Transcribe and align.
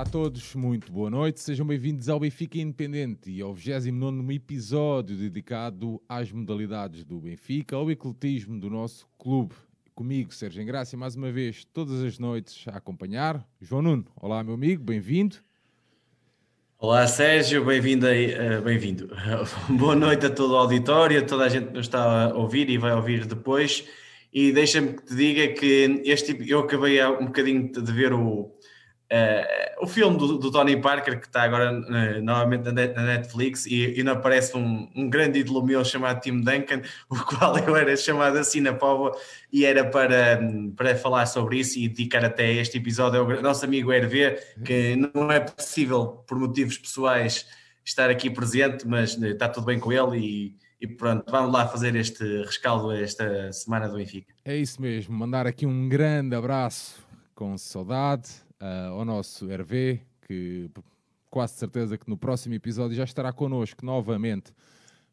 Olá 0.00 0.08
a 0.08 0.10
todos, 0.10 0.54
muito 0.54 0.90
boa 0.90 1.10
noite. 1.10 1.40
Sejam 1.40 1.66
bem-vindos 1.66 2.08
ao 2.08 2.18
Benfica 2.18 2.56
Independente 2.56 3.30
e 3.30 3.42
ao 3.42 3.52
29 3.52 4.34
episódio 4.34 5.14
dedicado 5.14 6.00
às 6.08 6.32
modalidades 6.32 7.04
do 7.04 7.20
Benfica, 7.20 7.76
ao 7.76 7.90
ecletismo 7.90 8.58
do 8.58 8.70
nosso 8.70 9.06
clube. 9.18 9.54
Comigo, 9.94 10.32
Sérgio 10.32 10.62
Engrácia, 10.62 10.96
mais 10.96 11.16
uma 11.16 11.30
vez, 11.30 11.66
todas 11.66 12.02
as 12.02 12.18
noites 12.18 12.66
a 12.68 12.78
acompanhar. 12.78 13.46
João 13.60 13.82
Nuno, 13.82 14.06
olá 14.16 14.42
meu 14.42 14.54
amigo, 14.54 14.82
bem-vindo. 14.82 15.36
Olá 16.78 17.06
Sérgio, 17.06 17.62
bem-vindo 17.62 18.06
uh, 18.06 18.62
bem-vindo. 18.64 19.10
Boa 19.68 19.94
noite 19.94 20.24
a 20.24 20.30
todo 20.30 20.54
o 20.54 20.56
auditório, 20.56 21.20
a 21.20 21.22
toda 21.26 21.44
a 21.44 21.48
gente 21.50 21.66
que 21.66 21.74
nos 21.74 21.84
está 21.84 22.30
a 22.30 22.34
ouvir 22.34 22.70
e 22.70 22.78
vai 22.78 22.94
ouvir 22.94 23.26
depois. 23.26 23.86
E 24.32 24.50
deixa-me 24.50 24.94
que 24.94 25.04
te 25.04 25.14
diga 25.14 25.48
que 25.48 26.00
este 26.06 26.38
eu 26.48 26.60
acabei 26.60 27.04
um 27.04 27.26
bocadinho 27.26 27.70
de 27.70 27.92
ver 27.92 28.14
o, 28.14 28.50
Uh, 29.12 29.82
o 29.82 29.88
filme 29.88 30.16
do, 30.16 30.38
do, 30.38 30.52
Tony 30.52 30.80
Parker, 30.80 31.18
que 31.18 31.26
está 31.26 31.42
agora 31.42 31.72
uh, 31.72 32.22
novamente 32.22 32.70
na, 32.70 33.02
Netflix, 33.02 33.66
e, 33.66 33.98
e 33.98 34.04
não 34.04 34.12
aparece 34.12 34.56
um, 34.56 34.88
um, 34.94 35.10
grande 35.10 35.40
ídolo 35.40 35.66
meu 35.66 35.84
chamado 35.84 36.20
Tim 36.20 36.40
Duncan, 36.40 36.80
o 37.10 37.16
qual 37.16 37.58
eu 37.58 37.74
era 37.74 37.96
chamado 37.96 38.38
assim 38.38 38.60
na 38.60 38.72
Póvoa, 38.72 39.18
e 39.52 39.64
era 39.64 39.84
para, 39.84 40.40
para 40.76 40.94
falar 40.94 41.26
sobre 41.26 41.58
isso 41.58 41.76
e 41.76 41.88
dedicar 41.88 42.24
até 42.24 42.52
este 42.52 42.78
episódio 42.78 43.20
ao 43.20 43.42
nosso 43.42 43.64
amigo 43.64 43.92
Hervé, 43.92 44.40
que 44.64 44.94
não 44.94 45.32
é 45.32 45.40
possível, 45.40 46.22
por 46.28 46.38
motivos 46.38 46.78
pessoais, 46.78 47.48
estar 47.84 48.10
aqui 48.10 48.30
presente, 48.30 48.86
mas 48.86 49.16
uh, 49.16 49.26
está 49.26 49.48
tudo 49.48 49.64
bem 49.64 49.80
com 49.80 49.92
ele 49.92 50.18
e, 50.18 50.56
e 50.80 50.86
pronto, 50.86 51.24
vamos 51.28 51.52
lá 51.52 51.66
fazer 51.66 51.96
este 51.96 52.44
rescaldo 52.44 52.92
esta 52.92 53.52
semana 53.52 53.88
do 53.88 53.96
Benfica. 53.96 54.32
É 54.44 54.56
isso 54.56 54.80
mesmo, 54.80 55.18
mandar 55.18 55.48
aqui 55.48 55.66
um 55.66 55.88
grande 55.88 56.36
abraço 56.36 57.04
com 57.34 57.58
saudade 57.58 58.48
uh, 58.60 58.92
ao 58.92 59.04
nosso 59.04 59.50
Hervé, 59.50 60.02
que 60.26 60.70
quase 61.30 61.54
certeza 61.54 61.96
que 61.96 62.08
no 62.08 62.16
próximo 62.16 62.54
episódio 62.54 62.96
já 62.96 63.04
estará 63.04 63.32
connosco 63.32 63.84
novamente. 63.84 64.52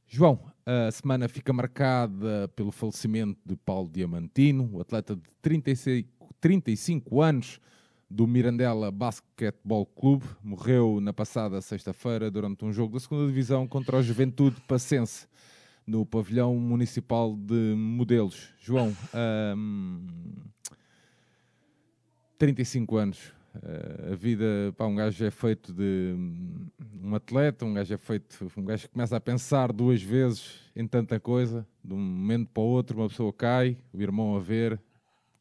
João, 0.08 0.40
a 0.66 0.90
semana 0.92 1.28
fica 1.28 1.52
marcada 1.52 2.48
pelo 2.56 2.72
falecimento 2.72 3.40
de 3.46 3.56
Paulo 3.58 3.90
Diamantino, 3.90 4.70
o 4.74 4.82
atleta 4.82 5.16
de 5.16 5.22
36, 5.42 6.06
35 6.40 7.22
anos 7.22 7.60
do 8.10 8.26
Mirandela 8.26 8.90
Basketball 8.90 9.86
Clube. 9.86 10.26
Morreu 10.42 11.00
na 11.02 11.12
passada 11.12 11.62
sexta-feira 11.62 12.32
durante 12.32 12.64
um 12.64 12.72
jogo 12.72 12.94
da 12.94 13.00
segunda 13.00 13.28
Divisão 13.28 13.68
contra 13.68 13.98
o 13.98 14.04
Juventude 14.04 14.62
Passense, 14.68 15.28
no 15.86 16.06
pavilhão 16.06 16.56
municipal 16.56 17.36
de 17.36 17.76
Modelos. 17.76 18.50
João, 18.60 18.96
um, 19.56 20.06
35 22.38 22.98
anos, 22.98 23.34
a 24.12 24.16
vida, 24.16 24.46
pá, 24.78 24.86
um 24.86 24.96
gajo 24.96 25.24
é 25.26 25.32
feito 25.32 25.74
de 25.74 26.16
um 27.04 27.16
atleta, 27.16 27.66
um 27.66 27.74
gajo 27.74 27.94
é 27.94 27.98
feito, 27.98 28.52
um 28.58 28.64
gajo 28.64 28.90
começa 28.90 29.16
a 29.16 29.20
pensar 29.20 29.72
duas 29.72 30.02
vezes 30.02 30.60
em 30.76 30.88
tanta 30.88 31.20
coisa, 31.20 31.66
de 31.84 31.94
um 31.94 31.98
momento 31.98 32.50
para 32.54 32.62
o 32.62 32.66
outro, 32.66 32.98
uma 32.98 33.10
pessoa 33.10 33.34
cai, 33.34 33.78
o 33.94 34.02
irmão 34.02 34.36
a 34.36 34.40
ver, 34.40 34.80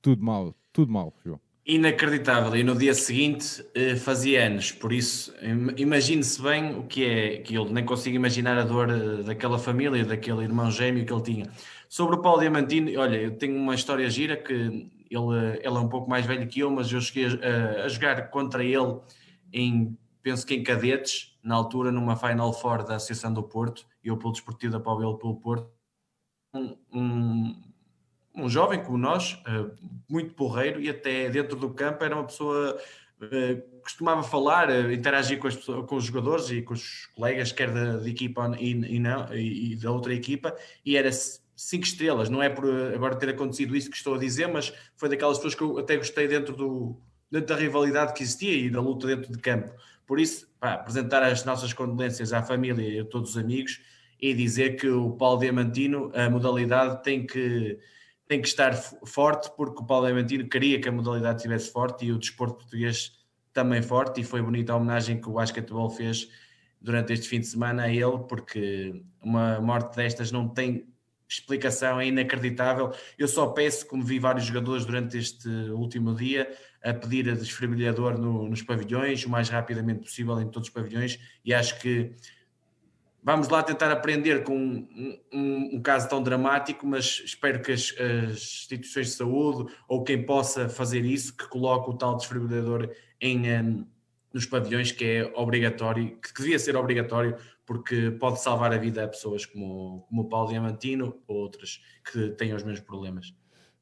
tudo 0.00 0.24
mal, 0.24 0.54
tudo 0.72 0.92
mal, 0.92 1.14
João. 1.24 1.40
Inacreditável, 1.66 2.54
e 2.56 2.62
no 2.62 2.76
dia 2.76 2.94
seguinte 2.94 3.60
uh, 3.60 3.96
fazia 3.96 4.46
anos, 4.46 4.70
por 4.70 4.92
isso 4.92 5.34
imagine-se 5.76 6.40
bem 6.40 6.76
o 6.78 6.84
que 6.84 7.04
é 7.04 7.38
que 7.38 7.58
ele 7.58 7.72
nem 7.72 7.84
consigo 7.84 8.14
imaginar 8.14 8.56
a 8.56 8.62
dor 8.62 8.88
uh, 8.88 9.24
daquela 9.24 9.58
família, 9.58 10.04
daquele 10.04 10.44
irmão 10.44 10.70
gêmeo 10.70 11.04
que 11.04 11.12
ele 11.12 11.22
tinha. 11.22 11.50
Sobre 11.88 12.16
o 12.16 12.22
Paulo 12.22 12.40
Diamantino, 12.40 12.98
olha, 13.00 13.16
eu 13.16 13.32
tenho 13.32 13.56
uma 13.56 13.74
história 13.74 14.08
gira 14.08 14.36
que 14.36 14.88
ele, 15.10 15.58
ele 15.58 15.66
é 15.66 15.80
um 15.80 15.88
pouco 15.88 16.08
mais 16.08 16.26
velho 16.26 16.46
que 16.46 16.60
eu, 16.60 16.70
mas 16.70 16.90
eu 16.92 17.00
cheguei 17.00 17.26
a, 17.26 17.84
a 17.84 17.88
jogar 17.88 18.30
contra 18.30 18.64
ele 18.64 19.00
em, 19.52 19.96
penso 20.22 20.46
que 20.46 20.54
em 20.54 20.62
cadetes, 20.62 21.36
na 21.42 21.54
altura, 21.54 21.92
numa 21.92 22.16
Final 22.16 22.52
Four 22.52 22.84
da 22.84 22.96
Associação 22.96 23.32
do 23.32 23.42
Porto, 23.42 23.86
eu 24.02 24.16
pelo 24.16 24.32
Desportivo 24.32 24.72
da 24.72 24.80
Pau 24.80 25.02
ele 25.02 25.18
pelo 25.18 25.36
Porto. 25.36 25.70
Um, 26.54 26.76
um, 26.92 27.62
um, 28.34 28.48
jovem 28.48 28.82
como 28.82 28.98
nós, 28.98 29.40
eh, 29.46 29.70
muito 30.08 30.34
porreiro, 30.34 30.80
e 30.80 30.88
até 30.88 31.28
dentro 31.28 31.56
do 31.56 31.70
campo 31.74 32.02
era 32.02 32.16
uma 32.16 32.24
pessoa 32.24 32.76
Uh, 33.18 33.80
costumava 33.80 34.22
falar, 34.22 34.68
uh, 34.68 34.92
interagir 34.92 35.38
com, 35.38 35.48
pessoas, 35.48 35.86
com, 35.86 35.96
os 35.96 36.04
jogadores 36.04 36.50
e 36.50 36.60
com 36.60 36.74
os 36.74 37.06
colegas, 37.14 37.50
quer 37.50 37.72
da, 37.72 37.96
de 37.96 38.10
equipa 38.10 38.54
e, 38.60 38.72
e, 38.72 38.98
não, 38.98 39.34
e, 39.34 39.72
e, 39.72 39.76
da 39.76 39.90
outra 39.90 40.12
equipa, 40.12 40.54
e 40.84 40.98
era 40.98 41.08
cinco 41.56 41.84
estrelas, 41.84 42.28
não 42.28 42.42
é 42.42 42.50
por 42.50 42.64
agora 42.94 43.16
ter 43.16 43.30
acontecido 43.30 43.74
isso 43.74 43.90
que 43.90 43.96
estou 43.96 44.14
a 44.14 44.18
dizer, 44.18 44.46
mas 44.46 44.72
foi 44.94 45.08
daquelas 45.08 45.38
pessoas 45.38 45.54
que 45.54 45.62
eu 45.62 45.78
até 45.78 45.96
gostei 45.96 46.28
dentro, 46.28 46.54
do, 46.54 47.00
dentro 47.30 47.48
da 47.48 47.56
rivalidade 47.56 48.12
que 48.12 48.22
existia 48.22 48.52
e 48.52 48.68
da 48.68 48.80
luta 48.80 49.06
dentro 49.06 49.32
de 49.32 49.38
campo. 49.38 49.72
Por 50.06 50.20
isso, 50.20 50.46
pá, 50.60 50.74
apresentar 50.74 51.22
as 51.22 51.44
nossas 51.44 51.72
condolências 51.72 52.32
à 52.32 52.42
família 52.42 52.86
e 52.86 53.00
a 53.00 53.04
todos 53.04 53.30
os 53.30 53.38
amigos 53.38 53.80
e 54.20 54.34
dizer 54.34 54.76
que 54.76 54.88
o 54.88 55.12
Paulo 55.12 55.40
Diamantino, 55.40 56.12
a 56.14 56.28
modalidade 56.28 57.02
tem 57.02 57.26
que, 57.26 57.78
tem 58.28 58.40
que 58.40 58.48
estar 58.48 58.74
forte, 58.74 59.50
porque 59.56 59.82
o 59.82 59.86
Paulo 59.86 60.06
Diamantino 60.06 60.48
queria 60.48 60.80
que 60.80 60.88
a 60.88 60.92
modalidade 60.92 61.38
estivesse 61.38 61.72
forte 61.72 62.04
e 62.04 62.12
o 62.12 62.18
desporto 62.18 62.56
português 62.56 63.12
também 63.52 63.80
forte, 63.80 64.20
e 64.20 64.24
foi 64.24 64.42
bonita 64.42 64.74
a 64.74 64.76
homenagem 64.76 65.20
que 65.20 65.28
o 65.28 65.32
basquetebol 65.32 65.88
fez 65.88 66.28
durante 66.80 67.12
este 67.14 67.26
fim 67.26 67.40
de 67.40 67.46
semana 67.46 67.84
a 67.84 67.88
ele, 67.90 68.18
porque 68.28 69.02
uma 69.22 69.60
morte 69.60 69.96
destas 69.96 70.30
não 70.30 70.46
tem 70.48 70.86
explicação 71.28 72.00
é 72.00 72.06
inacreditável. 72.06 72.92
Eu 73.18 73.28
só 73.28 73.48
peço, 73.48 73.86
como 73.86 74.02
vi 74.02 74.18
vários 74.18 74.44
jogadores 74.44 74.84
durante 74.84 75.18
este 75.18 75.48
último 75.48 76.14
dia, 76.14 76.50
a 76.82 76.94
pedir 76.94 77.28
a 77.28 77.34
desfibrilhador 77.34 78.18
no, 78.18 78.48
nos 78.48 78.62
pavilhões, 78.62 79.24
o 79.24 79.30
mais 79.30 79.48
rapidamente 79.48 80.00
possível 80.00 80.40
em 80.40 80.48
todos 80.48 80.68
os 80.68 80.74
pavilhões, 80.74 81.18
e 81.44 81.52
acho 81.52 81.78
que 81.80 82.12
vamos 83.26 83.48
lá 83.48 83.60
tentar 83.60 83.90
aprender 83.90 84.44
com 84.44 84.56
um, 84.56 85.18
um, 85.32 85.70
um 85.74 85.82
caso 85.82 86.08
tão 86.08 86.22
dramático, 86.22 86.86
mas 86.86 87.22
espero 87.24 87.60
que 87.60 87.72
as, 87.72 87.92
as, 87.98 88.36
instituições 88.36 89.08
de 89.08 89.12
saúde 89.14 89.74
ou 89.88 90.04
quem 90.04 90.24
possa 90.24 90.68
fazer 90.68 91.04
isso, 91.04 91.36
que 91.36 91.48
coloque 91.48 91.90
o 91.90 91.94
tal 91.94 92.16
desfibrilhador 92.16 92.88
em, 93.20 93.50
um, 93.50 93.84
nos 94.32 94.46
pavilhões, 94.46 94.92
que 94.92 95.04
é 95.04 95.32
obrigatório, 95.34 96.16
que 96.20 96.32
devia 96.40 96.56
ser 96.56 96.76
obrigatório 96.76 97.36
porque 97.66 98.12
pode 98.12 98.40
salvar 98.40 98.72
a 98.72 98.78
vida 98.78 99.04
a 99.04 99.08
pessoas 99.08 99.44
como, 99.44 100.06
como 100.08 100.22
o 100.22 100.28
Paulo 100.28 100.48
Diamantino 100.48 101.20
ou 101.26 101.36
outras 101.36 101.82
que 102.10 102.30
têm 102.30 102.54
os 102.54 102.62
mesmos 102.62 102.80
problemas. 102.80 103.34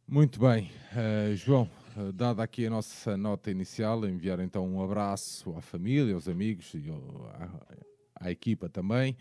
Muito 0.08 0.40
bem, 0.40 0.70
uh, 0.92 1.36
João, 1.36 1.68
uh, 1.96 2.12
dada 2.12 2.42
aqui 2.42 2.66
a 2.66 2.70
nossa 2.70 3.16
nota 3.16 3.50
inicial, 3.50 4.06
enviar 4.06 4.40
então 4.40 4.66
um 4.66 4.82
abraço 4.82 5.54
à 5.56 5.60
família, 5.60 6.14
aos 6.14 6.28
amigos 6.28 6.74
e 6.74 6.88
ao, 6.88 7.26
à, 7.26 8.26
à, 8.26 8.30
equipa 8.30 8.68
também. 8.68 9.16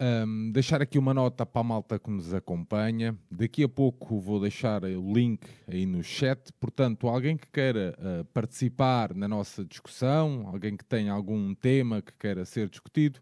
Um, 0.00 0.50
deixar 0.50 0.82
aqui 0.82 0.98
uma 0.98 1.14
nota 1.14 1.46
para 1.46 1.60
a 1.60 1.64
malta 1.64 1.98
que 1.98 2.10
nos 2.10 2.34
acompanha. 2.34 3.16
Daqui 3.30 3.62
a 3.62 3.68
pouco 3.68 4.18
vou 4.18 4.40
deixar 4.40 4.82
o 4.82 5.12
link 5.12 5.46
aí 5.68 5.86
no 5.86 6.02
chat. 6.02 6.52
Portanto, 6.58 7.06
alguém 7.06 7.36
que 7.36 7.46
queira 7.46 7.96
uh, 7.98 8.24
participar 8.26 9.14
na 9.14 9.28
nossa 9.28 9.64
discussão, 9.64 10.48
alguém 10.48 10.76
que 10.76 10.84
tenha 10.84 11.12
algum 11.12 11.54
tema 11.54 12.02
que 12.02 12.12
queira 12.18 12.44
ser 12.44 12.68
discutido, 12.68 13.20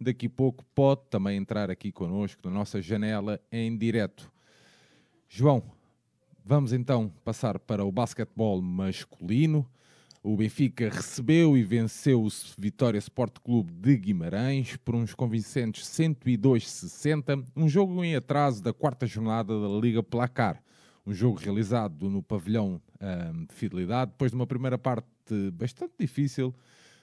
daqui 0.00 0.26
a 0.26 0.30
pouco 0.30 0.64
pode 0.74 1.02
também 1.10 1.36
entrar 1.36 1.70
aqui 1.70 1.90
connosco 1.90 2.40
na 2.44 2.50
nossa 2.50 2.80
janela 2.80 3.40
em 3.50 3.76
direto. 3.76 4.30
João, 5.28 5.62
vamos 6.44 6.72
então 6.72 7.12
passar 7.24 7.58
para 7.58 7.84
o 7.84 7.92
basquetebol 7.92 8.62
masculino. 8.62 9.68
O 10.22 10.36
Benfica 10.36 10.88
recebeu 10.88 11.56
e 11.56 11.62
venceu 11.62 12.22
o 12.22 12.28
Vitória 12.58 12.98
Sport 12.98 13.38
Clube 13.38 13.72
de 13.72 13.96
Guimarães 13.96 14.76
por 14.76 14.94
uns 14.94 15.14
convincentes 15.14 15.86
102-60, 15.86 17.44
um 17.56 17.68
jogo 17.68 18.02
em 18.02 18.16
atraso 18.16 18.62
da 18.62 18.72
quarta 18.72 19.06
jornada 19.06 19.60
da 19.60 19.68
Liga 19.68 20.02
Placar. 20.02 20.62
Um 21.06 21.14
jogo 21.14 21.38
realizado 21.38 22.10
no 22.10 22.22
pavilhão 22.22 22.80
um, 23.00 23.44
de 23.46 23.54
Fidelidade, 23.54 24.10
depois 24.10 24.30
de 24.30 24.36
uma 24.36 24.46
primeira 24.46 24.76
parte 24.76 25.06
bastante 25.52 25.94
difícil, 25.98 26.54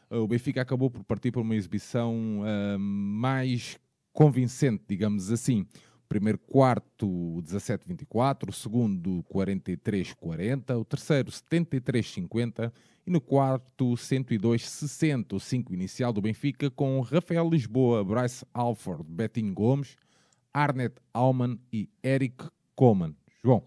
o 0.09 0.27
Benfica 0.27 0.61
acabou 0.61 0.89
por 0.89 1.03
partir 1.03 1.31
para 1.31 1.41
uma 1.41 1.55
exibição 1.55 2.41
uh, 2.41 2.79
mais 2.79 3.77
convincente, 4.13 4.83
digamos 4.87 5.31
assim. 5.31 5.65
Primeiro 6.07 6.37
quarto, 6.37 7.41
17-24, 7.43 8.49
o 8.49 8.53
segundo, 8.53 9.25
43-40, 9.33 10.79
o 10.79 10.85
terceiro, 10.85 11.31
73-50 11.31 12.71
e 13.07 13.11
no 13.11 13.19
quarto, 13.19 13.93
102-60, 13.93 15.33
o 15.33 15.39
5 15.39 15.73
inicial 15.73 16.13
do 16.13 16.21
Benfica 16.21 16.69
com 16.69 17.01
Rafael 17.01 17.49
Lisboa, 17.49 18.03
Bryce 18.03 18.45
Alford, 18.53 19.03
Betinho 19.03 19.53
Gomes, 19.53 19.97
Arnett 20.53 20.95
Alman 21.13 21.59
e 21.73 21.89
Eric 22.03 22.45
Coman. 22.75 23.15
João. 23.43 23.63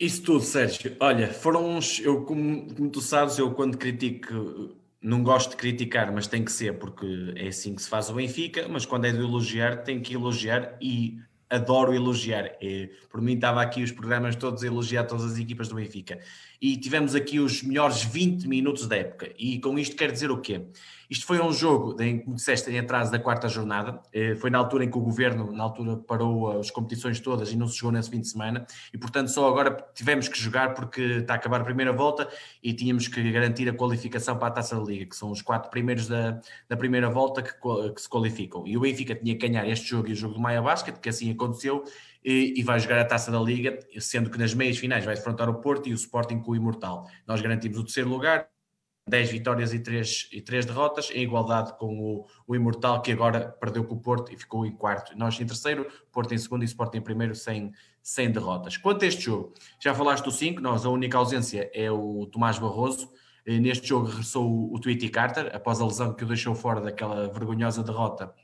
Isso 0.00 0.22
tudo, 0.22 0.40
Sérgio. 0.40 0.96
Olha, 1.00 1.32
foram 1.32 1.76
uns. 1.76 1.98
Eu, 2.00 2.24
como, 2.24 2.72
como 2.72 2.90
tu 2.90 3.00
sabes, 3.00 3.38
eu 3.38 3.52
quando 3.52 3.76
critico 3.76 4.76
não 5.00 5.22
gosto 5.22 5.50
de 5.50 5.56
criticar, 5.56 6.12
mas 6.12 6.26
tem 6.26 6.44
que 6.44 6.52
ser, 6.52 6.78
porque 6.78 7.32
é 7.36 7.48
assim 7.48 7.74
que 7.74 7.82
se 7.82 7.88
faz 7.88 8.10
o 8.10 8.14
Benfica, 8.14 8.66
mas 8.68 8.84
quando 8.84 9.04
é 9.06 9.12
de 9.12 9.18
elogiar, 9.18 9.84
tem 9.84 10.00
que 10.00 10.14
elogiar 10.14 10.76
e 10.80 11.18
adoro 11.48 11.94
elogiar. 11.94 12.56
E, 12.60 12.90
por 13.08 13.20
mim 13.20 13.34
estava 13.34 13.62
aqui 13.62 13.82
os 13.82 13.92
programas 13.92 14.36
todos 14.36 14.62
a 14.62 14.66
elogiar 14.66 15.04
todas 15.04 15.24
as 15.24 15.38
equipas 15.38 15.68
do 15.68 15.76
Benfica. 15.76 16.18
E 16.60 16.76
tivemos 16.76 17.14
aqui 17.14 17.38
os 17.38 17.62
melhores 17.62 18.02
20 18.02 18.48
minutos 18.48 18.86
da 18.86 18.96
época. 18.96 19.30
E 19.38 19.60
com 19.60 19.78
isto 19.78 19.94
quer 19.96 20.10
dizer 20.10 20.30
o 20.30 20.40
quê? 20.40 20.66
Isto 21.08 21.24
foi 21.24 21.40
um 21.40 21.50
jogo, 21.52 21.96
como 22.24 22.36
disseste, 22.36 22.70
em 22.70 22.78
atraso 22.78 23.10
da 23.10 23.18
quarta 23.18 23.48
jornada. 23.48 23.98
Eh, 24.12 24.34
foi 24.34 24.50
na 24.50 24.58
altura 24.58 24.84
em 24.84 24.90
que 24.90 24.98
o 24.98 25.00
governo, 25.00 25.50
na 25.52 25.62
altura, 25.64 25.96
parou 25.96 26.58
as 26.58 26.70
competições 26.70 27.18
todas 27.18 27.50
e 27.50 27.56
não 27.56 27.66
se 27.66 27.78
jogou 27.78 27.92
nesse 27.92 28.10
fim 28.10 28.20
de 28.20 28.28
semana. 28.28 28.66
E, 28.92 28.98
portanto, 28.98 29.28
só 29.28 29.48
agora 29.48 29.74
tivemos 29.94 30.28
que 30.28 30.38
jogar 30.38 30.74
porque 30.74 31.00
está 31.00 31.32
a 31.32 31.36
acabar 31.36 31.62
a 31.62 31.64
primeira 31.64 31.92
volta 31.92 32.28
e 32.62 32.74
tínhamos 32.74 33.08
que 33.08 33.32
garantir 33.32 33.66
a 33.70 33.72
qualificação 33.72 34.36
para 34.36 34.48
a 34.48 34.50
Taça 34.50 34.76
da 34.76 34.82
Liga, 34.82 35.06
que 35.06 35.16
são 35.16 35.30
os 35.30 35.40
quatro 35.40 35.70
primeiros 35.70 36.06
da, 36.08 36.40
da 36.68 36.76
primeira 36.76 37.08
volta 37.08 37.42
que, 37.42 37.52
que 37.52 38.02
se 38.02 38.08
qualificam. 38.08 38.66
E 38.66 38.76
o 38.76 38.80
Benfica 38.80 39.14
tinha 39.14 39.34
que 39.34 39.48
ganhar 39.48 39.66
este 39.66 39.88
jogo 39.88 40.08
e 40.08 40.12
o 40.12 40.16
jogo 40.16 40.34
do 40.34 40.40
Maia 40.40 40.60
Basket, 40.60 40.98
que 40.98 41.08
assim 41.08 41.30
aconteceu, 41.30 41.84
e, 42.24 42.54
e, 42.56 42.62
vai 42.62 42.78
jogar 42.80 43.00
a 43.00 43.04
Taça 43.04 43.30
da 43.30 43.40
Liga, 43.40 43.78
sendo 44.00 44.30
que 44.30 44.38
nas 44.38 44.52
meias 44.54 44.76
finais 44.78 45.04
vai 45.04 45.14
enfrentar 45.14 45.48
o 45.48 45.60
Porto 45.60 45.88
e 45.88 45.92
o 45.92 45.94
Sporting 45.94 46.40
com 46.40 46.52
o 46.52 46.56
Imortal. 46.56 47.06
Nós 47.26 47.40
garantimos 47.40 47.78
o 47.78 47.84
terceiro 47.84 48.08
lugar, 48.08 48.48
10 49.08 49.30
vitórias 49.30 49.72
e 49.72 49.78
3, 49.78 50.28
e 50.32 50.42
3 50.42 50.66
derrotas, 50.66 51.10
em 51.12 51.22
igualdade 51.22 51.76
com 51.78 51.98
o, 51.98 52.26
o 52.46 52.54
Imortal, 52.54 53.00
que 53.00 53.10
agora 53.12 53.48
perdeu 53.60 53.84
com 53.84 53.94
o 53.94 54.00
Porto 54.00 54.32
e 54.32 54.36
ficou 54.36 54.66
em 54.66 54.72
quarto. 54.72 55.16
Nós 55.16 55.40
em 55.40 55.46
terceiro, 55.46 55.86
Porto 56.12 56.34
em 56.34 56.38
segundo 56.38 56.62
e 56.62 56.66
Sporting 56.66 56.98
em 56.98 57.02
primeiro, 57.02 57.34
sem, 57.34 57.72
sem 58.02 58.30
derrotas. 58.30 58.76
Quanto 58.76 59.04
a 59.04 59.08
este 59.08 59.22
jogo, 59.22 59.54
já 59.80 59.94
falaste 59.94 60.24
do 60.24 60.30
5, 60.30 60.60
nós 60.60 60.84
a 60.84 60.90
única 60.90 61.16
ausência 61.16 61.70
é 61.72 61.90
o 61.90 62.26
Tomás 62.26 62.58
Barroso. 62.58 63.10
Neste 63.46 63.88
jogo 63.88 64.08
regressou 64.08 64.46
o, 64.46 64.74
o 64.74 64.78
Tweety 64.78 65.08
Carter, 65.08 65.50
após 65.54 65.80
a 65.80 65.86
lesão 65.86 66.12
que 66.12 66.22
o 66.22 66.26
deixou 66.26 66.54
fora 66.54 66.82
daquela 66.82 67.28
vergonhosa 67.28 67.82
derrota 67.82 68.34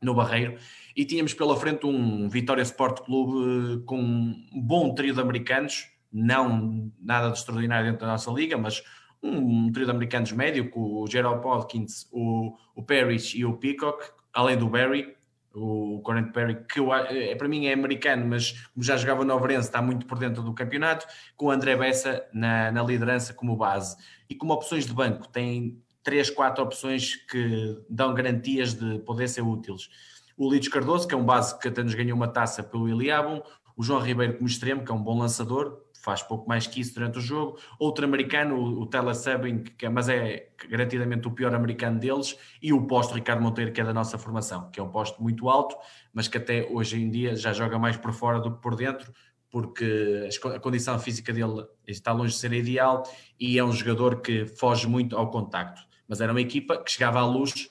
no 0.00 0.14
Barreiro. 0.14 0.56
E 0.96 1.04
tínhamos 1.04 1.34
pela 1.34 1.56
frente 1.56 1.86
um 1.86 2.28
Vitória 2.28 2.62
Sport 2.62 3.00
Clube 3.00 3.82
com 3.84 4.00
um 4.00 4.62
bom 4.62 4.94
trio 4.94 5.14
de 5.14 5.20
americanos, 5.20 5.88
não 6.12 6.92
nada 7.00 7.30
de 7.30 7.38
extraordinário 7.38 7.86
dentro 7.86 8.06
da 8.06 8.12
nossa 8.12 8.30
liga, 8.30 8.56
mas 8.56 8.82
um 9.22 9.70
trio 9.70 9.84
de 9.84 9.90
americanos 9.90 10.32
médio, 10.32 10.70
com 10.70 10.80
o 10.80 11.06
Gerald 11.06 11.42
Podkins, 11.42 12.08
o, 12.10 12.56
o 12.74 12.82
Parrish 12.82 13.34
e 13.36 13.44
o 13.44 13.54
Peacock, 13.54 14.10
além 14.32 14.56
do 14.56 14.68
Barry, 14.68 15.14
o 15.52 16.00
Corrent 16.02 16.32
Perry, 16.32 16.64
que 16.64 16.78
eu, 16.78 16.94
é, 16.94 17.34
para 17.34 17.48
mim 17.48 17.66
é 17.66 17.72
americano, 17.72 18.26
mas 18.26 18.52
como 18.72 18.84
já 18.84 18.96
jogava 18.96 19.24
no 19.24 19.34
Overense, 19.34 19.68
está 19.68 19.82
muito 19.82 20.06
por 20.06 20.18
dentro 20.18 20.42
do 20.42 20.54
campeonato, 20.54 21.06
com 21.36 21.46
o 21.46 21.50
André 21.50 21.76
Bessa 21.76 22.24
na, 22.32 22.70
na 22.70 22.82
liderança 22.82 23.34
como 23.34 23.56
base. 23.56 23.96
E 24.28 24.34
como 24.34 24.52
opções 24.52 24.86
de 24.86 24.92
banco, 24.92 25.28
tem 25.28 25.82
três, 26.02 26.30
quatro 26.30 26.64
opções 26.64 27.16
que 27.16 27.82
dão 27.88 28.14
garantias 28.14 28.74
de 28.74 28.98
poder 29.00 29.28
ser 29.28 29.42
úteis. 29.42 29.88
O 30.36 30.50
Lides 30.50 30.68
Cardoso, 30.68 31.06
que 31.06 31.14
é 31.14 31.16
um 31.16 31.24
base 31.24 31.58
que 31.58 31.68
até 31.68 31.82
nos 31.82 31.94
ganhou 31.94 32.16
uma 32.16 32.28
taça 32.28 32.62
pelo 32.62 32.88
Iliabum, 32.88 33.42
o 33.76 33.82
João 33.82 34.00
Ribeiro 34.00 34.34
como 34.34 34.46
extremo, 34.46 34.84
que 34.84 34.90
é 34.90 34.94
um 34.94 35.02
bom 35.02 35.18
lançador, 35.18 35.84
faz 36.02 36.22
pouco 36.22 36.48
mais 36.48 36.66
que 36.66 36.80
isso 36.80 36.94
durante 36.94 37.18
o 37.18 37.20
jogo. 37.20 37.58
Outro 37.78 38.04
americano, 38.04 38.56
o, 38.56 38.86
Tela 38.86 39.14
Sabin, 39.14 39.62
que 39.62 39.86
é, 39.86 39.88
mas 39.88 40.08
é 40.08 40.48
garantidamente 40.68 41.28
o 41.28 41.30
pior 41.30 41.54
americano 41.54 41.98
deles, 41.98 42.36
e 42.62 42.72
o 42.72 42.86
posto 42.86 43.14
Ricardo 43.14 43.42
Monteiro, 43.42 43.72
que 43.72 43.80
é 43.80 43.84
da 43.84 43.92
nossa 43.92 44.18
formação, 44.18 44.70
que 44.70 44.80
é 44.80 44.82
um 44.82 44.90
posto 44.90 45.22
muito 45.22 45.48
alto, 45.48 45.76
mas 46.12 46.26
que 46.26 46.38
até 46.38 46.66
hoje 46.70 47.00
em 47.00 47.10
dia 47.10 47.36
já 47.36 47.52
joga 47.52 47.78
mais 47.78 47.96
por 47.96 48.12
fora 48.12 48.40
do 48.40 48.54
que 48.54 48.62
por 48.62 48.74
dentro, 48.74 49.12
porque 49.50 50.28
a 50.54 50.60
condição 50.60 50.98
física 50.98 51.32
dele 51.32 51.66
está 51.86 52.12
longe 52.12 52.32
de 52.32 52.38
ser 52.38 52.52
ideal 52.52 53.02
e 53.38 53.58
é 53.58 53.64
um 53.64 53.72
jogador 53.72 54.20
que 54.20 54.46
foge 54.46 54.86
muito 54.86 55.16
ao 55.16 55.30
contacto. 55.30 55.89
Mas 56.10 56.20
era 56.20 56.32
uma 56.32 56.40
equipa 56.40 56.76
que 56.82 56.90
chegava 56.90 57.20
à 57.20 57.24
luz, 57.24 57.70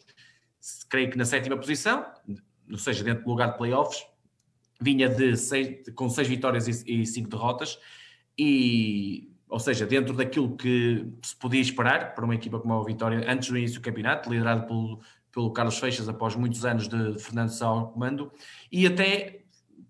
creio 0.87 1.11
que 1.11 1.17
na 1.17 1.25
sétima 1.25 1.57
posição, 1.57 2.05
ou 2.71 2.77
seja, 2.77 3.03
dentro 3.03 3.25
do 3.25 3.29
lugar 3.29 3.51
de 3.51 3.57
playoffs, 3.57 4.05
vinha 4.79 5.09
de 5.09 5.35
seis, 5.35 5.89
com 5.93 6.09
seis 6.09 6.25
vitórias 6.25 6.65
e, 6.65 7.01
e 7.01 7.05
cinco 7.05 7.29
derrotas, 7.29 7.77
e, 8.37 9.29
ou 9.49 9.59
seja, 9.59 9.85
dentro 9.85 10.13
daquilo 10.13 10.55
que 10.55 11.05
se 11.21 11.35
podia 11.35 11.59
esperar 11.59 12.15
para 12.15 12.23
uma 12.23 12.33
equipa 12.33 12.57
como 12.61 12.73
a 12.73 12.85
Vitória 12.85 13.29
antes 13.29 13.49
do 13.49 13.57
início 13.57 13.81
do 13.81 13.83
campeonato, 13.83 14.31
liderado 14.31 14.65
pelo, 14.65 15.01
pelo 15.33 15.51
Carlos 15.51 15.77
Feixas 15.77 16.07
após 16.07 16.33
muitos 16.33 16.63
anos 16.63 16.87
de 16.87 17.19
Fernando 17.19 17.49
Sá 17.49 17.65
ao 17.65 17.91
comando, 17.91 18.31
e 18.71 18.87
até 18.87 19.41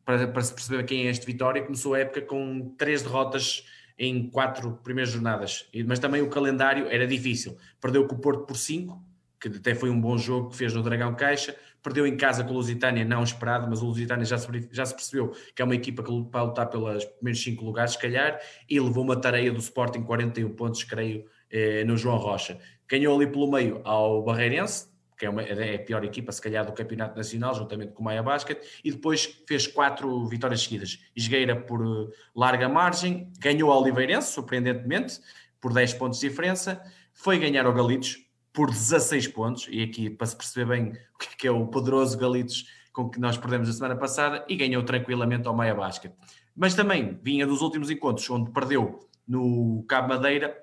para, 0.03 0.27
para, 0.27 0.41
se 0.41 0.55
perceber 0.55 0.83
quem 0.85 1.05
é 1.05 1.11
este 1.11 1.23
Vitória, 1.23 1.61
começou 1.61 1.93
a 1.93 1.99
época 1.99 2.23
com 2.23 2.73
três 2.79 3.03
derrotas 3.03 3.63
em 3.99 4.29
quatro 4.29 4.79
primeiras 4.81 5.11
jornadas, 5.11 5.69
mas 5.85 5.99
também 5.99 6.21
o 6.21 6.29
calendário 6.29 6.87
era 6.87 7.05
difícil. 7.05 7.57
Perdeu 7.81 8.07
com 8.07 8.15
o 8.15 8.19
Porto 8.19 8.45
por 8.45 8.55
cinco, 8.55 9.03
que 9.39 9.49
até 9.49 9.75
foi 9.75 9.89
um 9.89 9.99
bom 9.99 10.17
jogo 10.17 10.49
que 10.49 10.55
fez 10.55 10.73
no 10.73 10.81
Dragão 10.81 11.13
Caixa, 11.15 11.55
perdeu 11.83 12.07
em 12.07 12.15
casa 12.15 12.43
com 12.43 12.51
o 12.51 12.53
Lusitânia, 12.53 13.03
não 13.03 13.23
esperado, 13.23 13.67
mas 13.69 13.81
o 13.81 13.85
Lusitânia 13.85 14.25
já 14.25 14.37
se, 14.37 14.47
já 14.71 14.85
se 14.85 14.95
percebeu 14.95 15.33
que 15.53 15.61
é 15.61 15.65
uma 15.65 15.75
equipa 15.75 16.01
que 16.01 16.23
para 16.31 16.43
lutar 16.43 16.69
pelos 16.69 17.03
primeiros 17.05 17.43
cinco 17.43 17.65
lugares, 17.65 17.93
se 17.93 17.99
calhar, 17.99 18.39
e 18.69 18.79
levou 18.79 19.03
uma 19.03 19.19
tareia 19.19 19.51
do 19.51 19.59
Sporting 19.59 20.03
41 20.03 20.49
pontos, 20.55 20.83
creio, 20.83 21.25
eh, 21.51 21.83
no 21.83 21.97
João 21.97 22.17
Rocha. 22.17 22.57
Ganhou 22.87 23.15
ali 23.15 23.27
pelo 23.27 23.51
meio 23.51 23.81
ao 23.83 24.23
Barreirense, 24.23 24.87
que 25.19 25.25
é, 25.25 25.29
uma, 25.29 25.43
é 25.43 25.75
a 25.75 25.79
pior 25.79 26.01
equipa, 26.05 26.31
se 26.31 26.41
calhar, 26.41 26.65
do 26.65 26.71
Campeonato 26.71 27.17
Nacional, 27.17 27.53
juntamente 27.53 27.91
com 27.91 28.01
o 28.01 28.05
Maia 28.05 28.23
Basket, 28.23 28.57
e 28.81 28.89
depois 28.89 29.25
fez 29.45 29.67
quatro 29.67 30.25
vitórias 30.27 30.63
seguidas. 30.63 30.97
Esgueira 31.13 31.59
por 31.59 31.81
eh, 31.85 32.15
larga 32.33 32.69
margem, 32.69 33.29
ganhou 33.37 33.69
ao 33.69 33.81
Oliveirense, 33.81 34.31
surpreendentemente, 34.31 35.19
por 35.59 35.73
10 35.73 35.95
pontos 35.95 36.19
de 36.21 36.29
diferença, 36.29 36.81
foi 37.13 37.37
ganhar 37.37 37.65
ao 37.65 37.73
Galitos, 37.73 38.25
por 38.53 38.71
16 38.71 39.27
pontos, 39.27 39.67
e 39.69 39.83
aqui 39.83 40.09
para 40.09 40.25
se 40.25 40.37
perceber 40.37 40.65
bem 40.65 40.93
o 41.13 41.37
que 41.37 41.45
é 41.45 41.51
o 41.51 41.67
poderoso 41.67 42.17
Galitos 42.17 42.65
com 42.93 43.09
que 43.09 43.19
nós 43.19 43.37
perdemos 43.37 43.69
a 43.69 43.73
semana 43.73 43.97
passada, 43.97 44.45
e 44.47 44.55
ganhou 44.55 44.83
tranquilamente 44.83 45.47
ao 45.49 45.55
Maia 45.55 45.75
Basket. 45.75 46.13
Mas 46.55 46.73
também 46.73 47.19
vinha 47.21 47.45
dos 47.45 47.61
últimos 47.61 47.91
encontros, 47.91 48.29
onde 48.29 48.51
perdeu 48.51 48.99
no 49.27 49.83
Cabo 49.87 50.07
Madeira 50.07 50.57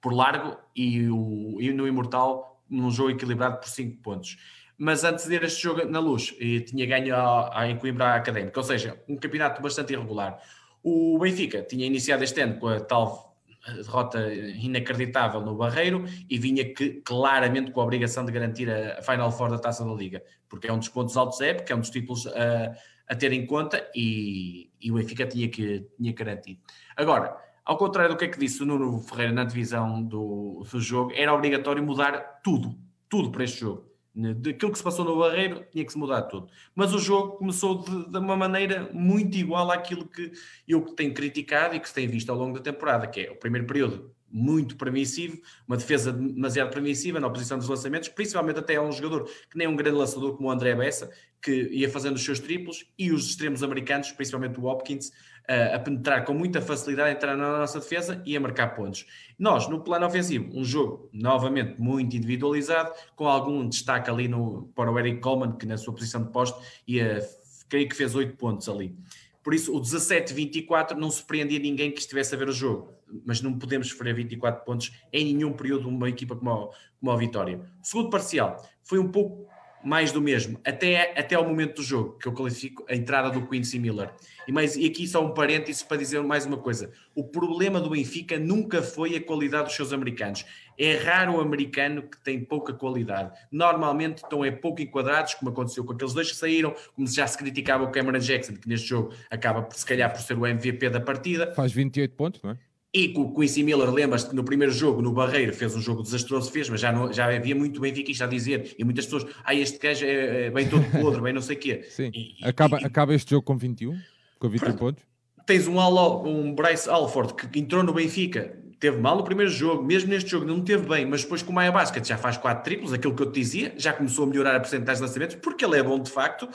por 0.00 0.12
largo 0.12 0.56
e, 0.76 1.08
o, 1.08 1.56
e 1.60 1.72
no 1.72 1.88
Imortal 1.88 2.47
num 2.68 2.90
jogo 2.90 3.10
equilibrado 3.10 3.58
por 3.58 3.68
5 3.68 4.02
pontos. 4.02 4.38
Mas 4.76 5.02
antes 5.02 5.26
de 5.26 5.34
este 5.36 5.62
jogo 5.62 5.84
na 5.86 5.98
luz, 5.98 6.34
tinha 6.66 6.86
ganho 6.86 7.14
a, 7.14 7.64
a 7.64 7.76
Coimbra 7.76 8.14
Académica, 8.14 8.60
ou 8.60 8.64
seja, 8.64 9.02
um 9.08 9.16
campeonato 9.16 9.60
bastante 9.60 9.92
irregular. 9.92 10.40
O 10.82 11.18
Benfica 11.18 11.62
tinha 11.62 11.84
iniciado 11.84 12.22
este 12.22 12.40
ano 12.40 12.58
com 12.60 12.68
a 12.68 12.78
tal 12.78 13.28
derrota 13.74 14.32
inacreditável 14.32 15.40
no 15.40 15.54
Barreiro 15.56 16.04
e 16.28 16.38
vinha 16.38 16.72
que, 16.72 17.02
claramente 17.02 17.70
com 17.70 17.80
a 17.80 17.84
obrigação 17.84 18.24
de 18.24 18.32
garantir 18.32 18.70
a 18.70 19.02
Final 19.02 19.30
Four 19.32 19.50
da 19.50 19.58
Taça 19.58 19.84
da 19.84 19.92
Liga, 19.92 20.22
porque 20.48 20.68
é 20.68 20.72
um 20.72 20.78
dos 20.78 20.88
pontos 20.88 21.16
altos 21.16 21.38
da 21.38 21.46
época, 21.46 21.72
é 21.72 21.76
um 21.76 21.80
dos 21.80 21.90
títulos 21.90 22.26
a, 22.28 22.74
a 23.08 23.14
ter 23.14 23.32
em 23.32 23.46
conta 23.46 23.90
e, 23.94 24.70
e 24.80 24.90
o 24.90 24.94
Benfica 24.94 25.26
tinha 25.26 25.48
que, 25.48 25.86
tinha 25.96 26.12
que 26.12 26.24
garantir. 26.24 26.60
Agora, 26.96 27.36
ao 27.68 27.76
contrário 27.76 28.14
do 28.14 28.18
que 28.18 28.24
é 28.24 28.28
que 28.28 28.38
disse 28.38 28.62
o 28.62 28.66
Nuno 28.66 28.98
Ferreira 28.98 29.30
na 29.30 29.44
divisão 29.44 30.02
do, 30.02 30.64
do 30.72 30.80
jogo, 30.80 31.12
era 31.14 31.34
obrigatório 31.34 31.82
mudar 31.82 32.40
tudo, 32.42 32.74
tudo 33.10 33.30
para 33.30 33.44
este 33.44 33.60
jogo. 33.60 33.86
Daquilo 34.14 34.72
que 34.72 34.78
se 34.78 34.82
passou 34.82 35.04
no 35.04 35.18
Barreiro, 35.18 35.66
tinha 35.70 35.84
que 35.84 35.92
se 35.92 35.98
mudar 35.98 36.22
tudo. 36.22 36.48
Mas 36.74 36.94
o 36.94 36.98
jogo 36.98 37.36
começou 37.36 37.84
de, 37.84 38.10
de, 38.10 38.18
uma 38.18 38.34
maneira 38.34 38.88
muito 38.90 39.36
igual 39.36 39.70
àquilo 39.70 40.08
que 40.08 40.32
eu 40.66 40.80
tenho 40.94 41.12
criticado 41.12 41.76
e 41.76 41.80
que 41.80 41.86
se 41.86 41.94
tem 41.94 42.08
visto 42.08 42.30
ao 42.30 42.38
longo 42.38 42.58
da 42.58 42.64
temporada, 42.64 43.06
que 43.06 43.20
é 43.20 43.30
o 43.30 43.36
primeiro 43.36 43.66
período 43.66 44.14
muito 44.30 44.76
permissivo, 44.76 45.40
uma 45.66 45.76
defesa 45.76 46.12
demasiado 46.12 46.70
permissiva 46.70 47.20
na 47.20 47.26
oposição 47.26 47.58
dos 47.58 47.68
lançamentos, 47.68 48.08
principalmente 48.08 48.58
até 48.58 48.76
a 48.76 48.82
um 48.82 48.92
jogador 48.92 49.24
que 49.24 49.56
nem 49.56 49.66
um 49.66 49.76
grande 49.76 49.96
lançador 49.96 50.36
como 50.36 50.48
o 50.48 50.50
André 50.50 50.74
Bessa, 50.74 51.10
que 51.40 51.68
ia 51.70 51.88
fazendo 51.88 52.16
os 52.16 52.24
seus 52.24 52.40
triplos, 52.40 52.86
e 52.98 53.12
os 53.12 53.28
extremos 53.28 53.62
americanos, 53.62 54.10
principalmente 54.10 54.58
o 54.58 54.64
Hopkins, 54.64 55.12
a 55.48 55.78
penetrar 55.78 56.24
com 56.24 56.34
muita 56.34 56.60
facilidade, 56.60 57.08
a 57.08 57.12
entrar 57.12 57.36
na 57.36 57.58
nossa 57.58 57.80
defesa 57.80 58.22
e 58.26 58.36
a 58.36 58.40
marcar 58.40 58.74
pontos. 58.74 59.06
Nós, 59.38 59.66
no 59.66 59.80
plano 59.80 60.04
ofensivo, 60.06 60.50
um 60.52 60.62
jogo 60.62 61.08
novamente 61.10 61.80
muito 61.80 62.14
individualizado, 62.14 62.92
com 63.16 63.26
algum 63.26 63.66
destaque 63.66 64.10
ali 64.10 64.28
no, 64.28 64.70
para 64.74 64.92
o 64.92 64.98
Eric 64.98 65.20
Coleman, 65.20 65.56
que 65.56 65.64
na 65.64 65.78
sua 65.78 65.94
posição 65.94 66.22
de 66.22 66.30
poste, 66.30 66.60
ia, 66.86 67.26
creio 67.68 67.88
que 67.88 67.96
fez 67.96 68.14
8 68.14 68.36
pontos 68.36 68.68
ali. 68.68 68.94
Por 69.42 69.54
isso, 69.54 69.74
o 69.74 69.80
17-24 69.80 70.94
não 70.94 71.10
surpreendia 71.10 71.58
ninguém 71.58 71.90
que 71.90 72.00
estivesse 72.00 72.34
a 72.34 72.38
ver 72.38 72.50
o 72.50 72.52
jogo, 72.52 72.92
mas 73.24 73.40
não 73.40 73.58
podemos 73.58 73.88
sofrer 73.88 74.14
24 74.14 74.62
pontos 74.62 74.92
em 75.10 75.32
nenhum 75.32 75.54
período 75.54 75.88
uma 75.88 76.10
equipa 76.10 76.36
como 76.36 76.50
a, 76.50 76.68
como 77.00 77.10
a 77.10 77.16
Vitória. 77.16 77.58
O 77.82 77.86
segundo 77.86 78.10
parcial 78.10 78.62
foi 78.82 78.98
um 78.98 79.08
pouco 79.08 79.48
mais 79.84 80.12
do 80.12 80.20
mesmo, 80.20 80.60
até, 80.64 81.18
até 81.18 81.34
ao 81.34 81.44
momento 81.44 81.76
do 81.76 81.82
jogo, 81.82 82.18
que 82.18 82.26
eu 82.26 82.32
qualifico 82.32 82.84
a 82.88 82.94
entrada 82.94 83.30
do 83.30 83.46
Quincy 83.46 83.78
Miller. 83.78 84.10
E, 84.46 84.52
mais, 84.52 84.76
e 84.76 84.86
aqui 84.86 85.06
só 85.06 85.24
um 85.24 85.34
parênteses 85.34 85.82
para 85.82 85.96
dizer 85.96 86.22
mais 86.22 86.46
uma 86.46 86.56
coisa: 86.56 86.90
o 87.14 87.24
problema 87.24 87.80
do 87.80 87.90
Benfica 87.90 88.38
nunca 88.38 88.82
foi 88.82 89.14
a 89.16 89.22
qualidade 89.22 89.64
dos 89.64 89.76
seus 89.76 89.92
americanos. 89.92 90.44
É 90.78 90.96
raro 90.96 91.36
o 91.36 91.40
americano 91.40 92.02
que 92.02 92.18
tem 92.22 92.42
pouca 92.42 92.72
qualidade. 92.72 93.36
Normalmente 93.50 94.18
estão 94.18 94.44
é 94.44 94.50
pouco 94.50 94.80
enquadrados, 94.80 95.34
como 95.34 95.50
aconteceu 95.50 95.84
com 95.84 95.92
aqueles 95.92 96.14
dois 96.14 96.30
que 96.30 96.36
saíram, 96.36 96.74
como 96.94 97.06
já 97.06 97.26
se 97.26 97.36
criticava 97.36 97.84
o 97.84 97.90
Cameron 97.90 98.18
Jackson, 98.18 98.54
que 98.54 98.68
neste 98.68 98.88
jogo 98.88 99.12
acaba, 99.30 99.68
se 99.70 99.84
calhar, 99.84 100.10
por 100.10 100.20
ser 100.20 100.38
o 100.38 100.46
MVP 100.46 100.88
da 100.88 101.00
partida. 101.00 101.52
Faz 101.54 101.72
28 101.72 102.14
pontos, 102.14 102.42
não 102.42 102.52
é? 102.52 102.67
E 102.92 103.08
com 103.08 103.22
o 103.22 103.34
Quincy 103.34 103.62
Miller, 103.62 103.90
lembras-te 103.90 104.30
que 104.30 104.36
no 104.36 104.42
primeiro 104.42 104.72
jogo, 104.72 105.02
no 105.02 105.12
Barreiro, 105.12 105.52
fez 105.52 105.76
um 105.76 105.80
jogo 105.80 106.02
desastroso, 106.02 106.50
fez, 106.50 106.70
mas 106.70 106.80
já, 106.80 106.90
não, 106.90 107.12
já 107.12 107.26
havia 107.26 107.54
muito 107.54 107.80
Benfica 107.80 108.24
a 108.24 108.26
dizer, 108.26 108.74
e 108.78 108.84
muitas 108.84 109.04
pessoas, 109.04 109.26
ah, 109.44 109.54
este 109.54 109.78
gajo 109.78 110.06
é, 110.06 110.46
é 110.46 110.50
bem 110.50 110.66
todo 110.66 110.84
podre, 110.90 111.20
bem 111.20 111.32
não 111.34 111.42
sei 111.42 111.56
o 111.56 111.58
quê. 111.58 111.84
Sim. 111.90 112.10
E, 112.14 112.36
acaba, 112.42 112.80
e, 112.80 112.84
acaba 112.84 113.14
este 113.14 113.32
jogo 113.32 113.42
com 113.42 113.58
21, 113.58 113.98
com 114.38 114.48
21 114.48 114.72
pontos. 114.76 115.04
Tens 115.44 115.68
um, 115.68 115.78
um 115.78 116.54
Bryce 116.54 116.88
Alford 116.88 117.34
que 117.34 117.58
entrou 117.58 117.82
no 117.82 117.92
Benfica, 117.92 118.58
teve 118.78 118.96
mal 118.98 119.16
no 119.16 119.24
primeiro 119.24 119.50
jogo, 119.50 119.82
mesmo 119.82 120.10
neste 120.10 120.30
jogo 120.30 120.46
não 120.46 120.60
teve 120.60 120.86
bem, 120.86 121.04
mas 121.04 121.22
depois 121.22 121.42
com 121.42 121.50
o 121.50 121.54
Maia 121.54 121.72
Basket 121.72 122.04
já 122.06 122.16
faz 122.16 122.36
quatro 122.36 122.62
triplos, 122.62 122.92
aquilo 122.92 123.14
que 123.14 123.22
eu 123.22 123.30
te 123.30 123.40
dizia, 123.40 123.74
já 123.76 123.92
começou 123.92 124.24
a 124.24 124.28
melhorar 124.28 124.54
a 124.54 124.60
porcentagem 124.60 125.02
de 125.02 125.08
lançamentos, 125.08 125.36
porque 125.36 125.64
ele 125.64 125.78
é 125.78 125.82
bom 125.82 125.98
de 125.98 126.10
facto, 126.10 126.48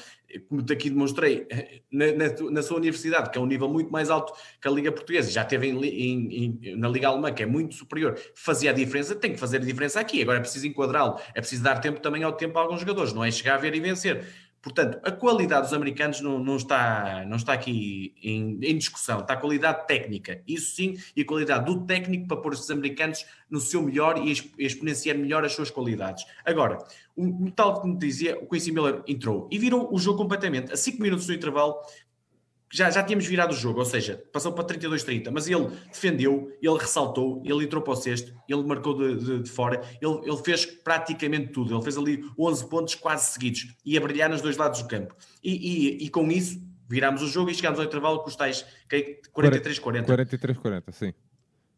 como 0.47 0.61
aqui 0.61 0.89
demonstrei, 0.89 1.47
na, 1.91 2.07
na, 2.13 2.51
na, 2.51 2.61
sua 2.61 2.77
universidade, 2.77 3.29
que 3.29 3.37
é 3.37 3.41
um 3.41 3.45
nível 3.45 3.69
muito 3.69 3.91
mais 3.91 4.09
alto 4.09 4.33
que 4.61 4.67
a 4.67 4.71
Liga 4.71 4.91
Portuguesa, 4.91 5.29
já 5.29 5.43
teve 5.43 5.67
em, 5.67 5.83
em, 5.83 6.59
em, 6.63 6.75
na 6.77 6.87
Liga 6.87 7.07
Alemã, 7.09 7.31
que 7.31 7.43
é 7.43 7.45
muito 7.45 7.75
superior, 7.75 8.17
fazia 8.33 8.71
a 8.71 8.73
diferença, 8.73 9.15
tem 9.15 9.33
que 9.33 9.39
fazer 9.39 9.57
a 9.57 9.65
diferença 9.65 9.99
aqui, 9.99 10.21
agora 10.21 10.37
é 10.37 10.41
preciso 10.41 10.65
enquadrá-lo, 10.65 11.19
é 11.35 11.41
preciso 11.41 11.63
dar 11.63 11.79
tempo 11.79 11.99
também 11.99 12.23
ao 12.23 12.33
tempo 12.33 12.57
a 12.57 12.61
alguns 12.61 12.79
jogadores, 12.79 13.13
não 13.13 13.23
é 13.23 13.31
chegar 13.31 13.55
a 13.55 13.57
ver 13.57 13.75
e 13.75 13.79
vencer. 13.79 14.25
Portanto, 14.63 14.97
a 15.03 15.11
qualidade 15.11 15.63
dos 15.63 15.73
americanos 15.73 16.21
não, 16.21 16.39
não 16.39 16.55
está, 16.55 17.25
não 17.27 17.35
está 17.35 17.51
aqui 17.51 18.15
em, 18.23 18.57
em, 18.63 18.77
discussão, 18.77 19.19
está 19.19 19.33
a 19.33 19.37
qualidade 19.37 19.85
técnica, 19.85 20.41
isso 20.47 20.73
sim, 20.73 20.97
e 21.13 21.21
a 21.21 21.25
qualidade 21.25 21.65
do 21.65 21.85
técnico 21.85 22.29
para 22.29 22.37
pôr 22.37 22.53
os 22.53 22.71
americanos 22.71 23.25
no 23.49 23.59
seu 23.59 23.83
melhor 23.83 24.17
e 24.25 24.31
exponenciar 24.57 25.17
melhor 25.17 25.43
as 25.43 25.51
suas 25.51 25.69
qualidades. 25.69 26.25
Agora, 26.45 26.77
tal 27.57 27.81
como 27.81 27.97
dizia, 27.99 28.39
o 28.39 28.47
Quincy 28.47 28.71
Miller 28.71 29.03
entrou 29.05 29.49
e 29.51 29.59
virou 29.59 29.93
o 29.93 29.99
jogo 29.99 30.17
completamente. 30.17 30.71
A 30.71 30.77
5 30.77 31.01
minutos 31.01 31.27
do 31.27 31.33
intervalo, 31.33 31.75
já, 32.73 32.89
já 32.89 33.03
tínhamos 33.03 33.27
virado 33.27 33.51
o 33.51 33.55
jogo, 33.55 33.79
ou 33.79 33.85
seja, 33.85 34.23
passou 34.33 34.51
para 34.51 34.65
32-30, 34.65 35.29
mas 35.31 35.47
ele 35.47 35.69
defendeu, 35.91 36.51
ele 36.59 36.77
ressaltou, 36.77 37.39
ele 37.45 37.65
entrou 37.65 37.83
para 37.83 37.93
o 37.93 37.95
sexto, 37.95 38.33
ele 38.49 38.63
marcou 38.63 38.97
de, 38.97 39.15
de, 39.23 39.43
de, 39.43 39.49
fora, 39.49 39.79
ele, 40.01 40.21
ele 40.25 40.37
fez 40.37 40.65
praticamente 40.65 41.49
tudo, 41.49 41.75
ele 41.75 41.83
fez 41.83 41.95
ali 41.95 42.25
11 42.37 42.67
pontos 42.67 42.95
quase 42.95 43.31
seguidos 43.31 43.75
e 43.85 43.95
a 43.95 44.01
brilhar 44.01 44.27
nos 44.27 44.41
dois 44.41 44.57
lados 44.57 44.81
do 44.81 44.87
campo. 44.87 45.15
E, 45.43 45.51
e, 45.51 46.05
e 46.05 46.09
com 46.09 46.31
isso 46.31 46.59
virámos 46.89 47.21
o 47.21 47.27
jogo 47.27 47.51
e 47.51 47.53
chegámos 47.53 47.79
ao 47.79 47.85
intervalo 47.85 48.19
com 48.21 48.29
os 48.29 48.35
tais 48.35 48.65
43-40. 48.89 50.05
43-40, 50.05 50.83
sim. 50.91 51.13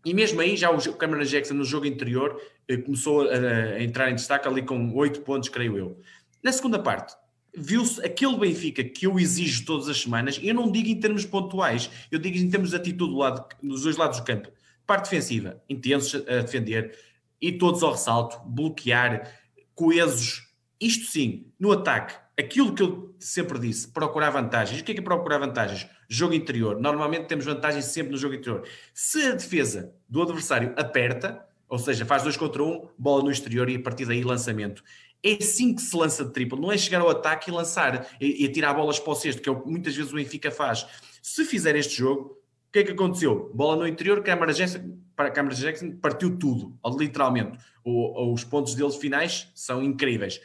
E 0.05 0.13
mesmo 0.13 0.39
aí, 0.39 0.55
já 0.55 0.71
o 0.71 0.93
Cameron 0.93 1.23
Jackson 1.23 1.55
no 1.55 1.65
jogo 1.65 1.87
anterior 1.87 2.39
eh, 2.69 2.77
começou 2.77 3.27
a, 3.27 3.33
a 3.33 3.83
entrar 3.83 4.09
em 4.09 4.15
destaque 4.15 4.47
ali 4.47 4.61
com 4.61 4.93
8 4.93 5.21
pontos, 5.21 5.49
creio 5.49 5.77
eu. 5.77 5.99
Na 6.41 6.53
segunda 6.53 6.79
parte, 6.79 7.15
viu-se 7.57 8.03
aquele 8.05 8.37
Benfica 8.37 8.83
que 8.83 9.05
eu 9.05 9.19
exijo 9.19 9.65
todas 9.65 9.87
as 9.87 10.01
semanas, 10.01 10.39
eu 10.41 10.53
não 10.53 10.71
digo 10.71 10.89
em 10.89 10.99
termos 10.99 11.25
pontuais, 11.25 11.89
eu 12.11 12.19
digo 12.19 12.37
em 12.37 12.49
termos 12.49 12.71
de 12.71 12.75
atitude 12.75 13.11
do 13.11 13.17
lado, 13.17 13.45
dos 13.61 13.83
dois 13.83 13.97
lados 13.97 14.19
do 14.19 14.25
campo. 14.25 14.49
Parte 14.85 15.05
defensiva, 15.05 15.61
intensos 15.67 16.15
a 16.27 16.41
defender, 16.41 16.97
e 17.41 17.51
todos 17.51 17.83
ao 17.83 17.91
ressalto, 17.91 18.39
bloquear, 18.47 19.31
coesos. 19.73 20.47
Isto 20.79 21.05
sim, 21.11 21.47
no 21.59 21.71
ataque, 21.71 22.15
aquilo 22.37 22.73
que 22.73 22.83
eu 22.83 23.15
sempre 23.19 23.59
disse, 23.59 23.87
procurar 23.87 24.29
vantagens. 24.29 24.81
O 24.81 24.83
que 24.83 24.91
é 24.91 24.95
que 24.95 25.01
é 25.01 25.03
procurar 25.03 25.37
vantagens? 25.37 25.87
Jogo 26.07 26.33
interior. 26.33 26.79
Normalmente 26.79 27.27
temos 27.27 27.45
vantagens 27.45 27.85
sempre 27.85 28.11
no 28.11 28.17
jogo 28.17 28.35
interior. 28.35 28.67
Se 28.93 29.21
a 29.23 29.31
defesa 29.31 29.93
do 30.07 30.21
adversário 30.21 30.73
aperta, 30.77 31.45
ou 31.67 31.79
seja, 31.79 32.05
faz 32.05 32.23
dois 32.23 32.37
contra 32.37 32.63
um, 32.63 32.87
bola 32.97 33.23
no 33.23 33.31
exterior 33.31 33.69
e 33.69 33.75
a 33.75 33.81
partir 33.81 34.05
daí 34.05 34.23
lançamento 34.23 34.83
é 35.25 35.37
assim 35.41 35.73
que 35.73 35.81
se 35.81 35.97
lança 35.97 36.23
de 36.23 36.31
triplo, 36.31 36.61
não 36.61 36.71
é 36.71 36.77
chegar 36.77 37.01
ao 37.01 37.09
ataque 37.09 37.49
e 37.49 37.53
lançar 37.53 38.07
e, 38.21 38.45
e 38.45 38.47
tirar 38.47 38.75
bolas 38.75 38.99
para 38.99 39.11
o 39.11 39.15
cesto, 39.15 39.41
que 39.41 39.49
é 39.49 39.51
o 39.51 39.59
que 39.59 39.67
muitas 39.67 39.95
vezes 39.95 40.11
o 40.11 40.15
Benfica 40.15 40.51
faz. 40.51 40.85
Se 41.19 41.43
fizer 41.43 41.75
este 41.75 41.97
jogo, 41.97 42.37
o 42.69 42.71
que 42.71 42.79
é 42.79 42.83
que 42.83 42.91
aconteceu? 42.91 43.51
Bola 43.51 43.77
no 43.77 43.87
interior, 43.87 44.21
Câmara 44.21 44.53
Jackson, 44.53 44.99
para 45.15 45.31
Câmara 45.31 45.55
Jackson 45.55 45.97
partiu 45.97 46.37
tudo, 46.37 46.77
literalmente. 46.95 47.57
O, 47.83 48.31
os 48.33 48.43
pontos 48.43 48.75
deles 48.75 48.97
finais 48.97 49.51
são 49.55 49.81
incríveis. 49.81 50.39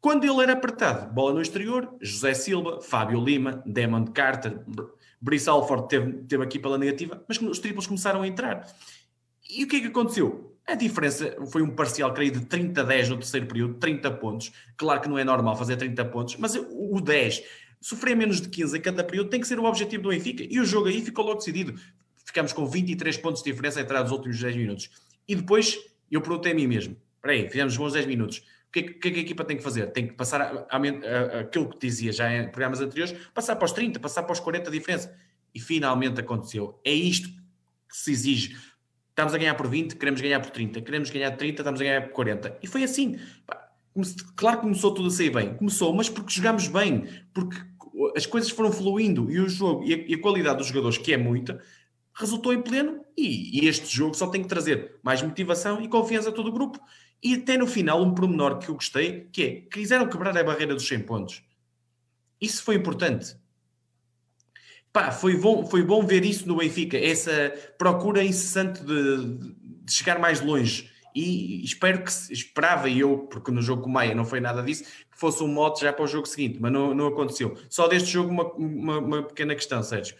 Quando 0.00 0.24
ele 0.24 0.40
era 0.40 0.52
apertado, 0.52 1.12
bola 1.12 1.34
no 1.34 1.42
exterior, 1.42 1.92
José 2.00 2.34
Silva, 2.34 2.80
Fábio 2.80 3.22
Lima, 3.22 3.62
Demond 3.66 4.12
Carter, 4.12 4.60
Brice 5.20 5.48
Alford 5.48 5.88
teve, 5.88 6.12
teve 6.24 6.44
aqui 6.44 6.58
pela 6.60 6.78
negativa, 6.78 7.24
mas 7.26 7.40
os 7.40 7.58
triplos 7.58 7.86
começaram 7.88 8.22
a 8.22 8.26
entrar. 8.28 8.68
E 9.50 9.64
o 9.64 9.68
que 9.68 9.76
é 9.76 9.80
que 9.80 9.86
aconteceu? 9.88 10.51
A 10.66 10.74
diferença 10.74 11.36
foi 11.50 11.62
um 11.62 11.70
parcial, 11.70 12.14
creio, 12.14 12.32
de 12.32 12.46
30 12.46 12.80
a 12.80 12.84
10 12.84 13.08
no 13.08 13.16
terceiro 13.16 13.46
período, 13.46 13.74
30 13.74 14.10
pontos. 14.12 14.52
Claro 14.76 15.00
que 15.00 15.08
não 15.08 15.18
é 15.18 15.24
normal 15.24 15.56
fazer 15.56 15.76
30 15.76 16.04
pontos, 16.06 16.36
mas 16.36 16.54
o 16.54 17.00
10, 17.00 17.42
sofrer 17.80 18.16
menos 18.16 18.40
de 18.40 18.48
15 18.48 18.78
em 18.78 18.80
cada 18.80 19.02
período, 19.02 19.28
tem 19.28 19.40
que 19.40 19.46
ser 19.46 19.58
o 19.58 19.64
objetivo 19.64 20.04
do 20.04 20.08
Benfica. 20.10 20.44
E 20.48 20.60
o 20.60 20.64
jogo 20.64 20.88
aí 20.88 21.02
ficou 21.02 21.24
logo 21.24 21.38
decidido. 21.38 21.74
Ficamos 22.24 22.52
com 22.52 22.64
23 22.66 23.16
pontos 23.18 23.42
de 23.42 23.50
diferença 23.50 23.80
entre 23.80 23.98
os 23.98 24.10
últimos 24.12 24.40
10 24.40 24.56
minutos. 24.56 24.90
E 25.26 25.34
depois 25.34 25.78
eu 26.10 26.20
perguntei 26.20 26.52
a 26.52 26.54
mim 26.54 26.66
mesmo: 26.66 26.96
espera 27.16 27.34
aí, 27.34 27.48
fizemos 27.48 27.76
bons 27.76 27.92
10 27.94 28.06
minutos. 28.06 28.38
O 28.38 28.72
que, 28.72 28.80
é, 28.80 28.82
que, 28.84 29.08
é 29.08 29.12
a 29.12 29.18
equipa 29.18 29.44
tem 29.44 29.56
que 29.56 29.62
fazer? 29.62 29.86
Tem 29.88 30.06
que 30.06 30.14
passar 30.14 30.40
a, 30.40 30.66
a, 30.70 30.76
a, 30.78 31.40
aquilo 31.40 31.68
que 31.68 31.78
dizia 31.78 32.12
já 32.12 32.32
em 32.32 32.48
programas 32.48 32.80
anteriores, 32.80 33.14
passar 33.34 33.56
para 33.56 33.66
os 33.66 33.72
30, 33.72 34.00
passar 34.00 34.22
para 34.22 34.32
os 34.32 34.40
40 34.40 34.70
a 34.70 34.72
diferença. 34.72 35.14
E 35.54 35.60
finalmente 35.60 36.20
aconteceu. 36.20 36.80
É 36.84 36.92
isto 36.92 37.28
que 37.28 37.96
se 37.96 38.12
exige 38.12 38.56
estamos 39.12 39.34
a 39.34 39.38
ganhar 39.38 39.54
por 39.54 39.68
20, 39.68 39.96
queremos 39.96 40.20
ganhar 40.20 40.40
por 40.40 40.50
30, 40.50 40.80
queremos 40.80 41.10
ganhar 41.10 41.30
30, 41.32 41.62
estamos 41.62 41.80
a 41.80 41.84
ganhar 41.84 42.02
por 42.02 42.12
40. 42.12 42.58
E 42.62 42.66
foi 42.66 42.82
assim. 42.82 43.18
Claro 44.36 44.56
que 44.56 44.62
começou 44.62 44.94
tudo 44.94 45.08
a 45.08 45.10
sair 45.10 45.30
bem, 45.30 45.54
começou, 45.54 45.92
mas 45.92 46.08
porque 46.08 46.32
jogámos 46.32 46.66
bem, 46.66 47.06
porque 47.34 47.56
as 48.16 48.24
coisas 48.24 48.50
foram 48.50 48.72
fluindo 48.72 49.30
e 49.30 49.38
o 49.38 49.48
jogo 49.48 49.84
e 49.84 50.14
a, 50.14 50.20
qualidade 50.20 50.58
dos 50.58 50.68
jogadores, 50.68 50.96
que 50.96 51.12
é 51.12 51.18
muita, 51.18 51.62
resultou 52.14 52.54
em 52.54 52.62
pleno. 52.62 53.04
E, 53.14 53.60
e, 53.60 53.68
este 53.68 53.94
jogo 53.94 54.14
só 54.14 54.28
tem 54.28 54.42
que 54.42 54.48
trazer 54.48 54.98
mais 55.02 55.20
motivação 55.20 55.82
e 55.82 55.88
confiança 55.88 56.30
a 56.30 56.32
todo 56.32 56.48
o 56.48 56.52
grupo. 56.52 56.80
E 57.22 57.34
até 57.34 57.58
no 57.58 57.66
final, 57.66 58.02
um 58.02 58.14
pormenor 58.14 58.58
que 58.58 58.70
eu 58.70 58.74
gostei, 58.74 59.28
que 59.30 59.42
é 59.42 59.60
quiseram 59.70 60.08
quebrar 60.08 60.36
a 60.36 60.42
barreira 60.42 60.74
dos 60.74 60.88
100 60.88 61.00
pontos. 61.00 61.42
Isso 62.40 62.62
foi 62.62 62.76
importante. 62.76 63.36
Pá, 64.92 65.10
foi 65.10 65.36
bom, 65.36 65.64
foi 65.64 65.82
bom 65.82 66.04
ver 66.04 66.24
isso 66.24 66.46
no 66.46 66.56
Benfica, 66.56 66.98
essa 66.98 67.54
procura 67.78 68.22
incessante 68.22 68.82
de, 68.84 69.38
de 69.84 69.92
chegar 69.92 70.18
mais 70.18 70.40
longe. 70.40 70.90
E 71.14 71.62
espero 71.64 72.02
que 72.02 72.10
esperava 72.32 72.88
eu, 72.88 73.20
porque 73.30 73.50
no 73.50 73.60
jogo 73.62 73.82
com 73.82 73.90
o 73.90 73.92
Maia 73.92 74.14
não 74.14 74.24
foi 74.24 74.40
nada 74.40 74.62
disso, 74.62 74.84
que 74.84 75.18
fosse 75.18 75.42
um 75.42 75.48
mote 75.48 75.82
já 75.82 75.92
para 75.92 76.04
o 76.04 76.06
jogo 76.08 76.26
seguinte, 76.26 76.58
mas 76.60 76.72
não, 76.72 76.94
não 76.94 77.06
aconteceu. 77.06 77.56
Só 77.68 77.86
deste 77.86 78.10
jogo, 78.10 78.30
uma, 78.30 78.52
uma, 78.54 78.98
uma 78.98 79.22
pequena 79.22 79.54
questão, 79.54 79.82
Sérgio. 79.82 80.16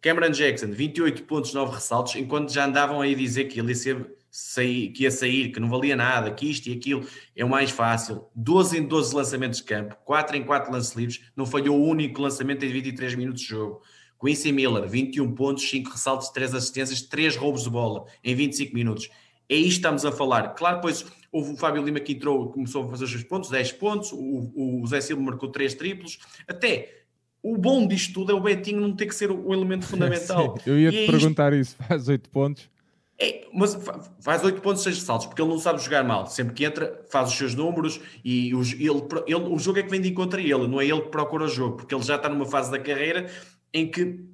Cameron 0.00 0.30
Jackson, 0.30 0.70
28 0.70 1.24
pontos, 1.24 1.52
9 1.52 1.74
ressaltos, 1.74 2.14
enquanto 2.16 2.52
já 2.52 2.66
andavam 2.66 3.00
aí 3.00 3.14
a 3.14 3.16
dizer 3.16 3.44
que 3.44 3.58
ele 3.58 3.68
ia 3.68 3.74
ser 3.74 4.15
sair, 4.36 4.90
que 4.90 5.04
ia 5.04 5.10
sair, 5.10 5.50
que 5.50 5.58
não 5.58 5.70
valia 5.70 5.96
nada, 5.96 6.30
que 6.30 6.50
isto 6.50 6.66
e 6.66 6.74
aquilo 6.74 7.06
é 7.34 7.42
o 7.42 7.48
mais 7.48 7.70
fácil. 7.70 8.26
12 8.34 8.80
em 8.80 8.86
12 8.86 9.16
lançamentos 9.16 9.60
de 9.60 9.64
campo, 9.64 9.96
4 10.04 10.36
em 10.36 10.44
4 10.44 10.70
lances 10.70 10.94
livres, 10.94 11.22
não 11.34 11.46
falhou 11.46 11.80
o 11.80 11.88
único 11.88 12.20
lançamento 12.20 12.62
em 12.62 12.68
23 12.68 13.14
minutos 13.14 13.40
de 13.40 13.48
jogo. 13.48 13.80
Quincy 14.22 14.52
Miller, 14.52 14.86
21 14.86 15.34
pontos, 15.34 15.66
5 15.70 15.88
ressaltos, 15.88 16.28
3 16.28 16.54
assistências, 16.54 17.00
3 17.00 17.34
roubos 17.34 17.62
de 17.62 17.70
bola 17.70 18.04
em 18.22 18.34
25 18.34 18.74
minutos. 18.74 19.08
É 19.48 19.54
isto 19.54 19.68
que 19.68 19.74
estamos 19.76 20.04
a 20.04 20.12
falar. 20.12 20.50
Claro, 20.50 20.76
depois 20.76 21.06
houve 21.32 21.54
o 21.54 21.56
Fábio 21.56 21.82
Lima 21.82 22.00
que 22.00 22.12
entrou, 22.12 22.50
começou 22.50 22.84
a 22.84 22.88
fazer 22.90 23.04
os 23.04 23.10
seus 23.10 23.24
pontos, 23.24 23.48
10 23.48 23.72
pontos, 23.72 24.12
o, 24.12 24.82
o 24.82 24.86
Zé 24.86 25.00
Silva 25.00 25.22
marcou 25.22 25.50
3 25.50 25.72
triplos. 25.72 26.18
Até 26.46 27.04
o 27.42 27.56
bom 27.56 27.88
disto 27.88 28.12
tudo 28.12 28.32
é 28.32 28.34
o 28.34 28.40
Betinho 28.40 28.82
não 28.82 28.94
ter 28.94 29.06
que 29.06 29.14
ser 29.14 29.30
o 29.30 29.50
elemento 29.54 29.86
fundamental. 29.88 30.58
Sim, 30.58 30.70
eu 30.70 30.78
ia 30.78 30.90
te 30.90 31.04
é 31.04 31.06
perguntar 31.06 31.54
isto. 31.54 31.70
isso, 31.80 31.88
faz 31.88 32.06
8 32.06 32.28
pontos 32.28 32.75
é, 33.18 33.46
mas 33.52 33.76
faz 34.20 34.44
8 34.44 34.60
pontos, 34.60 34.82
6 34.82 34.98
ressaltos, 34.98 35.26
porque 35.26 35.40
ele 35.40 35.48
não 35.48 35.58
sabe 35.58 35.82
jogar 35.82 36.04
mal. 36.04 36.26
Sempre 36.26 36.52
que 36.52 36.64
entra, 36.64 37.02
faz 37.08 37.30
os 37.30 37.34
seus 37.36 37.54
números 37.54 37.98
e 38.22 38.54
os, 38.54 38.72
ele, 38.72 39.02
ele, 39.26 39.34
o 39.34 39.58
jogo 39.58 39.78
é 39.78 39.82
que 39.82 39.90
vem 39.90 40.00
de 40.00 40.10
encontro 40.10 40.38
a 40.38 40.42
ele, 40.42 40.68
não 40.68 40.80
é 40.80 40.86
ele 40.86 41.00
que 41.00 41.08
procura 41.08 41.44
o 41.44 41.48
jogo, 41.48 41.76
porque 41.76 41.94
ele 41.94 42.04
já 42.04 42.16
está 42.16 42.28
numa 42.28 42.44
fase 42.44 42.70
da 42.70 42.78
carreira 42.78 43.30
em 43.72 43.90
que 43.90 44.26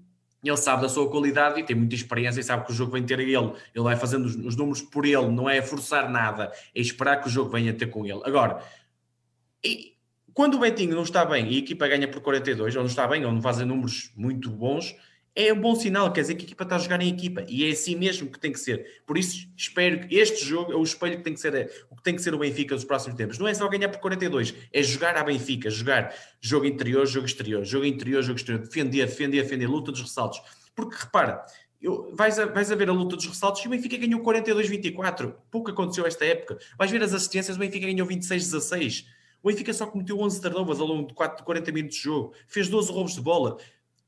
ele 0.45 0.57
sabe 0.57 0.83
da 0.83 0.89
sua 0.89 1.09
qualidade 1.09 1.61
e 1.61 1.63
tem 1.63 1.77
muita 1.77 1.95
experiência 1.95 2.41
e 2.41 2.43
sabe 2.43 2.67
que 2.67 2.73
o 2.73 2.75
jogo 2.75 2.91
vem 2.93 3.05
ter 3.05 3.21
a 3.21 3.23
ele. 3.23 3.53
Ele 3.73 3.85
vai 3.85 3.95
fazendo 3.95 4.25
os, 4.25 4.35
os 4.35 4.57
números 4.57 4.83
por 4.83 5.05
ele, 5.05 5.29
não 5.29 5.49
é 5.49 5.63
forçar 5.63 6.11
nada, 6.11 6.53
é 6.75 6.81
esperar 6.81 7.21
que 7.21 7.29
o 7.29 7.31
jogo 7.31 7.51
venha 7.51 7.73
ter 7.73 7.87
com 7.87 8.05
ele. 8.05 8.21
Agora, 8.25 8.61
e, 9.65 9.93
quando 10.35 10.55
o 10.55 10.59
Betinho 10.59 10.97
não 10.97 11.05
está 11.05 11.25
bem 11.25 11.49
e 11.53 11.57
a 11.57 11.59
equipa 11.59 11.87
ganha 11.87 12.09
por 12.09 12.21
42, 12.21 12.75
ou 12.75 12.83
não 12.83 12.89
está 12.89 13.07
bem, 13.07 13.25
ou 13.25 13.31
não 13.31 13.41
fazem 13.41 13.65
números 13.65 14.11
muito 14.17 14.51
bons 14.51 14.97
é 15.35 15.53
um 15.53 15.61
bom 15.61 15.75
sinal, 15.75 16.13
quer 16.13 16.21
dizer 16.21 16.35
que 16.35 16.43
a 16.43 16.45
equipa 16.45 16.63
está 16.63 16.77
a 16.77 16.79
jogar 16.79 17.01
em 17.01 17.09
equipa 17.09 17.45
e 17.49 17.65
é 17.65 17.73
assim 17.73 17.97
mesmo 17.97 18.31
que 18.31 18.39
tem 18.39 18.53
que 18.53 18.61
ser. 18.61 19.03
Por 19.07 19.17
isso, 19.17 19.49
espero 19.57 20.07
que 20.07 20.15
este 20.17 20.45
jogo 20.45 20.73
é 20.73 20.77
o 20.77 20.83
espelho 20.83 21.17
que 21.17 21.25
tem 21.25 21.33
que 21.33 21.41
ser 21.41 21.55
é, 21.55 21.71
o 21.91 21.97
que 21.97 22.03
tem 22.03 22.15
que 22.15 22.21
ser 22.21 22.35
o 22.35 22.39
Benfica 22.39 22.75
nos 22.75 22.85
próximos 22.85 23.17
tempos. 23.17 23.39
Não 23.39 23.49
é 23.49 23.55
só 23.55 23.67
ganhar 23.69 23.89
por 23.89 23.99
42, 23.99 24.55
é 24.73 24.83
jogar 24.83 25.17
à 25.17 25.25
Benfica, 25.25 25.71
jogar 25.71 26.15
jogo 26.41 26.67
interior, 26.67 27.07
jogo 27.07 27.25
exterior, 27.25 27.65
jogo 27.65 27.87
interior, 27.87 28.23
jogo 28.23 28.39
exterior, 28.39 28.63
defender, 28.63 29.07
defender, 29.07 29.43
defender, 29.43 29.67
luta 29.67 29.91
dos 29.91 30.03
ressaltos. 30.03 30.41
Porque 30.75 30.97
repara, 30.99 31.45
eu, 31.81 32.15
vais, 32.15 32.39
a, 32.39 32.45
vais 32.47 32.71
a 32.71 32.75
ver 32.75 32.91
a 32.91 32.93
luta 32.93 33.17
dos 33.17 33.27
ressaltos 33.27 33.65
e 33.65 33.67
o 33.67 33.71
Benfica 33.71 33.97
ganhou 33.97 34.21
42-24. 34.21 35.35
Pouco 35.51 35.71
aconteceu 35.71 36.07
esta 36.07 36.27
época. 36.27 36.59
Vais 36.77 36.91
ver 36.91 37.03
as 37.03 37.15
assistências, 37.15 37.57
o 37.57 37.59
Benfica 37.59 37.87
ganhou 37.87 38.07
26-16. 38.07 39.07
O 39.43 39.49
Benfica 39.49 39.73
só 39.73 39.87
cometeu 39.87 40.21
11 40.21 40.41
turnovers 40.43 40.79
ao 40.79 40.87
longo 40.87 41.09
de 41.09 41.15
4, 41.15 41.43
40 41.43 41.73
minutos 41.73 41.97
de 41.97 42.05
jogo, 42.05 42.35
fez 42.47 42.69
12 42.69 42.93
roubos 42.93 43.15
de 43.15 43.21
bola, 43.21 43.57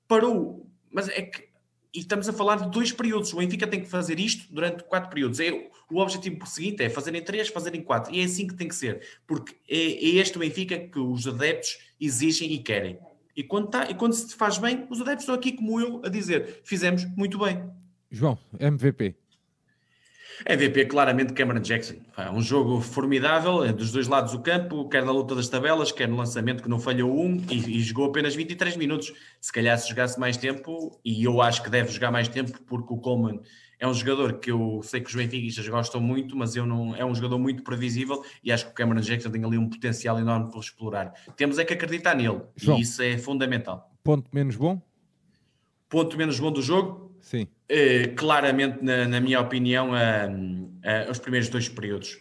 parou 0.07 0.71
mas 0.95 1.09
é 1.09 1.23
que 1.23 1.53
e 1.95 2.01
estamos 2.01 2.29
a 2.29 2.33
falar 2.33 2.57
de 2.57 2.71
dois 2.71 2.91
períodos. 2.91 3.33
O 3.33 3.37
Benfica 3.37 3.69
tem 3.69 3.81
que 3.81 3.87
fazer 3.87 4.19
isto 4.19 4.53
durante 4.53 4.83
quatro 4.83 5.09
períodos. 5.09 5.39
É, 5.39 5.53
o 5.89 5.99
objetivo 5.99 6.45
seguinte 6.45 6.83
é 6.83 6.91
fazer 6.91 7.15
em 7.15 7.23
três, 7.23 7.49
fazer 7.49 7.73
em 7.73 7.83
quatro. 7.83 8.13
E 8.13 8.21
é 8.21 8.25
assim 8.25 8.49
que 8.49 8.55
tem 8.55 8.67
que 8.67 8.75
ser. 8.75 9.01
Porque 9.25 9.55
é, 9.69 9.77
é 9.77 10.09
este 10.17 10.37
o 10.37 10.41
Benfica 10.41 10.77
que 10.77 10.99
os 10.99 11.25
adeptos 11.29 11.79
exigem 12.01 12.53
e 12.53 12.59
querem. 12.59 12.99
E 13.37 13.45
quando, 13.45 13.69
tá, 13.69 13.89
e 13.89 13.95
quando 13.95 14.13
se 14.13 14.35
faz 14.35 14.59
bem, 14.59 14.87
os 14.91 15.01
adeptos 15.01 15.23
estão 15.23 15.37
aqui 15.37 15.53
como 15.53 15.81
eu 15.81 16.03
a 16.05 16.09
dizer, 16.09 16.63
fizemos 16.65 17.05
muito 17.17 17.39
bem. 17.39 17.65
João, 18.11 18.37
MVP. 18.59 19.15
MVP, 20.47 20.87
claramente 20.87 21.33
Cameron 21.33 21.61
Jackson. 21.61 21.95
Um 22.33 22.43
jogo 22.43 22.81
formidável, 22.81 23.65
é 23.65 23.73
dos 23.73 23.93
dois 23.93 24.09
lados 24.09 24.33
do 24.33 24.41
campo, 24.41 24.89
quer 24.89 25.05
na 25.05 25.13
luta 25.13 25.35
das 25.35 25.49
tabelas, 25.49 25.93
quer 25.93 26.09
no 26.09 26.17
lançamento 26.17 26.63
que 26.63 26.69
não 26.69 26.79
falhou 26.79 27.15
um 27.15 27.37
e, 27.51 27.79
e, 27.79 27.81
jogou 27.81 28.07
apenas 28.07 28.35
23 28.35 28.77
minutos. 28.77 29.13
Se 29.41 29.53
calhar 29.53 29.79
se 29.79 29.89
jogasse 29.89 30.19
mais 30.19 30.37
tempo, 30.37 30.99
e 31.05 31.25
eu 31.25 31.41
acho 31.41 31.63
que 31.63 31.71
deve 31.71 31.91
jogar 31.91 32.11
mais 32.11 32.29
tempo, 32.29 32.61
porque 32.67 32.93
o 32.93 32.97
Coleman 32.99 33.41
é 33.79 33.87
um 33.87 33.95
jogador 33.95 34.35
que 34.39 34.51
eu 34.51 34.81
sei 34.83 35.01
que 35.01 35.09
os 35.09 35.15
benfiquistas 35.15 35.69
gostam 35.69 36.01
muito, 36.01 36.37
mas 36.37 36.57
eu 36.57 36.65
não 36.65 36.95
é 36.97 37.05
um 37.05 37.15
jogador 37.15 37.39
muito 37.39 37.63
previsível 37.63 38.25
e 38.43 38.51
acho 38.53 38.67
que 38.67 38.71
o 38.71 38.75
Cameron 38.75 39.01
Jackson 39.01 39.31
tem 39.31 39.45
ali 39.45 39.59
um 39.59 39.69
potencial 39.69 40.19
enorme 40.19 40.51
para 40.51 40.61
explorar. 40.61 41.13
Temos 41.37 41.59
é 41.59 41.65
que 41.65 41.75
acreditar 41.75 42.15
nele 42.15 42.41
João, 42.57 42.79
e 42.79 42.83
isso 42.83 43.03
é 43.03 43.19
fundamental. 43.19 43.91
Ponto 44.03 44.31
menos 44.33 44.57
bom? 44.57 44.81
Ponto 45.89 46.17
menos 46.17 46.41
bom 46.41 46.51
do 46.51 46.63
jogo? 46.63 47.04
Sim. 47.25 47.49
Uh, 47.71 48.15
claramente, 48.15 48.85
na, 48.85 49.09
na, 49.09 49.19
minha 49.19 49.41
opinião, 49.41 49.93
uh, 49.93 51.11
os 51.11 51.19
primeiros 51.19 51.49
dois 51.49 51.69
períodos. 51.69 52.19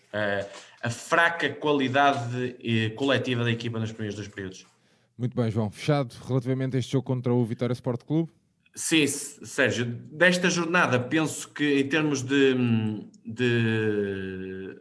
a 0.82 0.90
fraca 0.90 1.50
qualidade 1.50 2.56
coletiva 2.96 3.44
da 3.44 3.52
equipa 3.52 3.80
nos 3.80 3.92
primeiros 3.92 4.16
dois 4.16 4.30
períodos. 4.30 4.66
Muito 5.18 5.36
bem, 5.36 5.52
João. 5.52 5.70
Fechado 5.70 6.16
relativamente 6.26 6.78
a 6.78 6.80
este 6.80 6.94
jogo 6.94 7.06
contra 7.06 7.34
o 7.34 7.44
Vitória 7.46 7.74
Sport 7.74 8.04
Clube? 8.06 8.32
Sim, 8.74 9.06
Sérgio. 9.06 9.86
Desta 9.86 10.50
jornada, 10.50 11.00
penso 11.00 11.50
que 11.50 11.82
em 11.82 11.88
termos 11.88 12.24
de, 12.24 12.56
de 13.26 14.78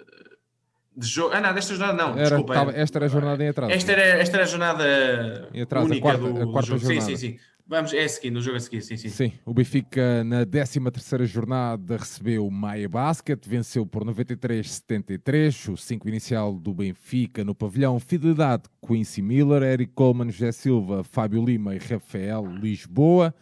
de 0.95 1.07
jogo. 1.07 1.35
Ah, 1.35 1.41
não, 1.41 1.55
desta 1.55 1.75
jornada 1.75 2.03
não. 2.03 2.13
Era, 2.13 2.23
desculpa. 2.23 2.55
Tava, 2.55 2.73
esta 2.73 2.99
era 2.99 3.07
a 3.07 3.09
jornada 3.09 3.43
em 3.43 3.49
atraso. 3.49 3.73
Esta 3.73 3.93
era, 3.93 4.03
esta 4.03 4.37
era 4.37 4.45
a 4.45 4.47
jornada 4.47 5.49
atraso, 5.61 5.87
única 5.87 5.99
a 5.99 6.03
quarta, 6.03 6.33
do, 6.33 6.43
a 6.43 6.53
quarta 6.53 6.69
jogo. 6.69 6.81
Jornada. 6.81 7.07
Sim, 7.07 7.17
sim, 7.17 7.33
sim. 7.33 7.39
Vamos, 7.73 7.95
é 7.95 8.05
a 8.05 8.09
seguir, 8.11 8.31
no 8.31 8.43
jogo 8.43 8.59
a 8.59 8.61
seguir, 8.61 8.83
sim, 8.83 8.99
sim. 8.99 9.09
Sim, 9.09 9.33
o 9.47 9.55
Benfica 9.55 10.23
na 10.25 10.45
13ª 10.45 11.25
jornada 11.25 11.97
recebeu 11.97 12.51
Maia 12.51 12.87
Basket, 12.87 13.43
venceu 13.49 13.87
por 13.87 14.05
93-73, 14.05 15.73
o 15.73 15.77
5 15.79 16.07
inicial 16.07 16.53
do 16.53 16.75
Benfica 16.75 17.43
no 17.43 17.55
pavilhão, 17.55 17.99
Fidelidade, 17.99 18.65
Quincy 18.87 19.23
Miller, 19.23 19.63
Eric 19.63 19.95
Coleman, 19.95 20.31
José 20.31 20.53
Silva, 20.53 21.03
Fábio 21.03 21.43
Lima 21.43 21.75
e 21.75 21.79
Rafael 21.79 22.45
Lisboa. 22.45 23.35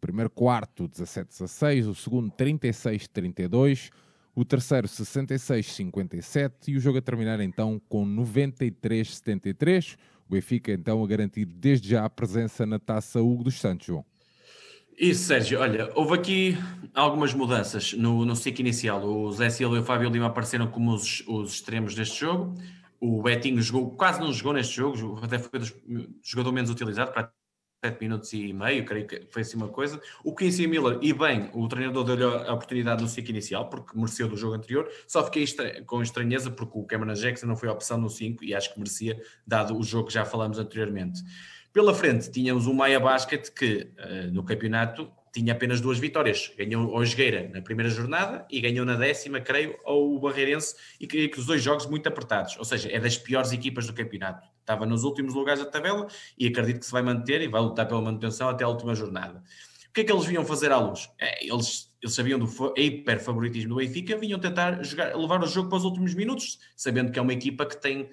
Primeiro 0.00 0.30
quarto 0.30 0.88
17-16, 0.88 1.86
o 1.86 1.94
segundo 1.94 2.30
36-32, 2.30 3.90
o 4.34 4.46
terceiro 4.46 4.88
66-57 4.88 6.68
e 6.68 6.76
o 6.78 6.80
jogo 6.80 6.96
a 6.96 7.02
terminar 7.02 7.38
então 7.38 7.78
com 7.86 8.06
93-73. 8.06 9.98
O 10.28 10.32
Benfica 10.32 10.72
então 10.72 11.02
a 11.02 11.06
garantir 11.06 11.44
desde 11.44 11.90
já 11.90 12.04
a 12.04 12.10
presença 12.10 12.64
na 12.64 12.78
taça 12.78 13.20
Hugo 13.20 13.44
dos 13.44 13.60
Santos, 13.60 13.86
João. 13.86 14.04
Isso, 14.98 15.24
Sérgio. 15.24 15.60
Olha, 15.60 15.90
houve 15.94 16.14
aqui 16.14 16.58
algumas 16.94 17.34
mudanças 17.34 17.92
no, 17.94 18.24
no 18.24 18.36
ciclo 18.36 18.60
inicial. 18.60 19.04
O 19.04 19.30
Zé 19.32 19.50
Silva 19.50 19.76
e 19.76 19.80
o 19.80 19.84
Fábio 19.84 20.08
Lima 20.08 20.26
apareceram 20.26 20.68
como 20.68 20.94
os, 20.94 21.22
os 21.26 21.54
extremos 21.54 21.94
deste 21.94 22.20
jogo. 22.20 22.54
O 23.00 23.22
Betinho 23.22 23.60
jogou, 23.60 23.90
quase 23.90 24.20
não 24.20 24.32
jogou 24.32 24.52
neste 24.52 24.76
jogo, 24.76 25.20
até 25.22 25.38
foi 25.38 25.60
o 25.60 26.08
jogador 26.22 26.52
menos 26.52 26.70
utilizado, 26.70 27.12
7 27.84 28.00
minutos 28.00 28.32
e 28.32 28.52
meio, 28.52 28.84
creio 28.84 29.06
que 29.06 29.26
foi 29.30 29.42
assim 29.42 29.56
uma 29.58 29.68
coisa. 29.68 30.00
O 30.24 30.34
Quincy 30.34 30.66
Miller, 30.66 30.98
e 31.02 31.12
bem, 31.12 31.50
o 31.52 31.68
treinador 31.68 32.04
deu-lhe 32.04 32.24
a 32.24 32.52
oportunidade 32.52 33.02
no 33.02 33.08
ciclo 33.08 33.30
inicial, 33.30 33.68
porque 33.68 33.96
mereceu 33.96 34.26
do 34.26 34.36
jogo 34.36 34.54
anterior. 34.54 34.90
Só 35.06 35.22
fiquei 35.22 35.44
com 35.84 36.00
estranheza 36.00 36.50
porque 36.50 36.78
o 36.78 36.84
Cameron 36.84 37.12
Jackson 37.12 37.46
não 37.46 37.56
foi 37.56 37.68
a 37.68 37.72
opção 37.72 37.98
no 37.98 38.08
5 38.08 38.42
e 38.42 38.54
acho 38.54 38.72
que 38.72 38.78
merecia, 38.78 39.20
dado 39.46 39.76
o 39.76 39.82
jogo 39.82 40.08
que 40.08 40.14
já 40.14 40.24
falamos 40.24 40.58
anteriormente. 40.58 41.22
Pela 41.74 41.92
frente, 41.92 42.30
tínhamos 42.30 42.66
o 42.66 42.72
Maia 42.72 42.98
Basket, 42.98 43.50
que 43.50 43.90
uh, 43.98 44.32
no 44.32 44.44
campeonato 44.44 45.10
tinha 45.30 45.52
apenas 45.52 45.80
duas 45.80 45.98
vitórias. 45.98 46.52
Ganhou 46.56 46.96
o 46.96 47.04
Jogueira 47.04 47.50
na 47.52 47.60
primeira 47.60 47.90
jornada 47.90 48.46
e 48.48 48.60
ganhou 48.60 48.86
na 48.86 48.94
décima, 48.94 49.40
creio, 49.40 49.76
ao 49.84 50.18
Barreirense, 50.20 50.74
e 51.00 51.06
que, 51.06 51.28
que 51.28 51.38
os 51.38 51.44
dois 51.44 51.62
jogos 51.62 51.84
muito 51.86 52.06
apertados. 52.06 52.56
Ou 52.56 52.64
seja, 52.64 52.88
é 52.90 52.98
das 52.98 53.18
piores 53.18 53.52
equipas 53.52 53.86
do 53.86 53.92
campeonato. 53.92 54.53
Estava 54.64 54.86
nos 54.86 55.04
últimos 55.04 55.34
lugares 55.34 55.62
da 55.62 55.70
tabela 55.70 56.06
e 56.38 56.46
acredito 56.46 56.80
que 56.80 56.86
se 56.86 56.92
vai 56.92 57.02
manter 57.02 57.42
e 57.42 57.48
vai 57.48 57.60
lutar 57.60 57.86
pela 57.86 58.00
manutenção 58.00 58.48
até 58.48 58.64
a 58.64 58.68
última 58.68 58.94
jornada. 58.94 59.42
O 59.88 59.92
que 59.92 60.00
é 60.00 60.04
que 60.04 60.10
eles 60.10 60.24
vinham 60.24 60.44
fazer 60.44 60.72
à 60.72 60.78
luz? 60.78 61.10
É, 61.20 61.46
eles, 61.46 61.94
eles 62.02 62.14
sabiam 62.14 62.38
do 62.38 62.48
hiper 62.74 63.20
favoritismo 63.22 63.74
do 63.74 63.76
Benfica, 63.76 64.16
vinham 64.16 64.40
tentar 64.40 64.82
jogar, 64.82 65.14
levar 65.14 65.42
o 65.42 65.46
jogo 65.46 65.68
para 65.68 65.76
os 65.76 65.84
últimos 65.84 66.14
minutos, 66.14 66.58
sabendo 66.74 67.12
que 67.12 67.18
é 67.18 67.22
uma 67.22 67.34
equipa 67.34 67.66
que 67.66 67.76
tem 67.76 68.08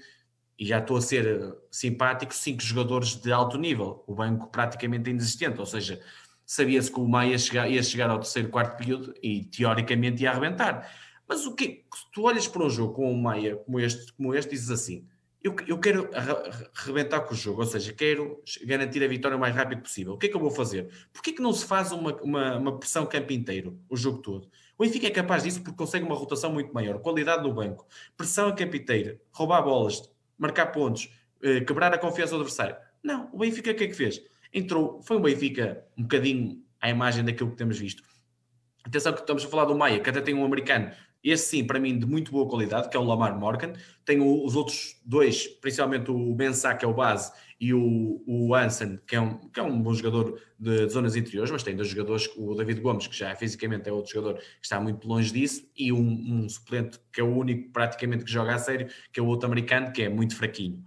e 0.59 0.65
já 0.65 0.77
estou 0.77 0.97
a 0.97 1.01
ser 1.01 1.55
simpático, 1.71 2.35
cinco 2.35 2.61
jogadores 2.61 3.15
de 3.15 3.31
alto 3.31 3.57
nível, 3.57 4.03
o 4.05 4.13
banco 4.13 4.47
praticamente 4.47 5.09
inexistente, 5.09 5.59
ou 5.59 5.65
seja, 5.65 5.99
sabia-se 6.45 6.91
que 6.91 6.99
o 6.99 7.07
Maia 7.07 7.31
ia 7.31 7.37
chegar, 7.39 7.71
ia 7.71 7.81
chegar 7.81 8.09
ao 8.09 8.19
terceiro, 8.19 8.49
quarto 8.49 8.77
período 8.77 9.13
e 9.23 9.45
teoricamente 9.45 10.21
ia 10.21 10.31
arrebentar. 10.31 10.87
Mas 11.27 11.47
o 11.47 11.55
que 11.55 11.85
tu 12.11 12.23
olhas 12.23 12.45
para 12.45 12.63
um 12.63 12.69
jogo 12.69 12.93
com 12.93 13.11
o 13.11 13.17
Maia 13.17 13.55
como 13.55 13.79
este, 13.79 14.11
como 14.13 14.35
este 14.35 14.51
dizes 14.51 14.69
assim, 14.69 15.07
eu, 15.43 15.55
eu 15.67 15.79
quero 15.79 16.09
arrebentar 16.75 17.21
com 17.21 17.33
o 17.33 17.37
jogo, 17.37 17.61
ou 17.61 17.67
seja, 17.67 17.93
quero 17.93 18.41
garantir 18.63 19.03
a 19.03 19.07
vitória 19.07 19.37
o 19.37 19.39
mais 19.39 19.55
rápido 19.55 19.81
possível. 19.81 20.13
O 20.13 20.17
que 20.17 20.27
é 20.27 20.29
que 20.29 20.35
eu 20.35 20.39
vou 20.39 20.51
fazer? 20.51 20.89
Porquê 21.11 21.31
que 21.33 21.41
não 21.41 21.51
se 21.53 21.65
faz 21.65 21.91
uma, 21.91 22.15
uma, 22.21 22.57
uma 22.57 22.79
pressão 22.79 23.05
campo 23.05 23.33
inteiro, 23.33 23.79
o 23.89 23.97
jogo 23.97 24.19
todo? 24.19 24.49
O 24.77 24.83
Benfica 24.83 25.07
é 25.07 25.11
capaz 25.11 25.43
disso 25.43 25.61
porque 25.61 25.77
consegue 25.77 26.05
uma 26.05 26.15
rotação 26.15 26.51
muito 26.51 26.73
maior, 26.73 26.99
qualidade 26.99 27.43
no 27.43 27.53
banco, 27.53 27.87
pressão 28.15 28.49
a 28.49 28.53
campo 28.53 28.75
inteiro, 28.75 29.19
roubar 29.31 29.61
bolas, 29.61 30.01
marcar 30.37 30.67
pontos, 30.67 31.09
eh, 31.43 31.61
quebrar 31.61 31.93
a 31.93 31.97
confiança 31.97 32.31
do 32.31 32.41
adversário. 32.41 32.75
Não, 33.03 33.29
o 33.33 33.39
Benfica 33.39 33.71
o 33.71 33.75
que 33.75 33.83
é 33.83 33.87
que 33.87 33.93
fez? 33.93 34.21
entrou, 34.53 35.01
foi 35.01 35.17
um 35.17 35.21
Benfica 35.21 35.85
um 35.97 36.03
bocadinho 36.03 36.63
à 36.79 36.89
imagem 36.89 37.23
daquilo 37.23 37.51
que 37.51 37.57
temos 37.57 37.79
visto. 37.79 38.03
Atenção 38.83 39.13
que 39.13 39.21
estamos 39.21 39.45
a 39.45 39.47
falar 39.47 39.65
do 39.65 39.75
Maia, 39.75 39.99
que 39.99 40.09
até 40.09 40.21
tem 40.21 40.33
um 40.33 40.43
americano, 40.43 40.91
esse 41.23 41.45
sim, 41.45 41.63
para 41.63 41.79
mim, 41.79 41.97
de 41.97 42.05
muito 42.05 42.31
boa 42.31 42.49
qualidade, 42.49 42.89
que 42.89 42.97
é 42.97 42.99
o 42.99 43.03
Lamar 43.03 43.37
Morgan. 43.37 43.73
Tem 44.03 44.19
os 44.19 44.55
outros 44.55 44.99
dois, 45.05 45.47
principalmente 45.47 46.09
o 46.09 46.35
Mensah, 46.35 46.75
que 46.75 46.83
é 46.83 46.87
o 46.87 46.93
base, 46.93 47.31
e 47.59 47.75
o, 47.75 48.23
o 48.25 48.55
Hansen, 48.55 48.99
que 49.05 49.15
é, 49.15 49.21
um, 49.21 49.37
que 49.49 49.59
é 49.59 49.63
um 49.63 49.79
bom 49.79 49.93
jogador 49.93 50.41
de, 50.57 50.87
de, 50.87 50.89
zonas 50.91 51.15
interiores, 51.15 51.51
mas 51.51 51.61
tem 51.61 51.75
dois 51.75 51.89
jogadores, 51.89 52.27
o 52.35 52.55
David 52.55 52.81
Gomes, 52.81 53.05
que 53.05 53.15
já 53.15 53.35
fisicamente 53.35 53.87
é 53.87 53.91
outro 53.91 54.11
jogador 54.11 54.39
que 54.39 54.45
está 54.63 54.79
muito 54.79 55.07
longe 55.07 55.31
disso, 55.31 55.69
e 55.77 55.93
um, 55.93 55.99
um 55.99 56.49
suplente 56.49 56.99
que 57.13 57.21
é 57.21 57.23
o 57.23 57.35
único 57.35 57.71
praticamente 57.71 58.25
que 58.25 58.31
joga 58.31 58.55
a 58.55 58.57
sério, 58.57 58.87
que 59.13 59.19
é 59.19 59.23
o 59.23 59.27
outro 59.27 59.45
americano, 59.45 59.93
que 59.93 60.01
é 60.01 60.09
muito 60.09 60.35
fraquinho. 60.35 60.83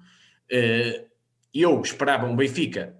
Uh, 0.50 1.06
eu 1.54 1.80
esperava 1.80 2.26
um 2.26 2.34
Benfica 2.34 2.98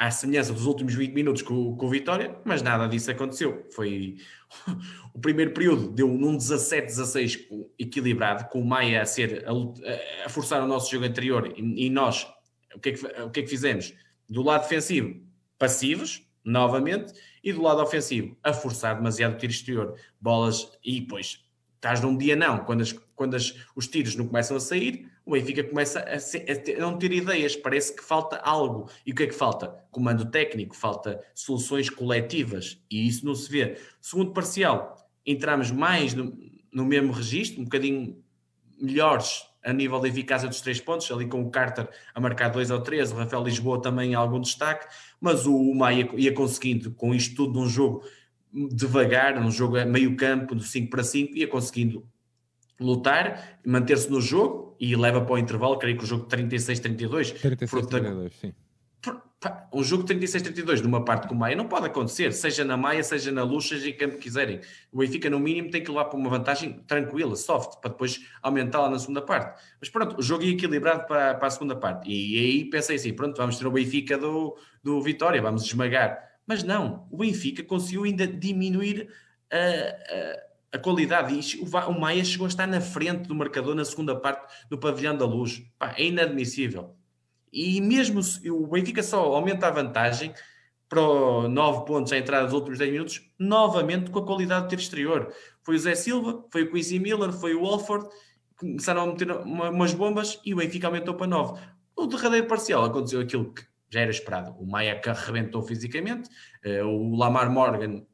à 0.00 0.10
semelhança 0.10 0.54
dos 0.54 0.64
últimos 0.64 0.94
20 0.94 1.12
minutos 1.12 1.42
com, 1.42 1.76
com 1.76 1.86
o 1.86 1.90
Vitória, 1.90 2.34
mas 2.42 2.62
nada 2.62 2.86
disso 2.86 3.10
aconteceu. 3.10 3.66
Foi 3.70 4.16
o 5.12 5.20
primeiro 5.20 5.52
período 5.52 5.90
deu 5.90 6.08
num 6.08 6.38
17-16 6.38 7.38
equilibrado, 7.78 8.48
com 8.48 8.62
o 8.62 8.64
Maia 8.64 9.02
a 9.02 9.04
ser 9.04 9.44
a, 9.46 10.24
a, 10.24 10.28
forçar 10.30 10.62
o 10.62 10.66
nosso 10.66 10.90
jogo 10.90 11.04
anterior 11.04 11.52
e, 11.54 11.86
e 11.86 11.90
nós 11.90 12.26
o 12.74 12.80
que, 12.80 12.88
é 12.88 12.92
que, 12.92 13.06
o 13.06 13.30
que 13.30 13.40
é 13.40 13.42
que 13.42 13.48
fizemos? 13.50 13.92
Do 14.26 14.42
lado 14.42 14.62
defensivo, 14.62 15.20
passivos, 15.58 16.26
novamente, 16.42 17.12
e 17.44 17.52
do 17.52 17.60
lado 17.60 17.82
ofensivo, 17.82 18.34
a 18.42 18.54
forçar 18.54 18.96
demasiado 18.96 19.34
o 19.34 19.36
tiro 19.36 19.52
exterior, 19.52 19.96
bolas, 20.18 20.72
e 20.82 21.00
depois 21.00 21.44
estás 21.74 22.00
num 22.00 22.16
dia 22.16 22.34
não, 22.34 22.64
quando, 22.64 22.80
as, 22.80 22.92
quando 23.14 23.34
as, 23.34 23.54
os 23.76 23.86
tiros 23.86 24.16
não 24.16 24.26
começam 24.26 24.56
a 24.56 24.60
sair, 24.60 25.09
o 25.24 25.32
Benfica 25.32 25.62
começa 25.62 26.00
a, 26.00 26.18
ser, 26.18 26.50
a, 26.50 26.56
ter, 26.56 26.76
a, 26.76 26.80
não 26.80 26.98
ter 26.98 27.12
ideias, 27.12 27.54
parece 27.54 27.94
que 27.94 28.02
falta 28.02 28.36
algo. 28.38 28.90
E 29.06 29.12
o 29.12 29.14
que 29.14 29.24
é 29.24 29.26
que 29.26 29.34
falta? 29.34 29.68
Comando 29.90 30.30
técnico, 30.30 30.74
falta 30.74 31.22
soluções 31.34 31.88
coletivas, 31.88 32.82
e 32.90 33.06
isso 33.06 33.24
não 33.24 33.34
se 33.34 33.50
vê. 33.50 33.78
Segundo 34.00 34.32
parcial, 34.32 34.96
entramos 35.24 35.70
mais 35.70 36.14
no, 36.14 36.36
no 36.72 36.84
mesmo 36.84 37.12
registro, 37.12 37.60
um 37.60 37.64
bocadinho 37.64 38.22
melhores 38.80 39.44
a 39.62 39.72
nível 39.72 40.00
da 40.00 40.08
eficácia 40.08 40.48
dos 40.48 40.60
três 40.60 40.80
pontos, 40.80 41.10
ali 41.10 41.26
com 41.26 41.42
o 41.42 41.50
Carter 41.50 41.88
a 42.14 42.20
marcar 42.20 42.48
2 42.48 42.70
ou 42.70 42.80
3, 42.80 43.12
o 43.12 43.16
Rafael 43.16 43.44
Lisboa 43.44 43.80
também 43.80 44.14
algum 44.14 44.40
destaque, 44.40 44.86
mas 45.20 45.46
o 45.46 45.74
Maia 45.74 46.08
ia 46.16 46.32
conseguindo, 46.32 46.92
com 46.92 47.14
isto 47.14 47.36
tudo 47.36 47.60
num 47.60 47.68
jogo 47.68 48.02
devagar, 48.52 49.40
num 49.40 49.50
jogo 49.50 49.76
a 49.76 49.84
meio 49.84 50.16
campo, 50.16 50.54
do 50.54 50.62
5 50.62 50.90
para 50.90 51.04
5, 51.04 51.36
ia 51.36 51.46
conseguindo 51.46 52.06
lutar, 52.80 53.58
manter-se 53.64 54.10
no 54.10 54.20
jogo 54.20 54.76
e 54.80 54.96
leva 54.96 55.20
para 55.20 55.34
o 55.34 55.38
intervalo, 55.38 55.78
creio 55.78 55.96
que 55.96 56.04
o 56.04 56.06
jogo 56.06 56.26
36-32. 56.26 57.34
36-32, 57.34 58.32
sim. 58.32 58.52
Um 59.72 59.82
jogo 59.82 60.04
36-32 60.04 60.82
numa 60.82 61.02
parte 61.02 61.26
com 61.26 61.34
o 61.34 61.38
Maia 61.38 61.56
não 61.56 61.66
pode 61.66 61.86
acontecer, 61.86 62.30
seja 62.32 62.62
na 62.62 62.76
Maia, 62.76 63.02
seja 63.02 63.32
na 63.32 63.42
Luz, 63.42 63.66
seja 63.68 63.88
em 63.88 63.96
campo 63.96 64.16
que 64.16 64.22
quiserem. 64.22 64.60
O 64.92 64.98
Benfica, 64.98 65.30
no 65.30 65.40
mínimo, 65.40 65.70
tem 65.70 65.82
que 65.82 65.88
levar 65.88 66.04
para 66.06 66.18
uma 66.18 66.28
vantagem 66.28 66.74
tranquila, 66.86 67.34
soft, 67.36 67.80
para 67.80 67.90
depois 67.90 68.20
aumentá-la 68.42 68.90
na 68.90 68.98
segunda 68.98 69.22
parte. 69.22 69.58
Mas 69.80 69.88
pronto, 69.88 70.18
o 70.18 70.22
jogo 70.22 70.44
ia 70.44 70.52
equilibrado 70.52 71.06
para, 71.06 71.34
para 71.34 71.48
a 71.48 71.50
segunda 71.50 71.74
parte. 71.74 72.10
E, 72.10 72.36
e 72.36 72.38
aí 72.38 72.64
pensei 72.66 72.96
assim: 72.96 73.14
pronto, 73.14 73.38
vamos 73.38 73.56
ter 73.56 73.66
o 73.66 73.70
Benfica 73.70 74.18
do, 74.18 74.58
do 74.82 75.00
Vitória, 75.00 75.40
vamos 75.40 75.64
esmagar 75.64 76.22
Mas 76.46 76.62
não, 76.62 77.06
o 77.10 77.16
Benfica 77.16 77.62
conseguiu 77.62 78.04
ainda 78.04 78.26
diminuir 78.26 79.08
a, 79.50 79.56
a, 79.56 80.49
a 80.72 80.78
qualidade. 80.78 81.34
E 81.34 81.60
o 81.62 82.00
Maia 82.00 82.24
chegou 82.24 82.46
a 82.46 82.48
estar 82.48 82.66
na 82.66 82.80
frente 82.80 83.28
do 83.28 83.34
marcador 83.34 83.74
na 83.74 83.84
segunda 83.84 84.14
parte 84.14 84.52
do 84.68 84.78
pavilhão 84.78 85.16
da 85.16 85.24
luz. 85.24 85.62
Pá, 85.78 85.94
é 85.96 86.06
inadmissível. 86.06 86.94
E 87.52 87.80
mesmo 87.80 88.20
o 88.50 88.66
Benfica 88.66 89.02
só 89.02 89.20
aumenta 89.34 89.66
a 89.66 89.70
vantagem 89.70 90.32
para 90.88 91.48
9 91.48 91.84
pontos 91.84 92.12
à 92.12 92.18
entrada 92.18 92.44
dos 92.44 92.54
últimos 92.54 92.78
10 92.78 92.92
minutos, 92.92 93.32
novamente 93.38 94.10
com 94.10 94.18
a 94.18 94.26
qualidade 94.26 94.64
do 94.64 94.68
tiro 94.68 94.82
exterior. 94.82 95.34
Foi 95.62 95.76
o 95.76 95.78
Zé 95.78 95.94
Silva, 95.94 96.44
foi 96.50 96.64
o 96.64 96.72
Quincy 96.72 96.98
Miller, 96.98 97.32
foi 97.32 97.54
o 97.54 97.62
Walford, 97.62 98.08
começaram 98.56 99.02
a 99.02 99.06
meter 99.06 99.30
uma, 99.30 99.70
umas 99.70 99.94
bombas 99.94 100.40
e 100.44 100.52
o 100.52 100.56
Benfica 100.56 100.88
aumentou 100.88 101.14
para 101.14 101.28
9. 101.28 101.60
O 101.96 102.06
derradeiro 102.06 102.46
parcial 102.46 102.84
aconteceu 102.84 103.20
aquilo 103.20 103.52
que 103.52 103.62
já 103.88 104.00
era 104.00 104.10
esperado. 104.10 104.52
O 104.58 104.66
Maia 104.66 104.98
que 104.98 105.08
arrebentou 105.08 105.62
fisicamente, 105.62 106.28
uh, 106.64 106.86
o 106.86 107.16
Lamar 107.16 107.50
Morgan, 107.50 108.04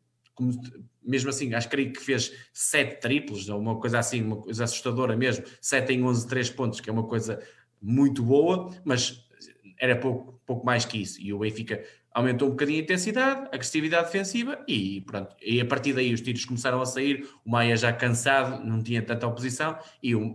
mesmo 1.06 1.30
assim, 1.30 1.54
acho 1.54 1.68
que 1.68 1.86
que 1.86 2.00
fez 2.00 2.32
7 2.52 3.00
triplos, 3.00 3.48
uma 3.48 3.78
coisa 3.78 3.98
assim, 3.98 4.22
uma 4.22 4.36
coisa 4.36 4.64
assustadora 4.64 5.16
mesmo, 5.16 5.44
7 5.60 5.92
em 5.92 6.02
11, 6.02 6.26
3 6.26 6.50
pontos, 6.50 6.80
que 6.80 6.90
é 6.90 6.92
uma 6.92 7.04
coisa 7.04 7.40
muito 7.80 8.22
boa, 8.22 8.70
mas 8.84 9.24
era 9.78 9.96
pouco, 9.96 10.40
pouco 10.46 10.64
mais 10.64 10.84
que 10.84 11.00
isso. 11.00 11.20
E 11.20 11.32
o 11.32 11.38
Benfica 11.38 11.84
aumentou 12.16 12.48
um 12.48 12.52
bocadinho 12.52 12.78
a 12.78 12.82
intensidade, 12.82 13.40
a 13.42 13.56
agressividade 13.56 14.06
defensiva 14.06 14.58
e 14.66 15.02
pronto. 15.02 15.36
E 15.42 15.60
a 15.60 15.66
partir 15.66 15.92
daí 15.92 16.14
os 16.14 16.22
tiros 16.22 16.46
começaram 16.46 16.80
a 16.80 16.86
sair, 16.86 17.28
o 17.44 17.50
Maia 17.50 17.76
já 17.76 17.92
cansado, 17.92 18.64
não 18.64 18.82
tinha 18.82 19.02
tanta 19.02 19.26
oposição 19.26 19.78
e 20.02 20.14
o, 20.14 20.34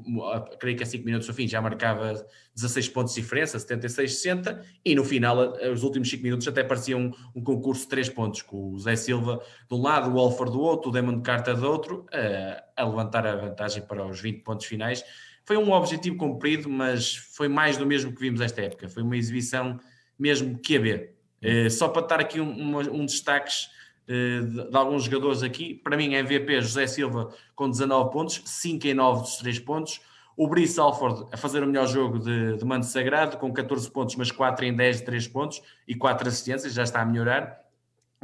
creio 0.59 0.77
que 0.77 0.83
a 0.83 0.85
5 0.85 1.03
minutos 1.03 1.25
do 1.25 1.33
fim 1.33 1.47
já 1.47 1.59
marcava 1.59 2.23
16 2.53 2.87
pontos 2.89 3.15
de 3.15 3.21
diferença, 3.21 3.57
76-60 3.57 4.63
e 4.85 4.93
no 4.93 5.03
final, 5.03 5.55
os 5.73 5.81
últimos 5.81 6.07
5 6.11 6.21
minutos 6.21 6.47
até 6.47 6.63
parecia 6.63 6.95
um, 6.95 7.11
um, 7.35 7.41
concurso 7.41 7.81
de 7.81 7.89
3 7.89 8.09
pontos, 8.09 8.43
com 8.43 8.73
o 8.73 8.77
Zé 8.77 8.95
Silva 8.95 9.41
de 9.67 9.75
um 9.75 9.81
lado, 9.81 10.11
o 10.11 10.13
Walford 10.17 10.53
do 10.53 10.61
outro, 10.61 10.91
o 10.91 10.93
Demon 10.93 11.19
Carta 11.23 11.55
do 11.55 11.67
outro, 11.67 12.05
a, 12.13 12.83
a 12.83 12.85
levantar 12.85 13.25
a 13.25 13.35
vantagem 13.35 13.81
para 13.81 14.05
os 14.05 14.21
20 14.21 14.43
pontos 14.43 14.67
finais. 14.67 15.03
Foi 15.43 15.57
um 15.57 15.71
objetivo 15.71 16.15
cumprido, 16.15 16.69
mas 16.69 17.15
foi 17.15 17.47
mais 17.47 17.75
do 17.75 17.87
mesmo 17.87 18.13
que 18.13 18.21
vimos 18.21 18.39
esta 18.39 18.61
época. 18.61 18.87
Foi 18.87 19.01
uma 19.01 19.17
exibição 19.17 19.79
mesmo 20.19 20.59
que 20.59 20.77
a 20.77 20.79
ver 20.79 21.20
só 21.69 21.89
para 21.89 22.05
dar 22.05 22.19
aqui 22.19 22.39
um, 22.39 22.77
um 22.77 23.05
destaques 23.05 23.69
uh, 24.07 24.45
de, 24.45 24.69
de, 24.69 24.77
alguns 24.77 25.03
jogadores 25.03 25.43
aqui, 25.43 25.73
para 25.73 25.97
mim 25.97 26.13
MVP 26.13 26.61
José 26.61 26.87
Silva 26.87 27.33
com 27.55 27.69
19 27.69 28.11
pontos, 28.11 28.41
5 28.45 28.87
em 28.87 28.93
9 28.93 29.21
dos 29.21 29.37
3 29.37 29.59
pontos, 29.59 30.01
o 30.35 30.47
Brice 30.47 30.79
Alford 30.79 31.27
a 31.31 31.37
fazer 31.37 31.63
o 31.63 31.67
melhor 31.67 31.87
jogo 31.87 32.19
de, 32.19 32.57
de 32.57 32.65
Mano 32.65 32.83
Sagrado 32.83 33.37
com 33.37 33.51
14 33.51 33.89
pontos, 33.91 34.15
mas 34.15 34.31
4 34.31 34.65
em 34.65 34.75
10 34.75 34.97
de 34.97 35.05
3 35.05 35.27
pontos 35.27 35.61
e 35.87 35.95
4 35.95 36.27
assistências, 36.27 36.73
já 36.73 36.83
está 36.83 37.01
a 37.01 37.05
melhorar. 37.05 37.59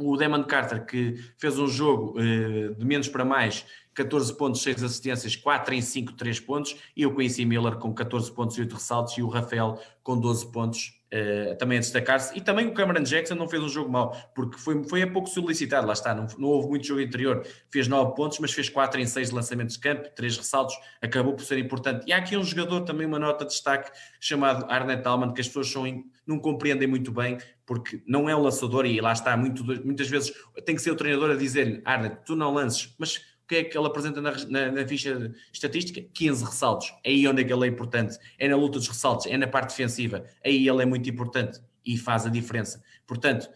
O 0.00 0.16
Demon 0.16 0.44
Carter 0.44 0.86
que 0.86 1.16
fez 1.36 1.58
um 1.58 1.66
jogo 1.66 2.18
uh, 2.18 2.74
de 2.74 2.84
menos 2.84 3.08
para 3.08 3.24
mais, 3.24 3.66
14 3.94 4.36
pontos, 4.36 4.62
6 4.62 4.84
assistências, 4.84 5.34
4 5.34 5.74
em 5.74 5.82
5, 5.82 6.12
3 6.12 6.40
pontos, 6.40 6.76
e 6.96 7.04
o 7.04 7.14
Quincy 7.14 7.44
Miller 7.44 7.76
com 7.76 7.92
14 7.92 8.32
pontos 8.32 8.56
e 8.56 8.60
8 8.60 8.72
ressaltos, 8.74 9.18
e 9.18 9.22
o 9.22 9.28
Rafael 9.28 9.80
com 10.02 10.18
12 10.18 10.52
pontos 10.52 10.97
Uh, 11.10 11.56
também 11.56 11.78
a 11.78 11.80
destacar-se. 11.80 12.36
E 12.36 12.40
também 12.40 12.66
o 12.66 12.74
Cameron 12.74 13.02
Jackson 13.02 13.34
não 13.34 13.48
fez 13.48 13.62
um 13.62 13.68
jogo 13.68 13.90
mau, 13.90 14.14
porque 14.34 14.58
foi, 14.58 14.84
foi 14.84 15.00
a 15.00 15.10
pouco 15.10 15.26
solicitado, 15.26 15.86
lá 15.86 15.94
está, 15.94 16.14
não, 16.14 16.26
não 16.36 16.48
houve 16.48 16.68
muito 16.68 16.86
jogo 16.86 17.00
interior. 17.00 17.46
Fez 17.70 17.88
9 17.88 18.14
pontos, 18.14 18.38
mas 18.38 18.52
fez 18.52 18.68
4 18.68 19.00
em 19.00 19.06
6 19.06 19.30
lançamentos 19.30 19.76
de 19.76 19.80
campo, 19.80 20.10
3 20.14 20.36
ressaltos, 20.36 20.76
acabou 21.00 21.34
por 21.34 21.42
ser 21.44 21.58
importante. 21.58 22.04
E 22.06 22.12
há 22.12 22.18
aqui 22.18 22.36
um 22.36 22.44
jogador, 22.44 22.82
também 22.82 23.06
uma 23.06 23.18
nota 23.18 23.46
de 23.46 23.52
destaque, 23.52 23.90
chamado 24.20 24.70
Arnett 24.70 25.06
Alman, 25.08 25.32
que 25.32 25.40
as 25.40 25.46
pessoas 25.46 25.70
são, 25.70 25.84
não 26.26 26.38
compreendem 26.38 26.86
muito 26.86 27.10
bem, 27.10 27.38
porque 27.64 28.02
não 28.06 28.28
é 28.28 28.36
um 28.36 28.40
lançador 28.40 28.84
e 28.84 29.00
lá 29.00 29.12
está, 29.12 29.34
muito, 29.34 29.64
muitas 29.64 30.08
vezes 30.08 30.32
tem 30.66 30.74
que 30.74 30.82
ser 30.82 30.90
o 30.90 30.96
treinador 30.96 31.30
a 31.30 31.36
dizer-lhe, 31.36 31.80
Arnett, 31.86 32.18
tu 32.26 32.36
não 32.36 32.52
lances, 32.52 32.94
mas 32.98 33.22
que 33.48 33.56
é 33.56 33.64
que 33.64 33.76
ele 33.76 33.86
apresenta 33.86 34.20
na, 34.20 34.32
na, 34.46 34.70
na, 34.70 34.86
ficha 34.86 35.32
estatística? 35.52 36.00
15 36.12 36.44
ressaltos. 36.44 36.94
É 37.02 37.08
aí 37.08 37.26
onde 37.26 37.42
é 37.42 37.44
que 37.44 37.52
ele 37.52 37.64
é 37.64 37.68
importante. 37.68 38.18
É 38.38 38.46
na 38.46 38.56
luta 38.56 38.78
dos 38.78 38.86
ressaltos, 38.86 39.26
é 39.26 39.36
na 39.36 39.48
parte 39.48 39.70
defensiva. 39.70 40.24
Aí 40.44 40.68
ele 40.68 40.82
é 40.82 40.84
muito 40.84 41.08
importante 41.08 41.60
e 41.84 41.96
faz 41.96 42.26
a 42.26 42.28
diferença. 42.28 42.82
Portanto, 43.06 43.48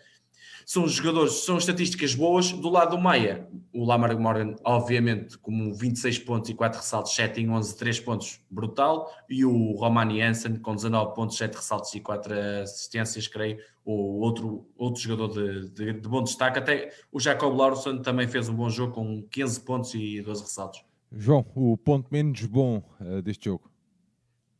são 0.67 0.87
jogadores, 0.87 1.45
são 1.45 1.59
estatísticas 1.59 2.15
boas. 2.15 2.53
Do 2.53 2.69
lado 2.69 2.97
do 2.97 3.03
Maia, 3.03 3.49
o 3.73 3.85
Lamar 3.85 4.19
Morgan, 4.19 4.55
obviamente, 4.65 5.39
como 5.39 5.75
26 5.75 6.19
pontos 6.21 6.51
e 6.51 6.55
4 6.55 6.81
ressaltos, 6.81 7.15
7 7.15 7.41
em 7.41 7.51
11, 7.51 7.77
3 7.77 8.01
pontos, 8.01 8.41
brutal. 8.51 9.11
E 9.29 9.45
o 9.45 9.73
Romani 9.73 10.23
Hansen, 10.23 10.57
com 10.57 10.75
19 10.75 11.15
pontos, 11.15 11.37
7 11.37 11.55
ressaltos 11.55 11.95
e 11.95 12.01
4 12.01 12.35
assistências, 12.63 13.27
creio, 13.27 13.59
o 13.85 14.21
outro, 14.21 14.67
outro 14.77 15.01
jogador 15.01 15.29
de, 15.29 15.69
de, 15.71 15.93
de 15.95 16.09
bom 16.09 16.23
destaque. 16.23 16.59
Até 16.59 16.93
o 17.11 17.19
Jacob 17.19 17.55
Lawson 17.55 17.99
também 17.99 18.29
fez 18.29 18.49
um 18.49 18.55
bom 18.55 18.69
jogo, 18.69 18.95
com 18.95 19.23
15 19.31 19.61
pontos 19.61 19.95
e 19.95 20.21
12 20.21 20.43
ressaltos. 20.43 20.85
João, 21.11 21.45
o 21.55 21.77
ponto 21.77 22.09
menos 22.11 22.45
bom 22.47 22.83
uh, 23.01 23.21
deste 23.21 23.47
jogo? 23.47 23.71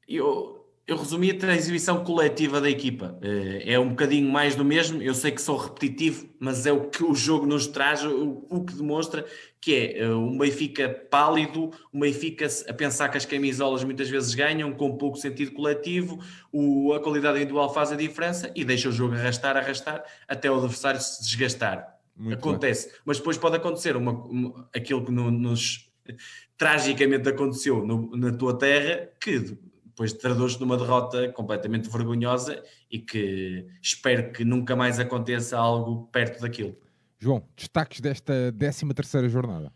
Eu, 0.07 0.62
eu 0.87 0.97
resumi 0.97 1.31
a 1.31 1.55
exibição 1.55 2.03
coletiva 2.03 2.61
da 2.61 2.69
equipa. 2.69 3.17
Eh, 3.23 3.75
é 3.75 3.79
um 3.79 3.91
bocadinho 3.91 4.29
mais 4.29 4.57
do 4.57 4.65
mesmo. 4.65 5.01
Eu 5.01 5.15
sei 5.15 5.31
que 5.31 5.41
sou 5.41 5.57
repetitivo, 5.57 6.29
mas 6.41 6.67
é 6.67 6.73
o 6.73 6.91
que 6.91 7.05
o 7.05 7.15
jogo 7.15 7.47
nos 7.47 7.69
traz, 7.69 8.05
o, 8.05 8.65
que 8.65 8.75
demonstra 8.75 9.25
que 9.61 9.75
é 9.75 9.99
eh, 10.01 10.09
um 10.09 10.37
Benfica 10.37 10.89
pálido, 11.09 11.71
um 11.95 12.01
Benfica 12.01 12.49
a 12.69 12.75
pensar 12.75 13.09
que 13.09 13.17
as 13.17 13.25
camisolas 13.25 13.85
muitas 13.85 14.09
vezes 14.09 14.35
ganham, 14.35 14.73
com 14.73 14.97
pouco 14.97 15.17
sentido 15.17 15.53
coletivo, 15.53 16.19
o, 16.53 16.93
a 16.93 17.01
qualidade 17.01 17.39
individual 17.39 17.73
faz 17.73 17.93
a 17.93 17.97
diferença 17.97 18.51
e 18.57 18.65
deixa 18.65 18.89
o 18.89 18.93
jogo 18.93 19.15
arrastar, 19.15 19.57
arrastar, 19.57 20.03
até 20.27 20.51
o 20.51 20.57
adversário 20.57 21.01
se 21.01 21.23
desgastar. 21.23 21.97
Muito 22.17 22.39
Acontece. 22.39 22.89
Bem. 22.89 22.97
Mas 23.05 23.19
depois 23.19 23.39
pode 23.39 23.57
acontecer 23.57 23.97
uma, 23.97 24.13
uma 24.13 24.69
aquilo 24.75 25.05
que 25.05 25.13
no, 25.13 25.31
nos 25.31 25.89
tragicamente 26.59 27.29
aconteceu 27.29 27.87
no, 27.87 28.17
na 28.17 28.33
tua 28.33 28.59
terra, 28.59 29.09
que 29.21 29.57
depois 30.03 30.13
traduz 30.13 30.59
numa 30.59 30.77
derrota 30.77 31.31
completamente 31.33 31.89
vergonhosa 31.89 32.63
e 32.91 32.99
que 32.99 33.67
espero 33.81 34.33
que 34.33 34.45
nunca 34.45 34.75
mais 34.75 34.99
aconteça 34.99 35.57
algo 35.57 36.09
perto 36.11 36.41
daquilo. 36.41 36.77
João, 37.21 37.45
destaques 37.57 38.01
desta 38.01 38.53
13 38.59 38.93
terceira 38.95 39.29
jornada. 39.29 39.73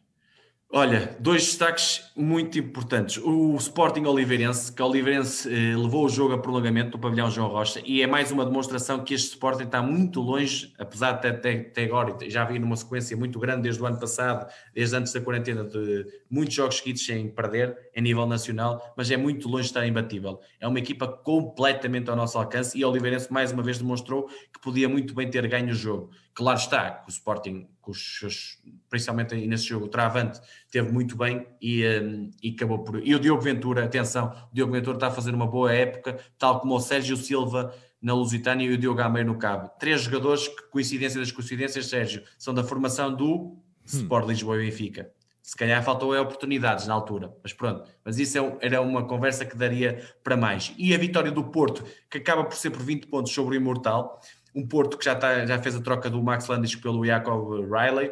Olha, 0.79 1.17
dois 1.19 1.43
destaques 1.43 2.12
muito 2.15 2.59
importantes. 2.59 3.17
O 3.17 3.57
Sporting 3.57 4.05
Oliveirense, 4.05 4.71
que 4.71 4.83
o 4.83 4.87
Oliveirense 4.87 5.49
eh, 5.49 5.75
levou 5.75 6.05
o 6.05 6.09
jogo 6.11 6.35
a 6.35 6.39
prolongamento 6.39 6.91
do 6.91 6.99
pavilhão 6.99 7.31
João 7.31 7.49
Rocha 7.49 7.81
e 7.83 8.03
é 8.03 8.07
mais 8.07 8.31
uma 8.31 8.45
demonstração 8.45 9.03
que 9.03 9.15
este 9.15 9.29
Sporting 9.29 9.62
está 9.62 9.81
muito 9.81 10.21
longe, 10.21 10.75
apesar 10.79 11.12
de 11.12 11.29
até, 11.29 11.73
agora 11.83 12.19
já 12.29 12.45
vir 12.45 12.59
numa 12.61 12.77
sequência 12.77 13.17
muito 13.17 13.39
grande 13.39 13.62
desde 13.62 13.83
o 13.83 13.87
ano 13.87 13.99
passado, 13.99 14.53
desde 14.75 14.95
antes 14.95 15.15
da 15.15 15.21
quarentena, 15.23 15.65
de 15.65 16.05
muitos 16.29 16.55
jogos 16.55 16.77
seguidos 16.77 17.07
sem 17.07 17.27
perder 17.31 17.75
em 17.95 18.03
nível 18.03 18.27
nacional, 18.27 18.93
mas 18.99 19.11
é 19.11 19.17
muito 19.17 19.49
longe 19.49 19.62
de 19.62 19.69
estar 19.69 19.87
imbatível. 19.87 20.41
É 20.61 20.69
uma 20.69 20.79
equipa 20.79 21.09
completamente 21.09 22.11
ao 22.11 22.17
nosso 22.17 22.37
alcance 22.37 22.77
e 22.77 22.85
o 22.85 22.91
Oliveirense 22.91 23.33
mais 23.33 23.51
uma 23.51 23.62
vez 23.62 23.79
demonstrou 23.79 24.27
que 24.53 24.61
podia 24.61 24.91
muito 24.91 25.15
bem 25.15 25.31
ter 25.31 25.49
ganho 25.49 25.71
o 25.71 25.75
jogo. 25.75 26.11
Claro 26.35 26.59
está 26.59 26.91
que 26.91 27.09
o 27.09 27.11
Sporting, 27.11 27.67
seus, 27.94 28.59
principalmente 28.88 29.35
nesse 29.46 29.64
jogo, 29.64 29.87
o 29.87 29.88
Travante 29.88 30.40
teve 30.70 30.90
muito 30.90 31.16
bem 31.16 31.46
e, 31.61 31.87
um, 31.87 32.31
e 32.42 32.51
acabou 32.51 32.81
por. 32.81 33.07
E 33.07 33.14
o 33.14 33.20
Diogo 33.20 33.40
Ventura, 33.40 33.85
atenção, 33.85 34.33
o 34.51 34.55
Diogo 34.55 34.72
Ventura 34.72 34.96
está 34.96 35.09
a 35.09 35.11
fazer 35.11 35.35
uma 35.35 35.46
boa 35.46 35.72
época, 35.72 36.18
tal 36.38 36.61
como 36.61 36.75
o 36.75 36.81
Sérgio 36.81 37.16
Silva 37.16 37.75
na 38.01 38.14
Lusitânia 38.14 38.64
e 38.66 38.72
o 38.72 38.79
Diogo 38.79 38.99
Gameiro 38.99 39.33
no 39.33 39.38
Cabo. 39.38 39.70
Três 39.79 40.03
jogadores 40.03 40.49
que, 40.49 40.62
coincidência 40.70 41.20
das 41.20 41.33
coincidências, 41.33 41.87
Sérgio, 41.87 42.22
são 42.38 42.55
da 42.55 42.62
formação 42.62 43.14
do 43.14 43.35
hum. 43.35 43.62
Sport 43.85 44.29
Lisboa 44.29 44.57
e 44.57 44.66
Benfica. 44.66 45.11
Se 45.46 45.57
calhar 45.57 45.81
faltou 45.81 46.12
é 46.12 46.20
oportunidades 46.20 46.88
na 46.88 46.94
altura, 46.94 47.33
mas 47.40 47.53
pronto. 47.53 47.88
Mas 48.05 48.18
isso 48.18 48.37
é, 48.37 48.57
era 48.62 48.81
uma 48.81 49.07
conversa 49.07 49.44
que 49.44 49.57
daria 49.57 50.05
para 50.25 50.37
mais. 50.37 50.75
E 50.77 50.92
a 50.92 50.99
vitória 50.99 51.31
do 51.31 51.44
Porto, 51.44 51.85
que 52.11 52.18
acaba 52.18 52.42
por 52.42 52.57
ser 52.57 52.70
por 52.70 52.83
20 52.83 53.07
pontos 53.07 53.33
sobre 53.33 53.57
o 53.57 53.61
Imortal, 53.61 54.20
um 54.57 54.66
Porto 54.66 54.97
que 54.97 55.05
já, 55.05 55.14
tá, 55.14 55.45
já 55.45 55.59
fez 55.59 55.77
a 55.77 55.81
troca 55.83 56.09
do 56.09 56.23
Max 56.23 56.49
Landis 56.49 56.75
pelo 56.75 57.05
Jacob 57.05 57.61
Riley, 57.71 58.11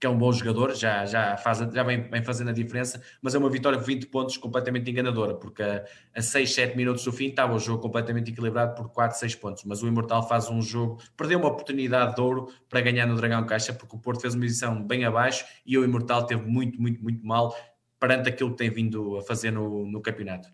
que 0.00 0.06
é 0.06 0.10
um 0.10 0.16
bom 0.16 0.32
jogador, 0.32 0.74
já, 0.74 1.04
já, 1.04 1.36
faz, 1.36 1.58
já 1.58 1.82
vem, 1.82 2.08
vem 2.08 2.24
fazendo 2.24 2.48
a 2.48 2.52
diferença, 2.54 3.02
mas 3.20 3.34
é 3.34 3.38
uma 3.38 3.50
vitória 3.50 3.78
de 3.78 3.84
20 3.84 4.06
pontos 4.06 4.38
completamente 4.38 4.90
enganadora, 4.90 5.34
porque 5.34 5.62
a, 5.62 5.84
a 6.16 6.22
6, 6.22 6.54
7 6.54 6.74
minutos 6.74 7.04
do 7.04 7.12
fim 7.12 7.26
estava 7.26 7.54
o 7.54 7.58
jogo 7.58 7.82
completamente 7.82 8.30
equilibrado 8.30 8.74
por 8.74 8.88
4, 8.88 9.18
6 9.18 9.34
pontos, 9.34 9.64
mas 9.64 9.82
o 9.82 9.86
Imortal 9.86 10.26
faz 10.26 10.48
um 10.48 10.62
jogo, 10.62 11.02
perdeu 11.14 11.38
uma 11.38 11.48
oportunidade 11.48 12.14
de 12.14 12.20
ouro 12.22 12.48
para 12.66 12.80
ganhar 12.80 13.04
no 13.04 13.14
Dragão 13.14 13.44
Caixa, 13.44 13.74
porque 13.74 13.94
o 13.94 13.98
Porto 13.98 14.22
fez 14.22 14.34
uma 14.34 14.46
edição 14.46 14.82
bem 14.82 15.04
abaixo 15.04 15.44
e 15.66 15.76
o 15.76 15.84
Imortal 15.84 16.24
teve 16.24 16.46
muito, 16.46 16.80
muito, 16.80 17.02
muito 17.02 17.26
mal 17.26 17.54
perante 17.98 18.30
aquilo 18.30 18.52
que 18.52 18.56
tem 18.56 18.70
vindo 18.70 19.18
a 19.18 19.22
fazer 19.22 19.50
no, 19.50 19.84
no 19.84 20.00
campeonato. 20.00 20.48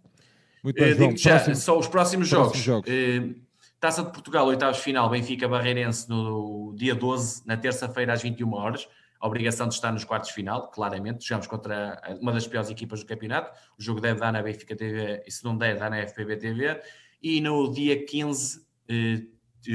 Muito 0.64 0.82
bem, 0.82 0.92
uh, 0.92 0.96
João, 0.96 1.16
já, 1.16 1.30
próximo, 1.36 1.54
só 1.54 1.78
os 1.78 1.86
próximos 1.86 2.26
jogos. 2.26 2.58
jogos. 2.58 2.90
Uh, 2.90 3.45
Taça 3.78 4.02
de 4.02 4.10
Portugal, 4.10 4.46
oitavos 4.46 4.78
final, 4.78 5.08
Benfica 5.10 5.46
Barreirense 5.46 6.08
no 6.08 6.74
dia 6.74 6.94
12, 6.94 7.46
na 7.46 7.58
terça-feira 7.58 8.14
às 8.14 8.22
21 8.22 8.50
horas. 8.54 8.88
A 9.20 9.26
obrigação 9.26 9.68
de 9.68 9.74
estar 9.74 9.92
nos 9.92 10.02
quartos 10.02 10.30
final, 10.30 10.70
claramente. 10.70 11.26
Jogamos 11.26 11.46
contra 11.46 12.00
uma 12.20 12.32
das 12.32 12.46
piores 12.46 12.70
equipas 12.70 13.00
do 13.00 13.06
campeonato. 13.06 13.52
O 13.78 13.82
jogo 13.82 14.00
deve 14.00 14.18
dar 14.18 14.32
na 14.32 14.42
Benfica 14.42 14.74
TV 14.74 15.22
e 15.26 15.30
se 15.30 15.44
não 15.44 15.56
der, 15.58 15.78
dá 15.78 15.90
na 15.90 15.98
FPB 15.98 16.36
TV. 16.36 16.80
E 17.22 17.38
no 17.42 17.70
dia 17.70 18.02
15, 18.02 18.66
eh, 18.88 19.24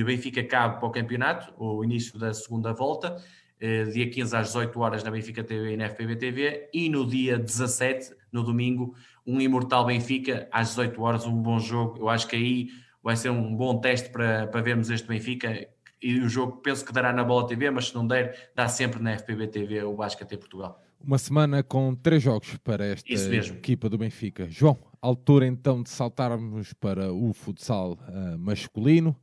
Benfica 0.04 0.44
cabe 0.44 0.80
para 0.80 0.88
o 0.88 0.92
campeonato, 0.92 1.54
o 1.58 1.84
início 1.84 2.18
da 2.18 2.34
segunda 2.34 2.74
volta, 2.74 3.24
eh, 3.60 3.84
dia 3.84 4.10
15 4.10 4.36
às 4.36 4.48
18 4.48 4.80
horas 4.80 5.04
na 5.04 5.12
Benfica 5.12 5.44
TV 5.44 5.74
e 5.74 5.78
na 5.78 5.86
FPB 5.86 6.16
TV, 6.16 6.70
e 6.74 6.90
no 6.90 7.06
dia 7.06 7.38
17, 7.38 8.16
no 8.32 8.44
domingo, 8.44 8.96
um 9.28 9.40
imortal 9.40 9.86
Benfica 9.86 10.48
às 10.52 10.70
18 10.70 11.02
horas, 11.04 11.26
um 11.26 11.40
bom 11.40 11.60
jogo. 11.60 12.00
Eu 12.00 12.10
acho 12.10 12.28
que 12.28 12.36
aí 12.36 12.70
vai 13.04 13.16
ser 13.16 13.30
um 13.30 13.56
bom 13.56 13.80
teste 13.80 14.10
para, 14.10 14.48
para 14.48 14.62
vermos 14.62 14.90
este 14.90 15.08
Benfica. 15.08 15.68
E 16.02 16.20
o 16.20 16.28
jogo 16.28 16.58
penso 16.58 16.84
que 16.84 16.92
dará 16.92 17.14
na 17.14 17.24
Bola 17.24 17.48
TV, 17.48 17.70
mas 17.70 17.90
se 17.90 17.96
não 17.96 18.08
der, 18.08 18.52
dá 18.56 18.68
sempre 18.68 19.02
na 19.02 19.12
FPB 19.18 19.48
TV 19.48 19.84
o 19.84 19.96
Basket 19.96 20.28
Portugal. 20.30 20.82
Uma 21.04 21.18
semana 21.18 21.64
com 21.64 21.96
três 21.96 22.22
jogos 22.22 22.58
para 22.58 22.86
esta 22.86 23.12
equipa 23.12 23.90
do 23.90 23.98
Benfica. 23.98 24.48
João, 24.50 24.78
altura 25.02 25.48
então 25.48 25.82
de 25.82 25.90
saltarmos 25.90 26.74
para 26.74 27.12
o 27.12 27.34
futsal 27.34 27.94
uh, 27.94 28.38
masculino. 28.38 29.16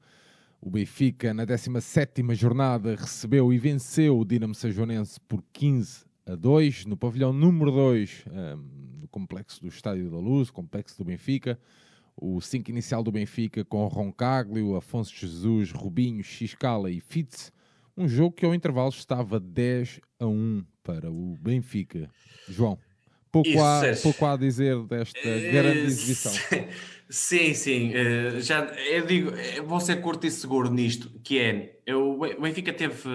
O 0.60 0.70
Benfica, 0.70 1.32
na 1.32 1.44
17 1.44 2.22
jornada, 2.34 2.96
recebeu 2.96 3.52
e 3.52 3.58
venceu 3.58 4.18
o 4.18 4.24
Dinamo 4.24 4.56
Sajonense 4.56 5.20
por 5.20 5.42
15 5.52 6.04
a 6.26 6.34
2 6.34 6.84
no 6.84 6.96
pavilhão 6.96 7.32
número 7.32 7.70
2 7.70 8.24
um, 8.26 8.98
do 8.98 9.08
complexo 9.08 9.62
do 9.62 9.68
Estádio 9.68 10.10
da 10.10 10.18
Luz, 10.18 10.50
complexo 10.50 10.98
do 10.98 11.04
Benfica. 11.04 11.58
O 12.20 12.40
5 12.40 12.70
inicial 12.70 13.02
do 13.02 13.12
Benfica 13.12 13.64
com 13.64 13.86
Roncaglio, 13.86 14.74
Afonso 14.74 15.14
Jesus, 15.14 15.70
Rubinho, 15.70 16.22
Xcala 16.24 16.90
e 16.90 17.00
Fitz. 17.00 17.52
Um 17.96 18.08
jogo 18.08 18.34
que 18.34 18.44
ao 18.44 18.54
intervalo 18.54 18.90
estava 18.90 19.38
10 19.38 20.00
a 20.18 20.26
1 20.26 20.64
para 20.82 21.10
o 21.10 21.36
Benfica. 21.40 22.10
João, 22.48 22.78
pouco, 23.30 23.48
Isso, 23.48 23.60
há, 23.60 23.82
pouco 24.02 24.24
há 24.24 24.32
a 24.32 24.36
dizer 24.36 24.82
desta 24.84 25.20
grande 25.20 25.80
exibição. 25.80 26.32
Sim, 27.10 27.54
sim. 27.54 27.92
Uh, 27.94 28.38
já, 28.42 28.66
eu 28.66 29.06
digo, 29.06 29.30
vou 29.64 29.80
ser 29.80 29.96
curto 30.02 30.26
e 30.26 30.30
seguro 30.30 30.70
nisto, 30.70 31.10
que 31.24 31.38
é, 31.38 31.94
o 31.94 32.18
Benfica 32.38 32.70
teve 32.70 33.08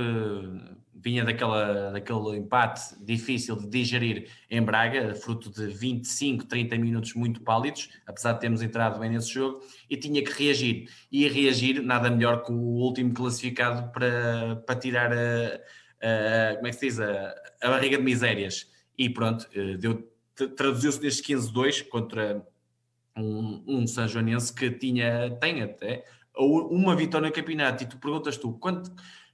vinha 1.04 1.26
daquela, 1.26 1.92
daquele 1.92 2.38
empate 2.38 2.96
difícil 3.04 3.58
de 3.58 3.68
digerir 3.68 4.30
em 4.50 4.62
Braga, 4.62 5.14
fruto 5.14 5.52
de 5.52 5.68
25, 5.68 6.46
30 6.46 6.78
minutos 6.78 7.14
muito 7.14 7.42
pálidos, 7.42 7.90
apesar 8.08 8.34
de 8.34 8.40
termos 8.40 8.62
entrado 8.62 9.00
bem 9.00 9.10
nesse 9.10 9.34
jogo, 9.34 9.62
e 9.90 9.98
tinha 9.98 10.24
que 10.24 10.32
reagir. 10.32 10.90
E 11.12 11.28
reagir 11.28 11.82
nada 11.82 12.10
melhor 12.10 12.44
que 12.44 12.52
o 12.52 12.56
último 12.56 13.14
classificado 13.14 13.92
para, 13.92 14.56
para 14.66 14.76
tirar 14.80 15.12
a, 15.12 15.60
a 16.02 16.56
como 16.56 16.68
é 16.68 16.70
que 16.70 16.78
se 16.78 16.86
diz, 16.88 17.00
a, 17.00 17.36
a 17.62 17.70
barriga 17.70 17.98
de 17.98 18.04
misérias. 18.04 18.72
E 18.98 19.10
pronto, 19.10 19.48
eh, 19.54 19.76
deu, 19.78 20.10
traduziu-se 20.56 21.02
nestes 21.02 21.26
15-2 21.26 21.88
contra 21.90 22.46
um, 23.18 23.64
um 23.68 23.88
São 23.88 24.08
Joanense 24.08 24.54
que 24.54 24.72
tinha, 24.72 25.32
tem 25.42 25.62
até 25.62 26.06
uma 26.36 26.96
vitória 26.96 27.28
no 27.28 27.34
campeonato. 27.34 27.84
E 27.84 27.88
tu 27.88 27.98
perguntas 27.98 28.38
tu, 28.38 28.54
quanto 28.54 28.92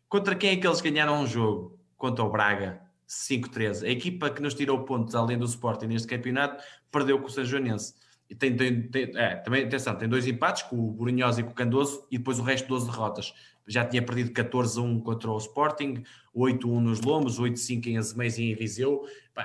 Contra 0.09 0.35
quem 0.35 0.49
é 0.49 0.55
que 0.55 0.65
eles 0.65 0.81
ganharam 0.81 1.21
um 1.21 1.27
jogo? 1.27 1.79
Contra 1.95 2.25
o 2.25 2.31
Braga, 2.31 2.81
5-13. 3.07 3.85
A 3.85 3.89
equipa 3.89 4.31
que 4.31 4.41
nos 4.41 4.55
tirou 4.55 4.83
pontos 4.83 5.13
além 5.13 5.37
do 5.37 5.45
Sporting 5.45 5.85
neste 5.85 6.07
campeonato 6.07 6.63
perdeu 6.91 7.19
com 7.19 7.27
o 7.27 7.29
São 7.29 7.45
Joanense. 7.45 7.93
E 8.27 8.33
tem, 8.33 8.55
tem, 8.55 8.81
tem 8.89 9.11
é, 9.15 9.35
também, 9.35 9.65
atenção, 9.65 9.95
tem 9.95 10.09
dois 10.09 10.25
empates 10.25 10.63
com 10.63 10.77
o 10.77 10.91
Brunhosa 10.93 11.41
e 11.41 11.43
com 11.43 11.51
o 11.51 11.53
Candoso 11.53 12.07
e 12.11 12.17
depois 12.17 12.39
o 12.39 12.43
resto 12.43 12.67
12 12.67 12.89
derrotas. 12.89 13.33
Já 13.67 13.85
tinha 13.85 14.01
perdido 14.01 14.31
14-1 14.31 15.03
contra 15.03 15.29
o 15.29 15.37
Sporting, 15.37 16.03
8-1 16.35 16.79
nos 16.79 17.01
Lombos, 17.01 17.39
8-5 17.39 17.85
em 17.87 17.97
Azeméis 17.97 18.39
e 18.39 18.51
em 18.51 18.55
Viseu. 18.55 19.03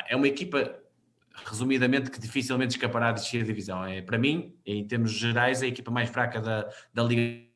É 0.08 0.16
uma 0.16 0.28
equipa, 0.28 0.78
resumidamente, 1.44 2.10
que 2.10 2.18
dificilmente 2.18 2.76
escapará 2.76 3.12
de 3.12 3.20
descer 3.20 3.42
a 3.42 3.44
divisão. 3.44 3.84
É, 3.84 4.00
para 4.00 4.16
mim, 4.16 4.54
em 4.64 4.86
termos 4.86 5.12
gerais, 5.12 5.62
é 5.62 5.66
a 5.66 5.68
equipa 5.68 5.90
mais 5.90 6.08
fraca 6.08 6.40
da, 6.40 6.68
da 6.92 7.02
Liga 7.02 7.53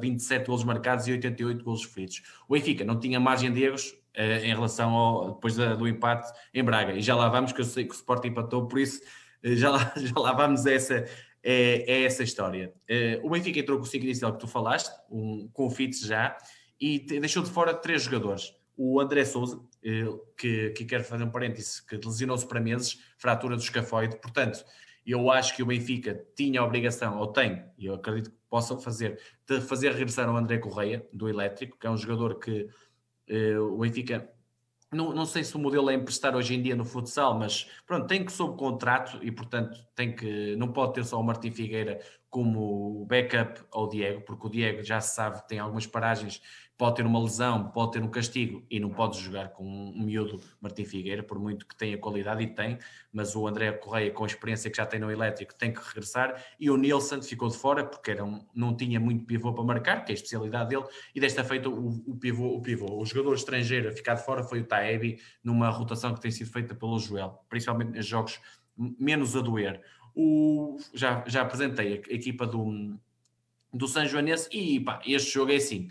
27 0.00 0.46
golos 0.46 0.64
marcados 0.64 1.06
e 1.08 1.12
88 1.12 1.64
golos 1.64 1.82
feitos. 1.84 2.22
O 2.48 2.54
Benfica 2.54 2.84
não 2.84 2.98
tinha 2.98 3.18
margem 3.18 3.52
de 3.52 3.62
erros 3.62 3.90
uh, 3.90 4.44
em 4.44 4.54
relação 4.54 4.90
ao 4.94 5.34
depois 5.34 5.56
da, 5.56 5.74
do 5.74 5.88
empate 5.88 6.32
em 6.54 6.62
Braga. 6.62 6.92
E 6.92 7.00
já 7.00 7.16
lá 7.16 7.28
vamos, 7.28 7.52
que 7.52 7.60
eu 7.60 7.64
sei 7.64 7.84
que 7.84 7.90
o 7.90 7.94
Sporting 7.94 8.28
empatou, 8.28 8.66
por 8.66 8.78
isso 8.78 9.00
uh, 9.44 9.56
já, 9.56 9.70
lá, 9.70 9.92
já 9.96 10.18
lá 10.18 10.32
vamos 10.32 10.66
a 10.66 10.72
essa, 10.72 11.04
é, 11.42 11.84
é 11.92 12.04
essa 12.04 12.22
história. 12.22 12.72
O 13.22 13.30
Benfica 13.30 13.58
entrou 13.58 13.78
com 13.78 13.84
o 13.84 13.86
5 13.86 14.04
inicial 14.04 14.32
que 14.32 14.40
tu 14.40 14.46
falaste, 14.46 14.90
um, 15.10 15.48
com 15.52 15.66
o 15.66 15.70
Fitz 15.70 16.00
já, 16.00 16.36
e 16.80 17.00
te, 17.00 17.18
deixou 17.18 17.42
de 17.42 17.50
fora 17.50 17.74
três 17.74 18.02
jogadores. 18.02 18.54
O 18.76 19.00
André 19.00 19.24
Souza, 19.24 19.58
que, 20.36 20.70
que 20.70 20.84
quero 20.84 21.02
fazer 21.02 21.24
um 21.24 21.30
parêntese, 21.30 21.84
que 21.86 21.96
lesionou-se 21.96 22.46
para 22.46 22.60
meses, 22.60 23.00
fratura 23.16 23.56
do 23.56 23.62
escafoide, 23.62 24.16
portanto, 24.16 24.62
eu 25.06 25.30
acho 25.30 25.54
que 25.54 25.62
o 25.62 25.66
Benfica 25.66 26.26
tinha 26.34 26.60
a 26.60 26.64
obrigação, 26.64 27.18
ou 27.18 27.28
tem, 27.28 27.64
e 27.78 27.86
eu 27.86 27.94
acredito 27.94 28.35
possam 28.48 28.78
fazer, 28.78 29.20
de 29.46 29.60
fazer 29.60 29.92
regressar 29.92 30.30
o 30.30 30.36
André 30.36 30.58
Correia, 30.58 31.06
do 31.12 31.28
Elétrico, 31.28 31.78
que 31.78 31.86
é 31.86 31.90
um 31.90 31.96
jogador 31.96 32.38
que 32.38 32.68
uh, 33.30 33.74
o 33.74 33.78
Benfica, 33.78 34.30
não, 34.92 35.12
não 35.12 35.26
sei 35.26 35.42
se 35.42 35.54
o 35.56 35.58
modelo 35.58 35.90
é 35.90 35.94
emprestar 35.94 36.36
hoje 36.36 36.54
em 36.54 36.62
dia 36.62 36.76
no 36.76 36.84
futsal, 36.84 37.38
mas 37.38 37.68
pronto, 37.86 38.06
tem 38.06 38.24
que 38.24 38.32
sob 38.32 38.56
contrato 38.56 39.18
e 39.22 39.30
portanto 39.32 39.78
tem 39.94 40.14
que, 40.14 40.54
não 40.56 40.72
pode 40.72 40.94
ter 40.94 41.04
só 41.04 41.20
o 41.20 41.24
Martim 41.24 41.50
Figueira 41.50 42.00
como 42.30 43.04
backup 43.06 43.64
ao 43.72 43.88
Diego, 43.88 44.20
porque 44.22 44.46
o 44.46 44.50
Diego 44.50 44.82
já 44.82 45.00
se 45.00 45.14
sabe 45.14 45.40
que 45.40 45.48
tem 45.48 45.58
algumas 45.58 45.86
paragens 45.86 46.40
pode 46.76 46.96
ter 46.96 47.06
uma 47.06 47.22
lesão, 47.22 47.70
pode 47.70 47.92
ter 47.92 48.02
um 48.02 48.08
castigo 48.08 48.64
e 48.70 48.78
não 48.78 48.90
pode 48.90 49.18
jogar 49.18 49.48
com 49.48 49.64
um 49.64 50.02
miúdo 50.02 50.40
Martim 50.60 50.84
Figueira, 50.84 51.22
por 51.22 51.38
muito 51.38 51.66
que 51.66 51.74
tenha 51.74 51.96
qualidade 51.96 52.42
e 52.42 52.46
tem, 52.46 52.78
mas 53.12 53.34
o 53.34 53.46
André 53.46 53.72
Correia, 53.72 54.10
com 54.10 54.24
a 54.24 54.26
experiência 54.26 54.70
que 54.70 54.76
já 54.76 54.84
tem 54.84 55.00
no 55.00 55.10
elétrico, 55.10 55.54
tem 55.54 55.72
que 55.72 55.80
regressar 55.80 56.44
e 56.60 56.70
o 56.70 56.76
Nilsson 56.76 57.22
ficou 57.22 57.48
de 57.48 57.56
fora 57.56 57.84
porque 57.84 58.10
era 58.10 58.24
um, 58.24 58.46
não 58.54 58.76
tinha 58.76 59.00
muito 59.00 59.24
pivô 59.24 59.54
para 59.54 59.64
marcar, 59.64 60.04
que 60.04 60.12
é 60.12 60.14
a 60.14 60.16
especialidade 60.16 60.68
dele, 60.68 60.84
e 61.14 61.20
desta 61.20 61.42
feita 61.42 61.70
o, 61.70 62.02
o, 62.06 62.16
pivô, 62.16 62.48
o 62.48 62.60
pivô, 62.60 63.00
o 63.00 63.06
jogador 63.06 63.34
estrangeiro 63.34 63.88
a 63.88 63.92
ficar 63.92 64.14
de 64.14 64.24
fora 64.24 64.42
foi 64.42 64.60
o 64.60 64.64
Taebi, 64.64 65.18
numa 65.42 65.70
rotação 65.70 66.12
que 66.12 66.20
tem 66.20 66.30
sido 66.30 66.50
feita 66.50 66.74
pelo 66.74 66.98
Joel, 66.98 67.40
principalmente 67.48 67.96
nos 67.96 68.06
jogos 68.06 68.38
menos 68.76 69.34
a 69.34 69.40
doer. 69.40 69.80
O, 70.14 70.78
já, 70.92 71.24
já 71.26 71.42
apresentei 71.42 71.94
a, 71.94 72.12
a 72.12 72.14
equipa 72.14 72.46
do, 72.46 72.98
do 73.72 73.88
São 73.88 74.06
Joanense 74.06 74.48
e 74.52 74.80
pá, 74.80 75.00
este 75.06 75.32
jogo 75.32 75.52
é 75.52 75.56
assim 75.56 75.88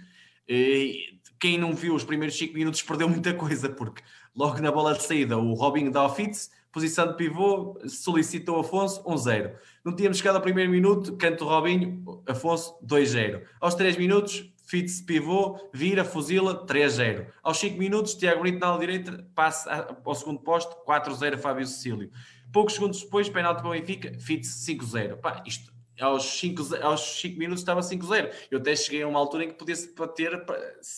quem 1.40 1.58
não 1.58 1.74
viu 1.74 1.96
os 1.96 2.04
primeiros 2.04 2.38
5 2.38 2.54
minutos 2.54 2.82
perdeu 2.82 3.10
muita 3.10 3.34
coisa, 3.34 3.70
porque 3.70 4.02
logo 4.36 4.60
na 4.60 4.72
bola 4.72 4.94
de 4.94 5.04
saída 5.04 5.38
o 5.38 5.54
Robinho 5.54 5.92
dá 5.92 6.02
ao 6.02 6.14
Fitz, 6.14 6.52
posição 6.72 7.08
de 7.08 7.16
pivô, 7.16 7.80
solicitou 7.88 8.60
Afonso 8.60 9.04
1-0. 9.04 9.54
Não 9.84 9.96
tínhamos 9.96 10.18
chegado 10.18 10.36
ao 10.36 10.42
primeiro 10.42 10.72
minuto, 10.72 11.16
canto 11.16 11.46
Robinho, 11.46 12.22
Afonso 12.28 12.76
2-0. 12.86 13.42
Aos 13.62 13.76
3 13.76 13.98
minutos, 13.98 14.52
Fitz 14.66 15.02
pivô, 15.02 15.60
vira, 15.74 16.04
fuzila 16.04 16.66
3-0. 16.66 17.28
Aos 17.44 17.58
5 17.60 17.78
minutos, 17.78 18.16
Tiago 18.16 18.42
Brito 18.42 18.60
na 18.60 18.78
direita, 18.78 19.28
passa 19.36 19.96
ao 20.04 20.16
segundo 20.16 20.40
posto, 20.40 20.76
4-0 20.86 21.38
Fábio 21.38 21.66
Cecílio. 21.66 22.12
Poucos 22.52 22.74
segundos 22.74 23.02
depois, 23.02 23.30
penalti 23.30 23.62
para 23.62 23.70
o 23.70 23.74
Benfica, 23.74 24.18
Fitz 24.20 24.66
5-0. 24.66 25.18
Pá, 25.18 25.44
isto 25.46 25.75
aos 26.00 26.24
5, 26.40 26.76
aos 26.82 27.22
5 27.22 27.38
minutos 27.38 27.62
estava 27.62 27.82
5-0. 27.82 28.32
Eu 28.52 28.60
até 28.60 28.76
cheguei 28.76 29.04
a 29.04 29.08
uma 29.08 29.20
altura 29.20 29.46
em 29.46 29.48
que 29.50 29.56
podia-se 29.56 29.94
bater, 29.94 30.46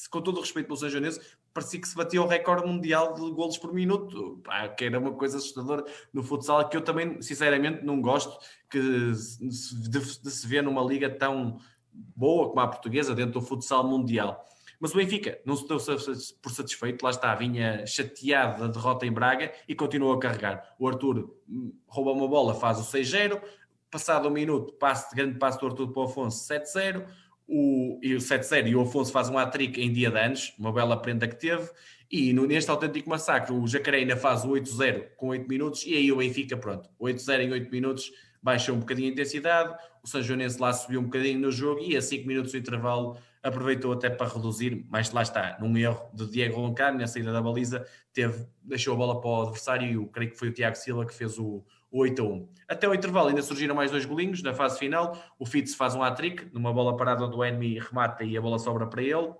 com 0.09 0.21
todo 0.21 0.37
o 0.37 0.41
respeito 0.41 0.67
pelo 0.67 0.77
São 0.77 0.89
Joanense, 0.89 1.19
parecia 1.53 1.81
que 1.81 1.87
se 1.87 1.95
batia 1.95 2.21
o 2.21 2.27
recorde 2.27 2.67
mundial 2.67 3.15
de 3.15 3.21
golos 3.31 3.57
por 3.57 3.73
minuto, 3.73 4.39
pá, 4.43 4.69
que 4.69 4.85
era 4.85 4.99
uma 4.99 5.13
coisa 5.13 5.37
assustadora 5.37 5.83
no 6.13 6.21
futsal, 6.21 6.69
que 6.69 6.77
eu 6.77 6.81
também, 6.81 7.19
sinceramente, 7.21 7.83
não 7.83 7.99
gosto 7.99 8.37
que 8.69 8.79
de, 8.79 9.99
de 9.99 10.31
se 10.31 10.47
ver 10.47 10.61
numa 10.61 10.83
liga 10.83 11.09
tão 11.09 11.59
boa 11.91 12.49
como 12.49 12.59
a 12.59 12.67
portuguesa 12.67 13.15
dentro 13.15 13.39
do 13.39 13.41
futsal 13.41 13.87
mundial. 13.87 14.45
Mas 14.79 14.93
o 14.93 14.97
Benfica 14.97 15.39
não 15.43 15.55
se 15.55 15.67
deu 15.67 15.77
por 16.41 16.51
satisfeito, 16.51 17.01
lá 17.01 17.09
está, 17.09 17.33
vinha 17.33 17.83
chateado 17.87 18.61
da 18.61 18.67
derrota 18.67 19.07
em 19.07 19.11
Braga 19.11 19.51
e 19.67 19.73
continuou 19.73 20.13
a 20.13 20.19
carregar. 20.19 20.75
O 20.77 20.87
Arthur 20.87 21.35
hum, 21.49 21.73
rouba 21.87 22.11
uma 22.11 22.27
bola, 22.27 22.53
faz 22.53 22.79
o 22.79 22.83
6-0, 22.83 23.41
Passado 23.89 24.27
um 24.27 24.31
minuto, 24.31 24.73
passe, 24.73 25.15
grande 25.15 25.37
passo 25.39 25.59
do 25.59 25.67
Artur 25.67 25.91
para 25.91 26.01
o 26.01 26.05
Afonso, 26.05 26.45
7-0. 26.51 27.05
O, 27.49 27.97
e 28.03 28.13
o 28.13 28.17
7-0 28.17 28.67
e 28.67 28.75
o 28.75 28.81
Afonso 28.81 29.11
faz 29.11 29.29
um 29.29 29.37
hat-trick 29.37 29.81
em 29.81 29.93
dia 29.93 30.11
de 30.11 30.17
anos, 30.17 30.53
uma 30.59 30.73
bela 30.73 31.01
prenda 31.01 31.27
que 31.27 31.35
teve. 31.35 31.69
E 32.11 32.33
no, 32.33 32.45
neste 32.45 32.69
autêntico 32.69 33.09
massacre, 33.09 33.53
o 33.53 33.65
Jacaré 33.65 33.99
ainda 33.99 34.17
faz 34.17 34.43
o 34.43 34.49
8-0 34.49 35.11
com 35.15 35.29
8 35.29 35.47
minutos. 35.47 35.85
E 35.85 35.95
aí 35.95 36.11
o 36.11 36.17
Benfica, 36.17 36.57
pronto, 36.57 36.89
8-0 36.99 37.41
em 37.41 37.51
8 37.51 37.71
minutos, 37.71 38.11
baixou 38.41 38.75
um 38.75 38.79
bocadinho 38.79 39.09
a 39.09 39.11
intensidade. 39.13 39.73
O 40.03 40.07
São 40.07 40.21
Joanense 40.21 40.59
lá 40.59 40.73
subiu 40.73 40.99
um 40.99 41.05
bocadinho 41.05 41.39
no 41.39 41.51
jogo 41.51 41.81
e 41.81 41.95
a 41.95 42.01
5 42.01 42.27
minutos 42.27 42.51
do 42.51 42.57
intervalo 42.57 43.17
aproveitou 43.41 43.93
até 43.93 44.09
para 44.09 44.27
reduzir, 44.27 44.85
mas 44.89 45.11
lá 45.11 45.21
está, 45.21 45.57
num 45.59 45.77
erro 45.77 46.09
de 46.13 46.29
Diego 46.29 46.59
Loncar, 46.59 46.93
na 46.93 47.07
saída 47.07 47.31
da 47.31 47.41
baliza, 47.41 47.85
teve, 48.11 48.45
deixou 48.61 48.93
a 48.93 48.97
bola 48.97 49.21
para 49.21 49.29
o 49.29 49.41
adversário 49.43 49.87
e 49.89 49.93
eu 49.93 50.05
creio 50.07 50.31
que 50.31 50.37
foi 50.37 50.49
o 50.49 50.53
Tiago 50.53 50.75
Silva 50.75 51.05
que 51.05 51.13
fez 51.13 51.39
o, 51.39 51.63
8 51.91 52.21
a 52.21 52.25
1. 52.25 52.49
Até 52.67 52.87
o 52.87 52.93
intervalo 52.93 53.29
ainda 53.29 53.41
surgiram 53.41 53.75
mais 53.75 53.91
dois 53.91 54.05
golinhos 54.05 54.43
na 54.43 54.53
fase 54.53 54.77
final. 54.77 55.17
O 55.39 55.45
Fitz 55.45 55.73
faz 55.73 55.95
um 55.95 56.03
hat-trick, 56.03 56.47
numa 56.53 56.73
bola 56.73 56.97
parada 56.97 57.27
do 57.27 57.43
Enemy 57.43 57.79
remata 57.79 58.23
e 58.23 58.37
a 58.37 58.41
bola 58.41 58.59
sobra 58.59 58.85
para 58.87 59.01
ele. 59.01 59.33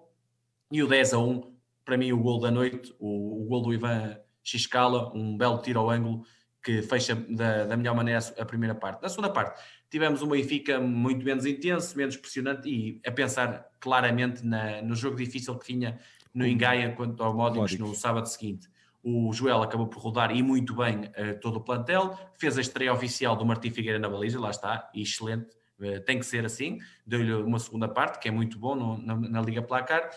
E 0.72 0.82
o 0.82 0.88
10 0.88 1.14
a 1.14 1.18
1, 1.20 1.54
para 1.84 1.98
mim 1.98 2.12
o 2.12 2.20
gol 2.20 2.40
da 2.40 2.52
noite, 2.52 2.94
o, 3.00 3.44
o 3.44 3.46
gol 3.46 3.62
do 3.62 3.74
Ivan 3.74 4.18
Xiscala, 4.44 5.12
um 5.14 5.38
belo 5.38 5.62
tiro 5.62 5.80
ao 5.80 5.90
ângulo 5.90 6.24
que 6.64 6.82
fecha 6.82 7.16
da, 7.16 7.66
da 7.66 7.78
melhor 7.78 7.96
maneira 7.96 8.20
a 8.38 8.46
primeira 8.46 8.76
parte. 8.76 9.02
Na 9.02 9.08
segunda 9.08 9.30
parte, 9.30 9.62
tivemos 9.90 10.22
um 10.22 10.28
Benfica 10.28 10.80
muito 10.80 11.24
menos 11.24 11.46
intenso, 11.46 11.98
menos 11.98 12.18
pressionante 12.18 12.70
e 12.70 13.02
a 13.08 13.12
pensar 13.12 13.70
claramente 13.80 14.46
na, 14.46 14.82
no 14.82 14.94
jogo 14.94 15.16
difícil 15.16 15.58
que 15.58 15.66
tinha 15.66 15.98
no 16.34 16.46
Engaia 16.46 16.92
quanto 16.92 17.24
ao 17.24 17.34
Módicos 17.34 17.78
no 17.78 17.96
sábado 17.96 18.28
seguinte. 18.28 18.68
O 19.10 19.32
Joel 19.32 19.62
acabou 19.62 19.88
por 19.88 20.02
rodar 20.02 20.36
e 20.36 20.44
muito 20.44 20.76
bem 20.76 21.06
uh, 21.06 21.40
todo 21.40 21.58
o 21.58 21.62
plantel, 21.62 22.18
fez 22.34 22.58
a 22.58 22.62
estreia 22.62 22.94
oficial 22.94 23.38
do 23.38 23.46
Martim 23.46 23.70
Figueira 23.70 23.98
na 23.98 24.10
baliza, 24.10 24.38
lá 24.38 24.50
está, 24.50 24.90
excelente, 24.94 25.56
uh, 25.80 26.02
tem 26.02 26.20
que 26.20 26.26
ser 26.26 26.46
assim. 26.46 26.80
Deu-lhe 27.06 27.34
uma 27.34 27.58
segunda 27.58 27.88
parte, 27.88 28.20
que 28.20 28.28
é 28.28 28.32
muito 28.32 28.60
bom 28.60 28.76
no, 28.76 28.98
na, 28.98 29.16
na 29.16 29.42
Liga 29.42 29.62
Placar 29.62 30.10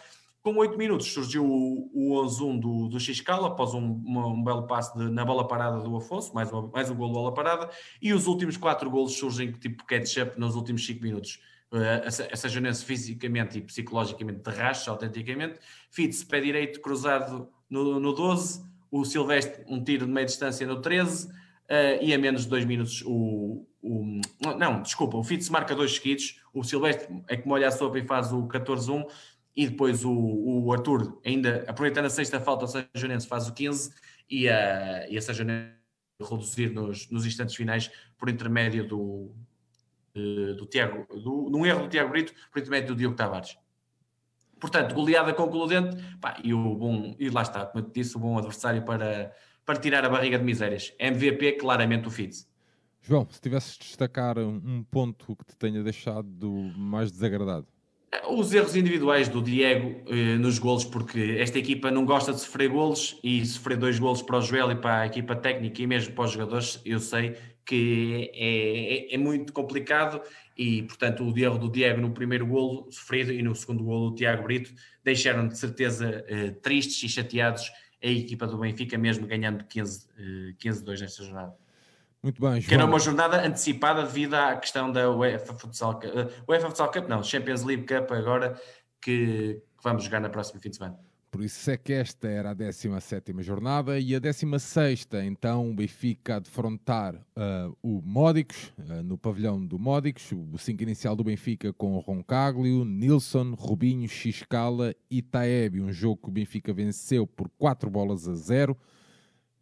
com 0.42 0.56
8 0.56 0.76
minutos 0.78 1.12
surgiu 1.12 1.44
o, 1.44 1.90
o 1.92 2.24
11-1 2.24 2.60
do, 2.60 2.88
do 2.88 3.46
após 3.46 3.74
um, 3.74 3.92
uma, 3.92 4.26
um 4.26 4.42
belo 4.42 4.66
passe 4.66 4.96
de, 4.96 5.10
na 5.10 5.24
bola 5.24 5.46
parada 5.46 5.80
do 5.80 5.96
Afonso, 5.96 6.34
mais, 6.34 6.50
uma, 6.50 6.66
mais 6.68 6.90
um 6.90 6.94
gol 6.94 7.08
de 7.08 7.14
bola 7.14 7.34
parada, 7.34 7.70
e 8.00 8.12
os 8.12 8.26
últimos 8.26 8.56
4 8.56 8.90
golos 8.90 9.12
surgem 9.12 9.52
tipo 9.52 9.84
catch-up 9.84 10.38
nos 10.40 10.56
últimos 10.56 10.84
5 10.86 11.02
minutos. 11.02 11.40
Uh, 11.70 12.02
essa 12.04 12.48
Janense 12.48 12.84
fisicamente 12.84 13.58
e 13.58 13.60
psicologicamente 13.60 14.40
terracha 14.40 14.90
autenticamente. 14.90 15.60
Fitz, 15.90 16.24
pé 16.24 16.40
direito 16.40 16.80
cruzado 16.80 17.48
no, 17.68 18.00
no 18.00 18.12
12, 18.12 18.64
o 18.90 19.04
Silvestre 19.04 19.64
um 19.68 19.82
tiro 19.82 20.06
de 20.06 20.12
meia 20.12 20.26
distância 20.26 20.66
no 20.66 20.80
13, 20.80 21.28
uh, 21.28 21.32
e 22.00 22.12
a 22.12 22.18
menos 22.18 22.42
de 22.42 22.48
2 22.48 22.64
minutos 22.64 23.02
o, 23.06 23.66
o, 23.82 24.20
Não, 24.58 24.82
desculpa, 24.82 25.16
o 25.16 25.24
Fitz 25.24 25.48
marca 25.48 25.74
dois 25.74 25.94
seguidos, 25.94 26.40
o 26.52 26.62
Silvestre 26.64 27.22
é 27.28 27.36
que 27.36 27.46
molha 27.46 27.68
a 27.68 27.70
sopa 27.70 27.98
e 27.98 28.06
faz 28.06 28.32
o 28.32 28.46
14-1, 28.48 29.06
e 29.56 29.68
depois 29.68 30.04
o, 30.04 30.12
o 30.12 30.72
Arthur, 30.72 31.20
ainda 31.24 31.64
aproveitando 31.66 32.06
a 32.06 32.10
sexta 32.10 32.40
falta, 32.40 32.64
o 32.64 32.68
Sajonense 32.68 33.26
faz 33.26 33.48
o 33.48 33.52
15 33.52 33.92
e 34.28 34.48
a, 34.48 35.08
e 35.08 35.16
a 35.16 35.22
Sajonense 35.22 35.80
reduzir 36.20 36.70
nos, 36.70 37.10
nos 37.10 37.26
instantes 37.26 37.54
finais 37.54 37.90
por 38.18 38.28
intermédio 38.28 38.86
do, 38.86 39.34
uh, 40.16 40.54
do 40.56 40.66
Tiago, 40.66 41.06
do, 41.18 41.48
num 41.50 41.64
erro 41.64 41.82
do 41.82 41.88
Tiago 41.88 42.10
Brito, 42.10 42.34
por 42.52 42.60
intermédio 42.60 42.94
do 42.94 42.96
Diogo 42.96 43.16
Tavares. 43.16 43.56
Portanto, 44.60 44.94
goleada 44.94 45.32
concludente, 45.32 45.96
pá, 46.20 46.36
e 46.44 46.52
o 46.52 46.74
bom, 46.74 47.14
e 47.18 47.30
lá 47.30 47.42
está, 47.42 47.66
como 47.66 47.84
eu 47.84 47.90
disse, 47.90 48.16
o 48.16 48.20
bom 48.20 48.36
adversário 48.36 48.82
para, 48.82 49.32
para 49.64 49.80
tirar 49.80 50.04
a 50.04 50.08
barriga 50.08 50.38
de 50.38 50.44
misérias. 50.44 50.92
MVP, 50.98 51.52
claramente 51.52 52.06
o 52.06 52.10
Fitz. 52.10 52.48
João, 53.02 53.26
se 53.30 53.40
tivesses 53.40 53.78
de 53.78 53.86
destacar 53.86 54.38
um 54.38 54.84
ponto 54.90 55.34
que 55.34 55.44
te 55.46 55.56
tenha 55.56 55.82
deixado 55.82 56.50
mais 56.76 57.10
desagradado. 57.10 57.66
Os 58.28 58.52
erros 58.52 58.74
individuais 58.74 59.28
do 59.28 59.40
Diego 59.40 60.02
eh, 60.06 60.36
nos 60.36 60.58
golos, 60.58 60.84
porque 60.84 61.36
esta 61.38 61.58
equipa 61.58 61.90
não 61.90 62.04
gosta 62.04 62.32
de 62.32 62.40
sofrer 62.40 62.68
golos 62.68 63.18
e 63.22 63.44
sofrer 63.46 63.78
dois 63.78 63.98
golos 63.98 64.20
para 64.20 64.38
o 64.38 64.42
Joel 64.42 64.72
e 64.72 64.74
para 64.74 65.02
a 65.02 65.06
equipa 65.06 65.36
técnica 65.36 65.80
e 65.80 65.86
mesmo 65.86 66.12
para 66.14 66.24
os 66.24 66.32
jogadores, 66.32 66.80
eu 66.84 66.98
sei 66.98 67.36
que 67.64 68.30
é, 68.34 69.12
é, 69.12 69.14
é 69.14 69.18
muito 69.18 69.52
complicado 69.52 70.20
e, 70.60 70.82
portanto, 70.82 71.24
o 71.24 71.38
erro 71.38 71.56
do 71.56 71.70
Diego 71.70 72.02
no 72.02 72.10
primeiro 72.10 72.46
golo 72.46 72.86
sofrido 72.92 73.32
e 73.32 73.40
no 73.40 73.54
segundo 73.54 73.82
golo 73.82 74.10
do 74.10 74.16
Tiago 74.16 74.42
Brito 74.42 74.70
deixaram 75.02 75.48
de 75.48 75.56
certeza 75.56 76.22
eh, 76.28 76.50
tristes 76.50 77.02
e 77.02 77.08
chateados 77.08 77.72
a 78.02 78.06
equipa 78.06 78.46
do 78.46 78.58
Benfica, 78.58 78.98
mesmo 78.98 79.26
ganhando 79.26 79.64
15-2 79.64 80.06
eh, 80.18 80.54
15 80.58 80.84
nesta 80.84 81.24
jornada. 81.24 81.56
Muito 82.22 82.38
bem, 82.42 82.60
João. 82.60 82.68
Que 82.68 82.74
era 82.74 82.84
uma 82.84 82.98
jornada 82.98 83.42
antecipada 83.42 84.02
devido 84.02 84.34
à 84.34 84.54
questão 84.54 84.92
da 84.92 85.10
UEFA 85.10 85.54
Futsal 85.54 85.98
Cup, 85.98 86.10
uh, 86.14 86.30
UEFA 86.46 86.68
Futsal 86.68 86.90
Cup 86.90 87.08
não, 87.08 87.22
Champions 87.22 87.64
League 87.64 87.86
Cup 87.86 88.12
agora, 88.12 88.60
que, 89.00 89.62
que 89.78 89.82
vamos 89.82 90.04
jogar 90.04 90.20
na 90.20 90.28
próxima 90.28 90.60
fim 90.60 90.68
de 90.68 90.76
semana. 90.76 90.98
Por 91.30 91.44
isso 91.44 91.70
é 91.70 91.76
que 91.76 91.92
esta 91.92 92.26
era 92.26 92.50
a 92.50 92.54
17 92.54 93.40
jornada 93.40 94.00
e 94.00 94.16
a 94.16 94.18
16 94.18 95.06
então 95.24 95.70
o 95.70 95.74
Benfica 95.74 96.36
a 96.36 96.38
defrontar 96.40 97.14
uh, 97.14 97.76
o 97.80 98.02
Módicos, 98.02 98.72
uh, 98.78 99.02
no 99.04 99.16
pavilhão 99.16 99.64
do 99.64 99.78
Módicos, 99.78 100.32
o 100.32 100.58
5 100.58 100.82
inicial 100.82 101.14
do 101.14 101.22
Benfica 101.22 101.72
com 101.72 101.96
Roncaglio, 101.98 102.84
Nilson, 102.84 103.54
Rubinho, 103.54 104.08
Xiscala 104.08 104.92
e 105.08 105.22
Taebi, 105.22 105.80
um 105.80 105.92
jogo 105.92 106.22
que 106.24 106.28
o 106.28 106.32
Benfica 106.32 106.72
venceu 106.72 107.28
por 107.28 107.48
4 107.58 107.88
bolas 107.88 108.26
a 108.26 108.34
0. 108.34 108.76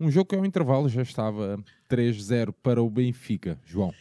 Um 0.00 0.10
jogo 0.10 0.30
que 0.30 0.36
ao 0.36 0.46
intervalo 0.46 0.88
já 0.88 1.02
estava 1.02 1.62
3-0 1.90 2.54
para 2.62 2.82
o 2.82 2.88
Benfica. 2.88 3.60
João. 3.66 3.92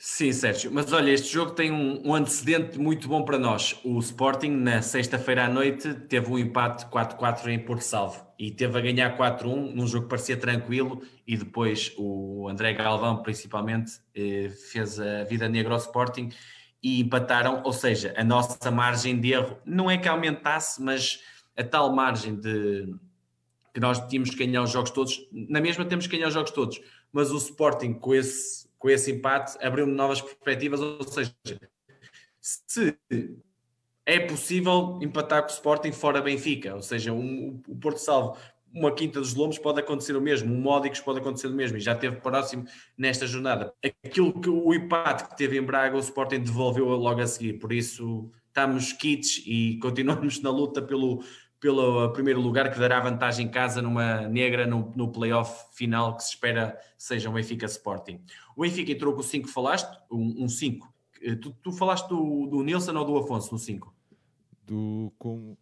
Sim, 0.00 0.32
Sérgio, 0.32 0.70
mas 0.72 0.92
olha, 0.92 1.10
este 1.10 1.32
jogo 1.32 1.50
tem 1.50 1.72
um, 1.72 2.00
um 2.06 2.14
antecedente 2.14 2.78
muito 2.78 3.08
bom 3.08 3.24
para 3.24 3.36
nós. 3.36 3.80
O 3.82 3.98
Sporting, 3.98 4.50
na 4.50 4.80
sexta-feira 4.80 5.46
à 5.46 5.48
noite, 5.48 5.92
teve 5.92 6.30
um 6.30 6.38
empate 6.38 6.86
4-4 6.86 7.48
em 7.48 7.58
Porto 7.58 7.80
Salvo 7.80 8.24
e 8.38 8.52
teve 8.52 8.78
a 8.78 8.80
ganhar 8.80 9.18
4-1 9.18 9.74
num 9.74 9.88
jogo 9.88 10.04
que 10.04 10.10
parecia 10.10 10.36
tranquilo. 10.36 11.02
E 11.26 11.36
depois 11.36 11.92
o 11.98 12.48
André 12.48 12.74
Galvão, 12.74 13.24
principalmente, 13.24 14.00
eh, 14.14 14.50
fez 14.70 15.00
a 15.00 15.24
vida 15.24 15.48
negra 15.48 15.72
ao 15.72 15.80
Sporting 15.80 16.30
e 16.80 17.00
empataram. 17.00 17.62
Ou 17.64 17.72
seja, 17.72 18.14
a 18.16 18.22
nossa 18.22 18.70
margem 18.70 19.20
de 19.20 19.32
erro 19.32 19.58
não 19.66 19.90
é 19.90 19.98
que 19.98 20.06
aumentasse, 20.06 20.80
mas 20.80 21.20
a 21.56 21.64
tal 21.64 21.92
margem 21.92 22.36
de, 22.36 22.94
que 23.74 23.80
nós 23.80 23.98
tínhamos 24.06 24.30
que 24.30 24.46
ganhar 24.46 24.62
os 24.62 24.70
jogos 24.70 24.92
todos, 24.92 25.28
na 25.32 25.60
mesma 25.60 25.84
temos 25.84 26.06
que 26.06 26.16
ganhar 26.16 26.28
os 26.28 26.34
jogos 26.34 26.52
todos, 26.52 26.80
mas 27.12 27.32
o 27.32 27.36
Sporting 27.36 27.94
com 27.94 28.14
esse, 28.14 28.67
com 28.78 28.88
esse 28.88 29.10
empate 29.10 29.58
abriu 29.64 29.86
novas 29.86 30.20
perspectivas, 30.20 30.80
ou 30.80 31.02
seja, 31.02 31.34
se 32.40 32.96
é 34.06 34.20
possível 34.20 34.98
empatar 35.02 35.42
com 35.42 35.48
o 35.48 35.52
Sporting 35.52 35.92
fora 35.92 36.22
Benfica, 36.22 36.74
ou 36.74 36.82
seja, 36.82 37.12
um, 37.12 37.60
o 37.68 37.76
Porto 37.76 37.98
Salvo, 37.98 38.38
uma 38.72 38.92
Quinta 38.92 39.20
dos 39.20 39.34
Lombos 39.34 39.58
pode 39.58 39.80
acontecer 39.80 40.16
o 40.16 40.20
mesmo, 40.20 40.54
um 40.54 40.60
Módicos 40.60 41.00
pode 41.00 41.18
acontecer 41.18 41.48
o 41.48 41.52
mesmo, 41.52 41.76
e 41.76 41.80
já 41.80 41.94
teve 41.94 42.16
próximo 42.16 42.64
nesta 42.96 43.26
jornada. 43.26 43.72
Aquilo 44.04 44.40
que 44.40 44.48
o 44.48 44.72
empate 44.72 45.28
que 45.28 45.36
teve 45.36 45.58
em 45.58 45.62
Braga, 45.62 45.96
o 45.96 46.00
Sporting 46.00 46.40
devolveu 46.40 46.86
logo 46.86 47.20
a 47.20 47.26
seguir, 47.26 47.54
por 47.54 47.72
isso 47.72 48.30
estamos 48.46 48.92
kits 48.92 49.42
e 49.46 49.78
continuamos 49.82 50.40
na 50.40 50.50
luta 50.50 50.80
pelo, 50.80 51.22
pelo 51.60 52.12
primeiro 52.12 52.40
lugar, 52.40 52.70
que 52.70 52.78
dará 52.78 53.00
vantagem 53.00 53.46
em 53.46 53.50
casa 53.50 53.82
numa 53.82 54.28
negra 54.28 54.66
no, 54.66 54.92
no 54.94 55.10
playoff 55.10 55.66
final 55.76 56.16
que 56.16 56.22
se 56.22 56.30
espera 56.30 56.78
seja 56.96 57.28
o 57.28 57.32
Benfica 57.32 57.66
Sporting. 57.66 58.20
O 58.56 58.62
Benfica 58.62 58.92
entrou 58.92 59.12
com 59.14 59.20
o 59.20 59.24
5 59.24 59.48
falaste, 59.48 59.98
um 60.10 60.48
5. 60.48 60.86
Um 61.26 61.36
tu, 61.36 61.56
tu, 61.62 61.72
falaste 61.72 62.08
do, 62.08 62.46
do 62.46 62.62
Nilson 62.62 62.94
ou 62.96 63.04
do 63.04 63.16
Afonso 63.18 63.52
no 63.52 63.58
5? 63.58 63.92
Do, 64.64 65.12
com, 65.18 65.56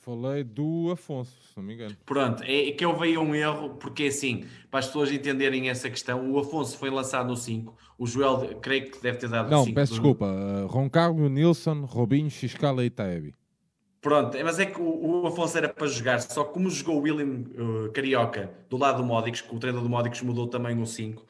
falei 0.00 0.42
do 0.42 0.90
Afonso, 0.90 1.36
se 1.42 1.56
não 1.56 1.64
me 1.64 1.74
engano. 1.74 1.96
Pronto, 2.04 2.42
é, 2.42 2.68
é 2.68 2.72
que 2.72 2.84
eu 2.84 2.96
veio 2.96 3.20
um 3.20 3.34
erro, 3.34 3.70
porque 3.70 4.04
assim, 4.04 4.44
para 4.70 4.80
as 4.80 4.86
pessoas 4.86 5.12
entenderem 5.12 5.68
essa 5.68 5.90
questão, 5.90 6.30
o 6.30 6.38
Afonso 6.38 6.78
foi 6.78 6.90
lançado 6.90 7.28
no 7.28 7.36
5, 7.36 7.76
o 7.98 8.06
Joel, 8.06 8.58
creio 8.60 8.90
que 8.90 9.00
deve 9.00 9.18
ter 9.18 9.28
dado 9.28 9.50
Não, 9.50 9.64
cinco 9.64 9.74
peço 9.74 9.92
do... 9.92 9.96
desculpa, 9.96 10.26
uh, 10.26 10.66
Roncargo, 10.66 11.28
Nilson, 11.28 11.84
Robinho, 11.84 12.30
Xiscala 12.30 12.84
e 12.84 12.90
Taebi. 12.90 13.34
Pronto, 14.06 14.38
mas 14.44 14.60
é 14.60 14.66
que 14.66 14.80
o, 14.80 15.24
o, 15.24 15.26
Afonso 15.26 15.58
era 15.58 15.68
para 15.68 15.84
jogar, 15.88 16.20
só 16.20 16.44
como 16.44 16.70
jogou 16.70 16.98
o 16.98 17.00
William 17.00 17.42
uh, 17.58 17.90
Carioca 17.90 18.48
do 18.70 18.76
lado 18.76 18.98
do 18.98 19.04
Módicos, 19.04 19.40
que 19.40 19.52
o 19.52 19.58
treinador 19.58 19.82
do 19.82 19.90
Módicos 19.90 20.22
mudou 20.22 20.46
também 20.46 20.80
o 20.80 20.86
5, 20.86 21.26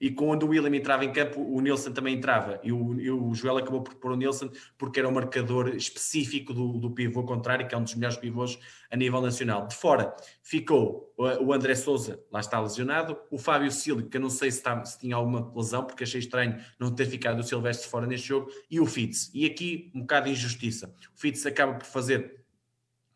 e 0.00 0.10
quando 0.10 0.44
o 0.44 0.48
William 0.48 0.74
entrava 0.76 1.04
em 1.04 1.12
campo, 1.12 1.40
o 1.40 1.60
Nilson 1.60 1.92
também 1.92 2.14
entrava. 2.14 2.60
E 2.62 2.72
o, 2.72 3.00
e 3.00 3.10
o 3.10 3.34
Joel 3.34 3.58
acabou 3.58 3.82
por 3.82 3.94
pôr 3.96 4.12
o 4.12 4.16
Nilson 4.16 4.50
porque 4.76 5.00
era 5.00 5.08
o 5.08 5.12
marcador 5.12 5.74
específico 5.74 6.54
do, 6.54 6.78
do 6.78 6.90
pivô 6.90 7.24
contrário, 7.24 7.66
que 7.66 7.74
é 7.74 7.78
um 7.78 7.82
dos 7.82 7.94
melhores 7.94 8.16
pivôs 8.16 8.58
a 8.90 8.96
nível 8.96 9.20
nacional. 9.20 9.66
De 9.66 9.74
fora 9.74 10.14
ficou 10.42 11.12
o 11.16 11.52
André 11.52 11.74
Souza, 11.74 12.22
lá 12.30 12.38
está 12.38 12.60
lesionado, 12.60 13.18
o 13.30 13.38
Fábio 13.38 13.72
Silva, 13.72 14.02
que 14.02 14.16
eu 14.16 14.20
não 14.20 14.30
sei 14.30 14.52
se, 14.52 14.58
está, 14.58 14.84
se 14.84 15.00
tinha 15.00 15.16
alguma 15.16 15.52
lesão, 15.54 15.84
porque 15.84 16.04
achei 16.04 16.20
estranho 16.20 16.58
não 16.78 16.94
ter 16.94 17.06
ficado 17.06 17.40
o 17.40 17.42
Silvestre 17.42 17.88
fora 17.88 18.06
neste 18.06 18.28
jogo, 18.28 18.48
e 18.70 18.78
o 18.78 18.86
Fitz. 18.86 19.30
E 19.34 19.44
aqui 19.44 19.90
um 19.94 20.00
bocado 20.00 20.26
de 20.26 20.32
injustiça. 20.32 20.94
O 21.16 21.20
Fitz 21.20 21.44
acaba 21.44 21.74
por 21.74 21.86
fazer 21.86 22.38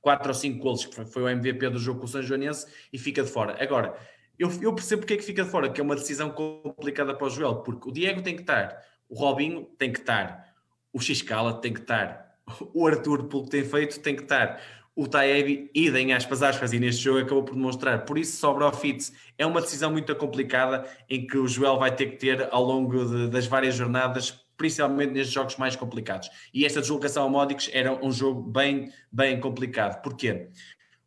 4 0.01 0.29
ou 0.29 0.35
5 0.35 0.59
gols, 0.59 0.85
que 0.85 1.05
foi 1.05 1.23
o 1.23 1.29
MVP 1.29 1.71
do 1.71 1.79
jogo 1.79 2.01
com 2.01 2.07
o 2.07 2.09
São 2.09 2.21
Joanense, 2.21 2.66
e 2.92 2.99
fica 2.99 3.23
de 3.23 3.31
fora. 3.31 3.57
Agora, 3.62 3.97
eu, 4.42 4.50
eu 4.61 4.74
percebo 4.74 5.02
porque 5.02 5.14
é 5.14 5.16
que 5.16 5.22
fica 5.22 5.44
de 5.44 5.50
fora, 5.50 5.70
que 5.70 5.81
é 5.81 5.85
uma 5.85 5.94
decisão 5.94 6.31
complicada 6.31 7.14
para 7.14 7.26
o 7.26 7.31
Joel, 7.31 7.57
porque 7.57 7.88
o 7.88 7.92
Diego 7.92 8.22
tem 8.22 8.35
que 8.35 8.42
estar, 8.42 8.76
o 9.09 9.14
Robinho 9.14 9.64
tem 9.78 9.92
que 9.92 10.00
estar, 10.00 10.52
o 10.92 11.00
Xcala 11.00 11.61
tem 11.61 11.72
que 11.72 11.81
estar, 11.81 12.37
o 12.74 12.87
Arthur, 12.87 13.28
pelo 13.28 13.44
que 13.44 13.50
tem 13.50 13.64
feito, 13.64 14.00
tem 14.00 14.16
que 14.16 14.22
estar, 14.22 14.61
o 14.96 15.07
Taebi, 15.07 15.70
idem 15.74 16.12
aspas 16.12 16.42
aspas, 16.42 16.72
e 16.72 16.81
neste 16.81 17.02
jogo 17.02 17.20
acabou 17.20 17.44
por 17.44 17.55
demonstrar. 17.55 18.05
Por 18.05 18.18
isso 18.18 18.37
sobra 18.37 18.66
o 18.66 18.72
Fitz. 18.72 19.11
É 19.38 19.46
uma 19.46 19.62
decisão 19.62 19.90
muito 19.90 20.14
complicada 20.16 20.87
em 21.09 21.26
que 21.26 21.38
o 21.38 21.48
Joel 21.48 21.78
vai 21.78 21.96
ter 21.96 22.11
que 22.11 22.16
ter 22.16 22.46
ao 22.50 22.62
longo 22.62 23.06
de, 23.06 23.29
das 23.29 23.46
várias 23.46 23.75
jornadas, 23.75 24.44
principalmente 24.54 25.12
nestes 25.12 25.33
jogos 25.33 25.56
mais 25.56 25.77
complicados. 25.77 26.29
E 26.52 26.67
esta 26.67 26.83
deslocação 26.83 27.23
ao 27.23 27.31
Módicos 27.31 27.71
era 27.73 28.04
um 28.04 28.12
jogo 28.12 28.42
bem, 28.42 28.92
bem 29.10 29.40
complicado. 29.40 30.02
Porquê? 30.02 30.50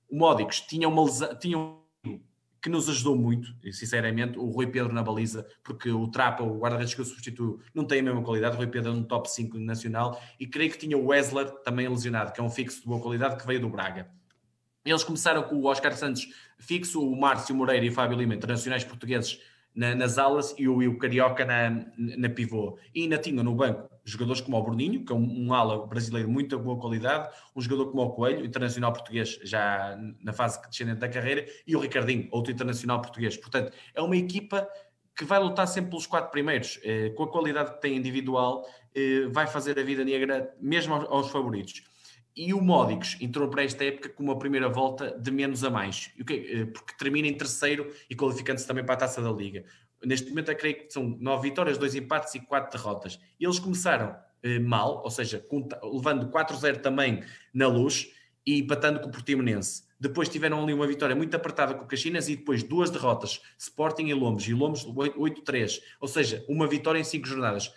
O 0.10 0.18
Módicos 0.18 0.62
tinha 0.62 0.90
uma 0.90 1.06
lesão, 1.06 1.38
tinha 1.38 1.85
que 2.66 2.70
nos 2.72 2.90
ajudou 2.90 3.16
muito, 3.16 3.56
sinceramente, 3.72 4.40
o 4.40 4.50
Rui 4.50 4.66
Pedro 4.66 4.92
na 4.92 5.04
baliza, 5.04 5.48
porque 5.64 5.88
o 5.92 6.08
Trapa, 6.08 6.42
o 6.42 6.58
guarda-redes 6.58 6.96
que 6.96 7.02
eu 7.02 7.06
substituo, 7.06 7.60
não 7.76 7.86
tem 7.86 8.00
a 8.00 8.02
mesma 8.02 8.24
qualidade. 8.24 8.56
O 8.56 8.58
Rui 8.58 8.66
Pedro 8.66 8.92
é 8.92 8.96
no 8.96 9.04
top 9.04 9.30
5 9.30 9.60
nacional 9.60 10.20
e 10.40 10.48
creio 10.48 10.72
que 10.72 10.80
tinha 10.80 10.98
o 10.98 11.06
Wesler 11.06 11.46
também 11.64 11.88
lesionado, 11.88 12.34
que 12.34 12.42
é 12.42 12.44
um 12.44 12.50
fixo 12.50 12.82
de 12.82 12.88
boa 12.88 13.00
qualidade 13.00 13.38
que 13.38 13.46
veio 13.46 13.60
do 13.62 13.70
Braga. 13.70 14.10
Eles 14.84 15.04
começaram 15.04 15.44
com 15.44 15.58
o 15.58 15.66
Oscar 15.66 15.96
Santos 15.96 16.28
fixo, 16.58 17.08
o 17.08 17.16
Márcio 17.16 17.54
Moreira 17.54 17.86
e 17.86 17.90
o 17.90 17.92
Fábio 17.92 18.18
Lima, 18.18 18.34
internacionais 18.34 18.84
portugueses 18.84 19.40
na, 19.76 19.94
nas 19.94 20.18
alas 20.18 20.56
e 20.58 20.68
o, 20.68 20.82
e 20.82 20.88
o 20.88 20.98
Carioca 20.98 21.46
na, 21.46 21.86
na 21.98 22.30
pivô. 22.30 22.78
E 22.94 23.04
ainda 23.04 23.18
tinha 23.18 23.44
no 23.44 23.54
banco 23.54 23.90
jogadores 24.06 24.40
como 24.40 24.56
o 24.56 24.64
Bruninho, 24.64 25.04
que 25.04 25.12
é 25.12 25.16
um, 25.16 25.48
um 25.48 25.54
ala 25.54 25.86
brasileiro 25.88 26.30
muito 26.30 26.58
boa 26.60 26.80
qualidade, 26.80 27.28
um 27.56 27.62
jogador 27.62 27.90
como 27.90 28.04
o 28.04 28.12
Coelho, 28.12 28.46
internacional 28.46 28.94
português 28.94 29.40
já 29.44 29.98
na 30.24 30.32
fase 30.32 30.62
descendente 30.70 31.00
da 31.00 31.10
carreira, 31.10 31.46
e 31.66 31.76
o 31.76 31.80
Ricardinho, 31.80 32.28
outro 32.32 32.54
internacional 32.54 33.02
português. 33.02 33.36
Portanto, 33.36 33.74
é 33.94 34.02
uma 34.02 34.16
equipa 34.16 34.70
que 35.18 35.26
vai 35.26 35.40
lutar 35.40 35.68
sempre 35.68 35.90
pelos 35.90 36.06
quatro 36.06 36.30
primeiros, 36.30 36.80
eh, 36.84 37.10
com 37.16 37.24
a 37.24 37.32
qualidade 37.32 37.74
que 37.74 37.82
tem 37.82 37.96
individual, 37.96 38.68
eh, 38.94 39.28
vai 39.32 39.48
fazer 39.48 39.80
a 39.80 39.84
vida 39.84 40.04
negra 40.04 40.54
mesmo 40.60 40.94
aos, 40.94 41.06
aos 41.10 41.32
favoritos. 41.32 41.84
E 42.36 42.54
o 42.54 42.62
Módicos 42.62 43.16
entrou 43.22 43.48
para 43.48 43.64
esta 43.64 43.86
época 43.86 44.10
com 44.10 44.22
uma 44.22 44.38
primeira 44.38 44.68
volta 44.68 45.18
de 45.18 45.32
menos 45.32 45.64
a 45.64 45.70
mais, 45.70 46.12
eh, 46.20 46.66
porque 46.66 46.94
termina 46.98 47.28
em 47.28 47.34
terceiro 47.34 47.90
e 48.10 48.16
qualificando-se 48.16 48.68
também 48.68 48.84
para 48.84 48.96
a 48.96 48.98
taça 48.98 49.22
da 49.22 49.32
Liga. 49.32 49.64
Neste 50.04 50.30
momento, 50.30 50.52
eu 50.52 50.58
creio 50.58 50.76
que 50.76 50.92
são 50.92 51.18
nove 51.20 51.50
vitórias, 51.50 51.78
dois 51.78 51.96
empates 51.96 52.36
e 52.36 52.42
quatro 52.42 52.78
derrotas. 52.78 53.18
Eles 53.40 53.58
começaram 53.58 54.16
eh, 54.44 54.60
mal, 54.60 55.02
ou 55.02 55.10
seja, 55.10 55.46
levando 55.82 56.30
4-0 56.30 56.82
também 56.82 57.24
na 57.54 57.68
luz 57.68 58.12
e 58.46 58.60
empatando 58.60 59.00
com 59.00 59.08
o 59.08 59.12
Portimonense. 59.12 59.86
Depois 59.98 60.28
tiveram 60.28 60.62
ali 60.62 60.74
uma 60.74 60.86
vitória 60.86 61.16
muito 61.16 61.34
apertada 61.36 61.74
com 61.74 61.86
o 61.86 61.88
Caxinas 61.88 62.28
e 62.28 62.36
depois 62.36 62.62
duas 62.64 62.90
derrotas, 62.90 63.42
Sporting 63.58 64.08
e 64.08 64.14
Lombos, 64.14 64.46
e 64.48 64.54
Lombos 64.54 64.86
8-3, 64.86 65.82
ou 66.02 66.08
seja, 66.08 66.46
uma 66.50 66.68
vitória 66.68 67.00
em 67.00 67.04
cinco 67.04 67.28
jornadas 67.28 67.74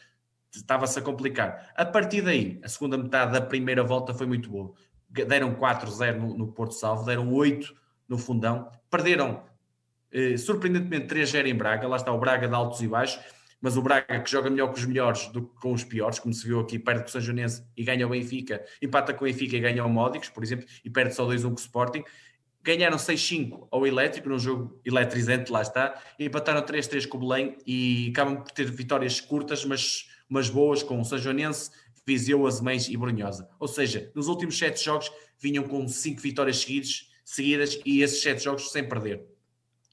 estava-se 0.53 0.99
a 0.99 1.03
complicar. 1.03 1.72
A 1.76 1.84
partir 1.84 2.22
daí, 2.22 2.61
a 2.62 2.68
segunda 2.68 2.96
metade 2.96 3.32
da 3.32 3.40
primeira 3.40 3.82
volta 3.82 4.14
foi 4.14 4.26
muito 4.26 4.51
boa. 4.51 4.72
Deram 5.09 5.55
4-0 5.55 6.16
no, 6.16 6.36
no, 6.36 6.53
Porto 6.53 6.74
Salvo, 6.74 7.05
deram 7.05 7.32
8 7.32 7.74
no 8.09 8.18
Fundão, 8.18 8.70
perderam 8.90 9.42
eh, 10.12 10.36
surpreendentemente 10.36 11.14
3-0 11.14 11.46
em 11.46 11.55
Braga. 11.55 11.88
Lá 11.88 11.96
está 11.96 12.12
o 12.12 12.18
Braga 12.18 12.49
de 12.49 12.55
altos 12.55 12.80
e 12.82 12.88
baixos, 12.88 13.22
mas 13.61 13.76
o 13.76 13.82
Braga 13.82 14.20
que 14.20 14.30
joga 14.30 14.51
melhor 14.51 14.68
com 14.68 14.74
os 14.74 14.86
melhores 14.86 15.26
do 15.28 15.46
que 15.46 15.61
com 15.61 15.72
os 15.72 15.84
piores, 15.84 16.18
como 16.18 16.32
se 16.32 16.46
viu 16.46 16.61
aqui, 16.61 16.78
perde 16.78 17.03
com 17.03 17.09
o 17.09 17.11
São 17.11 17.20
Joanense 17.20 17.64
e 17.76 17.84
ganha 17.84 18.07
o 18.07 18.11
Benfica, 18.11 18.64
empata 18.80 19.12
com 19.12 19.24
o 19.24 19.28
Benfica 19.28 19.57
e 19.57 19.61
ganha 19.61 19.84
o 19.84 19.88
Módicos, 19.88 20.28
por 20.28 20.42
exemplo, 20.42 20.66
e 20.84 20.90
perde 20.90 21.14
só 21.14 21.26
2-1 21.26 21.42
com 21.42 21.51
o 21.51 21.55
Sporting. 21.55 22.05
Ganharam 22.62 22.96
6-5 22.96 23.68
ao 23.70 23.86
Elétrico, 23.86 24.28
num 24.28 24.38
jogo 24.38 24.80
eletrizante, 24.84 25.51
lá 25.51 25.62
está, 25.62 26.01
e 26.18 26.26
empataram 26.26 26.61
3-3 26.62 27.07
com 27.07 27.16
o 27.16 27.20
Belém 27.20 27.57
e 27.66 28.11
acabam 28.11 28.42
por 28.42 28.53
ter 28.53 28.70
vitórias 28.70 29.20
curtas, 29.20 29.64
mas 29.64 30.09
mas 30.29 30.51
boas 30.51 30.83
com 30.83 31.01
o 31.01 31.05
Sajonense, 31.05 31.70
Viseu, 32.07 32.47
Azemães 32.47 32.89
e 32.89 32.97
Brunhosa. 32.97 33.49
Ou 33.61 33.68
seja, 33.68 34.11
nos 34.14 34.29
últimos 34.29 34.59
sete 34.59 34.85
jogos 34.85 35.12
vinham 35.39 35.64
com 35.64 35.87
cinco 35.87 36.20
vitórias 36.20 36.61
seguidas, 36.61 37.11
seguidas 37.24 37.81
e 37.85 38.03
esses 38.03 38.22
sete 38.22 38.45
jogos 38.45 38.70
sem 38.70 38.89
perder. 38.89 39.26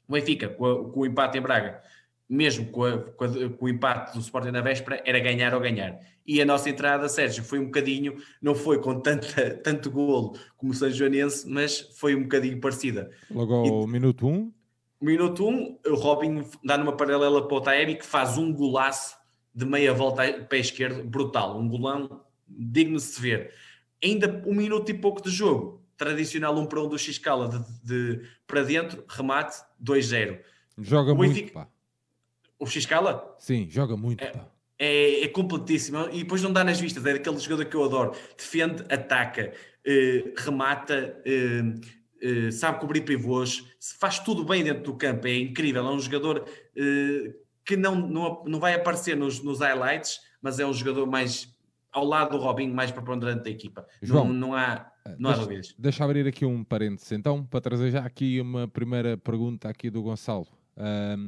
O 0.07 0.13
Benfica, 0.13 0.47
com, 0.49 0.91
com 0.91 0.99
o 1.01 1.05
empate 1.05 1.38
em 1.38 1.41
Braga, 1.41 1.81
mesmo 2.27 2.67
com, 2.67 2.83
a, 2.83 2.97
com, 2.97 3.25
a, 3.25 3.49
com, 3.49 3.65
o 3.65 3.69
empate 3.69 4.13
do 4.13 4.19
Sporting 4.19 4.51
na 4.51 4.61
véspera, 4.61 5.01
era 5.05 5.19
ganhar 5.19 5.53
ou 5.53 5.59
ganhar. 5.59 5.99
E 6.25 6.41
a 6.41 6.45
nossa 6.45 6.69
entrada, 6.69 7.07
Sérgio, 7.07 7.43
foi 7.43 7.59
um 7.59 7.65
bocadinho, 7.65 8.15
não 8.41 8.55
foi 8.55 8.79
com 8.79 8.99
tanta, 8.99 9.51
tanto 9.63 9.91
golo 9.91 10.38
como 10.57 10.71
o 10.71 10.75
São 10.75 10.89
Joanense, 10.89 11.47
mas 11.47 11.81
foi 11.99 12.15
um 12.15 12.23
bocadinho 12.23 12.59
parecida. 12.59 13.11
Logo 13.29 13.53
ao 13.53 13.83
e, 13.83 13.88
minuto 13.88 14.27
1? 14.27 14.31
Um. 14.31 14.53
Minuto 15.01 15.47
1, 15.47 15.51
um, 15.51 15.79
o 15.88 15.95
Robin 15.95 16.43
dá 16.63 16.77
numa 16.77 16.95
paralela 16.95 17.47
para 17.47 17.57
o 17.57 17.61
Taebi 17.61 17.95
que 17.95 18.05
faz 18.05 18.38
um 18.38 18.51
golaço 18.51 19.15
de 19.55 19.65
meia 19.65 19.93
volta 19.93 20.23
pé 20.43 20.57
esquerdo, 20.57 21.03
brutal, 21.03 21.57
um 21.57 21.67
golão 21.67 22.21
digno 22.47 22.97
de 22.97 23.03
se 23.03 23.21
ver. 23.21 23.53
Ainda 24.03 24.43
um 24.45 24.53
minuto 24.53 24.89
e 24.91 24.93
pouco 24.93 25.21
de 25.21 25.29
jogo, 25.29 25.81
tradicional 25.97 26.57
um 26.57 26.65
para 26.65 26.81
um 26.81 26.89
do 26.89 26.97
X-Cala 26.97 27.47
de, 27.47 27.83
de, 27.83 28.29
para 28.45 28.63
dentro, 28.63 29.03
remate 29.07 29.55
2-0. 29.81 30.39
Joga 30.77 31.13
o 31.13 31.15
muito, 31.15 31.33
Benfica, 31.33 31.53
pá. 31.53 31.69
O 32.59 32.65
X-Cala? 32.65 33.35
Sim, 33.39 33.67
joga 33.69 33.95
muito, 33.95 34.23
é, 34.23 34.27
pá. 34.27 34.45
É, 34.77 35.23
é, 35.23 35.27
completíssimo 35.29 36.09
e 36.11 36.19
depois 36.19 36.41
não 36.41 36.51
dá 36.51 36.63
nas 36.63 36.79
vistas, 36.79 37.05
é 37.05 37.13
daquele 37.13 37.39
jogador 37.39 37.65
que 37.65 37.75
eu 37.75 37.83
adoro. 37.85 38.11
Defende, 38.37 38.83
ataca, 38.89 39.53
eh, 39.85 40.33
remata, 40.37 41.21
eh, 41.25 41.61
eh, 42.21 42.51
sabe 42.51 42.79
cobrir 42.79 43.01
pivôs, 43.01 43.63
faz 43.99 44.19
tudo 44.19 44.43
bem 44.43 44.63
dentro 44.63 44.83
do 44.83 44.95
campo, 44.95 45.27
é 45.27 45.37
incrível. 45.37 45.87
É 45.87 45.91
um 45.91 45.99
jogador 45.99 46.45
que 47.66 47.76
não, 47.76 47.95
não, 47.95 48.43
não 48.45 48.59
vai 48.59 48.74
aparecer 48.74 49.18
nos, 49.18 49.41
nos 49.43 49.59
highlights, 49.59 50.20
mas 50.41 50.59
é 50.59 50.66
um 50.66 50.74
jogador 50.74 51.07
mais 51.07 51.53
ao 51.91 52.03
lado 52.03 52.38
do 52.38 52.43
Robinho, 52.43 52.74
mais 52.74 52.91
preponderante 52.91 53.43
da 53.45 53.49
equipa. 53.49 53.88
João, 54.01 54.28
não, 54.28 54.34
não 54.34 54.53
há, 54.53 54.91
não 55.18 55.30
deixa, 55.30 55.41
há 55.41 55.45
dúvidas. 55.45 55.76
Deixa 55.80 56.03
abrir 56.03 56.28
aqui 56.28 56.45
um 56.45 56.63
parênteses, 56.63 57.11
então, 57.13 57.45
para 57.45 57.61
trazer 57.61 57.91
já 57.91 58.05
aqui 58.05 58.39
uma 58.41 58.68
primeira 58.68 59.18
pergunta 59.18 59.70
aqui 59.70 59.89
do 59.89 60.03
Gonçalo. 60.03 60.47
Um, 60.78 61.28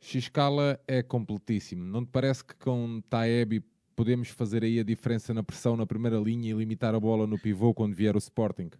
Xcala 0.00 0.80
é 0.88 1.02
completíssimo. 1.02 1.84
Não 1.84 2.04
te 2.04 2.10
parece 2.10 2.44
que 2.44 2.56
com 2.56 3.00
Taebi 3.08 3.62
podemos 3.94 4.28
fazer 4.28 4.64
aí 4.64 4.80
a 4.80 4.82
diferença 4.82 5.32
na 5.32 5.42
pressão 5.42 5.76
na 5.76 5.86
primeira 5.86 6.18
linha 6.18 6.50
e 6.50 6.54
limitar 6.54 6.94
a 6.94 6.98
bola 6.98 7.26
no 7.26 7.38
pivô 7.38 7.72
quando 7.72 7.94
vier 7.94 8.16
o 8.16 8.18
Sporting? 8.18 8.70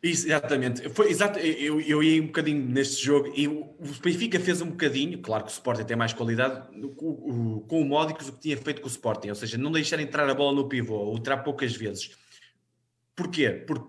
Exatamente, 0.00 0.88
foi 0.90 1.10
exato. 1.10 1.40
Eu, 1.40 1.80
eu 1.80 2.02
ia 2.02 2.22
um 2.22 2.26
bocadinho 2.26 2.64
neste 2.64 3.04
jogo 3.04 3.32
e 3.34 3.48
o 3.48 3.74
Benfica 4.02 4.38
fez 4.38 4.60
um 4.60 4.70
bocadinho, 4.70 5.20
claro 5.20 5.44
que 5.44 5.50
o 5.50 5.52
Sporting 5.52 5.84
tem 5.84 5.96
mais 5.96 6.12
qualidade, 6.12 6.68
com, 6.96 7.64
com 7.68 7.80
o 7.80 7.84
Módicos 7.84 8.28
o 8.28 8.32
que 8.32 8.40
tinha 8.40 8.56
feito 8.56 8.80
com 8.80 8.86
o 8.86 8.90
Sporting, 8.90 9.30
ou 9.30 9.34
seja, 9.34 9.58
não 9.58 9.72
deixar 9.72 9.98
entrar 9.98 10.28
a 10.30 10.34
bola 10.34 10.54
no 10.54 10.68
pivô, 10.68 10.94
ou 10.94 11.16
entrar 11.16 11.38
poucas 11.38 11.74
vezes. 11.74 12.16
Porquê? 13.16 13.50
Porque 13.50 13.88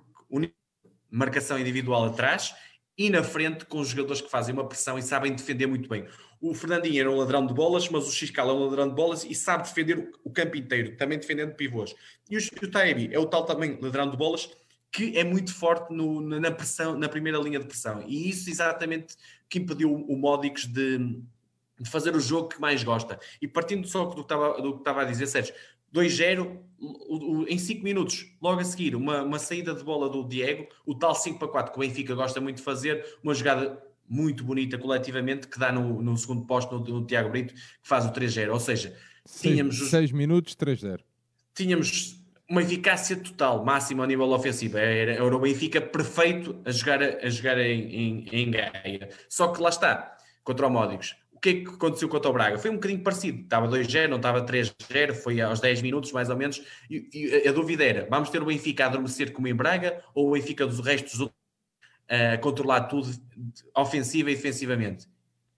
marcação 1.11 1.59
individual 1.59 2.05
atrás 2.05 2.53
e 2.97 3.09
na 3.09 3.23
frente 3.23 3.65
com 3.65 3.79
os 3.79 3.89
jogadores 3.89 4.21
que 4.21 4.29
fazem 4.29 4.53
uma 4.53 4.67
pressão 4.67 4.97
e 4.97 5.01
sabem 5.01 5.33
defender 5.33 5.67
muito 5.67 5.87
bem. 5.87 6.05
O 6.41 6.53
Fernandinho 6.53 6.99
era 6.99 7.11
um 7.11 7.15
ladrão 7.15 7.45
de 7.45 7.53
bolas, 7.53 7.87
mas 7.89 8.07
o 8.07 8.11
Xcal 8.11 8.49
é 8.49 8.53
um 8.53 8.65
ladrão 8.65 8.89
de 8.89 8.95
bolas 8.95 9.23
e 9.23 9.33
sabe 9.33 9.63
defender 9.63 10.11
o 10.23 10.29
campo 10.29 10.57
inteiro, 10.57 10.95
também 10.97 11.17
defendendo 11.17 11.55
pivôs. 11.55 11.95
E 12.29 12.37
o 12.37 12.71
Taebi 12.71 13.09
é 13.11 13.19
o 13.19 13.25
tal 13.25 13.45
também 13.45 13.77
ladrão 13.81 14.09
de 14.09 14.17
bolas 14.17 14.49
que 14.91 15.17
é 15.17 15.23
muito 15.23 15.53
forte 15.53 15.93
no, 15.93 16.21
na 16.21 16.51
pressão, 16.51 16.97
na 16.97 17.07
primeira 17.07 17.37
linha 17.37 17.59
de 17.59 17.65
pressão. 17.65 18.03
E 18.07 18.29
isso 18.29 18.49
exatamente 18.49 19.15
que 19.47 19.59
impediu 19.59 19.93
o 19.93 20.17
Módicos 20.17 20.65
de, 20.65 20.97
de, 21.79 21.89
fazer 21.89 22.15
o 22.15 22.19
jogo 22.19 22.49
que 22.49 22.59
mais 22.59 22.83
gosta. 22.83 23.19
E 23.41 23.47
partindo 23.47 23.87
só 23.87 24.05
do 24.05 24.15
que 24.15 24.21
estava, 24.21 24.61
do 24.61 24.73
que 24.73 24.79
estava 24.79 25.01
a 25.01 25.05
dizer, 25.05 25.27
Sérgio, 25.27 25.53
2-0 25.93 26.59
em 27.47 27.57
5 27.57 27.83
minutos, 27.83 28.33
logo 28.41 28.61
a 28.61 28.63
seguir, 28.63 28.95
uma, 28.95 29.23
uma 29.23 29.39
saída 29.39 29.73
de 29.73 29.83
bola 29.83 30.09
do 30.09 30.27
Diego, 30.27 30.67
o 30.85 30.95
tal 30.95 31.13
5 31.13 31.37
para 31.37 31.47
4 31.47 31.73
que 31.73 31.77
o 31.77 31.81
Benfica 31.81 32.15
gosta 32.15 32.39
muito 32.39 32.57
de 32.57 32.63
fazer, 32.63 33.05
uma 33.23 33.33
jogada 33.33 33.83
muito 34.07 34.43
bonita 34.43 34.77
coletivamente 34.77 35.47
que 35.47 35.59
dá 35.59 35.71
no, 35.71 36.01
no 36.01 36.17
segundo 36.17 36.45
posto 36.45 36.79
no, 36.79 36.83
no 36.83 37.05
Tiago 37.05 37.29
Brito, 37.29 37.53
que 37.53 37.61
faz 37.83 38.05
o 38.05 38.11
3-0. 38.11 38.51
Ou 38.51 38.59
seja, 38.59 38.95
tínhamos. 39.39 39.89
6 39.89 40.11
minutos, 40.11 40.55
3-0. 40.55 40.99
Tínhamos 41.53 42.18
uma 42.49 42.63
eficácia 42.63 43.15
total, 43.15 43.63
máxima 43.63 44.03
ao 44.03 44.07
nível 44.07 44.29
ofensivo. 44.31 44.77
Era, 44.77 45.13
era 45.13 45.35
o 45.35 45.39
Benfica 45.39 45.79
perfeito 45.79 46.59
a 46.65 46.71
jogar, 46.71 47.03
a 47.03 47.29
jogar 47.29 47.59
em, 47.59 48.25
em, 48.25 48.25
em 48.31 48.51
Gaia. 48.51 49.09
Só 49.29 49.49
que 49.49 49.61
lá 49.61 49.69
está, 49.69 50.17
contra 50.43 50.65
o 50.65 50.69
Módicos. 50.69 51.15
O 51.31 51.39
que 51.39 51.49
é 51.49 51.53
que 51.61 51.67
aconteceu 51.69 52.09
contra 52.09 52.29
o 52.29 52.33
Braga? 52.33 52.57
Foi 52.57 52.69
um 52.69 52.73
bocadinho 52.73 53.01
parecido. 53.01 53.43
Estava 53.43 53.67
2-0, 53.67 54.09
não 54.09 54.17
estava 54.17 54.45
3-0, 54.45 55.13
foi 55.13 55.39
aos 55.39 55.61
10 55.61 55.81
minutos 55.81 56.11
mais 56.11 56.29
ou 56.29 56.35
menos. 56.35 56.61
E, 56.89 57.07
e, 57.13 57.47
a 57.47 57.51
dúvida 57.53 57.85
era: 57.85 58.07
vamos 58.09 58.29
ter 58.29 58.41
o 58.41 58.45
Benfica 58.45 58.83
a 58.83 58.87
adormecer 58.87 59.31
como 59.31 59.47
em 59.47 59.55
Braga 59.55 60.03
ou 60.13 60.27
o 60.27 60.31
Benfica 60.31 60.65
dos 60.65 60.79
restos 60.79 61.29
a 62.09 62.37
controlar 62.39 62.85
tudo 62.85 63.09
ofensiva 63.77 64.31
e 64.31 64.35
defensivamente? 64.35 65.07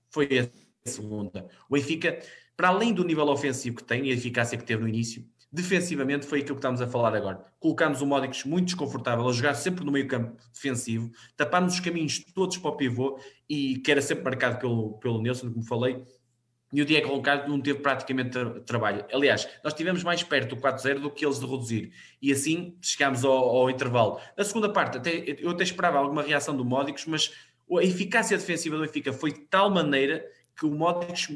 Foi 0.09 0.27
a 0.37 0.87
segunda. 0.87 1.47
O 1.67 1.73
Benfica, 1.73 2.19
para 2.55 2.67
além 2.67 2.93
do 2.93 3.03
nível 3.03 3.27
ofensivo 3.29 3.77
que 3.77 3.83
tem 3.83 4.05
e 4.05 4.11
a 4.11 4.13
eficácia 4.13 4.57
que 4.57 4.63
teve 4.63 4.83
no 4.83 4.87
início, 4.87 5.25
Defensivamente 5.51 6.25
foi 6.25 6.39
aquilo 6.39 6.55
que 6.55 6.59
estamos 6.59 6.81
a 6.81 6.87
falar 6.87 7.13
agora. 7.13 7.43
Colocámos 7.59 8.01
o 8.01 8.05
Módicos 8.05 8.45
muito 8.45 8.67
desconfortável 8.67 9.27
a 9.27 9.33
jogar 9.33 9.53
sempre 9.53 9.83
no 9.83 9.91
meio 9.91 10.07
campo 10.07 10.41
defensivo, 10.53 11.11
tapámos 11.35 11.73
os 11.73 11.79
caminhos 11.81 12.23
todos 12.33 12.57
para 12.57 12.71
o 12.71 12.77
pivô 12.77 13.19
e 13.49 13.77
que 13.79 13.91
era 13.91 14.01
sempre 14.01 14.23
marcado 14.23 14.59
pelo, 14.59 14.93
pelo 14.99 15.21
Nelson, 15.21 15.51
como 15.51 15.65
falei, 15.65 16.05
e 16.73 16.81
o 16.81 16.85
Diego 16.85 17.09
Roncardo 17.09 17.49
não 17.49 17.59
teve 17.59 17.79
praticamente 17.79 18.29
tra 18.29 18.61
trabalho. 18.61 19.05
Aliás, 19.11 19.47
nós 19.63 19.73
estivemos 19.73 20.03
mais 20.03 20.23
perto 20.23 20.55
do 20.55 20.61
4-0 20.61 20.99
do 20.99 21.11
que 21.11 21.25
eles 21.25 21.39
de 21.39 21.45
reduzir. 21.45 21.91
E 22.21 22.31
assim 22.31 22.77
chegámos 22.81 23.25
ao, 23.25 23.33
ao, 23.33 23.69
intervalo. 23.69 24.19
Na 24.37 24.43
segunda 24.43 24.71
parte, 24.71 24.97
até, 24.97 25.35
eu 25.39 25.49
até 25.49 25.63
esperava 25.63 25.97
alguma 25.97 26.23
reação 26.23 26.55
do 26.55 26.63
Módicos, 26.63 27.05
mas 27.05 27.33
a 27.77 27.83
eficácia 27.83 28.37
defensiva 28.37 28.77
do 28.77 28.83
Benfica 28.83 29.11
foi 29.11 29.33
de 29.33 29.39
tal 29.41 29.69
maneira 29.69 30.25
que 30.55 30.65
o 30.65 30.71
Módicos 30.71 31.27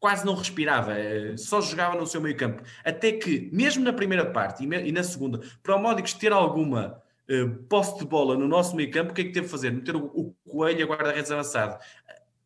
quase 0.00 0.24
não 0.24 0.34
respirava, 0.34 0.98
eh, 0.98 1.36
só 1.36 1.60
jogava 1.60 1.96
no 1.96 2.06
seu 2.06 2.20
meio 2.20 2.36
campo. 2.36 2.62
Até 2.84 3.12
que, 3.12 3.50
mesmo 3.52 3.82
na 3.84 3.92
primeira 3.92 4.26
parte 4.30 4.64
e 4.64 4.92
na 4.92 5.02
segunda, 5.02 5.40
para 5.62 5.76
o 5.76 5.82
Módicos 5.82 6.14
ter 6.14 6.32
alguma 6.32 7.02
uh, 7.28 7.54
posse 7.64 7.98
de 7.98 8.06
bola 8.06 8.36
no 8.36 8.46
nosso 8.46 8.76
meio 8.76 8.90
campo, 8.90 9.10
o 9.10 9.14
que 9.14 9.22
é 9.22 9.24
que 9.24 9.32
teve 9.32 9.46
de 9.46 9.52
fazer? 9.52 9.72
Meter 9.72 9.96
o, 9.96 10.04
o 10.06 10.34
Coelho 10.48 10.84
a 10.84 10.88
guarda-redes 10.88 11.30
avançado. 11.30 11.78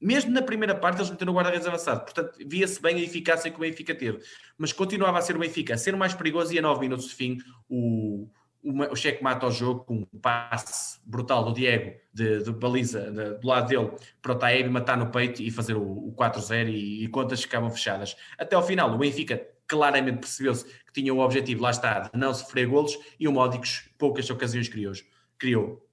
Mesmo 0.01 0.33
na 0.33 0.43
primeira 0.43 0.75
parte 0.75 0.99
eles 0.99 1.11
meteram 1.11 1.33
o 1.33 1.37
guarda-redes 1.37 1.67
avançado, 1.67 2.01
portanto 2.01 2.37
via-se 2.45 2.81
bem 2.83 2.97
a 2.97 3.01
eficácia 3.01 3.51
que 3.51 3.57
o 3.57 3.61
Benfica 3.61 3.95
teve. 3.95 4.19
Mas 4.59 4.73
continuava 4.73 5.19
a 5.19 5.23
ser 5.23 5.37
o 5.37 5.39
Benfica, 5.39 5.75
a 5.75 5.79
ser 5.79 5.95
mais 5.95 6.15
perigoso 6.15 6.53
e 6.53 6.59
a 6.59 6.63
9 6.63 6.81
minutos 6.81 7.09
de 7.09 7.15
fim 7.15 7.39
o, 7.69 8.29
o 8.63 8.95
cheque 8.95 9.23
mata 9.23 9.47
o 9.47 9.51
jogo 9.51 9.85
com 9.85 9.95
um 9.95 10.19
passe 10.21 11.01
brutal 11.05 11.45
do 11.45 11.53
Diego 11.53 11.99
de, 12.15 12.45
de 12.45 12.53
baliza 12.53 13.11
de, 13.11 13.39
do 13.39 13.47
lado 13.47 13.69
dele 13.69 13.91
para 14.21 14.33
o 14.33 14.35
Taeb 14.37 14.69
matar 14.69 14.97
no 14.97 15.11
peito 15.11 15.43
e 15.43 15.51
fazer 15.51 15.75
o, 15.75 15.83
o 15.83 16.15
4-0 16.17 16.69
e, 16.69 17.05
e, 17.05 17.09
contas 17.09 17.43
ficavam 17.43 17.71
fechadas. 17.71 18.17
Até 18.39 18.55
ao 18.55 18.63
final, 18.63 18.95
o 18.95 18.99
Benfica 18.99 19.45
claramente 19.67 20.19
percebeu-se 20.19 20.65
que 20.65 20.93
tinha 20.93 21.13
o 21.13 21.19
objetivo, 21.19 21.63
lá 21.63 21.71
está, 21.71 22.01
de 22.01 22.19
não 22.19 22.33
sofrer 22.33 22.67
golos 22.67 22.97
e 23.19 23.27
o 23.27 23.33
Módicos 23.33 23.91
poucas 23.99 24.29
ocasiões 24.31 24.69
criou. 24.69 24.93
criou. 25.39 25.89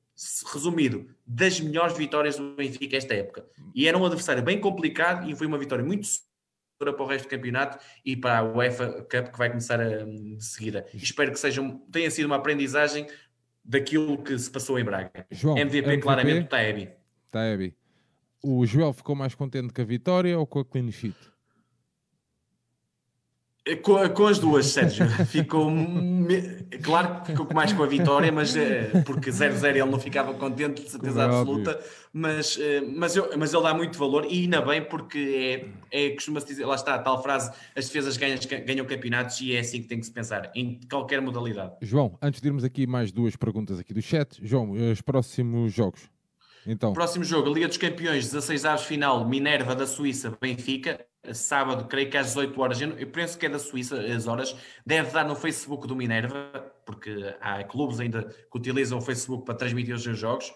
Resumido, 0.54 1.08
das 1.26 1.62
melhores 1.62 1.98
vitórias 1.98 2.36
do 2.36 2.56
Benfica 2.56 2.98
esta 2.98 3.14
época. 3.14 3.46
E 3.74 3.88
era 3.88 3.98
um 3.98 4.06
adversário 4.06 4.44
bem 4.44 4.60
complicado 4.60 5.30
e 5.30 5.36
foi 5.36 5.48
uma 5.48 5.58
vitória 5.58 5.84
muito 5.84 6.08
para 6.80 7.04
o 7.04 7.06
resto 7.06 7.26
do 7.26 7.30
campeonato 7.30 7.78
e 8.06 8.16
para 8.16 8.40
a 8.40 8.44
UEFA 8.44 9.02
Cup 9.04 9.32
que 9.32 9.38
vai 9.38 9.50
começar 9.50 9.80
a, 9.80 10.04
de 10.04 10.44
seguida. 10.44 10.86
Espero 10.94 11.32
que 11.32 11.40
seja, 11.40 11.62
tenha 11.92 12.10
sido 12.10 12.26
uma 12.26 12.38
aprendizagem 12.38 13.06
daquilo 13.64 14.22
que 14.24 14.38
se 14.40 14.50
passou 14.50 14.80
em 14.80 14.84
Braga. 14.84 15.12
João, 15.30 15.58
MVP, 15.58 15.86
MVP 15.86 16.02
claramente 16.02 16.46
o 16.46 16.50
Taebi. 16.50 16.90
Taebi. 17.30 17.76
O 18.42 18.66
Joel 18.66 18.94
ficou 18.94 19.16
mais 19.16 19.36
contente 19.36 19.74
com 19.74 19.82
a 19.82 19.86
vitória 19.86 20.40
ou 20.40 20.48
com 20.48 20.60
a 20.60 20.66
clean 20.66 20.90
sheet? 20.92 21.18
Com, 23.84 24.10
com, 24.10 24.26
as 24.26 24.40
duas, 24.40 24.66
Sérgio. 24.68 25.08
Ficou. 25.28 25.72
Claro 26.82 27.22
que 27.22 27.32
ficou 27.32 27.48
mais 27.54 27.72
com 27.72 27.84
a 27.84 27.88
vitória, 27.88 28.32
mas 28.32 28.56
eh, 28.56 29.04
porque 29.06 29.30
0-0 29.30 29.70
ele 29.70 29.86
não 29.86 30.00
ficava 30.00 30.34
contente, 30.34 30.84
de 30.84 30.90
certeza 30.90 31.22
é 31.22 31.26
absoluta. 31.26 31.80
Mas, 32.12 32.58
eh, 32.60 32.82
mas, 32.82 33.16
eu, 33.16 33.30
mas 33.38 33.54
ele 33.54 33.62
dá 33.62 33.74
muito 33.74 34.00
valor 34.00 34.26
e 34.26 34.42
ainda 34.42 34.62
bem, 34.62 34.84
porque 34.84 35.70
é, 35.92 36.06
é 36.06 36.10
costuma-se 36.12 36.48
dizer, 36.48 36.66
lá 36.66 36.76
está 36.76 36.96
a 36.96 37.00
tal 37.00 37.22
frase: 37.22 37.52
as 37.76 37.86
defesas 37.86 38.18
ganham, 38.18 38.40
ganham 38.66 38.86
campeonatos 38.86 39.40
e 39.42 39.56
é 39.56 39.60
assim 39.60 39.82
que 39.82 39.88
tem 39.88 40.00
que 40.00 40.06
se 40.06 40.12
pensar, 40.12 40.52
em 40.56 40.80
qualquer 40.90 41.22
modalidade. 41.22 41.74
João, 41.82 42.18
antes 42.22 42.42
de 42.42 42.48
irmos 42.48 42.64
aqui 42.64 42.88
mais 42.88 43.12
duas 43.12 43.36
perguntas 43.36 43.78
aqui 43.78 43.94
do 43.94 44.02
chat, 44.02 44.40
João, 44.42 44.72
os 44.72 45.02
próximos 45.02 45.72
jogos. 45.72 46.10
Então. 46.72 46.94
Próximo 46.94 47.24
jogo, 47.24 47.52
Liga 47.54 47.68
dos 47.68 47.78
Campeões, 47.78 48.26
16 48.26 48.66
aves 48.66 48.86
final, 48.86 49.28
Minerva 49.28 49.76
da 49.76 49.88
Suíça, 49.88 50.38
Benfica 50.40 51.06
sábado, 51.34 51.86
creio 51.86 52.10
que 52.10 52.18
às 52.18 52.28
18 52.28 52.62
horas, 52.62 52.82
eu 52.82 53.08
penso 53.08 53.38
que 53.38 53.46
é 53.46 53.50
da 53.50 53.60
Suíça 53.60 54.00
as 54.00 54.28
horas, 54.28 54.56
deve 54.86 55.12
dar 55.12 55.26
no 55.26 55.36
Facebook 55.36 55.88
do 55.88 55.96
Minerva, 55.96 56.74
porque 56.86 57.36
há 57.42 57.64
clubes 57.64 58.00
ainda 58.00 58.24
que 58.24 58.58
utilizam 58.58 58.98
o 58.98 59.02
Facebook 59.02 59.46
para 59.46 59.56
transmitir 59.56 59.94
os 59.94 60.04
seus 60.04 60.18
jogos. 60.18 60.52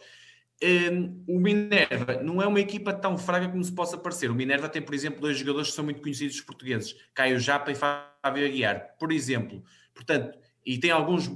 Um, 0.64 1.24
o 1.28 1.40
Minerva 1.40 2.22
não 2.24 2.42
é 2.42 2.48
uma 2.48 2.60
equipa 2.60 2.94
tão 2.94 3.18
fraca 3.18 3.50
como 3.50 3.64
se 3.64 3.74
possa 3.74 3.98
parecer. 3.98 4.32
O 4.32 4.36
Minerva 4.36 4.70
tem, 4.70 4.82
por 4.82 4.96
exemplo, 4.96 5.20
dois 5.20 5.38
jogadores 5.38 5.70
que 5.70 5.76
são 5.76 5.84
muito 5.84 6.02
conhecidos 6.02 6.40
portugueses, 6.42 6.96
Caio 7.14 7.40
Japa 7.40 7.72
e 7.72 7.76
Fábio 7.76 8.46
Aguiar, 8.46 8.96
por 8.98 9.12
exemplo. 9.12 9.62
Portanto, 9.94 10.38
e 10.66 10.78
tem 10.78 10.92
alguns 10.92 11.30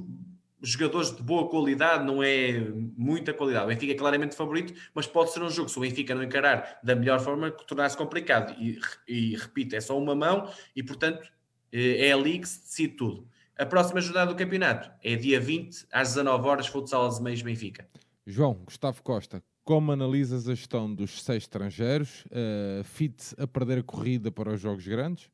jogadores 0.61 1.15
de 1.15 1.21
boa 1.21 1.49
qualidade, 1.49 2.05
não 2.05 2.21
é 2.23 2.59
muita 2.97 3.33
qualidade. 3.33 3.65
O 3.65 3.67
Benfica 3.67 3.93
é 3.93 3.95
claramente 3.95 4.35
favorito, 4.35 4.73
mas 4.93 5.05
pode 5.05 5.31
ser 5.31 5.41
um 5.41 5.49
jogo, 5.49 5.69
se 5.69 5.77
o 5.77 5.81
Benfica 5.81 6.15
não 6.15 6.23
encarar 6.23 6.79
da 6.83 6.95
melhor 6.95 7.19
forma, 7.19 7.51
que 7.51 7.65
tornar-se 7.65 7.97
complicado. 7.97 8.55
E, 8.59 8.79
e, 9.07 9.35
repito, 9.35 9.75
é 9.75 9.81
só 9.81 9.97
uma 9.97 10.15
mão 10.15 10.51
e, 10.75 10.81
portanto, 10.81 11.29
eh, 11.71 12.07
é 12.07 12.11
ali 12.11 12.39
que 12.39 12.47
se 12.47 12.61
decide 12.61 12.93
tudo. 12.95 13.27
A 13.57 13.65
próxima 13.65 14.01
jornada 14.01 14.31
do 14.31 14.37
campeonato 14.37 14.91
é 15.03 15.15
dia 15.15 15.39
20, 15.39 15.87
às 15.91 16.09
19 16.09 16.47
horas, 16.47 16.67
futsal 16.67 17.03
aos 17.03 17.19
meios 17.19 17.41
Benfica. 17.41 17.87
João, 18.25 18.53
Gustavo 18.65 19.01
Costa, 19.01 19.43
como 19.63 19.91
analisas 19.91 20.47
a 20.47 20.55
gestão 20.55 20.93
dos 20.93 21.23
seis 21.23 21.43
estrangeiros? 21.43 22.23
Uh, 22.25 22.83
fit 22.83 23.35
a 23.37 23.45
perder 23.45 23.79
a 23.79 23.83
corrida 23.83 24.31
para 24.31 24.53
os 24.53 24.61
jogos 24.61 24.87
grandes? 24.87 25.29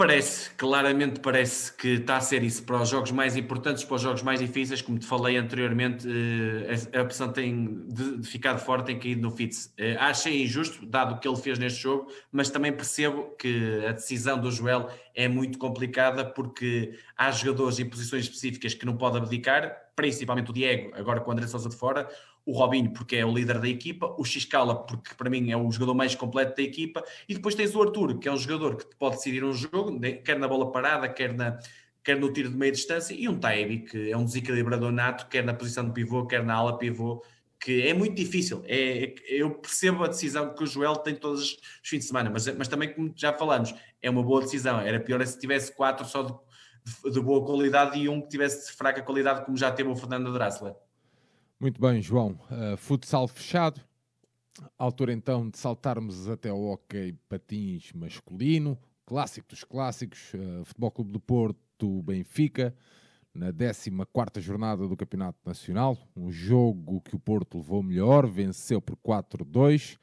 Parece, 0.00 0.48
claramente 0.56 1.20
parece 1.20 1.76
que 1.76 1.88
está 1.96 2.16
a 2.16 2.22
ser 2.22 2.42
isso 2.42 2.62
para 2.62 2.80
os 2.80 2.88
jogos 2.88 3.10
mais 3.10 3.36
importantes, 3.36 3.84
para 3.84 3.96
os 3.96 4.00
jogos 4.00 4.22
mais 4.22 4.40
difíceis, 4.40 4.80
como 4.80 4.98
te 4.98 5.04
falei 5.04 5.36
anteriormente, 5.36 6.08
eh, 6.08 6.98
a 6.98 7.02
opção 7.02 7.30
tem 7.30 7.84
de, 7.86 8.26
ficar 8.26 8.54
de 8.54 8.64
fora, 8.64 8.82
tem 8.82 8.98
caído 8.98 9.20
no 9.20 9.30
Fitz. 9.30 9.74
Eh, 9.76 9.98
achei 10.00 10.42
injusto, 10.42 10.86
dado 10.86 11.16
o 11.16 11.18
que 11.20 11.28
ele 11.28 11.36
fez 11.36 11.58
neste 11.58 11.82
jogo, 11.82 12.10
mas 12.32 12.48
também 12.48 12.72
percebo 12.72 13.36
que 13.38 13.84
a 13.86 13.92
decisão 13.92 14.40
do 14.40 14.50
Joel 14.50 14.88
é 15.14 15.28
muito 15.28 15.58
complicada, 15.58 16.24
porque 16.24 16.98
há 17.14 17.30
jogadores 17.30 17.78
em 17.78 17.84
posições 17.84 18.24
específicas 18.24 18.72
que 18.72 18.86
não 18.86 18.96
pode 18.96 19.18
abdicar, 19.18 19.90
principalmente 19.94 20.50
o 20.50 20.54
Diego, 20.54 20.92
agora 20.94 21.20
com 21.20 21.28
o 21.28 21.32
André 21.34 21.46
Sousa 21.46 21.68
de 21.68 21.76
fora, 21.76 22.08
o 22.44 22.52
Robinho, 22.52 22.92
porque 22.92 23.16
é 23.16 23.24
o 23.24 23.32
líder 23.32 23.58
da 23.60 23.68
equipa, 23.68 24.14
o 24.18 24.24
Xcala, 24.24 24.84
porque 24.84 25.14
para 25.14 25.30
mim 25.30 25.50
é 25.50 25.56
o 25.56 25.70
jogador 25.70 25.94
mais 25.94 26.14
completo 26.14 26.56
da 26.56 26.62
equipa, 26.62 27.04
e 27.28 27.34
depois 27.34 27.54
tens 27.54 27.74
o 27.74 27.82
Arthur, 27.82 28.18
que 28.18 28.28
é 28.28 28.32
um 28.32 28.36
jogador 28.36 28.76
que 28.76 28.86
pode 28.96 29.16
decidir 29.16 29.44
um 29.44 29.52
jogo, 29.52 29.98
quer 30.24 30.38
na 30.38 30.48
bola 30.48 30.72
parada, 30.72 31.08
quer, 31.08 31.34
na, 31.34 31.58
quer 32.02 32.18
no 32.18 32.32
tiro 32.32 32.50
de 32.50 32.56
meia 32.56 32.72
distância, 32.72 33.14
e 33.14 33.28
um 33.28 33.38
Taebi, 33.38 33.80
que 33.80 34.10
é 34.10 34.16
um 34.16 34.24
desequilibrador 34.24 34.90
nato, 34.90 35.28
quer 35.28 35.44
na 35.44 35.54
posição 35.54 35.86
de 35.86 35.92
pivô, 35.92 36.26
quer 36.26 36.44
na 36.44 36.54
ala 36.54 36.78
pivô, 36.78 37.22
que 37.60 37.86
é 37.86 37.92
muito 37.92 38.16
difícil. 38.16 38.62
É, 38.66 39.14
eu 39.28 39.50
percebo 39.50 40.02
a 40.02 40.08
decisão 40.08 40.54
que 40.54 40.64
o 40.64 40.66
Joel 40.66 40.96
tem 40.96 41.14
todos 41.14 41.42
os 41.42 41.58
fins 41.82 41.98
de 41.98 42.04
semana, 42.06 42.30
mas, 42.30 42.46
mas 42.56 42.68
também, 42.68 42.92
como 42.92 43.12
já 43.14 43.34
falamos, 43.34 43.74
é 44.00 44.08
uma 44.08 44.22
boa 44.22 44.40
decisão. 44.40 44.80
Era 44.80 44.98
pior 44.98 45.24
se 45.26 45.38
tivesse 45.38 45.74
quatro 45.76 46.06
só 46.06 46.22
de, 46.22 47.12
de 47.12 47.20
boa 47.20 47.44
qualidade 47.44 47.98
e 47.98 48.08
um 48.08 48.22
que 48.22 48.28
tivesse 48.28 48.70
de 48.70 48.76
fraca 48.76 49.02
qualidade, 49.02 49.44
como 49.44 49.58
já 49.58 49.70
teve 49.70 49.90
o 49.90 49.94
Fernando 49.94 50.32
Drassler. 50.32 50.74
Muito 51.60 51.78
bem, 51.78 52.00
João. 52.00 52.40
Uh, 52.50 52.74
futsal 52.78 53.28
fechado. 53.28 53.82
Altura 54.78 55.12
então 55.12 55.46
de 55.46 55.58
saltarmos 55.58 56.26
até 56.26 56.48
ao 56.48 56.58
hockey 56.58 57.12
patins 57.28 57.92
masculino, 57.92 58.78
clássico 59.04 59.46
dos 59.46 59.62
clássicos, 59.62 60.32
uh, 60.32 60.64
Futebol 60.64 60.90
Clube 60.90 61.12
do 61.12 61.20
Porto, 61.20 62.02
Benfica, 62.02 62.74
na 63.34 63.52
14 63.52 64.40
jornada 64.40 64.88
do 64.88 64.96
Campeonato 64.96 65.38
Nacional. 65.44 65.98
Um 66.16 66.32
jogo 66.32 67.02
que 67.02 67.14
o 67.14 67.18
Porto 67.18 67.58
levou 67.58 67.82
melhor, 67.82 68.26
venceu 68.26 68.80
por 68.80 68.96
4-2. 68.96 69.98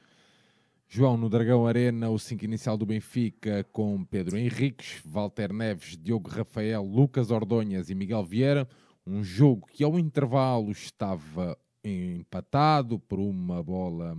João, 0.88 1.18
no 1.18 1.28
Dragão 1.28 1.66
Arena, 1.66 2.08
o 2.12 2.20
5 2.20 2.46
inicial 2.46 2.78
do 2.78 2.86
Benfica 2.86 3.64
com 3.74 4.06
Pedro 4.06 4.38
Henriques, 4.38 5.02
Walter 5.04 5.52
Neves, 5.52 5.98
Diogo 5.98 6.30
Rafael, 6.30 6.84
Lucas 6.84 7.32
Ordonhas 7.32 7.90
e 7.90 7.96
Miguel 7.96 8.24
Vieira 8.24 8.70
um 9.08 9.24
jogo 9.24 9.68
que 9.68 9.84
ao 9.84 9.98
intervalo 9.98 10.72
estava 10.72 11.58
empatado 11.84 13.00
por 13.00 13.20
uma 13.20 13.64
bola 13.64 14.18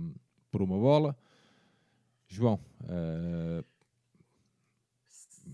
por 0.51 0.61
uma 0.61 0.77
bola 0.77 1.15
João 2.27 2.59
uh... 2.83 3.63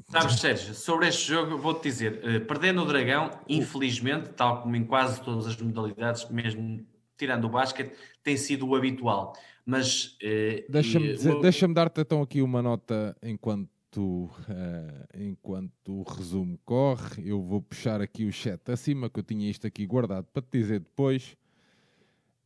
Sabes, 0.09 0.39
Sérgio, 0.39 0.73
sobre 0.73 1.07
este 1.07 1.27
jogo 1.27 1.57
vou-te 1.57 1.83
dizer, 1.83 2.21
uh, 2.23 2.45
perder 2.45 2.73
no 2.73 2.85
Dragão, 2.85 3.31
infelizmente, 3.47 4.29
tal 4.29 4.61
como 4.61 4.75
em 4.75 4.83
quase 4.83 5.21
todas 5.21 5.47
as 5.47 5.57
modalidades, 5.57 6.29
mesmo 6.29 6.85
tirando 7.17 7.45
o 7.45 7.49
basquete, 7.49 7.95
tem 8.21 8.35
sido 8.35 8.67
o 8.67 8.75
habitual. 8.75 9.33
Mas 9.65 10.17
uh, 10.21 10.69
deixa-me 10.69 11.15
deixa 11.41 11.67
dar-te 11.69 12.01
então 12.01 12.21
aqui 12.21 12.41
uma 12.41 12.61
nota 12.61 13.15
enquanto 13.23 13.69
enquanto, 13.95 14.01
uh, 14.01 15.07
enquanto 15.17 15.99
o 15.99 16.03
resumo 16.03 16.59
corre, 16.65 17.29
eu 17.29 17.41
vou 17.41 17.61
puxar 17.61 18.01
aqui 18.01 18.25
o 18.25 18.31
chat 18.31 18.59
acima, 18.69 19.09
que 19.09 19.19
eu 19.19 19.23
tinha 19.23 19.49
isto 19.49 19.65
aqui 19.65 19.85
guardado 19.85 20.25
para 20.33 20.41
te 20.41 20.59
dizer 20.59 20.79
depois. 20.79 21.35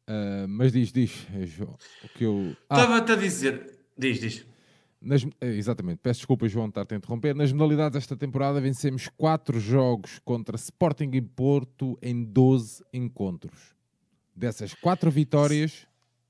Uh, 0.07 0.47
mas 0.47 0.71
diz, 0.71 0.91
diz, 0.91 1.27
eh, 1.35 1.45
João, 1.45 1.77
o 2.03 2.09
que 2.09 2.23
eu... 2.23 2.55
Ah, 2.67 2.81
Estava-te 2.81 3.11
a 3.11 3.15
dizer, 3.15 3.79
diz, 3.97 4.19
diz. 4.19 4.45
Nas, 4.99 5.25
exatamente, 5.39 5.99
peço 6.01 6.21
desculpa, 6.21 6.47
João, 6.47 6.67
estar-te 6.67 6.93
a 6.93 6.97
interromper. 6.97 7.35
Nas 7.35 7.51
modalidades 7.51 7.93
desta 7.93 8.17
temporada 8.17 8.59
vencemos 8.59 9.07
4 9.07 9.59
jogos 9.59 10.19
contra 10.25 10.55
Sporting 10.55 11.11
e 11.13 11.21
Porto 11.21 11.97
em 12.01 12.23
12 12.23 12.83
encontros. 12.91 13.75
Dessas 14.35 14.73
4 14.73 15.11
vitórias, 15.11 15.87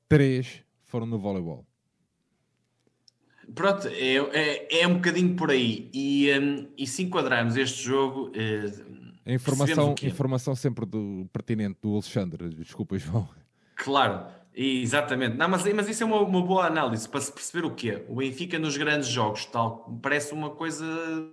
3 0.10 0.62
foram 0.84 1.06
no 1.06 1.18
voleibol. 1.18 1.69
Pronto, 3.56 3.88
é, 3.88 4.16
é, 4.16 4.82
é, 4.82 4.88
um 4.88 4.96
bocadinho 4.96 5.36
por 5.36 5.52
aí. 5.52 5.90
E, 5.94 6.30
um, 6.40 6.68
e 6.78 6.88
se 6.88 7.04
enquadrarmos 7.04 7.58
este 7.58 7.84
jogo. 7.84 8.30
Uh, 8.30 9.00
a 9.26 9.34
informação, 9.34 9.96
informação 10.02 10.56
sempre 10.56 10.86
do, 10.86 11.28
pertinente 11.32 11.78
do 11.82 11.94
Alexandre, 11.94 12.50
desculpa, 12.50 12.98
João. 12.98 13.30
Claro, 13.76 14.26
exatamente. 14.56 15.38
Não, 15.38 15.48
mas, 15.48 15.64
mas 15.74 15.88
isso 15.88 16.04
é 16.04 16.06
uma, 16.06 16.22
uma, 16.22 16.42
boa 16.42 16.66
análise 16.66 17.08
para 17.08 17.22
se 17.22 17.32
perceber 17.32 17.66
o 17.66 17.72
quê? 17.72 18.04
O 18.10 18.16
Benfica 18.16 18.58
nos 18.58 18.76
grandes 18.76 19.08
jogos 19.08 19.46
tal, 19.46 20.00
parece 20.02 20.34
uma 20.34 20.50
coisa 20.50 20.86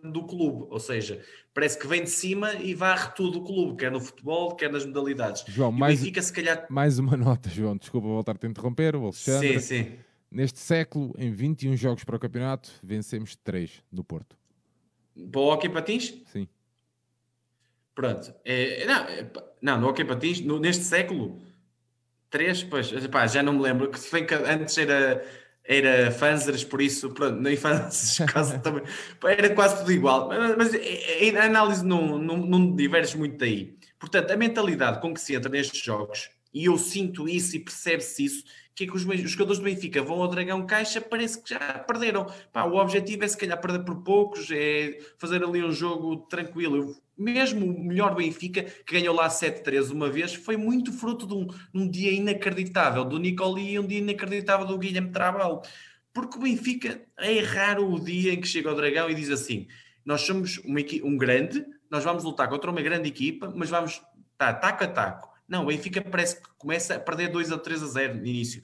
do 0.04 0.24
clube, 0.24 0.66
ou 0.68 0.78
seja, 0.78 1.20
parece 1.54 1.78
que 1.78 1.86
vem 1.86 2.04
de 2.04 2.10
cima 2.10 2.52
e 2.54 2.74
varre 2.74 3.12
tudo 3.16 3.38
o 3.38 3.44
clube, 3.44 3.76
quer 3.76 3.90
no 3.90 4.00
futebol, 4.00 4.54
quer 4.54 4.70
nas 4.70 4.84
modalidades. 4.84 5.44
João, 5.48 5.72
mais, 5.72 5.98
Benfica, 5.98 6.20
se 6.20 6.32
calhar... 6.32 6.66
mais 6.68 6.98
uma 6.98 7.16
nota, 7.16 7.48
João, 7.48 7.76
desculpa 7.76 8.06
voltar-te 8.06 8.46
a 8.46 8.48
interromper, 8.48 8.94
o 8.94 9.04
Alexandre. 9.04 9.58
Sim, 9.60 9.84
sim. 9.84 10.05
Neste 10.31 10.59
século, 10.59 11.14
em 11.18 11.33
21 11.33 11.77
jogos 11.77 12.05
para 12.05 12.16
o 12.16 12.18
campeonato, 12.18 12.70
vencemos 12.83 13.37
3 13.37 13.83
no 13.91 14.03
Porto. 14.03 14.37
Para 15.31 15.41
o 15.41 15.53
Hockey 15.53 15.68
Patins? 15.68 16.14
Sim. 16.27 16.49
Pronto. 17.95 18.35
É, 18.45 18.85
não, 18.85 19.05
é, 19.05 19.31
não, 19.62 19.81
no 19.81 19.89
Hockey 19.89 20.05
Patins, 20.05 20.41
no, 20.41 20.59
neste 20.59 20.85
século, 20.85 21.41
3, 22.31 22.64
pois, 22.64 23.07
pá, 23.07 23.27
já 23.27 23.43
não 23.43 23.55
me 23.55 23.62
lembro. 23.62 23.91
Que, 23.91 24.22
que 24.22 24.35
antes 24.35 24.77
era, 24.77 25.24
era 25.64 26.11
Fanzers, 26.11 26.64
por 26.64 26.83
isso, 26.83 27.11
pronto, 27.11 27.41
nem 27.41 27.57
Fanzers 27.57 28.18
quase 28.31 28.59
também. 28.62 28.83
Era 29.24 29.55
quase 29.55 29.79
tudo 29.79 29.93
igual. 29.93 30.29
Mas, 30.29 30.57
mas 30.57 30.74
é, 30.74 31.29
é, 31.29 31.39
a 31.39 31.45
análise 31.45 31.85
não, 31.85 32.18
não, 32.18 32.37
não 32.37 32.77
diverge 32.77 33.16
muito 33.16 33.39
daí. 33.39 33.79
Portanto, 33.99 34.31
a 34.31 34.37
mentalidade 34.37 35.01
com 35.01 35.14
que 35.14 35.20
se 35.20 35.35
entra 35.35 35.51
nestes 35.51 35.81
jogos, 35.83 36.29
e 36.53 36.66
eu 36.66 36.77
sinto 36.77 37.29
isso 37.29 37.57
e 37.57 37.61
percebe-se 37.61 38.24
isso, 38.24 38.45
que 38.77 38.85
é 38.85 38.87
que 38.87 38.95
os, 38.95 39.07
os, 39.07 39.31
jogadores 39.31 39.59
do 39.59 39.64
Benfica 39.64 40.03
vão 40.03 40.20
ao 40.20 40.29
Dragão 40.29 40.66
Caixa, 40.66 41.01
parece 41.01 41.43
que 41.43 41.49
já 41.49 41.59
perderam. 41.79 42.27
Pá, 42.53 42.64
o 42.64 42.77
objetivo 42.77 43.24
é 43.24 43.29
se 43.29 43.37
calhar 43.37 43.59
perder 43.59 43.83
por 43.85 44.03
poucos, 44.03 44.51
é 44.51 44.99
fazer 45.16 45.43
ali 45.43 45.64
um 45.64 45.72
jogo 45.72 46.18
tranquilo. 46.29 46.95
Mesmo 47.16 47.64
o 47.64 47.85
melhor 47.87 48.14
Benfica, 48.14 48.62
que 48.62 48.93
ganhou 48.93 49.14
lá 49.14 49.29
7-3 49.29 49.91
uma 49.91 50.11
vez, 50.11 50.35
foi 50.35 50.59
muito 50.59 50.93
fruto 50.93 51.27
de 51.27 51.33
um, 51.33 51.47
um 51.72 51.89
dia 51.89 52.12
inacreditável 52.12 53.03
do 53.03 53.18
Nicoli 53.18 53.72
e 53.72 53.79
um 53.79 53.87
dia 53.87 54.01
inacreditável 54.01 54.66
do 54.66 54.77
Guilherme 54.77 55.11
Trabal. 55.11 55.62
Porque 56.12 56.37
o 56.37 56.43
Benfica 56.43 57.01
é 57.18 57.41
raro 57.41 57.91
o 57.91 57.99
dia 57.99 58.35
em 58.35 58.41
que 58.43 58.47
chega 58.47 58.68
ao 58.68 58.77
Dragão 58.77 59.09
e 59.09 59.14
diz 59.14 59.31
assim: 59.31 59.66
nós 60.05 60.20
somos 60.20 60.59
uma, 60.59 60.81
um 61.03 61.16
grande, 61.16 61.64
nós 61.91 62.05
vamos 62.05 62.24
lutar 62.24 62.47
contra 62.47 62.70
uma 62.70 62.83
grande 62.83 63.09
equipa, 63.09 63.51
mas 63.57 63.70
vamos 63.70 64.03
tá, 64.37 64.53
taco 64.53 64.85
a 64.85 64.87
taco. 64.87 65.36
Não, 65.49 65.64
o 65.64 65.66
Benfica 65.66 66.03
parece 66.03 66.40
que 66.40 66.49
começa 66.59 66.97
a 66.97 67.01
perder 67.01 67.28
2 67.30 67.53
a 67.53 67.59
3 67.59 67.82
a 67.82 67.86
0 67.86 68.14
no 68.16 68.26
início. 68.26 68.62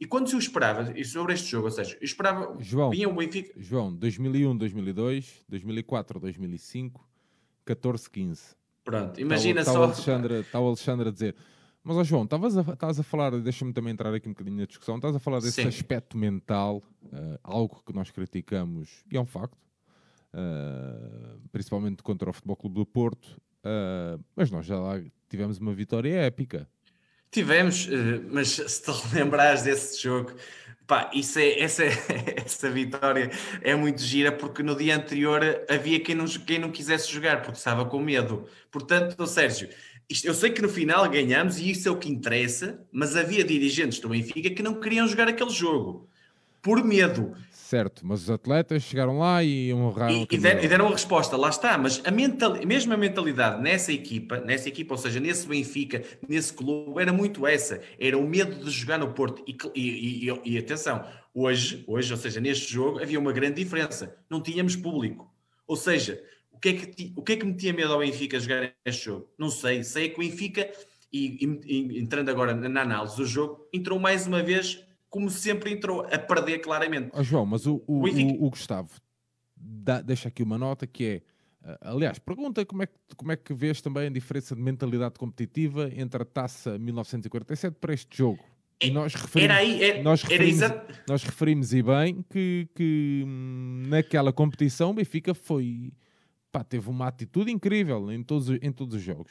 E 0.00 0.06
quando 0.06 0.28
se 0.28 0.34
o 0.34 0.38
esperava, 0.38 0.92
e 0.98 1.04
sobre 1.04 1.34
este 1.34 1.50
jogo, 1.50 1.66
ou 1.66 1.70
seja, 1.70 1.96
eu 2.00 2.04
esperava. 2.04 2.56
João, 2.58 2.90
vinha 2.90 3.08
o 3.08 3.14
Benfica. 3.14 3.52
João, 3.56 3.94
2001, 3.94 4.56
2002, 4.56 5.44
2004, 5.48 6.18
2005, 6.18 7.08
14, 7.64 8.10
15. 8.10 8.42
Pronto, 8.84 9.20
imagina 9.20 9.60
está, 9.60 9.72
só. 9.72 9.80
O 9.80 9.84
Alexandre, 9.84 10.34
está 10.40 10.58
o 10.58 10.66
Alexandre 10.66 11.08
a 11.08 11.12
dizer. 11.12 11.36
Mas, 11.84 11.96
ó 11.96 12.04
João, 12.04 12.24
estavas 12.24 12.56
a, 12.56 12.62
a 12.62 13.02
falar, 13.02 13.38
deixa-me 13.40 13.72
também 13.72 13.92
entrar 13.92 14.14
aqui 14.14 14.28
um 14.28 14.32
bocadinho 14.32 14.56
na 14.56 14.66
discussão, 14.66 14.96
estás 14.96 15.16
a 15.16 15.18
falar 15.18 15.40
desse 15.40 15.62
Sim. 15.62 15.68
aspecto 15.68 16.16
mental, 16.16 16.82
uh, 17.04 17.38
algo 17.42 17.82
que 17.84 17.92
nós 17.92 18.10
criticamos, 18.10 19.04
e 19.10 19.16
é 19.16 19.20
um 19.20 19.26
facto, 19.26 19.56
uh, 20.34 21.40
principalmente 21.50 22.02
contra 22.02 22.30
o 22.30 22.32
Futebol 22.32 22.56
Clube 22.56 22.76
do 22.76 22.86
Porto, 22.86 23.40
uh, 23.64 24.22
mas 24.34 24.50
nós 24.50 24.66
já 24.66 24.78
lá 24.78 25.00
tivemos 25.28 25.58
uma 25.58 25.72
vitória 25.72 26.14
épica. 26.20 26.68
Tivemos, 27.30 27.88
mas 28.30 28.50
se 28.50 28.82
te 28.82 28.90
lembrares 29.16 29.62
desse 29.62 30.02
jogo, 30.02 30.32
pá, 30.86 31.10
isso 31.14 31.38
é, 31.38 31.60
essa, 31.60 31.84
essa 32.36 32.70
vitória 32.70 33.30
é 33.62 33.74
muito 33.74 34.02
gira 34.02 34.30
porque 34.30 34.62
no 34.62 34.76
dia 34.76 34.96
anterior 34.96 35.40
havia 35.68 35.98
quem 36.00 36.14
não, 36.14 36.26
quem 36.26 36.58
não 36.58 36.70
quisesse 36.70 37.10
jogar 37.10 37.40
porque 37.42 37.56
estava 37.56 37.86
com 37.86 37.98
medo. 38.00 38.46
Portanto, 38.70 39.26
Sérgio, 39.26 39.70
isto, 40.08 40.26
eu 40.26 40.34
sei 40.34 40.50
que 40.50 40.60
no 40.60 40.68
final 40.68 41.08
ganhamos 41.08 41.58
e 41.58 41.70
isso 41.70 41.88
é 41.88 41.90
o 41.90 41.96
que 41.96 42.10
interessa, 42.10 42.86
mas 42.92 43.16
havia 43.16 43.42
dirigentes 43.42 43.98
do 43.98 44.10
Benfica 44.10 44.50
que 44.50 44.62
não 44.62 44.78
queriam 44.78 45.08
jogar 45.08 45.28
aquele 45.28 45.50
jogo 45.50 46.11
por 46.62 46.82
medo. 46.84 47.34
Certo, 47.50 48.06
mas 48.06 48.22
os 48.22 48.30
atletas 48.30 48.82
chegaram 48.82 49.18
lá 49.18 49.42
e 49.42 49.72
honraram. 49.72 50.12
E, 50.14 50.26
e, 50.30 50.38
deram, 50.38 50.62
e 50.62 50.68
deram 50.68 50.86
a 50.88 50.90
resposta, 50.90 51.36
lá 51.36 51.48
está. 51.48 51.76
Mas 51.76 52.00
a 52.04 52.10
mental, 52.10 52.54
mesmo 52.66 52.92
a 52.92 52.96
mentalidade 52.96 53.60
nessa 53.62 53.90
equipa, 53.92 54.38
nessa 54.40 54.68
equipa, 54.68 54.94
ou 54.94 54.98
seja, 54.98 55.18
nesse 55.18 55.46
Benfica, 55.46 56.02
nesse 56.28 56.52
clube, 56.52 57.00
era 57.00 57.12
muito 57.12 57.46
essa. 57.46 57.80
Era 57.98 58.16
o 58.16 58.28
medo 58.28 58.62
de 58.62 58.70
jogar 58.70 58.98
no 58.98 59.12
Porto. 59.12 59.42
E, 59.46 59.56
e, 59.74 60.28
e, 60.44 60.58
atenção, 60.58 61.04
hoje, 61.34 61.82
hoje, 61.86 62.12
ou 62.12 62.18
seja, 62.18 62.40
neste 62.40 62.70
jogo, 62.70 63.02
havia 63.02 63.18
uma 63.18 63.32
grande 63.32 63.62
diferença. 63.62 64.14
Não 64.30 64.42
tínhamos 64.42 64.76
público. 64.76 65.32
Ou 65.66 65.76
seja, 65.76 66.22
o 66.50 66.58
que 66.60 66.68
é 66.68 66.72
que, 66.74 67.12
o 67.16 67.22
que, 67.22 67.32
é 67.32 67.36
que 67.36 67.46
metia 67.46 67.72
medo 67.72 67.94
ao 67.94 68.00
Benfica 68.00 68.38
jogar 68.38 68.70
este 68.84 69.06
jogo? 69.06 69.28
Não 69.38 69.48
sei. 69.48 69.82
Sei 69.82 70.10
que 70.10 70.16
o 70.16 70.18
Benfica, 70.18 70.70
e, 71.10 71.42
entrando 71.98 72.28
agora 72.28 72.54
na 72.54 72.82
análise 72.82 73.16
do 73.16 73.24
jogo, 73.24 73.66
entrou 73.72 73.98
mais 73.98 74.26
uma 74.26 74.42
vez 74.42 74.84
como 75.12 75.28
sempre 75.30 75.70
entrou, 75.70 76.00
a 76.10 76.18
perder 76.18 76.60
claramente. 76.60 77.10
Oh, 77.12 77.22
João, 77.22 77.44
mas 77.44 77.66
o, 77.66 77.84
o, 77.86 78.08
o, 78.08 78.46
o 78.46 78.50
Gustavo 78.50 78.90
dá, 79.54 80.00
deixa 80.00 80.28
aqui 80.28 80.42
uma 80.42 80.56
nota 80.56 80.86
que 80.86 81.04
é. 81.04 81.22
Uh, 81.62 81.78
aliás, 81.82 82.18
pergunta 82.18 82.64
como 82.64 82.82
é, 82.82 82.86
que, 82.86 82.94
como 83.14 83.30
é 83.30 83.36
que 83.36 83.52
vês 83.52 83.82
também 83.82 84.06
a 84.06 84.10
diferença 84.10 84.56
de 84.56 84.62
mentalidade 84.62 85.18
competitiva 85.18 85.90
entre 85.94 86.22
a 86.22 86.24
taça 86.24 86.78
1947 86.78 87.76
para 87.78 87.92
este 87.92 88.16
jogo. 88.16 88.42
E 88.80 88.90
nós 88.90 89.14
referimos, 89.14 89.54
era 89.54 89.60
aí, 89.60 89.84
era, 89.84 90.02
nós 90.02 90.22
referimos, 90.22 90.62
era 90.62 90.86
nós 91.06 91.22
referimos 91.22 91.74
e 91.74 91.82
bem 91.82 92.24
que, 92.30 92.66
que 92.74 93.22
hum, 93.24 93.82
naquela 93.88 94.32
competição 94.32 94.90
o 94.90 94.94
Benfica 94.94 95.34
foi 95.34 95.92
pá, 96.50 96.64
teve 96.64 96.88
uma 96.88 97.06
atitude 97.06 97.52
incrível 97.52 98.10
em 98.10 98.22
todos, 98.22 98.48
em 98.48 98.72
todos 98.72 98.94
os 98.94 99.02
jogos. 99.02 99.30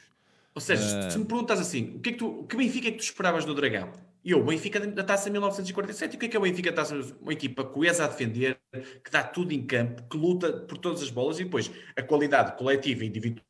Ou 0.54 0.60
seja, 0.60 1.08
uh, 1.08 1.10
se 1.10 1.18
me 1.18 1.24
perguntas 1.24 1.58
assim, 1.58 1.96
o 1.96 1.98
que, 1.98 2.10
é 2.10 2.12
que 2.12 2.18
tu, 2.18 2.28
o 2.28 2.46
que 2.46 2.56
Benfica 2.56 2.86
é 2.86 2.92
que 2.92 2.98
tu 2.98 3.04
esperavas 3.04 3.44
do 3.44 3.52
Dragão? 3.52 3.90
E 4.24 4.34
o 4.34 4.44
Benfica 4.44 4.78
da 4.78 5.02
taça 5.02 5.28
1947, 5.28 6.12
e 6.12 6.16
o 6.16 6.20
que 6.20 6.26
é 6.26 6.28
que 6.28 6.36
é 6.36 6.38
o 6.38 6.42
Benfica 6.42 6.70
da 6.70 6.76
taça? 6.76 6.94
Uma 7.20 7.32
equipa 7.32 7.64
coesa 7.64 8.04
a 8.04 8.08
defender, 8.08 8.60
que 9.02 9.10
dá 9.10 9.24
tudo 9.24 9.52
em 9.52 9.66
campo, 9.66 10.04
que 10.08 10.16
luta 10.16 10.52
por 10.52 10.78
todas 10.78 11.02
as 11.02 11.10
bolas 11.10 11.40
e 11.40 11.44
depois 11.44 11.70
a 11.96 12.02
qualidade 12.02 12.56
coletiva 12.56 13.04
e 13.04 13.08
individual 13.08 13.44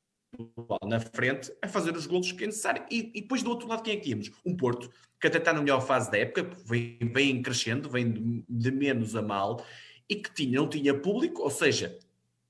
na 0.87 0.99
frente 0.99 1.53
a 1.61 1.69
fazer 1.69 1.95
os 1.95 2.07
golos 2.07 2.33
que 2.33 2.45
é 2.45 2.47
necessário. 2.47 2.85
E, 2.91 3.13
e, 3.15 3.21
depois 3.21 3.43
do 3.43 3.51
outro 3.51 3.69
lado, 3.69 3.83
quem 3.83 3.93
é 3.93 3.97
que 3.97 4.05
tínhamos? 4.05 4.31
Um 4.47 4.57
Porto, 4.57 4.91
que 5.21 5.27
até 5.27 5.37
está 5.37 5.53
na 5.53 5.61
melhor 5.61 5.81
fase 5.81 6.11
da 6.11 6.17
época, 6.17 6.49
vem, 6.65 6.99
vem 7.01 7.43
crescendo, 7.43 7.91
vem 7.91 8.11
de, 8.11 8.45
de 8.49 8.71
menos 8.71 9.15
a 9.15 9.21
mal, 9.21 9.63
e 10.09 10.17
que 10.17 10.33
tinha, 10.33 10.59
não 10.59 10.69
tinha 10.69 10.95
público, 10.95 11.43
ou 11.43 11.51
seja, 11.51 11.99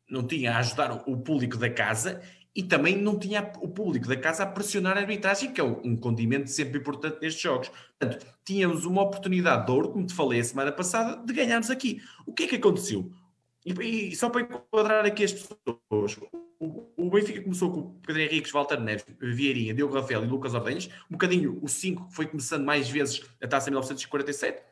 não 0.08 0.24
tinha 0.24 0.52
a 0.52 0.58
ajudar 0.58 0.92
o 1.08 1.16
público 1.16 1.56
da 1.56 1.70
casa 1.70 2.22
e 2.54 2.62
também 2.62 2.96
não 2.96 3.18
tinha 3.18 3.50
o 3.60 3.68
público 3.68 4.06
da 4.06 4.16
casa 4.16 4.42
a 4.42 4.46
pressionar 4.46 4.96
a 4.96 5.00
arbitragem, 5.00 5.52
que 5.52 5.60
é 5.60 5.64
um 5.64 5.96
condimento 5.96 6.50
sempre 6.50 6.78
importante 6.78 7.18
nestes 7.20 7.42
jogos. 7.42 7.70
Portanto, 7.98 8.26
tínhamos 8.44 8.84
uma 8.84 9.02
oportunidade 9.02 9.64
de 9.64 9.72
ouro, 9.72 9.88
como 9.90 10.06
te 10.06 10.12
falei 10.12 10.40
a 10.40 10.44
semana 10.44 10.70
passada, 10.70 11.24
de 11.24 11.32
ganharmos 11.32 11.70
aqui. 11.70 12.02
O 12.26 12.32
que 12.32 12.44
é 12.44 12.46
que 12.48 12.56
aconteceu? 12.56 13.10
E, 13.64 14.10
e 14.10 14.16
só 14.16 14.28
para 14.28 14.42
enquadrar 14.42 15.04
aqui 15.06 15.24
as 15.24 15.32
pessoas, 15.32 16.18
o, 16.60 16.92
o, 16.96 17.10
Benfica 17.10 17.40
começou 17.42 17.72
com 17.72 18.00
Pedro 18.06 18.22
Henriques, 18.22 18.52
Walter 18.52 18.78
Neves, 18.80 19.06
Vieirinha, 19.18 19.72
Diogo 19.72 19.94
Rafael 19.94 20.22
e 20.22 20.28
Lucas 20.28 20.54
Ordenhas, 20.54 20.88
um 21.10 21.12
bocadinho 21.12 21.58
o 21.62 21.68
5 21.68 22.08
foi 22.10 22.26
começando 22.26 22.64
mais 22.64 22.88
vezes 22.88 23.22
a 23.40 23.48
taça 23.48 23.68
em 23.68 23.72
1947. 23.72 24.62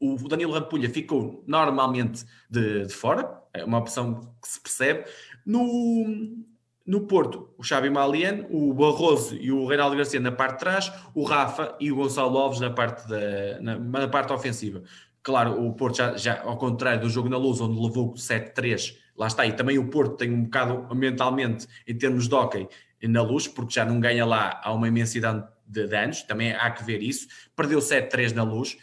O 0.00 0.16
Danilo 0.28 0.52
Rampulha 0.52 0.88
ficou 0.88 1.42
normalmente 1.46 2.24
de, 2.48 2.86
de 2.86 2.92
fora, 2.94 3.42
é 3.52 3.64
uma 3.64 3.78
opção 3.78 4.34
que 4.40 4.48
se 4.48 4.60
percebe. 4.60 5.04
No, 5.46 6.44
no 6.86 7.06
Porto, 7.06 7.48
o 7.56 7.62
Xavi 7.62 7.88
Malian, 7.88 8.46
o 8.50 8.74
Barroso 8.74 9.36
e 9.36 9.50
o 9.50 9.66
Reinaldo 9.66 9.96
Garcia 9.96 10.20
na 10.20 10.32
parte 10.32 10.54
de 10.54 10.58
trás, 10.60 10.92
o 11.14 11.24
Rafa 11.24 11.76
e 11.80 11.90
o 11.90 11.96
Gonçalo 11.96 12.36
Alves 12.36 12.60
na 12.60 12.70
parte, 12.70 13.08
da, 13.08 13.60
na, 13.60 13.78
na 13.78 14.08
parte 14.08 14.32
ofensiva. 14.32 14.82
Claro, 15.22 15.64
o 15.64 15.72
Porto 15.72 15.96
já, 15.96 16.16
já, 16.16 16.42
ao 16.42 16.58
contrário 16.58 17.00
do 17.00 17.08
jogo 17.08 17.30
na 17.30 17.38
Luz, 17.38 17.60
onde 17.60 17.80
levou 17.80 18.12
7-3, 18.12 18.96
lá 19.16 19.26
está, 19.26 19.46
e 19.46 19.52
também 19.52 19.78
o 19.78 19.88
Porto 19.88 20.16
tem 20.16 20.30
um 20.30 20.44
bocado 20.44 20.94
mentalmente, 20.94 21.66
em 21.86 21.96
termos 21.96 22.28
de 22.28 22.34
hockey, 22.34 22.68
na 23.02 23.22
Luz, 23.22 23.48
porque 23.48 23.72
já 23.72 23.84
não 23.84 23.98
ganha 23.98 24.26
lá 24.26 24.60
há 24.62 24.72
uma 24.72 24.86
imensidade 24.86 25.42
de, 25.66 25.86
de 25.86 25.96
anos, 25.96 26.22
também 26.22 26.52
há 26.52 26.70
que 26.70 26.84
ver 26.84 27.02
isso. 27.02 27.26
Perdeu 27.56 27.78
7-3 27.78 28.32
na 28.32 28.42
Luz, 28.42 28.76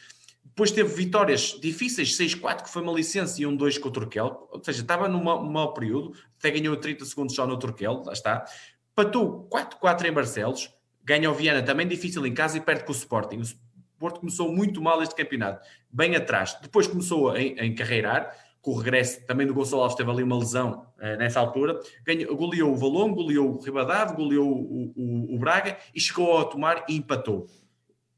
depois 0.44 0.72
teve 0.72 0.94
vitórias 0.94 1.58
difíceis, 1.62 2.18
6-4, 2.18 2.64
que 2.64 2.70
foi 2.70 2.82
uma 2.82 2.92
licença, 2.92 3.42
e 3.42 3.46
1-2 3.46 3.80
com 3.80 3.90
o 3.90 3.92
Turquel. 3.92 4.48
Ou 4.52 4.64
seja, 4.64 4.82
estava 4.82 5.08
num 5.08 5.24
mau 5.24 5.74
período, 5.74 6.14
até 6.38 6.52
ganhou 6.52 6.76
30 6.76 7.06
segundos 7.06 7.36
só 7.36 7.48
no 7.48 7.58
Turquel, 7.58 8.04
lá 8.06 8.14
está. 8.14 8.46
Patou 8.94 9.48
4-4 9.50 10.06
em 10.06 10.12
Barcelos, 10.12 10.70
ganha 11.04 11.32
o 11.32 11.34
Viana 11.34 11.64
também 11.64 11.88
difícil 11.88 12.26
em 12.26 12.34
casa 12.34 12.58
e 12.58 12.62
perde 12.62 12.84
com 12.84 12.92
o 12.92 12.96
Sporting. 12.96 13.38
O 13.38 14.00
Porto 14.00 14.20
começou 14.20 14.52
muito 14.52 14.82
mal 14.82 15.02
este 15.02 15.16
campeonato, 15.16 15.66
bem 15.90 16.16
atrás. 16.16 16.58
Depois 16.62 16.86
começou 16.86 17.30
a, 17.30 17.42
encarreirar, 17.42 18.36
com 18.62 18.72
o 18.72 18.78
regresso 18.78 19.26
também 19.26 19.48
do 19.48 19.54
Gonçalo 19.54 19.82
Alves, 19.82 19.98
teve 19.98 20.12
ali 20.12 20.22
uma 20.22 20.38
lesão 20.38 20.86
uh, 20.98 21.18
nessa 21.18 21.40
altura. 21.40 21.80
Ganhou, 22.06 22.36
goleou 22.36 22.74
o 22.74 22.76
Valongo, 22.76 23.16
goleou 23.16 23.56
o 23.56 23.62
Ribadave, 23.62 24.16
goleou 24.16 24.48
o, 24.48 24.94
o, 24.96 25.36
o 25.36 25.40
Braga 25.40 25.78
e 25.96 26.00
chegou 26.00 26.38
a 26.38 26.46
tomar 26.46 26.84
e 26.88 26.98
empatou. 26.98 27.48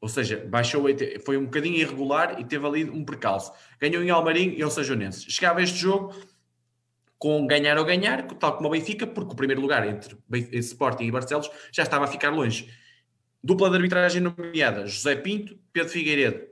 Ou 0.03 0.09
seja, 0.09 0.45
baixou, 0.45 0.83
foi 1.23 1.37
um 1.37 1.45
bocadinho 1.45 1.77
irregular 1.77 2.37
e 2.37 2.43
teve 2.43 2.67
ali 2.67 2.83
um 2.83 3.05
percalço. 3.05 3.53
Ganhou 3.79 4.03
em 4.03 4.09
Almarim 4.09 4.53
e 4.57 4.61
ao 4.61 4.69
Sajonense. 4.69 5.31
Chegava 5.31 5.63
este 5.63 5.77
jogo 5.77 6.13
com 7.17 7.47
ganhar 7.47 7.77
ou 7.77 7.85
ganhar, 7.85 8.27
tal 8.33 8.57
como 8.57 8.67
o 8.67 8.71
Benfica, 8.73 9.07
porque 9.07 9.31
o 9.31 9.35
primeiro 9.35 9.61
lugar 9.61 9.87
entre 9.87 10.17
Sporting 10.59 11.05
e 11.05 11.11
Barcelos 11.11 11.49
já 11.71 11.83
estava 11.83 12.03
a 12.03 12.07
ficar 12.09 12.31
longe. 12.31 12.69
Dupla 13.41 13.69
de 13.69 13.77
arbitragem 13.77 14.21
nomeada, 14.21 14.85
José 14.87 15.15
Pinto, 15.15 15.57
Pedro 15.71 15.89
Figueiredo. 15.89 16.47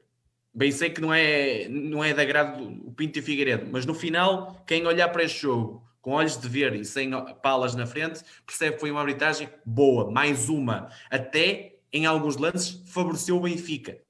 Bem 0.53 0.71
sei 0.71 0.89
que 0.89 1.01
não 1.01 1.13
é, 1.13 1.67
não 1.67 2.01
é 2.01 2.13
de 2.13 2.21
agrado 2.21 2.63
o 2.63 2.93
Pinto 2.93 3.19
e 3.19 3.21
Figueiredo, 3.21 3.67
mas 3.69 3.85
no 3.85 3.93
final, 3.93 4.63
quem 4.65 4.87
olhar 4.87 5.09
para 5.09 5.23
este 5.23 5.41
jogo 5.41 5.85
com 5.99 6.11
olhos 6.11 6.39
de 6.39 6.47
ver 6.47 6.73
e 6.73 6.85
sem 6.85 7.11
palas 7.43 7.75
na 7.75 7.85
frente, 7.85 8.21
percebe 8.45 8.75
que 8.75 8.79
foi 8.79 8.91
uma 8.91 9.01
arbitragem 9.01 9.49
boa, 9.65 10.09
mais 10.09 10.47
uma. 10.47 10.87
Até 11.09 11.80
em 11.93 12.05
alguns 12.05 12.37
lances, 12.37 12.81
favoreceu 12.85 13.37
o 13.37 13.41
Benfica. 13.41 14.01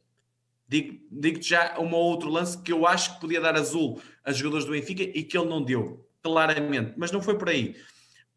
Digo-te 0.68 1.06
digo 1.12 1.42
já 1.42 1.80
um 1.80 1.94
ou 1.94 2.04
outro 2.04 2.30
lance 2.30 2.58
que 2.62 2.72
eu 2.72 2.88
acho 2.88 3.16
que 3.16 3.22
podia 3.22 3.42
dar 3.42 3.56
azul 3.56 4.02
a 4.24 4.32
jogadores 4.32 4.66
do 4.66 4.72
Benfica 4.72 5.04
e 5.04 5.24
que 5.24 5.38
ele 5.38 5.50
não 5.50 5.62
deu, 5.62 6.08
claramente, 6.22 6.94
mas 6.96 7.12
não 7.12 7.22
foi 7.22 7.38
por 7.38 7.50
aí. 7.50 7.76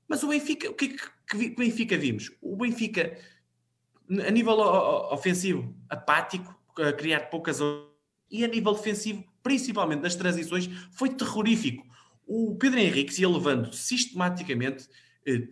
Mas 0.09 0.22
o 0.22 0.28
Benfica, 0.28 0.70
o 0.70 0.74
que 0.74 0.86
é 0.86 0.88
que, 0.88 1.51
que 1.51 1.57
Benfica 1.57 1.97
vimos? 1.97 2.32
O 2.40 2.57
Benfica, 2.57 3.16
a 4.26 4.30
nível 4.30 4.59
ofensivo, 5.12 5.74
apático, 5.88 6.59
a 6.76 6.92
criar 6.92 7.30
poucas 7.30 7.61
e 8.30 8.45
a 8.45 8.49
nível 8.49 8.72
defensivo, 8.72 9.24
principalmente 9.42 10.01
nas 10.01 10.16
transições, 10.16 10.68
foi 10.92 11.11
terrorífico. 11.11 11.86
O 12.26 12.57
Pedro 12.57 12.80
Henrique 12.80 13.20
ia 13.20 13.28
levando 13.28 13.72
sistematicamente 13.72 14.88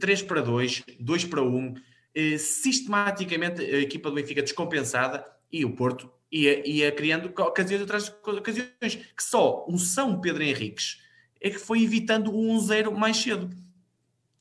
3 0.00 0.20
eh, 0.20 0.24
para 0.24 0.40
2, 0.40 0.82
2 0.98 1.24
para 1.26 1.42
1, 1.42 1.74
eh, 2.14 2.38
sistematicamente 2.38 3.62
a 3.62 3.78
equipa 3.78 4.10
do 4.10 4.16
Benfica 4.16 4.42
descompensada 4.42 5.24
e 5.50 5.64
o 5.64 5.74
Porto 5.74 6.10
ia, 6.30 6.66
ia 6.68 6.90
criando 6.92 7.26
ocasiões 7.26 7.82
atrás 7.82 8.04
de 8.04 8.10
ocasiões, 8.10 8.96
que 9.16 9.22
só 9.22 9.66
um 9.68 9.78
São 9.78 10.20
Pedro 10.20 10.42
Henriques 10.42 11.02
é 11.40 11.50
que 11.50 11.58
foi 11.58 11.82
evitando 11.82 12.32
o 12.32 12.56
1-0 12.56 12.92
mais 12.92 13.16
cedo. 13.16 13.50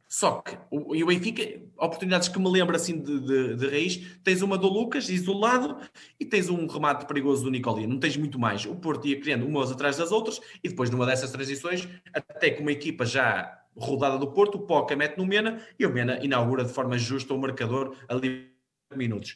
Só 0.07 0.41
que 0.41 0.57
o, 0.69 0.93
e 0.93 1.03
o 1.03 1.07
Benfica, 1.07 1.61
oportunidades 1.77 2.27
que 2.27 2.37
me 2.37 2.49
lembro 2.49 2.75
assim 2.75 3.01
de, 3.01 3.19
de, 3.21 3.55
de, 3.55 3.67
raiz, 3.67 4.19
tens 4.23 4.41
uma 4.41 4.57
do 4.57 4.67
Lucas 4.67 5.09
isolado 5.09 5.77
e 6.19 6.25
tens 6.25 6.49
um 6.49 6.67
remate 6.67 7.05
perigoso 7.05 7.45
do 7.45 7.49
Nicolia. 7.49 7.87
Não 7.87 7.97
tens 7.97 8.17
muito 8.17 8.37
mais. 8.37 8.65
O 8.65 8.75
Porto 8.75 9.07
ia 9.07 9.19
criando 9.19 9.47
umas 9.47 9.71
atrás 9.71 9.97
das 9.97 10.11
outras 10.11 10.39
e 10.61 10.67
depois 10.67 10.89
numa 10.89 11.05
dessas 11.05 11.31
transições, 11.31 11.87
até 12.13 12.51
com 12.51 12.61
uma 12.61 12.73
equipa 12.73 13.05
já 13.05 13.60
rodada 13.75 14.17
do 14.17 14.31
Porto, 14.31 14.55
o 14.55 14.61
Poca 14.61 14.95
mete 14.95 15.17
no 15.17 15.25
Mena 15.25 15.61
e 15.77 15.85
o 15.85 15.93
Mena 15.93 16.19
inaugura 16.23 16.63
de 16.63 16.73
forma 16.73 16.97
justa 16.97 17.33
o 17.33 17.39
marcador 17.39 17.95
ali 18.07 18.51
minutos. 18.95 19.35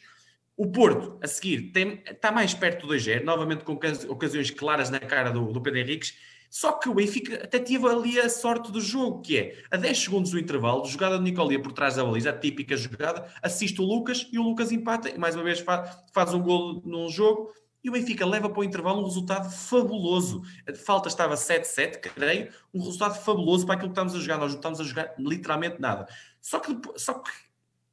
O 0.56 0.70
Porto, 0.70 1.18
a 1.22 1.26
seguir, 1.26 1.70
tem, 1.72 2.02
está 2.06 2.32
mais 2.32 2.54
perto 2.54 2.86
do 2.86 2.94
2-0, 2.94 3.24
novamente 3.24 3.64
com 3.64 3.78
ocasiões 4.08 4.50
claras 4.50 4.90
na 4.90 5.00
cara 5.00 5.30
do, 5.30 5.52
do 5.52 5.60
Pedro 5.60 5.80
Henriques 5.80 6.14
só 6.50 6.72
que 6.72 6.88
o 6.88 6.94
Benfica 6.94 7.44
até 7.44 7.58
teve 7.58 7.86
ali 7.86 8.18
a 8.18 8.28
sorte 8.28 8.70
do 8.70 8.80
jogo, 8.80 9.20
que 9.20 9.38
é 9.38 9.62
a 9.70 9.76
10 9.76 9.98
segundos 9.98 10.30
do 10.30 10.38
intervalo, 10.38 10.84
jogada 10.84 11.18
de 11.18 11.24
Nicolia 11.24 11.60
por 11.60 11.72
trás 11.72 11.96
da 11.96 12.04
baliza, 12.04 12.30
a 12.30 12.32
típica 12.32 12.76
jogada, 12.76 13.30
assiste 13.42 13.80
o 13.80 13.84
Lucas 13.84 14.26
e 14.32 14.38
o 14.38 14.42
Lucas 14.42 14.72
empata 14.72 15.10
e 15.10 15.18
mais 15.18 15.34
uma 15.34 15.44
vez 15.44 15.60
faz, 15.60 15.96
faz 16.12 16.32
um 16.34 16.40
gol 16.40 16.82
num 16.84 17.08
jogo 17.08 17.52
e 17.82 17.88
o 17.88 17.92
Benfica 17.92 18.26
leva 18.26 18.48
para 18.48 18.60
o 18.60 18.64
intervalo 18.64 19.00
um 19.00 19.04
resultado 19.04 19.50
fabuloso. 19.50 20.42
A 20.68 20.74
falta 20.74 21.08
estava 21.08 21.34
7-7, 21.34 22.00
creio, 22.00 22.52
um 22.74 22.80
resultado 22.80 23.22
fabuloso 23.22 23.64
para 23.64 23.76
aquilo 23.76 23.90
que 23.90 23.92
estamos 23.92 24.14
a 24.14 24.18
jogar. 24.18 24.38
Nós 24.38 24.50
não 24.50 24.58
estamos 24.58 24.80
a 24.80 24.84
jogar 24.84 25.14
literalmente 25.18 25.80
nada. 25.80 26.08
Só 26.40 26.58
que, 26.58 26.76
só 26.96 27.14
que 27.14 27.30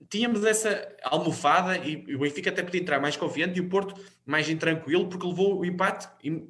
tínhamos 0.09 0.43
essa 0.45 0.87
almofada 1.03 1.77
e, 1.77 2.15
o 2.15 2.19
Benfica 2.19 2.49
até 2.49 2.63
podia 2.63 2.81
entrar 2.81 2.99
mais 2.99 3.15
confiante 3.15 3.57
e 3.57 3.61
o 3.61 3.69
Porto 3.69 3.99
mais 4.25 4.49
intranquilo 4.49 5.07
porque 5.07 5.27
levou 5.27 5.59
o 5.59 5.65
empate 5.65 6.07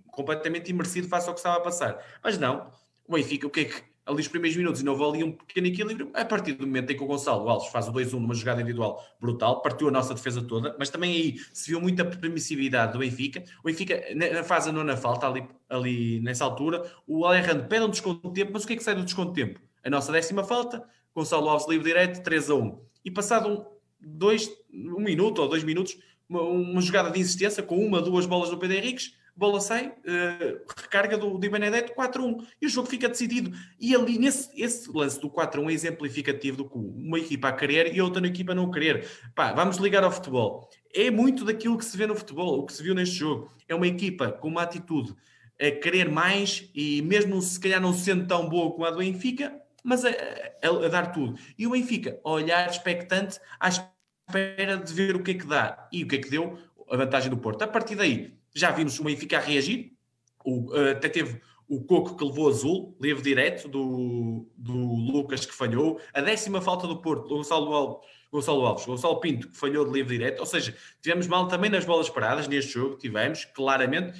completamente 0.07 0.69
imerecido 0.69 1.07
face 1.07 1.27
ao 1.27 1.33
que 1.33 1.39
estava 1.39 1.57
a 1.57 1.61
passar. 1.61 1.97
Mas 2.23 2.37
não, 2.37 2.71
o 3.07 3.13
Benfica, 3.13 3.47
o 3.47 3.49
que 3.49 3.61
é 3.61 3.65
que 3.65 3.92
ali 4.05 4.19
os 4.19 4.27
primeiros 4.27 4.57
minutos 4.57 4.81
e 4.81 4.85
não 4.85 5.01
ali 5.03 5.23
um 5.23 5.31
pequeno 5.31 5.67
equilíbrio, 5.67 6.09
a 6.13 6.25
partir 6.25 6.53
do 6.53 6.67
momento 6.67 6.91
em 6.91 6.97
que 6.97 7.03
o 7.03 7.07
Gonçalo 7.07 7.47
Alves 7.49 7.69
faz 7.69 7.87
o 7.87 7.93
2-1 7.93 8.13
numa 8.13 8.33
jogada 8.33 8.61
individual 8.61 9.03
brutal, 9.19 9.61
partiu 9.61 9.87
a 9.87 9.91
nossa 9.91 10.13
defesa 10.13 10.41
toda, 10.41 10.75
mas 10.77 10.89
também 10.89 11.13
aí 11.13 11.39
se 11.53 11.69
viu 11.69 11.79
muita 11.79 12.03
permissividade 12.03 12.93
do 12.93 12.99
Benfica. 12.99 13.43
O 13.61 13.67
Benfica 13.67 14.03
na 14.13 14.43
fase 14.43 14.71
nona 14.71 14.97
falta, 14.97 15.27
ali, 15.27 15.47
ali 15.69 16.19
nessa 16.19 16.43
altura, 16.43 16.83
o 17.07 17.25
Alejandro 17.25 17.67
pede 17.67 17.85
um 17.85 17.89
desconto 17.89 18.27
de 18.27 18.33
tempo, 18.33 18.51
mas 18.53 18.63
o 18.63 18.67
que 18.67 18.73
é 18.73 18.75
que 18.75 18.83
sai 18.83 18.95
do 18.95 19.03
desconto 19.03 19.33
de 19.33 19.45
tempo? 19.45 19.59
A 19.83 19.89
nossa 19.89 20.11
décima 20.11 20.43
falta, 20.43 20.83
Gonçalo 21.15 21.47
Alves 21.47 21.67
livre 21.67 21.85
direto, 21.85 22.23
3 22.23 22.49
a 22.49 22.55
1 22.55 22.79
e 23.05 23.11
passado 23.11 23.49
um, 23.49 23.65
dois, 23.99 24.49
um 24.71 24.99
minuto 24.99 25.41
ou 25.41 25.47
dois 25.47 25.63
minutos, 25.63 25.97
uma, 26.27 26.41
uma, 26.41 26.81
jogada 26.81 27.11
de 27.11 27.19
insistência 27.19 27.61
com 27.61 27.77
uma, 27.77 28.01
duas 28.01 28.25
bolas 28.25 28.49
do 28.49 28.57
Pedro 28.57 28.77
Henriques, 28.77 29.13
bola 29.35 29.59
sai, 29.59 29.87
uh, 29.87 30.61
recarga 30.77 31.17
do 31.17 31.39
Di 31.39 31.49
Benedetto 31.49 31.93
4-1 31.93 32.45
e 32.61 32.65
o 32.67 32.69
jogo 32.69 32.87
fica 32.87 33.09
decidido. 33.09 33.51
E 33.79 33.95
ali, 33.95 34.17
nesse 34.17 34.49
esse 34.61 34.91
lance 34.91 35.19
do 35.19 35.29
4-1 35.29 35.69
é 35.69 35.73
exemplificativo 35.73 36.57
do 36.57 36.69
que 36.69 36.77
uma 36.77 37.19
equipa 37.19 37.49
a 37.49 37.53
querer 37.53 37.95
e 37.95 38.01
outra 38.01 38.25
equipa 38.27 38.51
a 38.51 38.55
não 38.55 38.69
querer. 38.69 39.07
Pá, 39.35 39.51
vamos 39.53 39.77
ligar 39.77 40.03
ao 40.03 40.11
futebol. 40.11 40.69
É 40.93 41.09
muito 41.09 41.43
daquilo 41.43 41.77
que 41.77 41.85
se 41.85 41.97
vê 41.97 42.05
no 42.05 42.15
futebol, 42.15 42.59
o 42.59 42.65
que 42.65 42.73
se 42.73 42.83
viu 42.83 42.93
neste 42.93 43.15
jogo. 43.15 43.51
É 43.67 43.73
uma 43.73 43.87
equipa 43.87 44.31
com 44.31 44.47
uma 44.47 44.61
atitude 44.61 45.15
a 45.59 45.71
querer 45.71 46.09
mais 46.09 46.69
e 46.73 47.01
mesmo 47.01 47.41
se 47.41 47.59
calhar 47.59 47.81
não 47.81 47.93
sendo 47.93 48.27
tão 48.27 48.47
boa 48.47 48.71
como 48.71 48.85
a 48.85 48.91
do 48.91 48.97
Benfica, 48.99 49.59
mas 49.83 50.05
a, 50.05 50.09
a, 50.09 50.85
a, 50.85 50.87
dar 50.89 51.11
tudo. 51.11 51.37
E 51.57 51.65
o 51.65 51.71
Benfica 51.71 52.19
a 52.23 52.29
olhar 52.29 52.69
expectante 52.69 53.39
à 53.59 53.69
espera 53.69 54.77
de 54.77 54.93
ver 54.93 55.15
o 55.15 55.23
que 55.23 55.31
é 55.31 55.33
que 55.33 55.45
dá. 55.45 55.87
E 55.91 56.03
o 56.03 56.07
que 56.07 56.15
é 56.15 56.19
que 56.19 56.29
deu? 56.29 56.57
A 56.89 56.97
vantagem 56.97 57.29
do 57.29 57.37
Porto. 57.37 57.63
A 57.63 57.67
partir 57.67 57.95
daí, 57.95 58.33
já 58.53 58.71
vimos 58.71 58.99
o 58.99 59.03
Benfica 59.03 59.37
a 59.37 59.41
reagir. 59.41 59.93
O, 60.45 60.75
eh, 60.75 60.91
até 60.91 61.09
teve 61.09 61.41
o 61.67 61.83
Coco 61.83 62.15
que 62.15 62.23
levou 62.23 62.49
azul, 62.49 62.97
livre 63.01 63.23
direto 63.23 63.67
do, 63.67 64.47
do 64.55 64.73
Lucas 64.73 65.45
que 65.45 65.53
falhou. 65.53 65.99
A 66.13 66.21
décima 66.21 66.61
falta 66.61 66.85
do 66.85 67.01
Porto, 67.01 67.29
Gonçalo 67.29 67.73
Alves, 67.73 68.07
Gonçalo 68.31 68.65
Alves, 68.65 68.85
Gonçalo 68.85 69.19
Pinto 69.19 69.49
que 69.49 69.57
falhou 69.57 69.85
de 69.85 69.91
livre 69.91 70.17
direto. 70.17 70.39
Ou 70.39 70.45
seja, 70.45 70.75
tivemos 71.01 71.27
mal 71.27 71.47
também 71.47 71.69
nas 71.69 71.85
bolas 71.85 72.09
paradas 72.09 72.47
neste 72.47 72.73
jogo, 72.73 72.97
tivemos, 72.97 73.45
claramente. 73.45 74.19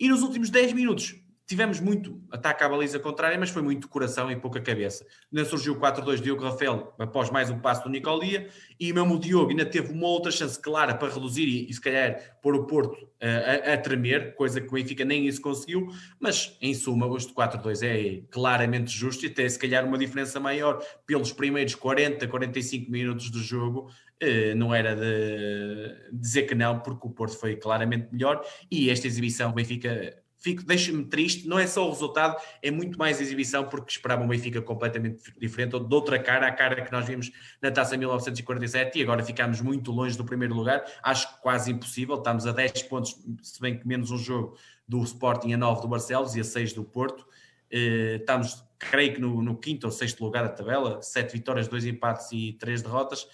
E 0.00 0.08
nos 0.08 0.22
últimos 0.22 0.50
10 0.50 0.72
minutos, 0.72 1.16
tivemos 1.48 1.80
muito 1.80 2.20
ataque 2.30 2.62
à 2.62 2.68
baliza 2.68 2.98
contrária, 2.98 3.38
mas 3.38 3.48
foi 3.48 3.62
muito 3.62 3.88
coração 3.88 4.30
e 4.30 4.36
pouca 4.36 4.60
cabeça. 4.60 5.06
Ainda 5.32 5.48
surgiu 5.48 5.72
o 5.72 5.80
4-2 5.80 6.20
Diogo 6.20 6.44
Rafael 6.44 6.94
após 6.98 7.30
mais 7.30 7.48
um 7.48 7.58
passo 7.58 7.84
do 7.84 7.88
Nicolia 7.88 8.48
e 8.78 8.92
mesmo 8.92 9.14
o 9.14 9.18
Diogo 9.18 9.48
ainda 9.48 9.64
teve 9.64 9.90
uma 9.90 10.06
outra 10.08 10.30
chance 10.30 10.60
clara 10.60 10.94
para 10.94 11.10
reduzir 11.10 11.46
e, 11.46 11.70
e 11.70 11.72
se 11.72 11.80
calhar 11.80 12.38
pôr 12.42 12.54
o 12.54 12.66
Porto 12.66 13.02
uh, 13.02 13.70
a, 13.70 13.72
a, 13.72 13.78
tremer, 13.78 14.34
coisa 14.34 14.60
que 14.60 14.68
o 14.68 14.72
Benfica 14.72 15.06
nem 15.06 15.26
isso 15.26 15.40
conseguiu, 15.40 15.88
mas 16.20 16.54
em 16.60 16.74
suma 16.74 17.08
este 17.16 17.32
4-2 17.32 17.82
é 17.82 18.22
claramente 18.30 18.90
justo 18.90 19.24
e 19.24 19.28
até 19.28 19.48
se 19.48 19.58
calhar 19.58 19.86
uma 19.86 19.96
diferença 19.96 20.38
maior 20.38 20.84
pelos 21.06 21.32
primeiros 21.32 21.74
40, 21.74 22.28
45 22.28 22.90
minutos 22.90 23.30
do 23.30 23.40
jogo, 23.40 23.90
Uh, 24.20 24.52
não 24.56 24.74
era 24.74 24.96
de 24.96 26.10
dizer 26.12 26.42
que 26.42 26.52
não, 26.52 26.80
porque 26.80 27.06
o 27.06 27.10
Porto 27.10 27.38
foi 27.38 27.54
claramente 27.54 28.08
melhor 28.10 28.44
e 28.68 28.90
esta 28.90 29.06
exibição 29.06 29.52
Benfica 29.52 30.12
fico, 30.38 30.64
deixa-me 30.64 31.04
triste, 31.04 31.48
não 31.48 31.58
é 31.58 31.66
só 31.66 31.86
o 31.86 31.90
resultado, 31.90 32.40
é 32.62 32.70
muito 32.70 32.98
mais 32.98 33.20
exibição, 33.20 33.64
porque 33.68 33.90
esperava 33.90 34.22
um 34.22 34.28
Benfica 34.28 34.62
completamente 34.62 35.32
diferente, 35.38 35.74
ou 35.74 35.84
de 35.84 35.94
outra 35.94 36.18
cara, 36.18 36.46
a 36.46 36.52
cara 36.52 36.82
que 36.82 36.92
nós 36.92 37.06
vimos 37.06 37.30
na 37.60 37.70
taça 37.70 37.96
1947, 37.96 38.98
e 38.98 39.02
agora 39.02 39.22
ficámos 39.22 39.60
muito 39.60 39.90
longe 39.90 40.16
do 40.16 40.24
primeiro 40.24 40.54
lugar, 40.54 40.84
acho 41.02 41.40
quase 41.40 41.72
impossível, 41.72 42.16
estamos 42.16 42.46
a 42.46 42.52
10 42.52 42.82
pontos, 42.84 43.16
se 43.42 43.60
bem 43.60 43.78
que 43.78 43.86
menos 43.86 44.10
um 44.10 44.18
jogo 44.18 44.56
do 44.86 45.02
Sporting, 45.02 45.52
a 45.52 45.56
9 45.56 45.82
do 45.82 45.88
Barcelos 45.88 46.36
e 46.36 46.40
a 46.40 46.44
6 46.44 46.72
do 46.72 46.84
Porto, 46.84 47.26
eh, 47.70 48.16
estamos, 48.20 48.64
creio 48.78 49.14
que 49.14 49.20
no, 49.20 49.42
no, 49.42 49.56
quinto 49.56 49.86
ou 49.86 49.92
sexto 49.92 50.24
lugar 50.24 50.44
da 50.44 50.50
tabela, 50.50 51.02
7 51.02 51.32
vitórias, 51.32 51.68
2 51.68 51.84
empates 51.86 52.28
e 52.32 52.52
3 52.54 52.82
derrotas, 52.82 53.26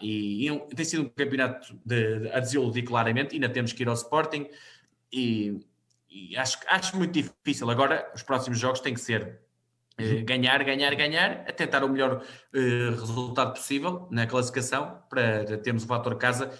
e, 0.00 0.48
e, 0.48 0.58
tem 0.74 0.84
sido 0.86 1.02
um 1.02 1.08
campeonato 1.08 1.78
de, 1.84 2.20
de, 2.20 2.30
a 2.30 2.40
desiludir 2.40 2.84
claramente, 2.84 3.34
ainda 3.34 3.48
temos 3.48 3.72
que 3.72 3.82
ir 3.82 3.88
ao 3.88 3.94
Sporting, 3.94 4.48
e 5.12 5.60
e 6.16 6.36
acho, 6.36 6.58
acho 6.68 6.96
muito 6.96 7.12
difícil. 7.12 7.70
Agora, 7.70 8.10
os 8.14 8.22
próximos 8.22 8.58
jogos 8.58 8.80
têm 8.80 8.94
que 8.94 9.00
ser 9.00 9.40
uh, 10.00 10.24
ganhar, 10.24 10.64
ganhar, 10.64 10.94
ganhar, 10.94 11.44
a 11.46 11.52
tentar 11.52 11.84
o 11.84 11.88
melhor 11.88 12.22
uh, 12.22 12.90
resultado 12.90 13.52
possível 13.52 14.08
na 14.10 14.26
classificação 14.26 15.02
para 15.10 15.58
termos 15.58 15.84
o 15.84 15.86
fator 15.86 16.16
casa 16.16 16.50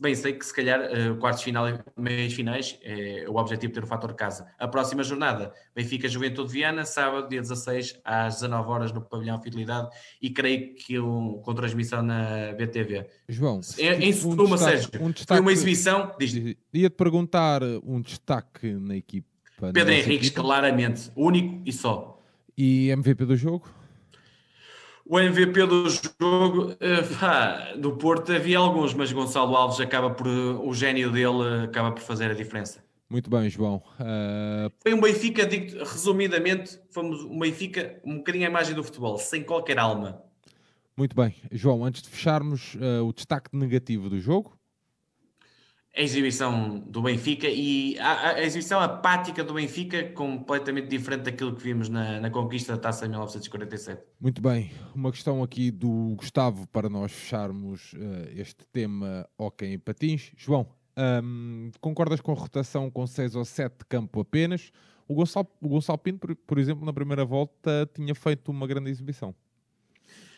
Bem, 0.00 0.14
sei 0.14 0.32
que 0.32 0.44
se 0.44 0.54
calhar 0.54 0.80
uh, 0.80 1.16
quartos 1.18 1.42
final 1.42 1.68
e 1.68 1.78
meias 1.94 2.32
finais 2.32 2.78
é 2.82 3.26
o 3.28 3.36
objetivo 3.36 3.70
de 3.70 3.80
ter 3.80 3.84
o 3.84 3.86
fator 3.86 4.14
casa. 4.14 4.46
A 4.58 4.66
próxima 4.66 5.04
jornada, 5.04 5.52
Benfica 5.74 6.08
Juventude 6.08 6.50
Viana, 6.50 6.86
sábado, 6.86 7.28
dia 7.28 7.40
16, 7.40 8.00
às 8.02 8.36
19 8.36 8.70
horas 8.70 8.92
no 8.92 9.02
Pavilhão 9.02 9.40
Fidelidade 9.42 9.90
e 10.22 10.30
creio 10.30 10.74
que 10.74 10.98
um, 10.98 11.34
com 11.42 11.54
transmissão 11.54 12.02
na 12.02 12.54
BTV. 12.56 13.06
João, 13.28 13.60
em, 13.78 14.08
em 14.08 14.12
suma, 14.12 14.42
um 14.42 14.56
Sérgio, 14.56 14.90
um 15.00 15.10
destaque, 15.10 15.40
uma 15.40 15.52
exibição. 15.52 16.16
Ia-te 16.72 16.96
perguntar 16.96 17.62
um 17.84 18.00
destaque 18.00 18.72
na 18.72 18.96
equipa. 18.96 19.28
Pedro 19.72 19.92
Henriques, 19.92 20.30
claramente, 20.30 21.10
único 21.14 21.60
e 21.66 21.72
só. 21.72 22.22
E 22.56 22.88
MVP 22.88 23.26
do 23.26 23.36
jogo? 23.36 23.68
O 25.06 25.20
MVP 25.20 25.66
do 25.66 25.86
jogo, 25.90 26.74
eh, 26.80 27.02
pá, 27.20 27.74
do 27.76 27.92
Porto 27.92 28.32
havia 28.32 28.56
alguns, 28.56 28.94
mas 28.94 29.12
Gonçalo 29.12 29.54
Alves 29.54 29.78
acaba 29.78 30.10
por, 30.10 30.26
o 30.26 30.72
gênio 30.72 31.12
dele 31.12 31.64
acaba 31.64 31.92
por 31.92 32.00
fazer 32.00 32.30
a 32.30 32.34
diferença. 32.34 32.82
Muito 33.10 33.28
bem, 33.28 33.50
João. 33.50 33.82
Uh... 34.00 34.72
Foi 34.82 34.94
um 34.94 35.00
Benfica, 35.00 35.46
digo 35.46 35.78
resumidamente, 35.78 36.80
fomos 36.90 37.22
um 37.22 37.38
Benfica, 37.38 38.00
um 38.02 38.16
bocadinho 38.16 38.46
a 38.46 38.50
imagem 38.50 38.74
do 38.74 38.82
futebol, 38.82 39.18
sem 39.18 39.42
qualquer 39.42 39.78
alma. 39.78 40.22
Muito 40.96 41.14
bem. 41.14 41.34
João, 41.52 41.84
antes 41.84 42.00
de 42.00 42.08
fecharmos 42.08 42.74
uh, 42.76 43.04
o 43.04 43.12
destaque 43.12 43.50
negativo 43.52 44.08
do 44.08 44.18
jogo, 44.18 44.56
a 45.96 46.00
exibição 46.02 46.80
do 46.80 47.02
Benfica 47.02 47.46
e 47.48 47.96
a, 48.00 48.30
a, 48.30 48.42
exibição 48.42 48.80
apática 48.80 49.44
do 49.44 49.54
Benfica 49.54 50.02
completamente 50.10 50.88
diferente 50.88 51.22
daquilo 51.22 51.54
que 51.54 51.62
vimos 51.62 51.88
na, 51.88 52.20
na 52.20 52.30
conquista 52.30 52.72
da 52.72 52.78
taça 52.78 53.06
em 53.06 53.10
1947. 53.10 54.02
Muito 54.20 54.42
bem, 54.42 54.72
uma 54.92 55.12
questão 55.12 55.40
aqui 55.40 55.70
do 55.70 56.14
Gustavo 56.16 56.66
para 56.68 56.88
nós 56.88 57.12
fecharmos 57.12 57.92
uh, 57.92 58.28
este 58.34 58.66
tema 58.72 59.28
ok 59.38 59.72
em 59.72 59.78
patins. 59.78 60.32
João, 60.36 60.66
um, 61.22 61.70
concordas 61.80 62.20
com 62.20 62.32
a 62.32 62.34
rotação 62.34 62.90
com 62.90 63.06
6 63.06 63.36
ou 63.36 63.44
7 63.44 63.78
de 63.78 63.84
campo 63.84 64.20
apenas? 64.20 64.72
O 65.06 65.14
Gonçalo, 65.14 65.46
o 65.60 65.68
Gonçalo 65.68 65.98
Pinto, 65.98 66.18
por, 66.18 66.34
por 66.34 66.58
exemplo, 66.58 66.84
na 66.84 66.92
primeira 66.92 67.24
volta 67.24 67.88
tinha 67.94 68.16
feito 68.16 68.50
uma 68.50 68.66
grande 68.66 68.90
exibição. 68.90 69.32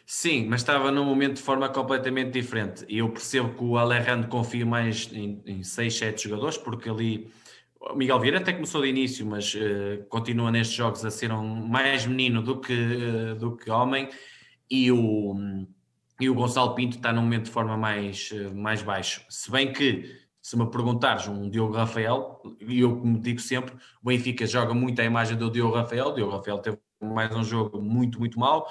Sim, 0.09 0.47
mas 0.47 0.61
estava 0.61 0.93
num 0.93 1.05
momento 1.05 1.35
de 1.35 1.43
forma 1.43 1.69
completamente 1.69 2.31
diferente. 2.31 2.85
E 2.89 2.99
eu 2.99 3.11
percebo 3.11 3.55
que 3.55 3.65
o 3.65 3.77
Alejandro 3.77 4.29
confia 4.29 4.65
mais 4.65 5.11
em, 5.13 5.43
em 5.45 5.63
6, 5.65 5.99
7 5.99 6.29
jogadores, 6.29 6.57
porque 6.57 6.89
ali 6.89 7.29
o 7.81 7.95
Miguel 7.97 8.21
Vieira 8.21 8.39
até 8.39 8.53
começou 8.53 8.83
de 8.83 8.89
início, 8.89 9.27
mas 9.27 9.53
uh, 9.55 10.05
continua 10.09 10.53
nestes 10.53 10.77
jogos 10.77 11.05
a 11.05 11.11
ser 11.11 11.33
um 11.33 11.67
mais 11.67 12.07
menino 12.07 12.41
do 12.41 12.61
que, 12.61 12.73
uh, 12.73 13.35
do 13.35 13.57
que 13.57 13.69
homem. 13.69 14.09
E 14.71 14.93
o, 14.93 15.35
e 16.21 16.31
o 16.31 16.35
Gonçalo 16.35 16.75
Pinto 16.77 16.99
está 16.99 17.13
num 17.13 17.23
momento 17.23 17.47
de 17.47 17.51
forma 17.51 17.77
mais, 17.77 18.31
mais 18.55 18.83
baixo. 18.83 19.25
Se 19.29 19.51
bem 19.51 19.73
que, 19.73 20.17
se 20.41 20.57
me 20.57 20.71
perguntares 20.71 21.27
um 21.27 21.51
Diogo 21.51 21.75
Rafael, 21.75 22.41
e 22.61 22.81
eu 22.81 22.97
como 23.01 23.19
digo 23.19 23.41
sempre, 23.41 23.75
o 23.75 24.07
Benfica 24.07 24.47
joga 24.47 24.73
muito 24.73 25.01
a 25.01 25.05
imagem 25.05 25.37
do 25.37 25.51
Diogo 25.51 25.75
Rafael, 25.75 26.09
o 26.09 26.15
Diogo 26.15 26.33
Rafael 26.33 26.59
teve 26.59 26.79
mais 27.01 27.35
um 27.35 27.45
jogo 27.45 27.81
muito, 27.81 28.19
muito 28.19 28.39
mau, 28.39 28.67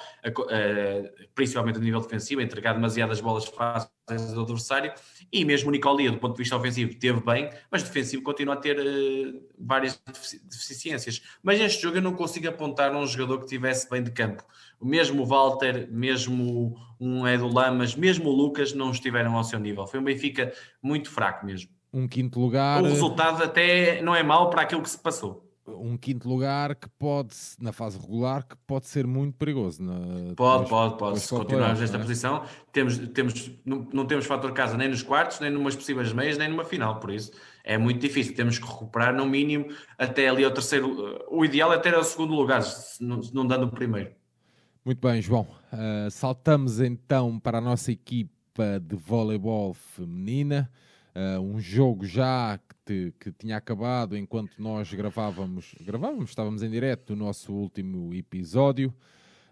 principalmente 1.34 1.78
a 1.78 1.80
nível 1.80 2.00
defensivo, 2.00 2.40
entregar 2.40 2.72
demasiadas 2.72 3.20
bolas 3.20 3.44
fáceis 3.44 3.90
ao 4.34 4.42
adversário, 4.42 4.92
e 5.32 5.44
mesmo 5.44 5.68
o 5.68 5.72
Nicolia, 5.72 6.10
do 6.10 6.18
ponto 6.18 6.32
de 6.32 6.38
vista 6.38 6.56
ofensivo, 6.56 6.94
teve 6.94 7.20
bem, 7.20 7.50
mas 7.70 7.82
defensivo 7.82 8.22
continua 8.22 8.54
a 8.54 8.56
ter 8.56 8.78
uh, 8.78 9.42
várias 9.58 10.00
deficiências. 10.44 11.22
Mas 11.42 11.58
neste 11.58 11.82
jogo 11.82 11.98
eu 11.98 12.02
não 12.02 12.14
consigo 12.14 12.48
apontar 12.48 12.94
um 12.94 13.06
jogador 13.06 13.40
que 13.40 13.46
tivesse 13.46 13.88
bem 13.88 14.02
de 14.02 14.10
campo. 14.10 14.44
Mesmo 14.80 15.22
o 15.22 15.26
Walter, 15.26 15.88
mesmo 15.90 16.76
um 17.00 17.26
Edu 17.26 17.48
Lamas, 17.48 17.94
mesmo 17.94 18.30
o 18.30 18.32
Lucas 18.32 18.72
não 18.72 18.90
estiveram 18.90 19.36
ao 19.36 19.44
seu 19.44 19.58
nível. 19.58 19.86
Foi 19.86 20.00
um 20.00 20.04
Benfica 20.04 20.52
muito 20.82 21.10
fraco 21.10 21.46
mesmo. 21.46 21.70
Um 21.92 22.06
quinto 22.06 22.38
lugar. 22.38 22.82
O 22.82 22.86
resultado 22.86 23.42
até 23.42 24.02
não 24.02 24.14
é 24.14 24.22
mau 24.22 24.50
para 24.50 24.62
aquilo 24.62 24.82
que 24.82 24.90
se 24.90 24.98
passou 24.98 25.45
um 25.68 25.96
quinto 25.96 26.28
lugar 26.28 26.74
que 26.74 26.88
pode, 26.98 27.34
na 27.60 27.72
fase 27.72 27.98
regular, 27.98 28.46
que 28.46 28.56
pode 28.66 28.86
ser 28.86 29.06
muito 29.06 29.34
perigoso. 29.36 29.82
Na, 29.82 30.34
pode, 30.34 30.64
depois, 30.64 30.68
pode, 30.68 30.98
pode. 30.98 31.20
Se 31.20 31.30
continuarmos 31.30 31.80
nesta 31.80 31.96
é? 31.96 32.00
posição, 32.00 32.44
temos, 32.72 32.98
temos, 32.98 33.50
não, 33.64 33.86
não, 33.92 34.06
temos 34.06 34.26
fator 34.26 34.52
casa 34.52 34.76
nem 34.76 34.88
nos 34.88 35.02
quartos, 35.02 35.40
nem 35.40 35.50
numas 35.50 35.74
possíveis 35.74 36.12
meias, 36.12 36.38
nem 36.38 36.48
numa 36.48 36.64
final, 36.64 37.00
por 37.00 37.10
isso 37.10 37.32
é 37.66 37.76
muito 37.76 38.00
difícil. 38.00 38.34
Temos 38.34 38.58
que 38.58 38.66
recuperar 38.66 39.14
no 39.14 39.26
mínimo 39.26 39.66
até 39.98 40.28
ali 40.28 40.44
ao 40.44 40.52
terceiro. 40.52 41.26
O 41.28 41.44
ideal 41.44 41.72
é 41.72 41.78
ter 41.78 41.94
o 41.94 42.04
segundo 42.04 42.32
lugar, 42.32 42.62
se 42.62 43.02
não, 43.02 43.22
se 43.22 43.34
não 43.34 43.44
dando 43.44 43.66
o 43.66 43.70
primeiro. 43.70 44.12
Muito 44.84 45.00
bem, 45.00 45.20
João. 45.20 45.48
Uh, 45.72 46.08
saltamos 46.10 46.80
então 46.80 47.40
para 47.40 47.58
a 47.58 47.60
nossa 47.60 47.90
equipa 47.90 48.80
de 48.80 48.94
voleibol 48.94 49.74
feminina. 49.74 50.70
Uh, 51.14 51.40
um 51.40 51.58
jogo 51.58 52.06
já 52.06 52.58
que, 52.86 53.12
que, 53.18 53.32
tinha 53.32 53.56
acabado 53.56 54.16
enquanto 54.16 54.62
nós 54.62 54.92
gravávamos, 54.92 55.74
gravávamos, 55.84 56.30
estávamos 56.30 56.62
em 56.62 56.70
direto 56.70 57.16
no 57.16 57.26
nosso 57.26 57.52
último 57.52 58.14
episódio. 58.14 58.94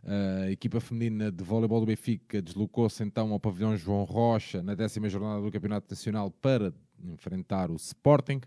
A 0.06 0.50
equipa 0.50 0.80
feminina 0.80 1.32
de 1.32 1.42
voleibol 1.42 1.80
do 1.80 1.86
Benfica 1.86 2.40
deslocou-se 2.40 3.02
então 3.02 3.32
ao 3.32 3.40
pavilhão 3.40 3.76
João 3.76 4.04
Rocha 4.04 4.62
na 4.62 4.74
décima 4.74 5.08
jornada 5.08 5.42
do 5.42 5.50
Campeonato 5.50 5.86
Nacional 5.90 6.30
para 6.30 6.72
enfrentar 7.02 7.70
o 7.70 7.74
Sporting 7.74 8.40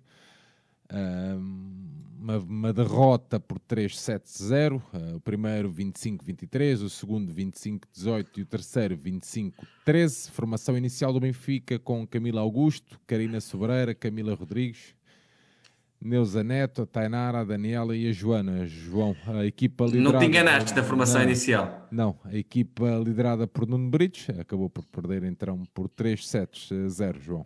uma, 2.19 2.37
uma, 2.37 2.73
derrota 2.73 3.39
por 3.39 3.59
3-7-0, 3.59 4.75
uh, 4.75 5.15
o 5.15 5.21
primeiro 5.21 5.71
25-23, 5.71 6.83
o 6.83 6.89
segundo 6.89 7.33
25-18 7.33 8.27
e 8.37 8.41
o 8.41 8.45
terceiro 8.45 8.97
25-13. 8.97 10.31
Formação 10.31 10.77
inicial 10.77 11.13
do 11.13 11.19
Benfica 11.19 11.77
com 11.79 12.07
Camila 12.07 12.41
Augusto, 12.41 12.99
Karina 13.05 13.39
Sobreira, 13.39 13.93
Camila 13.93 14.33
Rodrigues, 14.33 14.95
Neuza 15.99 16.43
Neto, 16.43 16.83
a 16.83 16.85
Tainara, 16.85 17.39
a 17.39 17.43
Daniela 17.43 17.95
e 17.95 18.07
a 18.07 18.11
Joana. 18.11 18.65
João, 18.65 19.15
a 19.27 19.45
equipa 19.45 19.85
liderada... 19.85 20.11
Não 20.11 20.19
te 20.19 20.25
enganaste 20.25 20.73
da 20.73 20.83
formação 20.83 21.21
não, 21.21 21.27
inicial. 21.27 21.87
Não, 21.91 22.19
a 22.23 22.35
equipa 22.35 23.01
liderada 23.03 23.47
por 23.47 23.67
Nuno 23.67 23.89
Brites 23.89 24.29
acabou 24.39 24.69
por 24.69 24.83
perder 24.85 25.23
então 25.23 25.63
por 25.73 25.89
3-7-0, 25.89 27.19
João. 27.19 27.43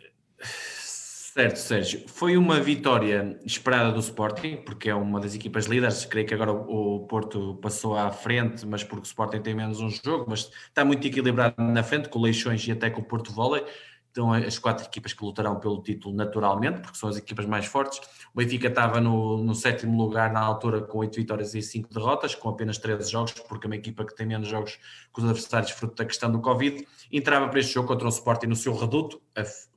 Certo, 1.34 1.56
Sérgio. 1.56 2.04
Foi 2.10 2.36
uma 2.36 2.60
vitória 2.60 3.40
esperada 3.46 3.90
do 3.94 4.02
Sporting, 4.02 4.58
porque 4.66 4.90
é 4.90 4.96
uma 4.96 5.18
das 5.18 5.34
equipas 5.34 5.66
líderes. 5.66 6.04
Creio 6.04 6.28
que 6.28 6.34
agora 6.34 6.52
o 6.52 7.08
Porto 7.08 7.56
passou 7.62 7.96
à 7.96 8.12
frente, 8.12 8.68
mas 8.68 8.84
porque 8.84 9.04
o 9.04 9.08
Sporting 9.08 9.42
tem 9.42 9.56
menos 9.56 9.80
um 9.80 9.90
jogo, 9.90 10.26
mas 10.28 10.52
está 10.68 10.84
muito 10.84 11.08
equilibrado 11.08 11.56
na 11.58 11.84
frente, 11.84 12.10
com 12.10 12.20
o 12.20 12.22
Leixões 12.22 12.68
e 12.68 12.74
até 12.74 12.90
com 12.90 13.00
o 13.00 13.06
Porto 13.06 13.32
Volley. 13.32 13.64
Então, 14.12 14.34
as 14.34 14.60
quatro 14.60 14.86
equipas 14.86 15.14
que 15.14 15.24
lutarão 15.24 15.58
pelo 15.58 15.82
título 15.82 16.14
naturalmente, 16.14 16.82
porque 16.82 16.98
são 16.98 17.08
as 17.08 17.16
equipas 17.16 17.46
mais 17.46 17.66
fortes. 17.66 18.02
O 18.34 18.38
Benfica 18.38 18.68
estava 18.68 19.00
no, 19.00 19.42
no 19.42 19.56
sétimo 19.56 19.98
lugar 20.04 20.34
na 20.34 20.42
altura 20.42 20.82
com 20.82 20.98
oito 20.98 21.16
vitórias 21.16 21.56
e 21.56 21.62
cinco 21.62 21.88
derrotas, 21.94 22.36
com 22.36 22.50
apenas 22.50 22.78
13 22.78 23.10
jogos, 23.10 23.32
porque 23.32 23.68
é 23.68 23.70
uma 23.70 23.78
equipa 23.78 24.04
que 24.04 24.14
tem 24.14 24.26
menos 24.26 24.50
jogos 24.50 24.78
que 25.14 25.22
os 25.22 25.24
adversários, 25.24 25.72
fruto 25.72 25.96
da 25.96 26.04
questão 26.04 26.30
do 26.30 26.42
Covid. 26.42 26.86
Entrava 27.10 27.48
para 27.48 27.62
este 27.62 27.74
jogo 27.74 27.88
contra 27.88 28.06
o 28.06 28.10
Sporting 28.10 28.48
no 28.48 28.56
seu 28.58 28.76
reduto, 28.76 29.22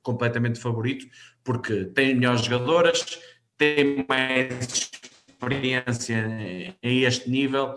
completamente 0.05 0.61
favorito, 0.61 1.07
porque 1.43 1.87
tem 1.87 2.15
melhores 2.15 2.45
jogadoras, 2.45 3.19
tem 3.57 4.07
mais 4.09 4.91
experiência 5.43 6.77
a 6.83 6.89
este 6.89 7.29
nível 7.29 7.77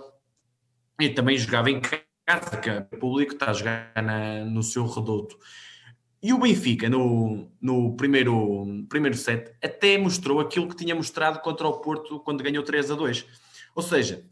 e 0.99 1.09
também 1.09 1.37
jogava 1.37 1.71
em 1.71 1.81
casa, 1.81 2.57
que 2.61 2.69
o 2.69 2.99
público 2.99 3.33
está 3.33 3.49
a 3.49 3.53
jogar 3.53 3.91
na, 3.95 4.45
no 4.45 4.61
seu 4.61 4.85
reduto. 4.85 5.37
E 6.21 6.33
o 6.33 6.39
Benfica, 6.39 6.89
no, 6.89 7.49
no 7.61 7.95
primeiro, 7.95 8.85
primeiro 8.89 9.15
set, 9.15 9.51
até 9.63 9.97
mostrou 9.97 10.39
aquilo 10.39 10.67
que 10.67 10.75
tinha 10.75 10.95
mostrado 10.95 11.39
contra 11.39 11.67
o 11.67 11.79
Porto 11.79 12.19
quando 12.19 12.43
ganhou 12.43 12.63
3 12.63 12.91
a 12.91 12.95
2. 12.95 13.25
Ou 13.75 13.83
seja, 13.83 14.25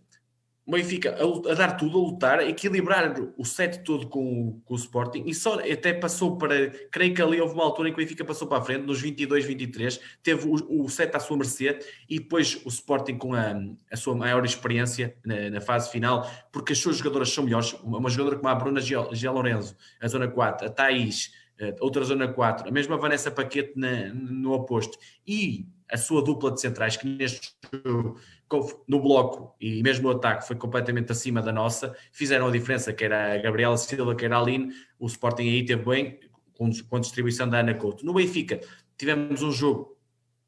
o 0.66 0.72
Benfica 0.72 1.16
a, 1.16 1.52
a, 1.52 1.54
dar 1.54 1.74
tudo, 1.78 1.98
a 1.98 2.02
lutar, 2.02 2.40
a 2.40 2.46
equilibrar 2.46 3.14
o 3.38 3.46
set 3.46 3.84
todo 3.84 4.08
com, 4.08 4.60
com, 4.66 4.74
o 4.74 4.78
Sporting 4.78 5.24
e 5.26 5.34
só 5.34 5.60
até 5.60 5.94
passou 5.94 6.38
para. 6.38 6.70
Creio 6.92 7.14
que 7.14 7.22
ali 7.22 7.40
houve 7.40 7.54
uma 7.54 7.64
altura 7.64 7.90
em 7.90 7.94
que 7.94 8.02
o 8.02 8.04
Benfica 8.04 8.26
passou 8.26 8.48
para 8.48 8.58
a 8.58 8.62
frente, 8.62 8.82
nos 8.82 9.00
22, 9.00 9.46
23, 9.46 10.00
teve 10.24 10.48
o, 10.48 10.84
o 10.84 10.90
set 10.90 11.16
à 11.16 11.20
sua 11.20 11.38
mercê 11.38 11.78
e 12.10 12.20
depois 12.20 12.60
o 12.66 12.70
Sporting 12.70 13.18
com 13.18 13.34
a, 13.34 13.54
a 13.92 13.96
sua 13.96 14.16
maior 14.16 14.44
experiência 14.44 15.16
na, 15.24 15.50
na, 15.52 15.62
fase 15.62 15.92
final, 15.92 16.30
porque 16.52 16.74
as 16.74 16.80
suas 16.80 16.98
jogadoras 16.98 17.30
são 17.30 17.44
melhores. 17.44 17.74
Uma, 17.84 18.00
uma 18.00 18.10
jogadora 18.10 18.38
como 18.38 18.50
a 18.50 18.56
Bruna 18.56 18.82
Gia 18.82 19.32
Lorenzo, 19.32 19.76
a 20.02 20.08
zona 20.08 20.28
4, 20.28 20.68
a 20.68 20.70
Thaís 20.70 21.32
eh, 21.58 21.74
outra 21.80 22.04
zona 22.04 22.28
4, 22.28 22.68
a 22.68 22.72
mesma 22.72 22.98
Vanessa 22.98 23.32
Paquete 23.32 23.74
na, 23.76 24.14
no 24.14 24.52
oposto, 24.54 24.98
e 25.26 25.66
a 25.90 25.98
sua 25.98 26.22
dupla 26.22 26.52
de 26.52 26.60
centrais, 26.60 26.98
que 26.98 27.08
neste 27.08 27.54
jogo, 27.86 28.20
no 28.88 29.00
bloco 29.00 29.56
e 29.60 29.82
mesmo 29.82 30.10
no 30.10 30.18
ataque 30.18 30.48
foi 30.48 30.56
completamente 30.56 31.12
acima 31.12 31.42
da 31.42 31.52
nossa, 31.52 31.96
fizeram 32.12 32.48
a 32.48 32.52
diferença, 32.52 32.94
que 32.94 33.04
era 33.04 33.34
a 33.34 33.38
Gabriela 33.38 33.78
Silva, 33.78 34.16
que 34.16 34.26
era 34.26 34.38
a 34.38 34.42
Aline, 34.42 34.72
o 35.00 35.08
Sporting 35.08 35.44
aí 35.44 35.66
teve 35.66 35.84
bem, 35.84 36.20
com, 36.54 36.70
com 36.88 36.98
a 36.98 37.00
distribuição 37.00 37.50
da 37.50 37.60
Ana 37.60 37.74
Couto. 37.74 38.06
No 38.06 38.14
Benfica, 38.14 38.60
tivemos 38.98 39.42
um 39.42 39.52
jogo 39.52 39.98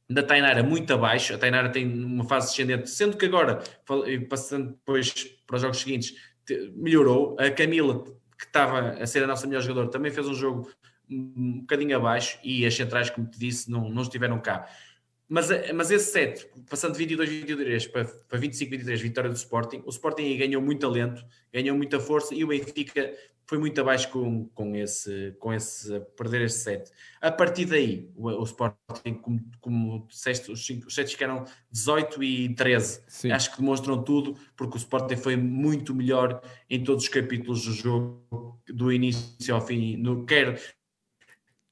da 0.10 0.24
Tainara 0.24 0.64
muito 0.64 0.94
abaixo, 0.94 1.34
a 1.34 1.38
Tainara 1.38 1.70
tem 1.70 1.86
uma 1.88 2.24
fase 2.24 2.50
descendente, 2.50 2.90
sendo 2.90 3.18
que 3.18 3.26
agora, 3.26 3.62
passando 4.30 4.70
depois 4.70 5.12
para 5.46 5.58
os 5.58 5.62
jogos 5.62 5.80
seguintes, 5.80 6.16
melhorou. 6.76 7.36
A 7.40 7.52
Camila, 7.52 8.04
que 8.38 8.46
estava 8.46 8.92
a 8.92 9.06
ser 9.06 9.24
a 9.24 9.28
nossa 9.28 9.46
melhor 9.48 9.62
jogadora, 9.62 9.90
também 9.90 10.12
fez 10.12 10.28
um 10.28 10.34
jogo 10.34 10.70
um 11.10 11.62
bocadinho 11.62 11.96
abaixo 11.96 12.38
e 12.44 12.66
as 12.66 12.76
centrais, 12.76 13.10
como 13.10 13.28
te 13.28 13.40
disse, 13.40 13.72
não, 13.72 13.90
não 13.90 14.02
estiveram 14.02 14.40
cá. 14.40 14.68
Mas, 15.30 15.50
mas 15.74 15.92
esse 15.92 16.12
set, 16.12 16.50
passando 16.70 16.94
de 16.94 17.00
22, 17.00 17.30
23 17.30 17.88
para, 17.88 18.06
para 18.06 18.40
25, 18.40 18.72
23, 18.72 19.02
vitória 19.02 19.30
do 19.30 19.36
Sporting, 19.36 19.84
o 19.86 19.90
Sporting 19.90 20.24
aí 20.24 20.38
ganhou 20.38 20.62
muito 20.62 20.80
talento, 20.80 21.26
ganhou 21.52 21.76
muita 21.76 22.00
força 22.00 22.34
e 22.34 22.46
o 22.46 22.48
Benfica 22.48 23.14
foi 23.46 23.58
muito 23.58 23.80
abaixo 23.80 24.10
com, 24.10 24.46
com, 24.50 24.76
esse, 24.76 25.36
com 25.40 25.54
esse 25.54 26.00
perder 26.18 26.42
esse 26.44 26.60
set. 26.60 26.92
A 27.22 27.30
partir 27.30 27.66
daí, 27.66 28.10
o, 28.16 28.28
o 28.28 28.44
Sporting, 28.44 29.14
como, 29.22 29.42
como 29.60 30.08
disseste, 30.08 30.52
os, 30.52 30.66
cinco, 30.66 30.88
os 30.88 30.96
sets 30.96 31.12
ficaram 31.12 31.44
18 31.72 32.24
e 32.24 32.56
13. 32.56 33.04
Sim. 33.08 33.32
Acho 33.32 33.52
que 33.52 33.58
demonstram 33.58 34.02
tudo, 34.04 34.38
porque 34.56 34.76
o 34.76 34.80
Sporting 34.80 35.18
foi 35.18 35.36
muito 35.36 35.94
melhor 35.94 36.42
em 36.70 36.84
todos 36.84 37.04
os 37.04 37.10
capítulos 37.10 37.66
do 37.66 37.74
jogo, 37.74 38.62
do 38.68 38.92
início 38.92 39.54
ao 39.54 39.62
fim, 39.62 39.98
no, 39.98 40.26
quer 40.26 40.58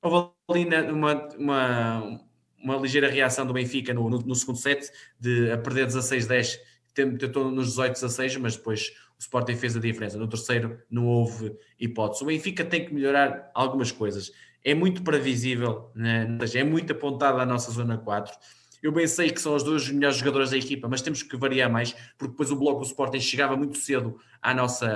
houve 0.02 0.32
ali 0.50 0.92
uma, 0.92 1.28
uma, 1.38 2.22
uma 2.66 2.78
ligeira 2.78 3.08
reação 3.08 3.46
do 3.46 3.54
Benfica 3.54 3.94
no, 3.94 4.10
no, 4.10 4.20
no 4.20 4.36
segundo 4.36 4.58
set, 4.58 4.92
de 5.20 5.52
a 5.52 5.58
perder 5.58 5.88
16-10, 5.88 6.58
tentou 6.94 7.52
nos 7.52 7.78
18-16, 7.78 8.40
mas 8.40 8.58
depois 8.58 8.90
o 9.18 9.20
Sporting 9.20 9.56
fez 9.56 9.78
a 9.78 9.80
diferença. 9.80 10.18
No 10.18 10.28
terceiro 10.28 10.80
não 10.90 11.06
houve 11.06 11.56
hipótese. 11.80 12.24
O 12.24 12.28
Benfica 12.28 12.66
tem 12.66 12.86
que 12.86 12.94
melhorar 12.94 13.52
algumas 13.54 13.92
coisas. 13.92 14.32
É 14.64 14.74
muito 14.74 15.04
previsível, 15.04 15.92
né? 15.96 16.28
é 16.56 16.64
muito 16.64 16.92
apontado 16.92 17.40
à 17.40 17.46
nossa 17.46 17.72
zona 17.72 18.00
4. 18.00 18.36
Eu 18.82 18.92
bem 18.92 19.08
sei 19.08 19.30
que 19.30 19.40
são 19.40 19.56
as 19.56 19.64
duas 19.64 19.88
melhores 19.90 20.18
jogadoras 20.18 20.52
da 20.52 20.58
equipa, 20.58 20.88
mas 20.88 21.02
temos 21.02 21.22
que 21.22 21.38
variar 21.38 21.72
mais, 21.72 21.96
porque 22.18 22.32
depois 22.32 22.52
o 22.52 22.56
bloco 22.56 22.80
do 22.82 22.86
Sporting 22.86 23.20
chegava 23.20 23.56
muito 23.56 23.78
cedo 23.78 24.18
à 24.42 24.54
nossa, 24.54 24.88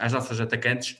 às 0.00 0.12
nossas 0.12 0.40
atacantes 0.40 0.98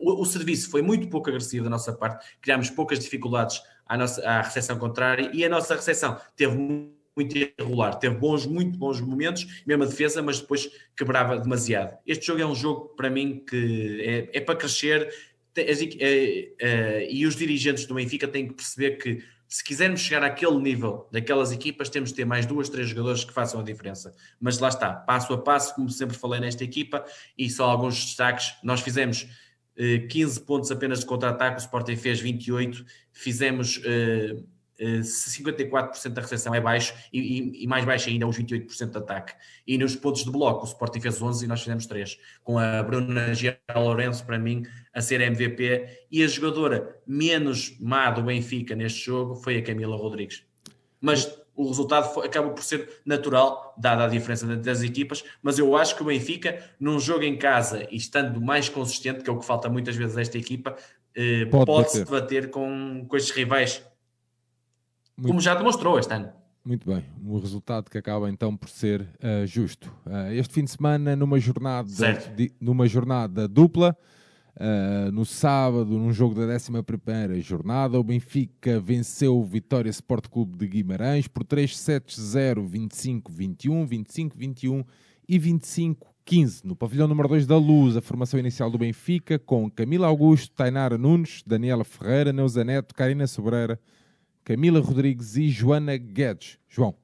o, 0.00 0.22
o, 0.22 0.24
serviço 0.24 0.70
foi 0.70 0.82
muito 0.82 1.08
pouco 1.08 1.28
agressivo 1.28 1.64
da 1.64 1.70
nossa 1.70 1.92
parte, 1.92 2.26
criámos 2.40 2.70
poucas 2.70 2.98
dificuldades 2.98 3.62
à, 3.86 3.96
nossa, 3.96 4.26
à 4.28 4.42
recepção 4.42 4.78
contrária 4.78 5.30
e 5.32 5.44
a 5.44 5.48
nossa 5.48 5.74
recepção 5.74 6.20
teve 6.36 6.56
muito 6.56 7.36
irregular, 7.36 7.94
teve 7.98 8.14
bons, 8.16 8.44
muito 8.44 8.78
bons 8.78 9.00
momentos, 9.00 9.62
mesmo 9.66 9.84
a 9.84 9.86
defesa, 9.86 10.22
mas 10.22 10.40
depois 10.40 10.70
quebrava 10.96 11.38
demasiado. 11.38 11.96
Este 12.06 12.26
jogo 12.26 12.42
é 12.42 12.46
um 12.46 12.54
jogo 12.54 12.94
para 12.96 13.08
mim 13.08 13.42
que 13.48 14.28
é, 14.32 14.38
é 14.38 14.40
para 14.40 14.56
crescer 14.56 15.10
é, 15.56 16.52
é, 16.58 17.10
e 17.10 17.24
os 17.26 17.34
dirigentes 17.34 17.86
do 17.86 17.94
Benfica 17.94 18.28
têm 18.28 18.46
que 18.46 18.54
perceber 18.54 18.98
que 18.98 19.24
se 19.48 19.62
quisermos 19.62 20.00
chegar 20.00 20.24
àquele 20.24 20.58
nível 20.58 21.08
daquelas 21.10 21.52
equipas, 21.52 21.88
temos 21.88 22.10
de 22.10 22.16
ter 22.16 22.24
mais 22.24 22.44
duas, 22.44 22.68
três 22.68 22.88
jogadores 22.88 23.24
que 23.24 23.32
façam 23.32 23.60
a 23.60 23.62
diferença. 23.62 24.14
Mas 24.40 24.58
lá 24.58 24.68
está, 24.68 24.92
passo 24.92 25.32
a 25.32 25.38
passo, 25.38 25.74
como 25.74 25.88
sempre 25.88 26.16
falei 26.16 26.40
nesta 26.40 26.64
equipa, 26.64 27.04
e 27.38 27.48
só 27.48 27.70
alguns 27.70 27.94
destaques. 28.04 28.54
Nós 28.62 28.80
fizemos 28.80 29.28
15 30.08 30.40
pontos 30.40 30.70
apenas 30.70 31.00
de 31.00 31.06
contra-ataque, 31.06 31.58
o 31.58 31.60
Sporting 31.60 31.96
fez 31.96 32.20
28, 32.20 32.84
fizemos 33.12 33.80
54% 34.78 36.10
da 36.10 36.20
recepção 36.20 36.54
é 36.54 36.60
baixo 36.60 36.94
e, 37.12 37.20
e, 37.20 37.64
e, 37.64 37.66
mais 37.66 37.84
baixo 37.84 38.08
ainda 38.08 38.26
os 38.26 38.36
28% 38.36 38.90
de 38.90 38.98
ataque. 38.98 39.34
E 39.66 39.78
nos 39.78 39.96
pontos 39.96 40.24
de 40.24 40.30
bloco, 40.30 40.64
o 40.64 40.68
Sporting 40.68 41.00
fez 41.00 41.20
11 41.20 41.44
e 41.44 41.48
nós 41.48 41.60
fizemos 41.60 41.86
3, 41.86 42.18
com 42.42 42.58
a 42.58 42.82
Bruna 42.82 43.34
Gia 43.34 43.58
Lourenço, 43.74 44.24
para 44.24 44.38
mim, 44.38 44.64
a 44.92 45.00
ser 45.00 45.20
MVP. 45.20 46.06
E 46.10 46.22
a 46.22 46.28
jogadora 46.28 47.00
menos 47.06 47.76
má 47.80 48.10
do 48.10 48.22
Benfica 48.22 48.74
neste 48.74 49.04
jogo 49.04 49.34
foi 49.36 49.56
a 49.58 49.62
Camila 49.62 49.96
Rodrigues. 49.96 50.44
Mas 51.00 51.38
o 51.56 51.66
resultado 51.66 52.20
acaba 52.20 52.50
por 52.50 52.62
ser 52.62 53.00
natural, 53.04 53.74
dada 53.78 54.04
a 54.04 54.08
diferença 54.08 54.46
das 54.56 54.82
equipas. 54.82 55.24
Mas 55.42 55.58
eu 55.58 55.76
acho 55.76 55.96
que 55.96 56.02
o 56.02 56.06
Benfica, 56.06 56.62
num 56.78 57.00
jogo 57.00 57.24
em 57.24 57.36
casa 57.36 57.86
e 57.90 57.96
estando 57.96 58.40
mais 58.40 58.68
consistente, 58.68 59.24
que 59.24 59.30
é 59.30 59.32
o 59.32 59.38
que 59.38 59.46
falta 59.46 59.68
muitas 59.68 59.96
vezes 59.96 60.16
a 60.16 60.20
esta 60.20 60.36
equipa, 60.36 60.76
eh, 61.14 61.46
pode, 61.46 61.66
pode 61.66 61.90
se 61.90 62.04
debater 62.04 62.50
com, 62.50 63.06
com 63.08 63.16
estes 63.16 63.34
rivais 63.34 63.82
muito, 65.16 65.28
como 65.28 65.40
já 65.40 65.54
demonstrou 65.54 65.98
este 65.98 66.12
ano. 66.12 66.30
Muito 66.62 66.86
bem, 66.86 67.04
um 67.24 67.38
resultado 67.38 67.90
que 67.90 67.96
acaba 67.96 68.28
então 68.28 68.56
por 68.56 68.68
ser 68.68 69.00
uh, 69.00 69.46
justo. 69.46 69.90
Uh, 70.04 70.32
este 70.32 70.52
fim 70.52 70.64
de 70.64 70.70
semana, 70.70 71.16
numa 71.16 71.38
jornada, 71.38 71.88
de, 72.36 72.52
numa 72.60 72.86
jornada 72.86 73.48
dupla, 73.48 73.96
uh, 74.56 75.10
no 75.12 75.24
sábado, 75.24 75.98
num 75.98 76.12
jogo 76.12 76.34
da 76.34 76.42
11 76.42 77.40
jornada, 77.40 77.98
o 77.98 78.04
Benfica 78.04 78.80
venceu 78.80 79.38
o 79.38 79.44
Vitória 79.44 79.90
Sport 79.90 80.28
Clube 80.28 80.56
de 80.56 80.66
Guimarães 80.66 81.28
por 81.28 81.44
3-7-0, 81.44 82.68
25-21, 82.68 83.88
25-21 83.88 84.84
e 85.28 85.38
25-15. 85.38 86.64
No 86.64 86.74
pavilhão 86.74 87.08
número 87.08 87.28
2 87.28 87.46
da 87.46 87.56
Luz, 87.56 87.96
a 87.96 88.00
formação 88.00 88.38
inicial 88.38 88.70
do 88.70 88.78
Benfica, 88.78 89.38
com 89.38 89.70
Camila 89.70 90.06
Augusto, 90.06 90.54
Tainara 90.54 90.98
Nunes, 90.98 91.42
Daniela 91.46 91.84
Ferreira, 91.84 92.32
Neuza 92.32 92.64
Neto, 92.64 92.94
Karina 92.94 93.26
Sobreira 93.26 93.80
Camila 94.46 94.78
Rodrigues 94.78 95.36
e 95.36 95.48
Joana 95.48 95.96
Guedes. 95.96 96.56
João. 96.68 96.94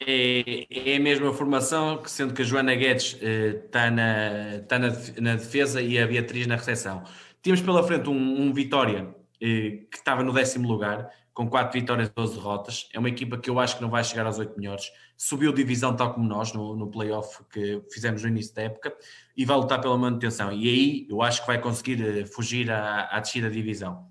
É, 0.00 0.66
é 0.70 0.96
a 0.96 1.00
mesma 1.00 1.32
formação, 1.32 2.02
sendo 2.06 2.32
que 2.32 2.42
a 2.42 2.44
Joana 2.44 2.74
Guedes 2.74 3.14
está 3.20 3.86
eh, 3.86 3.90
na, 3.90 4.60
tá 4.68 4.78
na, 4.78 4.88
na, 5.20 5.34
defesa 5.34 5.82
e 5.82 5.98
a 5.98 6.06
Beatriz 6.06 6.46
na 6.46 6.56
recepção. 6.56 7.02
Tínhamos 7.42 7.62
pela 7.62 7.82
frente 7.82 8.08
um, 8.08 8.42
um 8.42 8.52
Vitória 8.52 9.14
eh, 9.40 9.86
que 9.90 9.96
estava 9.96 10.22
no 10.22 10.32
décimo 10.32 10.68
lugar, 10.68 11.10
com 11.38 11.48
4 11.48 11.72
vitórias 11.80 12.08
e 12.08 12.12
12 12.12 12.34
derrotas. 12.34 12.88
É 12.92 12.98
uma 12.98 13.08
equipa 13.08 13.38
que 13.38 13.48
eu 13.48 13.60
acho 13.60 13.76
que 13.76 13.82
não 13.82 13.90
vai 13.90 14.02
chegar 14.02 14.26
aos 14.26 14.38
8 14.38 14.58
melhores. 14.58 14.90
Subiu 15.16 15.52
divisão 15.52 15.94
tal 15.94 16.12
como 16.12 16.26
nós 16.26 16.52
no, 16.52 16.74
no 16.74 16.90
playoff 16.90 17.44
que 17.52 17.80
fizemos 17.92 18.22
no 18.22 18.28
início 18.28 18.52
da 18.54 18.62
época 18.62 18.92
e 19.36 19.44
vai 19.44 19.56
lutar 19.56 19.80
pela 19.80 19.96
manutenção. 19.96 20.52
E 20.52 20.68
aí 20.68 21.06
eu 21.08 21.22
acho 21.22 21.42
que 21.42 21.46
vai 21.46 21.60
conseguir 21.60 22.02
eh, 22.02 22.26
fugir 22.26 22.70
à, 22.70 23.04
à 23.04 23.20
descida 23.20 23.48
da 23.48 23.54
divisão. 23.54 24.08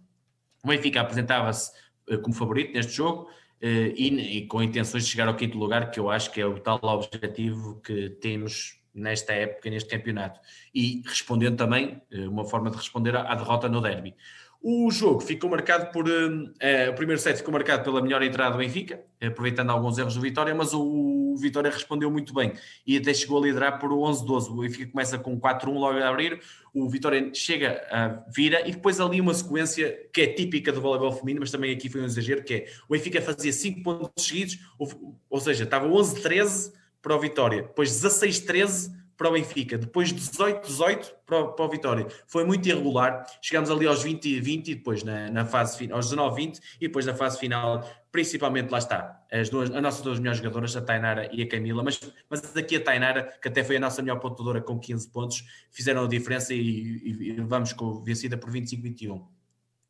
O 0.63 0.69
Benfica 0.69 1.01
apresentava-se 1.01 1.71
eh, 2.09 2.17
como 2.17 2.33
favorito 2.33 2.73
neste 2.73 2.93
jogo 2.93 3.27
e, 3.61 4.37
e, 4.37 4.47
com 4.47 4.61
intenções 4.61 5.05
de 5.05 5.11
chegar 5.11 5.27
ao 5.27 5.35
quinto 5.35 5.57
lugar, 5.57 5.91
que 5.91 5.99
eu 5.99 6.09
acho 6.09 6.31
que 6.31 6.39
é 6.39 6.45
o 6.45 6.59
tal 6.59 6.79
objetivo 6.83 7.81
que 7.81 8.09
temos 8.09 8.77
nesta 8.97 9.33
época, 9.33 9.69
neste 9.69 9.89
campeonato. 9.89 10.39
E 10.73 11.01
respondendo 11.05 11.55
também, 11.55 12.01
eh, 12.11 12.27
uma 12.27 12.45
forma 12.45 12.69
de 12.69 12.77
responder 12.77 13.15
à, 13.15 13.35
derrota 13.35 13.69
no 13.69 13.79
derby. 13.79 14.15
O 14.61 14.89
jogo 14.91 15.19
ficou 15.19 15.49
marcado 15.49 15.91
por. 15.91 16.07
Uh, 16.07 16.89
o 16.89 16.93
primeiro 16.95 17.21
set 17.21 17.37
ficou 17.37 17.53
marcado 17.53 17.83
pela 17.83 18.01
melhor 18.01 18.23
entrada 18.23 18.51
do 18.51 18.57
Benfica, 18.57 18.99
aproveitando 19.21 19.69
alguns 19.69 19.97
erros 19.97 20.15
do 20.15 20.21
Vitória, 20.21 20.53
mas 20.53 20.73
o, 20.73 20.81
o 20.81 21.37
Vitória 21.37 21.69
respondeu 21.69 22.09
muito 22.09 22.33
bem 22.33 22.53
e 22.85 22.97
até 22.97 23.13
chegou 23.13 23.37
a 23.37 23.45
liderar 23.45 23.79
por 23.79 23.91
11-12. 23.91 24.49
O 24.49 24.61
Benfica 24.61 24.91
começa 24.91 25.17
com 25.19 25.39
4-1 25.39 25.73
logo 25.73 25.99
a 25.99 26.09
abrir, 26.09 26.41
o 26.73 26.89
Vitória 26.89 27.29
chega 27.33 27.85
a 27.91 28.23
vira 28.29 28.67
e 28.67 28.71
depois 28.71 28.99
ali 28.99 29.21
uma 29.21 29.33
sequência 29.33 29.95
que 30.11 30.21
é 30.21 30.27
típica 30.27 30.71
do 30.71 30.81
voleibol 30.81 31.11
feminino, 31.11 31.41
mas 31.41 31.51
também 31.51 31.73
aqui 31.73 31.87
foi 31.87 32.01
um 32.01 32.05
exagero, 32.05 32.43
que 32.43 32.53
é 32.53 32.65
o 32.89 32.93
Benfica 32.93 33.21
fazia 33.21 33.53
5 33.53 33.83
pontos 33.83 34.25
seguidos, 34.25 34.59
ou, 34.77 35.17
ou 35.29 35.39
seja, 35.39 35.65
estava 35.65 35.87
11-13 35.87 36.73
para 37.01 37.15
o 37.15 37.19
Vitória, 37.19 37.61
depois 37.61 37.91
16-13 37.91 38.97
para 39.17 39.29
o 39.29 39.33
Benfica, 39.33 39.77
depois 39.77 40.13
18-18 40.13 41.11
para, 41.25 41.47
para 41.47 41.65
o 41.65 41.69
Vitória. 41.69 42.07
Foi 42.27 42.45
muito 42.45 42.69
irregular. 42.69 43.25
Chegámos 43.41 43.71
ali 43.71 43.87
aos 43.87 44.03
20 44.03 44.25
e 44.25 44.39
20 44.39 44.67
e 44.67 44.75
depois 44.75 45.03
na, 45.03 45.29
na 45.29 45.43
fase 45.43 45.77
final, 45.77 45.97
aos 45.97 46.13
19-20 46.13 46.59
e 46.79 46.87
depois 46.87 47.05
na 47.05 47.15
fase 47.15 47.39
final, 47.39 47.83
principalmente 48.11 48.69
lá 48.69 48.77
está, 48.77 49.25
as, 49.31 49.49
duas, 49.49 49.71
as 49.71 49.81
nossas 49.81 50.01
duas 50.01 50.19
melhores 50.19 50.37
jogadoras, 50.37 50.75
a 50.75 50.81
Tainara 50.81 51.29
e 51.33 51.41
a 51.41 51.47
Camila, 51.47 51.83
mas, 51.83 51.99
mas 52.29 52.55
aqui 52.55 52.75
a 52.75 52.83
Tainara, 52.83 53.23
que 53.41 53.47
até 53.47 53.63
foi 53.63 53.77
a 53.77 53.79
nossa 53.79 54.01
melhor 54.01 54.19
pontuadora 54.19 54.61
com 54.61 54.79
15 54.79 55.09
pontos, 55.09 55.43
fizeram 55.71 56.05
a 56.05 56.07
diferença 56.07 56.53
e, 56.53 56.59
e, 56.59 57.29
e 57.31 57.41
vamos 57.41 57.73
com 57.73 58.03
vencida 58.03 58.37
por 58.37 58.51
25-21. 58.51 59.25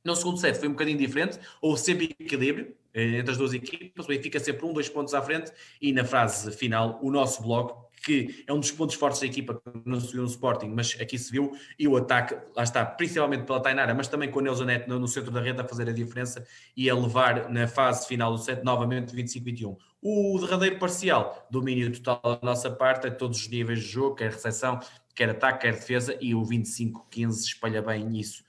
No 0.06 0.16
segundo 0.16 0.40
set 0.40 0.58
foi 0.58 0.70
um 0.70 0.72
bocadinho 0.72 0.98
diferente, 0.98 1.38
houve 1.62 1.82
sempre 1.82 2.16
equilíbrio 2.18 2.74
eh, 2.94 3.18
entre 3.18 3.32
as 3.32 3.38
duas 3.38 3.54
equipas, 3.54 4.06
o 4.06 4.08
Benfica 4.08 4.40
sempre 4.40 4.66
um, 4.66 4.72
dois 4.72 4.88
pontos 4.88 5.14
à 5.14 5.22
frente 5.22 5.52
e 5.82 5.92
na 5.92 6.06
fase 6.06 6.50
final 6.52 6.98
o 7.04 7.12
nosso 7.12 7.44
bloco 7.44 7.87
que 8.04 8.44
é 8.48 8.54
um 8.54 8.60
dos 8.60 8.72
pontos 8.72 8.96
fortes 8.96 9.20
da 9.20 9.26
equipa 9.26 9.56
que 9.56 9.82
não 9.86 10.00
se 10.00 10.12
viu 10.12 10.22
no 10.22 10.28
Sporting, 10.28 10.68
mas 10.68 10.96
aqui 11.00 11.18
se 11.18 11.32
viu, 11.32 11.52
e 11.78 11.88
o 11.88 11.98
ataque, 11.98 12.36
lá 12.56 12.64
está, 12.64 12.86
principalmente 12.86 13.46
pela 13.46 13.60
Tainara, 13.60 13.94
mas 13.94 14.08
também 14.08 14.30
com 14.30 14.40
a 14.40 14.44
Neuza 14.44 14.66
Neto 14.66 14.88
no, 14.88 15.08
centro 15.08 15.32
da 15.32 15.42
rede 15.42 15.60
a 15.60 15.68
fazer 15.68 15.90
a 15.90 15.92
diferença 15.92 16.46
e 16.76 16.90
a 16.90 16.96
levar 16.96 17.50
na 17.50 17.68
fase 17.68 18.08
final 18.08 18.32
do 18.32 18.38
set 18.38 18.64
novamente 18.64 19.16
25-21. 19.16 19.76
O 20.02 20.40
derradeiro 20.40 20.78
parcial, 20.78 21.48
domínio 21.50 21.92
total 22.00 22.38
da 22.38 22.46
nossa 22.46 22.70
parte, 22.70 23.08
a 23.08 23.12
todos 23.12 23.40
os 23.40 23.48
níveis 23.48 23.80
de 23.80 23.88
jogo, 23.88 24.16
quer 24.16 24.32
recepção, 24.32 24.80
quer 25.16 25.30
ataque, 25.30 25.62
quer 25.62 25.74
defesa, 25.74 26.18
e 26.22 26.36
o 26.36 26.42
25-15 26.44 27.30
espalha 27.42 27.82
bem 27.82 28.18
isso. 28.20 28.44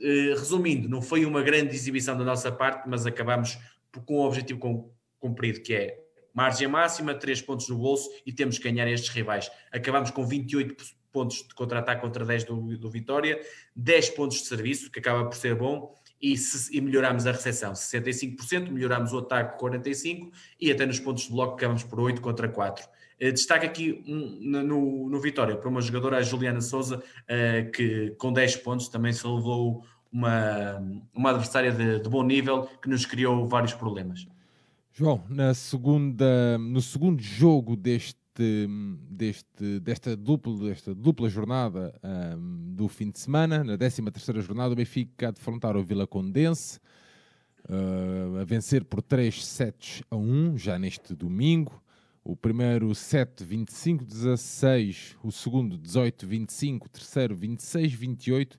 Uh, 0.00 0.36
resumindo, 0.36 0.88
não 0.88 1.00
foi 1.00 1.24
uma 1.24 1.42
grande 1.42 1.74
exibição 1.74 2.16
da 2.16 2.24
nossa 2.24 2.52
parte, 2.52 2.88
mas 2.88 3.06
acabamos 3.06 3.58
com 4.04 4.16
o 4.16 4.26
objetivo 4.26 4.92
cumprido, 5.18 5.60
que 5.60 5.74
é 5.74 6.07
Margem 6.38 6.68
máxima, 6.68 7.16
3 7.16 7.42
pontos 7.42 7.68
no 7.68 7.76
bolso 7.76 8.08
e 8.24 8.32
temos 8.32 8.58
que 8.58 8.70
ganhar 8.70 8.86
estes 8.86 9.10
rivais. 9.10 9.50
Acabamos 9.72 10.12
com 10.12 10.24
28 10.24 10.76
pontos 11.10 11.38
de 11.38 11.52
contra-ataque 11.52 12.00
contra 12.00 12.24
10 12.24 12.44
do, 12.44 12.78
do 12.78 12.88
Vitória, 12.88 13.40
10 13.74 14.10
pontos 14.10 14.36
de 14.36 14.46
serviço, 14.46 14.88
que 14.88 15.00
acaba 15.00 15.24
por 15.24 15.34
ser 15.34 15.56
bom, 15.56 15.92
e, 16.22 16.36
se, 16.36 16.76
e 16.76 16.80
melhoramos 16.80 17.26
a 17.26 17.32
recepção 17.32 17.72
65%, 17.72 18.70
melhoramos 18.70 19.12
o 19.12 19.18
ataque 19.18 19.60
45% 19.60 20.30
e 20.60 20.70
até 20.70 20.86
nos 20.86 21.00
pontos 21.00 21.24
de 21.24 21.32
bloco 21.32 21.54
acabamos 21.54 21.82
por 21.82 21.98
8 21.98 22.20
contra 22.20 22.48
4. 22.48 22.84
Uh, 22.84 22.88
eh, 23.18 23.32
destaque 23.32 23.66
aqui 23.66 24.04
no, 24.06 25.08
no 25.10 25.20
Vitória 25.20 25.56
para 25.56 25.68
uma 25.68 25.80
jogadora, 25.80 26.18
a 26.18 26.22
Juliana 26.22 26.60
Souza, 26.60 26.98
uh, 26.98 27.70
que 27.72 28.14
com 28.16 28.32
10 28.32 28.58
pontos 28.58 28.86
também 28.86 29.12
se 29.12 29.26
levou 29.26 29.84
uma, 30.12 30.78
uma 31.12 31.30
adversária 31.30 31.72
de, 31.72 31.98
de 31.98 32.08
bom 32.08 32.22
nível 32.22 32.68
que 32.80 32.88
nos 32.88 33.04
criou 33.04 33.44
vários 33.48 33.74
problemas. 33.74 34.24
João, 34.98 35.22
na 35.28 35.54
segunda, 35.54 36.58
no 36.58 36.82
segundo 36.82 37.22
jogo 37.22 37.76
deste, 37.76 38.18
deste, 39.08 39.78
desta, 39.78 40.16
dupla, 40.16 40.56
desta 40.68 40.92
dupla 40.92 41.28
jornada 41.28 41.94
um, 42.36 42.74
do 42.74 42.88
fim 42.88 43.08
de 43.08 43.20
semana, 43.20 43.62
na 43.62 43.78
13 43.78 44.02
terceira 44.10 44.40
jornada, 44.40 44.72
o 44.72 44.76
Benfica 44.76 45.28
a 45.28 45.30
defrontar 45.30 45.76
o 45.76 45.84
Vila 45.84 46.04
Condense, 46.04 46.80
uh, 47.68 48.38
a 48.40 48.44
vencer 48.44 48.82
por 48.86 49.00
3 49.00 49.46
sets 49.46 50.02
a 50.10 50.16
1, 50.16 50.58
já 50.58 50.76
neste 50.80 51.14
domingo. 51.14 51.80
O 52.24 52.34
primeiro 52.34 52.92
set 52.92 53.44
25-16, 53.44 55.14
o 55.22 55.30
segundo 55.30 55.78
18-25, 55.78 56.86
o 56.86 56.88
terceiro 56.88 57.36
26-28 57.36 58.56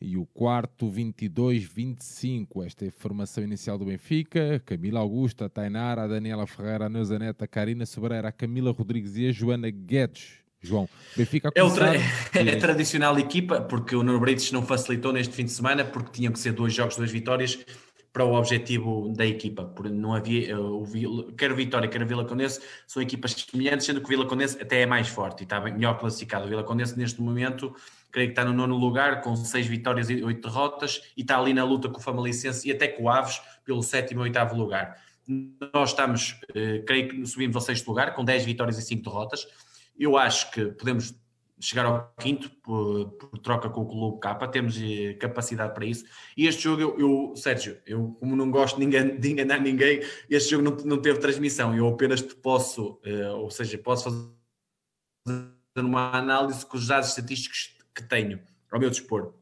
e 0.00 0.16
o 0.16 0.24
quarto 0.26 0.90
22-25. 0.90 2.64
Esta 2.64 2.86
é 2.86 2.88
a 2.88 2.92
formação 2.92 3.44
inicial 3.44 3.76
do 3.76 3.84
Benfica. 3.84 4.62
Camila 4.64 5.00
Augusta, 5.00 5.44
a 5.44 5.48
Tainara, 5.48 6.04
a 6.04 6.06
Daniela 6.06 6.46
Ferreira, 6.46 6.86
a 6.86 6.88
Neuza 6.88 7.18
Neta, 7.18 7.44
a 7.44 7.48
Karina 7.48 7.84
Sobreira, 7.84 8.28
a 8.28 8.32
Camila 8.32 8.72
Rodrigues 8.72 9.16
e 9.16 9.28
a 9.28 9.32
Joana 9.32 9.70
Guedes. 9.70 10.40
João, 10.62 10.88
Benfica 11.16 11.50
é, 11.54 11.62
outra, 11.62 11.96
é 12.34 12.52
a 12.52 12.60
tradicional 12.60 13.18
equipa, 13.18 13.62
porque 13.62 13.96
o 13.96 14.20
Brites 14.20 14.52
não 14.52 14.62
facilitou 14.62 15.10
neste 15.10 15.34
fim 15.34 15.44
de 15.44 15.52
semana, 15.52 15.84
porque 15.84 16.10
tinham 16.12 16.32
que 16.32 16.38
ser 16.38 16.52
dois 16.52 16.74
jogos, 16.74 16.96
duas 16.96 17.10
vitórias 17.10 17.58
para 18.12 18.24
o 18.24 18.34
objetivo 18.34 19.12
da 19.16 19.24
equipa. 19.24 19.64
Por, 19.64 19.88
não 19.88 20.14
havia, 20.14 20.58
o, 20.58 21.32
quer 21.36 21.52
o 21.52 21.56
Vitória, 21.56 21.88
quer 21.88 22.02
o 22.02 22.06
Vila 22.06 22.24
Condense, 22.24 22.60
são 22.86 23.02
equipas 23.02 23.32
semelhantes, 23.32 23.86
sendo 23.86 24.00
que 24.00 24.06
o 24.06 24.08
Vila 24.08 24.26
Condense 24.26 24.60
até 24.60 24.82
é 24.82 24.86
mais 24.86 25.08
forte 25.08 25.40
e 25.40 25.44
está 25.44 25.60
melhor 25.60 25.98
classificado. 25.98 26.46
O 26.46 26.48
Vila 26.48 26.64
Condense 26.64 26.98
neste 26.98 27.20
momento 27.22 27.74
creio 28.10 28.28
que 28.28 28.32
está 28.32 28.44
no 28.44 28.52
nono 28.52 28.76
lugar, 28.76 29.20
com 29.20 29.34
seis 29.36 29.66
vitórias 29.66 30.10
e 30.10 30.22
oito 30.22 30.48
derrotas, 30.48 31.02
e 31.16 31.22
está 31.22 31.38
ali 31.38 31.54
na 31.54 31.64
luta 31.64 31.88
com 31.88 31.98
o 31.98 32.02
Famalicense 32.02 32.68
e 32.68 32.72
até 32.72 32.88
com 32.88 33.04
o 33.04 33.08
Aves 33.08 33.40
pelo 33.64 33.82
sétimo 33.82 34.20
e 34.20 34.24
oitavo 34.24 34.56
lugar. 34.56 34.96
Nós 35.72 35.90
estamos, 35.90 36.40
eh, 36.54 36.82
creio 36.86 37.08
que 37.08 37.26
subimos 37.26 37.56
ao 37.56 37.62
sexto 37.62 37.86
lugar, 37.88 38.14
com 38.14 38.24
10 38.24 38.44
vitórias 38.44 38.78
e 38.78 38.82
5 38.82 39.02
derrotas. 39.02 39.46
Eu 39.98 40.16
acho 40.16 40.50
que 40.50 40.66
podemos 40.72 41.14
chegar 41.60 41.84
ao 41.84 42.12
quinto 42.18 42.50
por, 42.62 43.10
por 43.10 43.38
troca 43.38 43.68
com 43.68 43.82
o 43.82 43.86
Clube 43.86 44.20
K, 44.20 44.34
temos 44.48 44.76
eh, 44.80 45.14
capacidade 45.14 45.74
para 45.74 45.84
isso. 45.84 46.04
E 46.36 46.46
este 46.46 46.62
jogo, 46.62 46.80
eu, 46.80 46.98
eu, 46.98 47.36
Sérgio, 47.36 47.78
eu 47.86 48.16
como 48.18 48.34
não 48.34 48.50
gosto 48.50 48.80
de, 48.80 48.86
de 49.18 49.30
enganar 49.30 49.60
ninguém, 49.60 50.00
este 50.28 50.50
jogo 50.50 50.64
não, 50.64 50.76
não 50.84 51.00
teve 51.00 51.18
transmissão. 51.18 51.76
Eu 51.76 51.86
apenas 51.88 52.22
te 52.22 52.34
posso, 52.34 52.98
eh, 53.04 53.30
ou 53.30 53.50
seja, 53.50 53.76
posso 53.78 54.34
fazer 55.24 55.86
uma 55.86 56.16
análise 56.16 56.64
com 56.64 56.76
os 56.76 56.86
dados 56.86 57.10
estatísticos 57.10 57.76
que 58.02 58.08
tenho 58.08 58.40
ao 58.70 58.80
meu 58.80 58.90
dispor. 58.90 59.34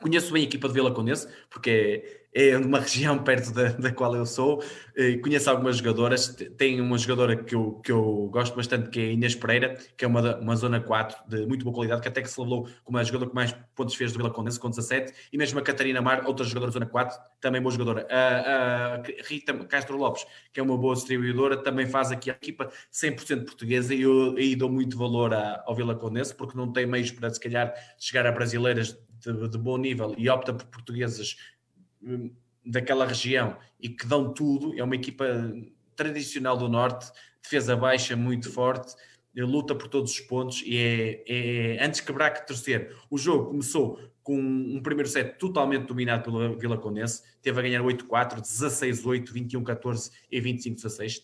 Conheço 0.00 0.32
bem 0.32 0.42
a 0.42 0.46
equipa 0.46 0.68
de 0.68 0.74
Vila 0.74 0.92
Condense, 0.92 1.28
porque 1.50 2.17
é, 2.32 2.56
uma 2.56 2.80
região 2.80 3.18
perto 3.22 3.52
da, 3.52 3.68
da 3.70 3.92
qual 3.92 4.14
eu 4.14 4.26
sou. 4.26 4.62
Eh, 4.96 5.16
conheço 5.18 5.48
algumas 5.50 5.78
jogadoras. 5.78 6.34
Tem 6.56 6.80
uma 6.80 6.98
jogadora 6.98 7.36
que 7.36 7.54
eu, 7.54 7.74
que 7.84 7.92
eu 7.92 8.28
gosto 8.32 8.54
bastante, 8.56 8.90
que 8.90 9.00
é 9.00 9.12
Inês 9.12 9.34
Pereira, 9.34 9.78
que 9.96 10.04
é 10.04 10.08
uma, 10.08 10.36
uma 10.38 10.56
zona 10.56 10.80
4 10.80 11.28
de 11.28 11.46
muito 11.46 11.64
boa 11.64 11.74
qualidade, 11.74 12.02
que 12.02 12.08
até 12.08 12.20
que 12.20 12.28
se 12.28 12.38
revelou 12.38 12.68
como 12.84 12.98
a 12.98 13.04
jogadora 13.04 13.30
que 13.30 13.34
mais 13.34 13.54
pontos 13.74 13.94
fez 13.94 14.12
do 14.12 14.18
Vila 14.18 14.30
Condense, 14.30 14.58
com 14.58 14.68
17. 14.68 15.12
E 15.32 15.38
mesmo 15.38 15.58
a 15.58 15.62
Catarina 15.62 16.00
Mar, 16.02 16.26
outra 16.26 16.44
jogadora 16.44 16.72
zona 16.72 16.86
4, 16.86 17.18
também 17.40 17.62
boa 17.62 17.72
jogadora. 17.72 18.06
A, 18.10 18.96
a 18.96 19.02
Rita 19.26 19.54
Castro 19.64 19.96
Lopes, 19.96 20.26
que 20.52 20.60
é 20.60 20.62
uma 20.62 20.76
boa 20.76 20.94
distribuidora, 20.94 21.56
também 21.56 21.86
faz 21.86 22.10
aqui 22.10 22.30
a 22.30 22.34
equipa 22.34 22.70
100% 22.92 23.44
portuguesa 23.44 23.94
e 23.94 24.02
eu 24.02 24.36
aí 24.36 24.54
dou 24.54 24.70
muito 24.70 24.98
valor 24.98 25.32
ao 25.32 25.74
Vila 25.74 25.94
Condense, 25.94 26.34
porque 26.34 26.56
não 26.56 26.72
tem 26.72 26.86
meios 26.86 27.10
para, 27.10 27.30
se 27.30 27.40
calhar, 27.40 27.72
chegar 27.98 28.26
a 28.26 28.32
brasileiras 28.32 28.98
de, 29.20 29.48
de 29.48 29.58
bom 29.58 29.76
nível 29.76 30.14
e 30.16 30.28
opta 30.28 30.52
por 30.52 30.66
portuguesas 30.66 31.36
daquela 32.64 33.06
região 33.06 33.56
e 33.80 33.88
que 33.88 34.06
dão 34.06 34.32
tudo, 34.32 34.78
é 34.78 34.82
uma 34.82 34.94
equipa 34.94 35.24
tradicional 35.96 36.56
do 36.56 36.68
Norte, 36.68 37.10
defesa 37.42 37.76
baixa 37.76 38.16
muito 38.16 38.50
forte, 38.52 38.94
luta 39.34 39.74
por 39.74 39.88
todos 39.88 40.12
os 40.12 40.20
pontos 40.20 40.62
e 40.64 40.76
é, 40.76 41.76
é 41.76 41.84
antes 41.84 42.00
quebrar 42.00 42.30
que 42.30 42.46
torcer. 42.46 42.96
O 43.10 43.16
jogo 43.16 43.50
começou 43.50 44.00
com 44.22 44.38
um 44.38 44.82
primeiro 44.82 45.08
set 45.08 45.38
totalmente 45.38 45.86
dominado 45.86 46.24
pela 46.24 46.54
Vila 46.54 46.76
Condense, 46.76 47.22
teve 47.40 47.58
a 47.58 47.62
ganhar 47.62 47.82
8-4, 47.82 48.40
16-8, 48.40 49.32
21-14 49.32 50.10
e 50.30 50.40
25-16. 50.40 51.22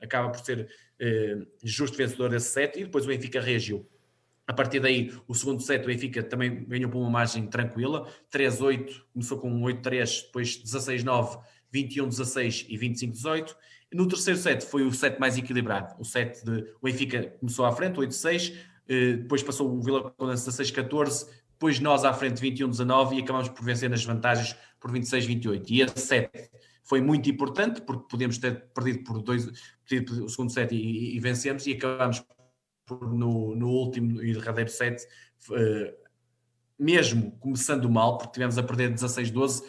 Acaba 0.00 0.30
por 0.30 0.40
ser 0.40 0.68
eh, 0.98 1.46
justo 1.62 1.96
vencedor 1.96 2.30
desse 2.30 2.50
set 2.52 2.80
e 2.80 2.84
depois 2.84 3.04
o 3.04 3.08
Benfica 3.08 3.40
reagiu. 3.40 3.88
A 4.52 4.54
partir 4.54 4.80
daí, 4.80 5.10
o 5.26 5.34
segundo 5.34 5.62
set, 5.62 5.82
o 5.82 5.86
Benfica 5.86 6.22
também 6.22 6.66
ganhou 6.66 6.90
por 6.90 6.98
uma 6.98 7.08
margem 7.08 7.46
tranquila, 7.46 8.06
3-8, 8.30 9.02
começou 9.10 9.38
com 9.38 9.62
8-3, 9.62 10.26
depois 10.26 10.62
16-9, 10.62 11.40
21-16 11.74 12.66
e 12.68 12.76
25-18. 12.76 13.56
No 13.94 14.06
terceiro 14.06 14.38
set 14.38 14.62
foi 14.62 14.82
o 14.82 14.92
set 14.92 15.18
mais 15.18 15.38
equilibrado, 15.38 15.94
o 15.98 16.04
set 16.04 16.44
de 16.44 16.70
o 16.82 16.84
Benfica 16.84 17.34
começou 17.40 17.64
à 17.64 17.72
frente, 17.72 17.96
8-6, 17.96 18.54
eh, 18.88 19.12
depois 19.14 19.42
passou 19.42 19.74
o 19.74 19.80
Vila 19.80 20.10
Condense 20.10 20.50
16-14, 20.50 21.26
depois 21.52 21.80
nós 21.80 22.04
à 22.04 22.12
frente 22.12 22.38
21-19 22.42 23.14
e 23.14 23.22
acabamos 23.22 23.48
por 23.48 23.64
vencer 23.64 23.88
nas 23.88 24.04
vantagens 24.04 24.54
por 24.78 24.92
26-28. 24.92 25.64
E 25.70 25.80
esse 25.80 25.98
set 25.98 26.30
foi 26.84 27.00
muito 27.00 27.30
importante 27.30 27.80
porque 27.80 28.06
podíamos 28.06 28.36
ter 28.36 28.66
perdido 28.74 29.02
por 29.02 29.22
dois, 29.22 29.46
o 29.46 30.28
segundo 30.28 30.52
set 30.52 30.74
e, 30.74 31.16
e 31.16 31.20
vencemos 31.20 31.66
e 31.66 31.72
acabamos 31.72 32.22
no, 32.90 33.54
no 33.54 33.68
último 33.68 34.22
e 34.22 34.32
derradeiro 34.32 34.70
set, 34.70 35.02
uh, 35.50 35.92
mesmo 36.78 37.32
começando 37.38 37.88
mal, 37.88 38.18
porque 38.18 38.32
tivemos 38.32 38.58
a 38.58 38.62
perder 38.62 38.92
16-12, 38.92 39.62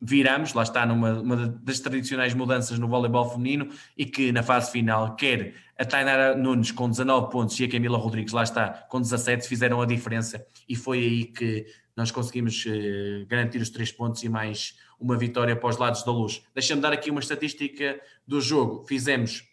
viramos, 0.00 0.54
lá 0.54 0.62
está, 0.62 0.86
numa 0.86 1.48
das 1.62 1.78
tradicionais 1.80 2.32
mudanças 2.32 2.78
no 2.78 2.88
voleibol 2.88 3.28
feminino 3.28 3.68
e 3.96 4.06
que 4.06 4.32
na 4.32 4.42
fase 4.42 4.70
final, 4.70 5.14
quer 5.14 5.54
a 5.78 5.84
Tainara 5.84 6.34
Nunes 6.34 6.70
com 6.70 6.88
19 6.88 7.30
pontos 7.30 7.58
e 7.60 7.64
a 7.64 7.70
Camila 7.70 7.98
Rodrigues, 7.98 8.32
lá 8.32 8.42
está, 8.42 8.68
com 8.88 9.00
17, 9.00 9.46
fizeram 9.46 9.80
a 9.82 9.86
diferença 9.86 10.44
e 10.68 10.74
foi 10.74 10.98
aí 10.98 11.24
que 11.24 11.66
nós 11.96 12.10
conseguimos 12.10 12.64
uh, 12.64 13.26
garantir 13.26 13.58
os 13.58 13.68
três 13.68 13.92
pontos 13.92 14.22
e 14.22 14.28
mais 14.28 14.78
uma 14.98 15.18
vitória 15.18 15.54
para 15.54 15.68
os 15.68 15.76
lados 15.76 16.02
da 16.02 16.12
luz. 16.12 16.42
Deixa-me 16.54 16.80
dar 16.80 16.92
aqui 16.92 17.10
uma 17.10 17.20
estatística 17.20 18.00
do 18.26 18.40
jogo. 18.40 18.84
Fizemos 18.86 19.49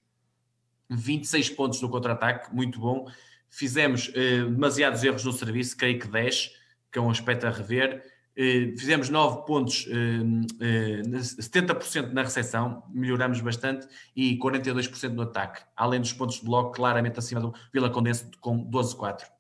26 0.90 1.50
pontos 1.52 1.82
no 1.82 1.90
contra-ataque, 1.90 2.54
muito 2.54 2.80
bom. 2.80 3.08
Fizemos 3.50 4.10
uh, 4.10 4.50
demasiados 4.50 5.04
erros 5.04 5.24
no 5.24 5.32
serviço, 5.32 5.78
creio 5.78 6.00
que 6.00 6.08
10, 6.08 6.52
que 6.92 7.00
é 7.00 7.02
um 7.02 7.10
aspecto 7.10 7.48
a 7.48 7.50
rever. 7.50 8.04
Uh, 8.34 8.78
fizemos 8.78 9.10
9 9.10 9.46
pontos, 9.46 9.88
uh, 9.88 11.10
70% 11.10 12.12
na 12.12 12.24
recepção, 12.24 12.84
melhoramos 12.90 13.42
bastante, 13.42 13.88
e 14.16 14.38
42% 14.38 15.14
no 15.14 15.24
ataque. 15.24 15.64
Além 15.76 16.00
dos 16.00 16.14
pontos 16.14 16.40
de 16.40 16.46
bloco, 16.46 16.72
claramente 16.72 17.20
acima 17.20 17.42
do 17.42 17.54
Vila 17.74 17.90
Condense, 17.90 18.30
com 18.40 18.70
12-4. 18.70 19.37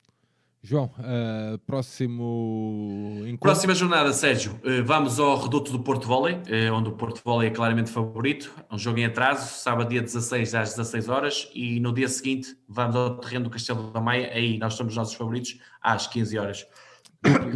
João, 0.67 0.91
uh, 0.99 1.57
próximo 1.59 3.19
encontro. 3.19 3.37
Próxima 3.39 3.73
jornada, 3.73 4.11
Sérgio. 4.11 4.59
Uh, 4.65 4.83
vamos 4.83 5.17
ao 5.17 5.41
Reduto 5.41 5.71
do 5.71 5.79
Porto 5.79 6.05
Volley, 6.05 6.33
uh, 6.35 6.73
onde 6.73 6.89
o 6.89 6.91
Porto 6.91 7.21
Volley 7.23 7.47
é 7.47 7.51
claramente 7.51 7.89
favorito. 7.89 8.53
É 8.69 8.75
um 8.75 8.77
jogo 8.77 8.99
em 8.99 9.05
atraso, 9.05 9.47
sábado, 9.61 9.87
dia 9.87 10.01
16 10.01 10.53
às 10.55 10.71
16 10.71 11.07
horas. 11.07 11.49
E 11.55 11.79
no 11.79 11.93
dia 11.93 12.09
seguinte, 12.09 12.53
vamos 12.67 12.97
ao 12.97 13.15
terreno 13.15 13.45
do 13.45 13.49
Castelo 13.49 13.91
da 13.91 14.01
Maia. 14.01 14.29
Aí 14.33 14.57
nós 14.57 14.73
somos 14.73 14.91
os 14.91 14.97
nossos 14.97 15.13
favoritos, 15.13 15.57
às 15.81 16.05
15 16.05 16.37
horas. 16.37 16.67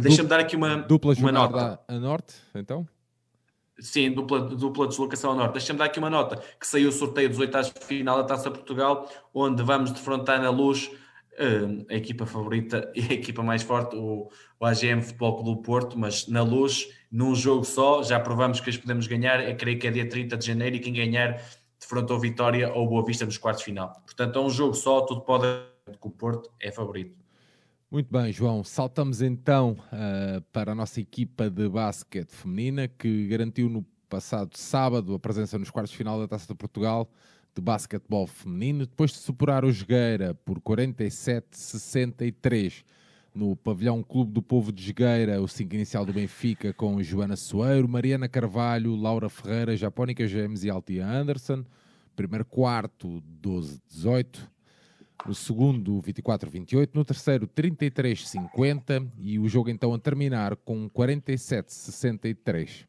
Deixa-me 0.00 0.28
dar 0.30 0.40
aqui 0.40 0.56
uma, 0.56 0.76
dupla 0.76 1.12
uma 1.12 1.32
nota. 1.32 1.80
a 1.86 1.98
norte, 1.98 2.34
então? 2.54 2.88
Sim, 3.78 4.10
dupla, 4.12 4.40
dupla 4.40 4.86
deslocação 4.86 5.32
ao 5.32 5.36
norte. 5.36 5.52
Deixa-me 5.52 5.78
dar 5.78 5.84
aqui 5.84 5.98
uma 5.98 6.08
nota, 6.08 6.42
que 6.58 6.66
saiu 6.66 6.88
o 6.88 6.92
sorteio 6.92 7.28
dos 7.28 7.38
oitavos 7.38 7.70
de 7.70 7.84
final 7.84 8.16
da 8.16 8.24
Taça 8.24 8.50
Portugal, 8.50 9.06
onde 9.34 9.62
vamos 9.62 9.92
defrontar 9.92 10.40
na 10.40 10.48
luz 10.48 10.90
a 11.88 11.94
equipa 11.94 12.26
favorita 12.26 12.90
e 12.94 13.00
a 13.00 13.14
equipa 13.14 13.42
mais 13.42 13.62
forte, 13.62 13.96
o, 13.96 14.30
o 14.60 14.64
AGM 14.64 15.02
Futebol 15.02 15.42
Clube 15.42 15.62
Porto, 15.62 15.98
mas 15.98 16.26
na 16.28 16.42
luz, 16.42 16.88
num 17.10 17.34
jogo 17.34 17.64
só, 17.64 18.02
já 18.02 18.20
provamos 18.20 18.60
que 18.60 18.70
as 18.70 18.76
podemos 18.76 19.06
ganhar, 19.06 19.48
eu 19.48 19.56
creio 19.56 19.78
que 19.78 19.86
é 19.86 19.90
dia 19.90 20.08
30 20.08 20.36
de 20.36 20.46
janeiro 20.46 20.76
e 20.76 20.80
quem 20.80 20.92
ganhar 20.92 21.42
defrontou 21.80 22.18
Vitória 22.18 22.72
ou 22.72 22.88
Boa 22.88 23.04
Vista 23.04 23.24
nos 23.24 23.38
quartos 23.38 23.64
final. 23.64 23.92
Portanto, 24.04 24.38
é 24.38 24.42
um 24.42 24.50
jogo 24.50 24.74
só, 24.74 25.00
tudo 25.02 25.22
pode 25.22 25.46
que 26.00 26.06
o 26.06 26.10
Porto 26.10 26.50
é 26.60 26.70
favorito. 26.70 27.16
Muito 27.90 28.10
bem, 28.10 28.32
João. 28.32 28.64
Saltamos 28.64 29.20
então 29.20 29.76
uh, 29.92 30.40
para 30.52 30.72
a 30.72 30.74
nossa 30.74 31.00
equipa 31.00 31.50
de 31.50 31.68
basquete 31.68 32.30
feminina 32.30 32.88
que 32.88 33.26
garantiu 33.26 33.68
no 33.68 33.84
passado 34.08 34.56
sábado 34.56 35.14
a 35.14 35.18
presença 35.18 35.58
nos 35.58 35.70
quartos 35.70 35.92
final 35.92 36.18
da 36.18 36.28
Taça 36.28 36.46
de 36.46 36.54
Portugal 36.54 37.10
de 37.54 37.60
basquetebol 37.60 38.26
feminino, 38.26 38.86
depois 38.86 39.12
de 39.12 39.18
superar 39.18 39.64
o 39.64 39.72
Jogueira 39.72 40.34
por 40.44 40.60
47-63 40.60 42.84
no 43.34 43.56
pavilhão 43.56 44.02
Clube 44.02 44.32
do 44.32 44.42
Povo 44.42 44.70
de 44.70 44.82
Jogueira, 44.82 45.40
o 45.40 45.48
5 45.48 45.74
inicial 45.74 46.04
do 46.04 46.12
Benfica 46.12 46.72
com 46.72 47.02
Joana 47.02 47.36
Soeiro, 47.36 47.88
Mariana 47.88 48.28
Carvalho, 48.28 48.94
Laura 48.94 49.28
Ferreira, 49.28 49.76
Japónica 49.76 50.26
James 50.26 50.64
e 50.64 50.70
Altia 50.70 51.06
Anderson. 51.06 51.64
Primeiro 52.14 52.44
quarto, 52.44 53.22
12-18. 53.42 54.48
No 55.26 55.34
segundo, 55.34 56.02
24-28. 56.02 56.90
No 56.92 57.04
terceiro, 57.04 57.46
33-50. 57.46 59.08
E 59.18 59.38
o 59.38 59.48
jogo 59.48 59.70
então 59.70 59.94
a 59.94 59.98
terminar 59.98 60.56
com 60.56 60.90
47-63. 60.90 62.86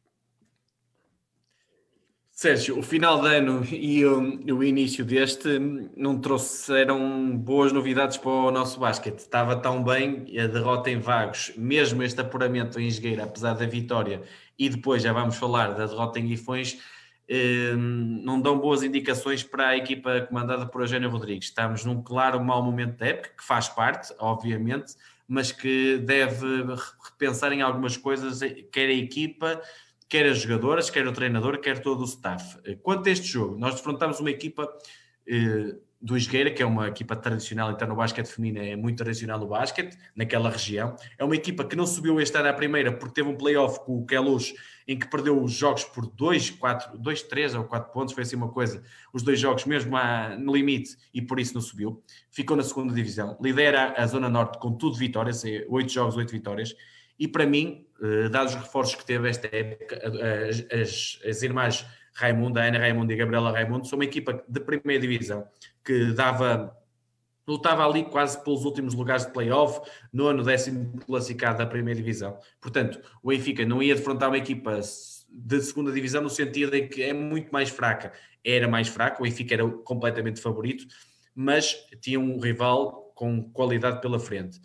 Sérgio, 2.36 2.80
o 2.80 2.82
final 2.82 3.22
de 3.22 3.28
ano 3.28 3.64
e 3.64 4.04
o, 4.04 4.56
o, 4.56 4.64
início 4.64 5.06
deste 5.06 5.60
não 5.96 6.20
trouxeram 6.20 7.38
boas 7.38 7.72
novidades 7.72 8.18
para 8.18 8.32
o 8.32 8.50
nosso 8.50 8.80
basquete. 8.80 9.20
Estava 9.20 9.56
tão 9.56 9.84
bem 9.84 10.26
a 10.40 10.48
derrota 10.48 10.90
em 10.90 10.98
Vagos, 10.98 11.54
mesmo 11.56 12.02
este 12.02 12.20
apuramento 12.20 12.80
em 12.80 12.88
Esgueira, 12.88 13.26
apesar 13.26 13.54
da 13.54 13.68
vitória, 13.68 14.24
e 14.58 14.68
depois 14.68 15.04
já 15.04 15.14
vamos 15.14 15.36
falar 15.36 15.76
da 15.76 15.86
derrota 15.86 16.20
em 16.20 16.26
Guifões, 16.26 16.80
eh, 17.30 17.76
não 17.76 18.42
dão 18.42 18.58
boas 18.58 18.82
indicações 18.82 19.44
para 19.44 19.68
a 19.68 19.78
equipa 19.78 20.22
comandada 20.22 20.66
por 20.66 20.82
Eugênio 20.82 21.12
Rodrigues. 21.12 21.50
Estamos 21.50 21.86
num 21.86 22.02
claro 22.02 22.44
mau 22.44 22.64
momento 22.64 22.98
da 22.98 23.06
época, 23.06 23.30
que 23.38 23.44
faz 23.44 23.70
parte, 23.70 24.12
obviamente, 24.18 24.96
mas 25.28 25.52
que 25.52 25.98
deve 26.00 26.46
repensar 27.12 27.54
em 27.54 27.62
algumas 27.62 27.96
coisas, 27.96 28.40
quer 28.72 28.90
a 28.90 28.94
equipa 28.94 29.62
quer 30.10 30.26
as 30.26 30.40
jogadoras, 30.40 30.90
quer 30.90 31.08
o 31.08 31.12
treinador, 31.12 31.60
quer 31.60 31.80
todo 31.80 32.02
o 32.02 32.06
staff. 32.06 32.58
Eh, 32.66 32.76
quanto 32.82 33.08
a 33.08 33.12
este 33.12 33.28
jogo, 33.28 33.58
nós 33.58 33.76
defrontamos 33.76 34.20
uma 34.20 34.30
equipa 34.30 34.68
eh, 35.28 35.76
do 36.04 36.18
Esgueira, 36.18 36.52
que 36.52 36.62
é 36.62 36.66
uma 36.66 36.90
equipa 36.90 37.16
tradicional, 37.16 37.72
então 37.72 37.88
no 37.88 37.96
basquete 37.96 38.28
feminino 38.28 38.62
é 38.62 38.76
muito 38.76 38.98
tradicional 38.98 39.40
no 39.40 39.48
basquete, 39.48 39.98
naquela 40.14 40.50
região. 40.50 40.98
É 41.18 41.24
uma 41.24 41.36
equipa 41.36 41.64
que 41.64 41.78
não 41.78 41.88
subiu 41.88 42.20
este 42.20 42.38
ano 42.38 42.50
à 42.50 42.54
primeira 42.54 42.92
porque 42.92 43.14
teve 43.14 43.30
um 43.30 43.38
playoff 43.38 43.80
com 43.86 44.00
o 44.00 44.06
Queluz 44.06 44.54
em 44.86 45.00
que 45.00 45.08
perdeu 45.08 45.42
os 45.42 45.54
jogos 45.54 45.86
por 45.86 46.06
2, 46.06 46.50
4, 46.50 46.98
2, 46.98 47.22
3 47.24 47.56
ou 47.56 47.64
4 47.64 47.94
pontos, 47.94 48.14
foi 48.14 48.24
assim 48.24 48.36
uma 48.36 48.50
coisa, 48.50 48.84
os 49.14 49.24
dois 49.24 49.40
jogos 49.40 49.64
mesmo 49.64 49.96
no 50.40 50.54
limite 50.54 50.98
e 51.14 51.22
por 51.22 51.40
isso 51.40 51.54
não 51.54 51.62
subiu. 51.62 52.04
Ficou 52.30 52.58
na 52.58 52.64
segunda 52.64 52.94
divisão, 52.94 53.38
lidera 53.42 53.94
a 53.96 54.06
Zona 54.06 54.28
Norte 54.28 54.60
com 54.60 54.74
tudo 54.74 54.98
vitórias, 54.98 55.42
8 55.46 55.86
é 55.86 55.90
jogos, 55.90 56.18
8 56.18 56.30
vitórias, 56.30 56.76
e 57.20 57.28
para 57.28 57.46
mim, 57.46 57.86
eh, 58.02 58.30
dados 58.30 58.54
os 58.54 58.62
reforços 58.62 58.96
que 58.96 59.06
teve 59.06 59.30
esta 59.30 59.48
época, 59.56 60.02
as, 60.72 61.20
as, 61.26 61.42
irmãs 61.42 61.86
Raimundo, 62.14 62.60
a 62.60 62.64
Ana 62.64 62.80
Raimundo 62.80 63.12
e 63.12 63.16
Gabriela 63.16 63.52
Raimundo, 63.52 63.88
são 63.88 63.98
uma 63.98 64.06
equipa 64.06 64.44
de 64.48 64.60
primeira 64.60 65.02
divisão 65.02 65.48
que 65.84 66.14
dava 66.14 66.76
lutava 67.48 67.86
ali 67.86 68.04
quase 68.06 68.42
pelos 68.44 68.64
últimos 68.64 68.94
lugares 68.94 69.26
de 69.26 69.34
playoff, 69.34 69.82
nono, 70.12 70.44
décimo 70.44 70.98
classificado 71.06 71.58
da 71.58 71.66
primeira 71.66 72.00
divisão. 72.00 72.38
Portanto, 72.62 73.02
o 73.22 73.30
Benfica 73.30 73.66
não 73.66 73.84
ia 73.84 73.96
defrontar 73.96 74.30
uma 74.30 74.38
equipa 74.38 74.80
de 75.30 75.62
segunda 75.62 75.92
divisão 75.92 76.22
no 76.22 76.30
sentido 76.30 76.76
em 76.76 76.88
que 76.88 77.04
é 77.04 77.12
muito 77.12 77.52
mais 77.52 77.70
fraca. 77.70 78.14
Era 78.44 78.68
mais 78.68 78.88
fraca, 78.88 79.20
o 79.20 79.24
Benfica 79.24 79.56
era 79.56 79.68
completamente 79.68 80.40
favorito, 80.40 80.86
mas 81.36 81.76
tinha 82.00 82.20
um 82.20 82.40
rival 82.40 83.12
com 83.16 83.44
qualidade 83.52 84.00
pela 84.02 84.20
frente. 84.20 84.60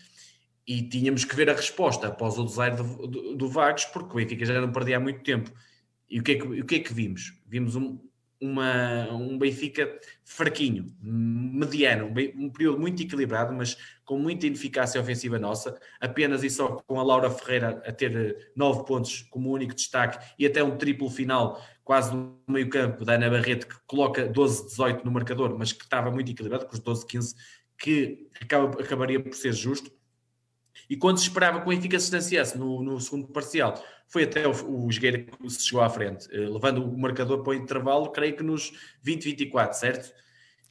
E 0.68 0.82
tínhamos 0.82 1.24
que 1.24 1.34
ver 1.34 1.48
a 1.48 1.54
resposta 1.54 2.08
após 2.08 2.36
o 2.36 2.44
desaire 2.44 2.76
do, 2.76 3.06
do, 3.06 3.36
do 3.36 3.48
Vagos, 3.48 3.86
porque 3.86 4.12
o 4.12 4.16
Benfica 4.16 4.44
já 4.44 4.60
não 4.60 4.70
perdia 4.70 4.98
há 4.98 5.00
muito 5.00 5.22
tempo. 5.22 5.50
E 6.10 6.20
o 6.20 6.22
que 6.22 6.32
é 6.32 6.34
que, 6.34 6.46
o 6.46 6.64
que, 6.66 6.74
é 6.74 6.78
que 6.80 6.92
vimos? 6.92 7.40
Vimos 7.46 7.74
um, 7.74 7.98
uma, 8.38 9.10
um 9.10 9.38
Benfica 9.38 9.98
fraquinho, 10.26 10.94
mediano, 11.00 12.12
um, 12.36 12.50
período 12.50 12.78
muito 12.78 13.02
equilibrado, 13.02 13.54
mas 13.54 13.78
com 14.04 14.18
muita 14.18 14.46
ineficácia 14.46 15.00
ofensiva 15.00 15.38
nossa, 15.38 15.80
apenas 15.98 16.44
e 16.44 16.50
só 16.50 16.68
com 16.86 17.00
a 17.00 17.02
Laura 17.02 17.30
Ferreira 17.30 17.82
a 17.86 17.92
ter 17.92 18.52
nove 18.54 18.84
pontos 18.84 19.22
como 19.30 19.50
único 19.50 19.74
destaque 19.74 20.34
e 20.38 20.44
até 20.44 20.62
um 20.62 20.76
triplo 20.76 21.08
final 21.08 21.62
quase 21.82 22.14
no 22.14 22.38
meio 22.46 22.68
campo 22.68 23.06
da 23.06 23.14
Ana 23.14 23.30
Barreto 23.30 23.66
que 23.66 23.76
coloca 23.86 24.28
12-18 24.28 25.02
no 25.02 25.10
marcador, 25.10 25.56
mas 25.58 25.72
que 25.72 25.84
estava 25.84 26.10
muito 26.10 26.30
equilibrado, 26.30 26.66
com 26.66 26.74
os 26.74 26.80
12-15, 26.80 27.34
que 27.78 28.28
acaba, 28.38 28.82
acabaria 28.82 29.18
por 29.18 29.34
ser 29.34 29.54
justo. 29.54 29.97
E 30.88 30.96
quando 30.96 31.18
se 31.18 31.24
esperava 31.24 31.60
que 31.60 31.66
o 31.66 31.68
Benfica 31.68 31.98
se 31.98 32.06
distanciasse 32.06 32.56
no, 32.56 32.82
no 32.82 33.00
segundo 33.00 33.28
parcial, 33.28 33.82
foi 34.06 34.24
até 34.24 34.46
o, 34.48 34.52
o 34.86 34.90
Jogueira 34.90 35.18
que 35.18 35.50
se 35.50 35.66
chegou 35.66 35.82
à 35.82 35.90
frente, 35.90 36.28
eh, 36.32 36.48
levando 36.48 36.82
o 36.82 36.98
marcador 36.98 37.42
para 37.42 37.50
o 37.50 37.54
intervalo, 37.54 38.10
creio 38.10 38.36
que 38.36 38.42
nos 38.42 38.72
20-24, 39.04 39.72
certo? 39.74 40.14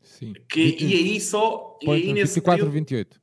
Sim. 0.01 0.33
Que, 0.49 0.71
20, 0.71 0.81
e 0.85 0.95
aí 0.95 1.21
só. 1.21 1.77
E 1.81 1.91
aí 1.91 2.13
24, 2.13 2.69
28. 2.69 3.21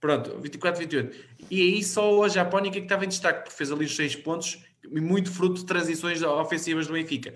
Pronto, 0.00 0.38
24, 0.38 0.80
28. 0.80 1.16
E 1.50 1.62
aí 1.62 1.82
só 1.82 2.22
a 2.22 2.28
Japónica 2.28 2.76
que 2.76 2.84
estava 2.84 3.04
em 3.04 3.08
destaque, 3.08 3.44
porque 3.44 3.56
fez 3.56 3.72
ali 3.72 3.86
os 3.86 3.96
6 3.96 4.16
pontos, 4.16 4.62
muito 4.88 5.32
fruto 5.32 5.60
de 5.60 5.66
transições 5.66 6.22
ofensivas 6.22 6.86
do 6.86 6.92
Benfica. 6.92 7.34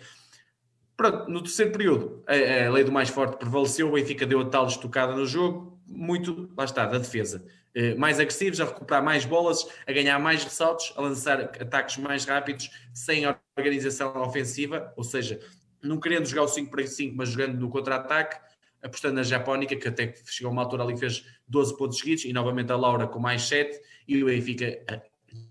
Pronto, 0.96 1.30
no 1.30 1.40
terceiro 1.42 1.72
período, 1.72 2.22
a, 2.26 2.66
a 2.66 2.70
lei 2.70 2.84
do 2.84 2.92
mais 2.92 3.08
forte 3.08 3.38
prevaleceu, 3.38 3.88
o 3.88 3.92
Benfica 3.92 4.26
deu 4.26 4.40
a 4.40 4.44
tal 4.44 4.66
estocada 4.66 5.16
no 5.16 5.24
jogo, 5.26 5.77
muito, 5.88 6.50
lá 6.56 6.64
está, 6.64 6.86
da 6.86 6.98
defesa. 6.98 7.44
Eh, 7.74 7.94
mais 7.94 8.18
agressivos, 8.18 8.60
a 8.60 8.64
recuperar 8.64 9.02
mais 9.02 9.24
bolas, 9.24 9.66
a 9.86 9.92
ganhar 9.92 10.18
mais 10.18 10.42
ressaltos, 10.44 10.92
a 10.96 11.00
lançar 11.00 11.40
ataques 11.40 11.96
mais 11.96 12.24
rápidos, 12.24 12.70
sem 12.92 13.24
organização 13.56 14.20
ofensiva, 14.22 14.92
ou 14.96 15.04
seja, 15.04 15.40
não 15.82 16.00
querendo 16.00 16.26
jogar 16.26 16.42
o 16.42 16.48
5 16.48 16.70
para 16.70 16.86
5, 16.86 17.16
mas 17.16 17.30
jogando 17.30 17.58
no 17.58 17.68
contra-ataque, 17.68 18.36
apostando 18.82 19.14
na 19.14 19.22
Japónica, 19.22 19.76
que 19.76 19.88
até 19.88 20.14
chegou 20.26 20.50
a 20.50 20.52
uma 20.52 20.62
altura 20.62 20.82
ali 20.84 20.96
fez 20.96 21.24
12 21.46 21.76
pontos 21.76 21.98
seguidos, 21.98 22.24
e 22.24 22.32
novamente 22.32 22.72
a 22.72 22.76
Laura 22.76 23.06
com 23.06 23.18
mais 23.18 23.42
7, 23.42 23.80
e 24.06 24.22
o 24.22 24.26
Benfica 24.26 24.64
eh, 24.64 25.02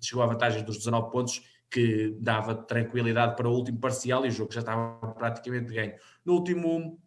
chegou 0.01 0.23
à 0.23 0.27
vantagem 0.27 0.63
dos 0.63 0.77
19 0.77 1.11
pontos, 1.11 1.41
que 1.69 2.15
dava 2.19 2.55
tranquilidade 2.55 3.35
para 3.35 3.47
o 3.47 3.53
último 3.53 3.79
parcial, 3.79 4.25
e 4.25 4.29
o 4.29 4.31
jogo 4.31 4.53
já 4.53 4.61
estava 4.61 5.13
praticamente 5.13 5.73
ganho. 5.73 5.93
No 6.25 6.33
último 6.33 6.99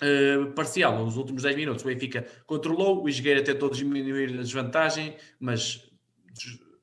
Uh, 0.00 0.52
parcial, 0.52 1.04
nos 1.04 1.16
últimos 1.16 1.42
10 1.42 1.56
minutos, 1.56 1.84
o 1.84 1.86
Benfica 1.88 2.24
controlou, 2.46 3.02
o 3.02 3.08
Isgueira 3.08 3.42
tentou 3.42 3.68
diminuir 3.68 4.38
a 4.38 4.42
desvantagem, 4.42 5.16
mas 5.40 5.90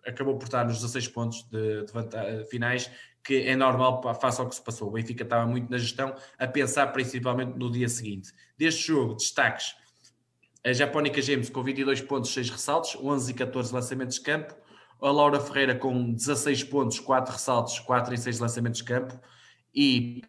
acabou 0.05 0.37
por 0.37 0.45
estar 0.45 0.65
nos 0.65 0.75
16 0.75 1.07
pontos 1.09 1.43
de, 1.43 1.85
de 1.85 2.45
finais, 2.49 2.91
que 3.23 3.47
é 3.47 3.55
normal 3.55 4.01
face 4.19 4.39
ao 4.39 4.47
que 4.47 4.55
se 4.55 4.61
passou. 4.61 4.89
O 4.89 4.91
Benfica 4.91 5.23
estava 5.23 5.45
muito 5.47 5.69
na 5.69 5.77
gestão, 5.77 6.15
a 6.37 6.47
pensar 6.47 6.87
principalmente 6.87 7.57
no 7.57 7.71
dia 7.71 7.89
seguinte. 7.89 8.31
Deste 8.57 8.87
jogo, 8.87 9.15
destaques: 9.15 9.75
a 10.63 10.73
Japónica 10.73 11.21
James 11.21 11.49
com 11.49 11.63
22 11.63 12.01
pontos, 12.01 12.33
6 12.33 12.49
ressaltos, 12.49 12.95
11 12.95 13.31
e 13.31 13.33
14 13.33 13.73
lançamentos 13.73 14.15
de 14.15 14.21
campo, 14.21 14.55
a 15.01 15.11
Laura 15.11 15.39
Ferreira 15.39 15.75
com 15.75 16.11
16 16.11 16.65
pontos, 16.65 16.99
4 16.99 17.33
ressaltos, 17.33 17.79
4 17.79 18.13
e 18.13 18.17
6 18.17 18.39
lançamentos 18.39 18.79
de 18.79 18.85
campo, 18.85 19.19
e 19.73 20.21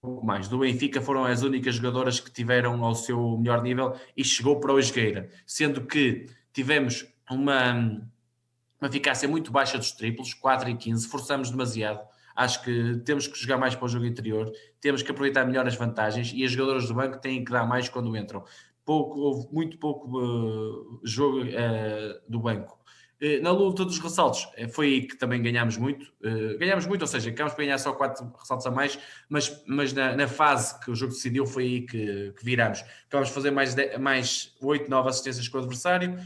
pouco 0.00 0.24
mais. 0.24 0.48
Do 0.48 0.58
Benfica 0.58 1.00
foram 1.00 1.24
as 1.24 1.42
únicas 1.42 1.74
jogadoras 1.74 2.18
que 2.18 2.30
tiveram 2.30 2.84
ao 2.84 2.94
seu 2.94 3.36
melhor 3.38 3.62
nível 3.62 3.94
e 4.16 4.24
chegou 4.24 4.58
para 4.58 4.72
o 4.72 4.78
Esgueira, 4.78 5.28
sendo 5.46 5.86
que 5.86 6.26
tivemos 6.52 7.06
uma, 7.30 7.74
uma 8.80 8.88
eficácia 8.88 9.28
muito 9.28 9.52
baixa 9.52 9.76
dos 9.76 9.92
triplos, 9.92 10.34
4 10.34 10.70
e 10.70 10.76
15, 10.76 11.06
forçamos 11.06 11.50
demasiado. 11.50 12.00
Acho 12.34 12.62
que 12.62 12.96
temos 13.04 13.26
que 13.26 13.38
jogar 13.38 13.58
mais 13.58 13.74
para 13.74 13.84
o 13.84 13.88
jogo 13.88 14.06
interior, 14.06 14.50
temos 14.80 15.02
que 15.02 15.10
aproveitar 15.10 15.44
melhor 15.44 15.66
as 15.66 15.76
vantagens 15.76 16.32
e 16.34 16.44
as 16.44 16.50
jogadoras 16.50 16.88
do 16.88 16.94
banco 16.94 17.18
têm 17.18 17.44
que 17.44 17.52
dar 17.52 17.66
mais 17.66 17.88
quando 17.88 18.16
entram. 18.16 18.44
Pouco, 18.84 19.20
houve 19.20 19.52
muito 19.52 19.76
pouco 19.78 20.18
uh, 20.18 21.00
jogo 21.04 21.42
uh, 21.42 22.20
do 22.26 22.40
banco. 22.40 22.79
Eh, 23.20 23.38
na 23.40 23.50
luta 23.50 23.84
dos 23.84 23.98
ressaltos, 23.98 24.48
eh, 24.56 24.66
foi 24.66 24.86
aí 24.86 25.02
que 25.02 25.14
também 25.14 25.42
ganhámos 25.42 25.76
muito. 25.76 26.10
Eh, 26.22 26.56
ganhámos 26.58 26.86
muito, 26.86 27.02
ou 27.02 27.06
seja, 27.06 27.28
acabamos 27.28 27.52
por 27.52 27.62
ganhar 27.62 27.76
só 27.76 27.92
4 27.92 28.32
ressaltos 28.38 28.66
a 28.66 28.70
mais, 28.70 28.98
mas, 29.28 29.62
mas 29.66 29.92
na, 29.92 30.16
na, 30.16 30.26
fase 30.26 30.80
que 30.80 30.90
o 30.90 30.94
jogo 30.94 31.12
decidiu, 31.12 31.46
foi 31.46 31.64
aí 31.64 31.80
que, 31.82 32.32
que 32.32 32.42
viramos. 32.42 32.82
Acabamos 33.06 33.28
de 33.28 33.34
fazer 33.34 33.50
mais, 33.50 33.76
mais 33.98 34.56
8, 34.62 34.88
9 34.88 35.08
assistências 35.10 35.46
com 35.48 35.58
o 35.58 35.60
adversário, 35.60 36.16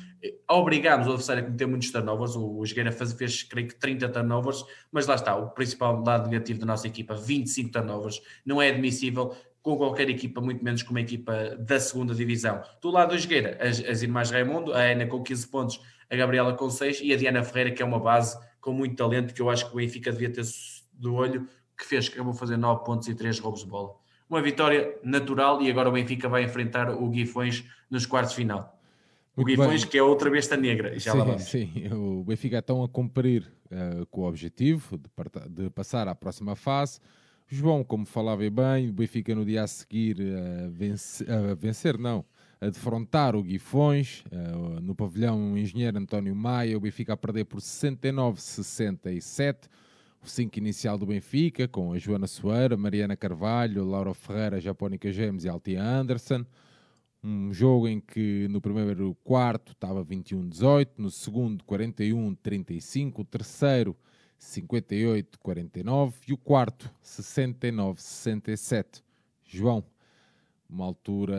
obrigámos 0.48 1.08
o 1.08 1.10
adversário 1.10 1.42
a 1.42 1.46
cometer 1.46 1.66
muitos 1.66 1.90
turnovers. 1.90 2.36
O, 2.36 2.60
o 2.60 2.64
fez, 2.64 3.12
fez, 3.14 3.42
creio 3.42 3.66
que, 3.66 3.74
30 3.74 4.08
turnovers, 4.10 4.64
mas 4.92 5.08
lá 5.08 5.16
está, 5.16 5.34
o 5.34 5.50
principal 5.50 6.00
lado 6.00 6.30
negativo 6.30 6.60
da 6.60 6.66
nossa 6.66 6.86
equipa: 6.86 7.16
25 7.16 7.72
turnovers. 7.72 8.22
Não 8.46 8.62
é 8.62 8.68
admissível 8.68 9.34
com 9.64 9.76
qualquer 9.78 10.10
equipa, 10.10 10.40
muito 10.42 10.62
menos 10.62 10.82
com 10.82 10.90
uma 10.90 11.00
equipa 11.00 11.56
da 11.58 11.80
segunda 11.80 12.14
divisão. 12.14 12.62
Do 12.82 12.90
lado 12.90 13.16
do 13.16 13.18
Jogueira, 13.18 13.58
as, 13.60 13.80
as 13.80 14.02
irmãs 14.02 14.30
Raimundo, 14.30 14.74
a 14.74 14.80
Ana 14.80 15.06
com 15.06 15.22
15 15.22 15.48
pontos 15.48 15.80
a 16.10 16.16
Gabriela 16.16 16.55
com 16.55 16.70
6 16.70 17.01
e 17.02 17.12
a 17.12 17.16
Diana 17.16 17.43
Ferreira, 17.43 17.70
que 17.72 17.82
é 17.82 17.85
uma 17.85 17.98
base 17.98 18.39
com 18.60 18.72
muito 18.72 18.97
talento, 18.97 19.35
que 19.35 19.43
eu 19.43 19.51
acho 19.51 19.66
que 19.66 19.72
o 19.72 19.76
Benfica 19.76 20.10
devia 20.10 20.31
ter 20.31 20.44
do 20.93 21.14
olho, 21.14 21.47
que 21.76 21.85
fez 21.85 22.09
que 22.09 22.14
acabou 22.14 22.32
fazer 22.32 22.56
9 22.56 22.85
pontos 22.85 23.09
e 23.09 23.14
3 23.14 23.39
roubos 23.39 23.60
de 23.60 23.66
bola. 23.66 23.94
Uma 24.28 24.40
vitória 24.40 24.97
natural 25.02 25.60
e 25.60 25.70
agora 25.70 25.89
o 25.89 25.93
Benfica 25.93 26.28
vai 26.28 26.44
enfrentar 26.44 26.90
o 26.90 27.09
Guifões 27.09 27.64
nos 27.90 28.06
quartos 28.06 28.31
de 28.31 28.36
final. 28.36 28.81
o 29.36 29.44
Guifões, 29.44 29.82
bem. 29.82 29.90
que 29.90 29.98
é 29.98 30.02
outra 30.02 30.31
besta 30.31 30.56
negra. 30.56 30.98
Já 30.98 31.12
sim, 31.39 31.39
sim, 31.39 31.93
o 31.93 32.24
Benfica 32.24 32.59
estão 32.59 32.82
a 32.82 32.89
cumprir 32.89 33.52
uh, 33.66 34.06
com 34.06 34.22
o 34.22 34.28
objetivo 34.28 34.97
de, 34.97 35.10
de, 35.51 35.70
passar 35.70 36.09
à 36.09 36.14
próxima 36.14 36.56
fase. 36.56 37.01
João, 37.47 37.85
como 37.85 38.06
falava 38.06 38.48
bem, 38.48 38.89
o 38.89 38.93
Benfica 38.93 39.35
no 39.35 39.44
dia 39.44 39.62
a 39.62 39.66
seguir 39.66 40.16
uh, 40.20 40.70
vence, 40.70 41.22
uh, 41.24 41.55
vencer, 41.55 41.98
não, 41.98 42.24
a 42.65 42.70
defrontar 42.70 43.36
o 43.36 43.43
Guifões, 43.43 44.24
uh, 44.32 44.81
no 44.81 44.95
pavilhão 44.95 45.59
Engenheiro 45.59 45.99
António 45.99 46.35
Maia, 46.35 46.74
o 46.77 46.81
Benfica 46.81 47.12
a 47.12 47.16
perder 47.16 47.45
por 47.45 47.61
69-67. 47.61 49.69
O 50.23 50.27
5 50.27 50.59
inicial 50.59 50.97
do 50.97 51.05
Benfica, 51.05 51.69
com 51.69 51.93
a 51.93 51.99
Joana 51.99 52.27
Soeira, 52.27 52.78
Mariana 52.78 53.15
Carvalho, 53.15 53.85
Laura 53.85 54.15
Ferreira, 54.15 54.59
Japónica 54.59 55.12
Gemes 55.12 55.45
e 55.45 55.51
Altia 55.51 55.82
Anderson. 55.82 56.47
Um 57.23 57.53
jogo 57.53 57.86
em 57.86 58.01
que 58.01 58.49
no 58.49 58.59
primeiro 58.59 59.15
quarto 59.23 59.73
estava 59.73 60.03
21-18, 60.03 60.89
no 60.97 61.11
segundo 61.11 61.62
41-35, 61.65 63.19
o 63.19 63.24
terceiro 63.24 63.95
58-49 64.41 66.15
e 66.28 66.32
o 66.32 66.39
quarto 66.39 66.91
69-67. 67.03 69.03
João, 69.45 69.85
uma 70.74 70.84
altura, 70.84 71.36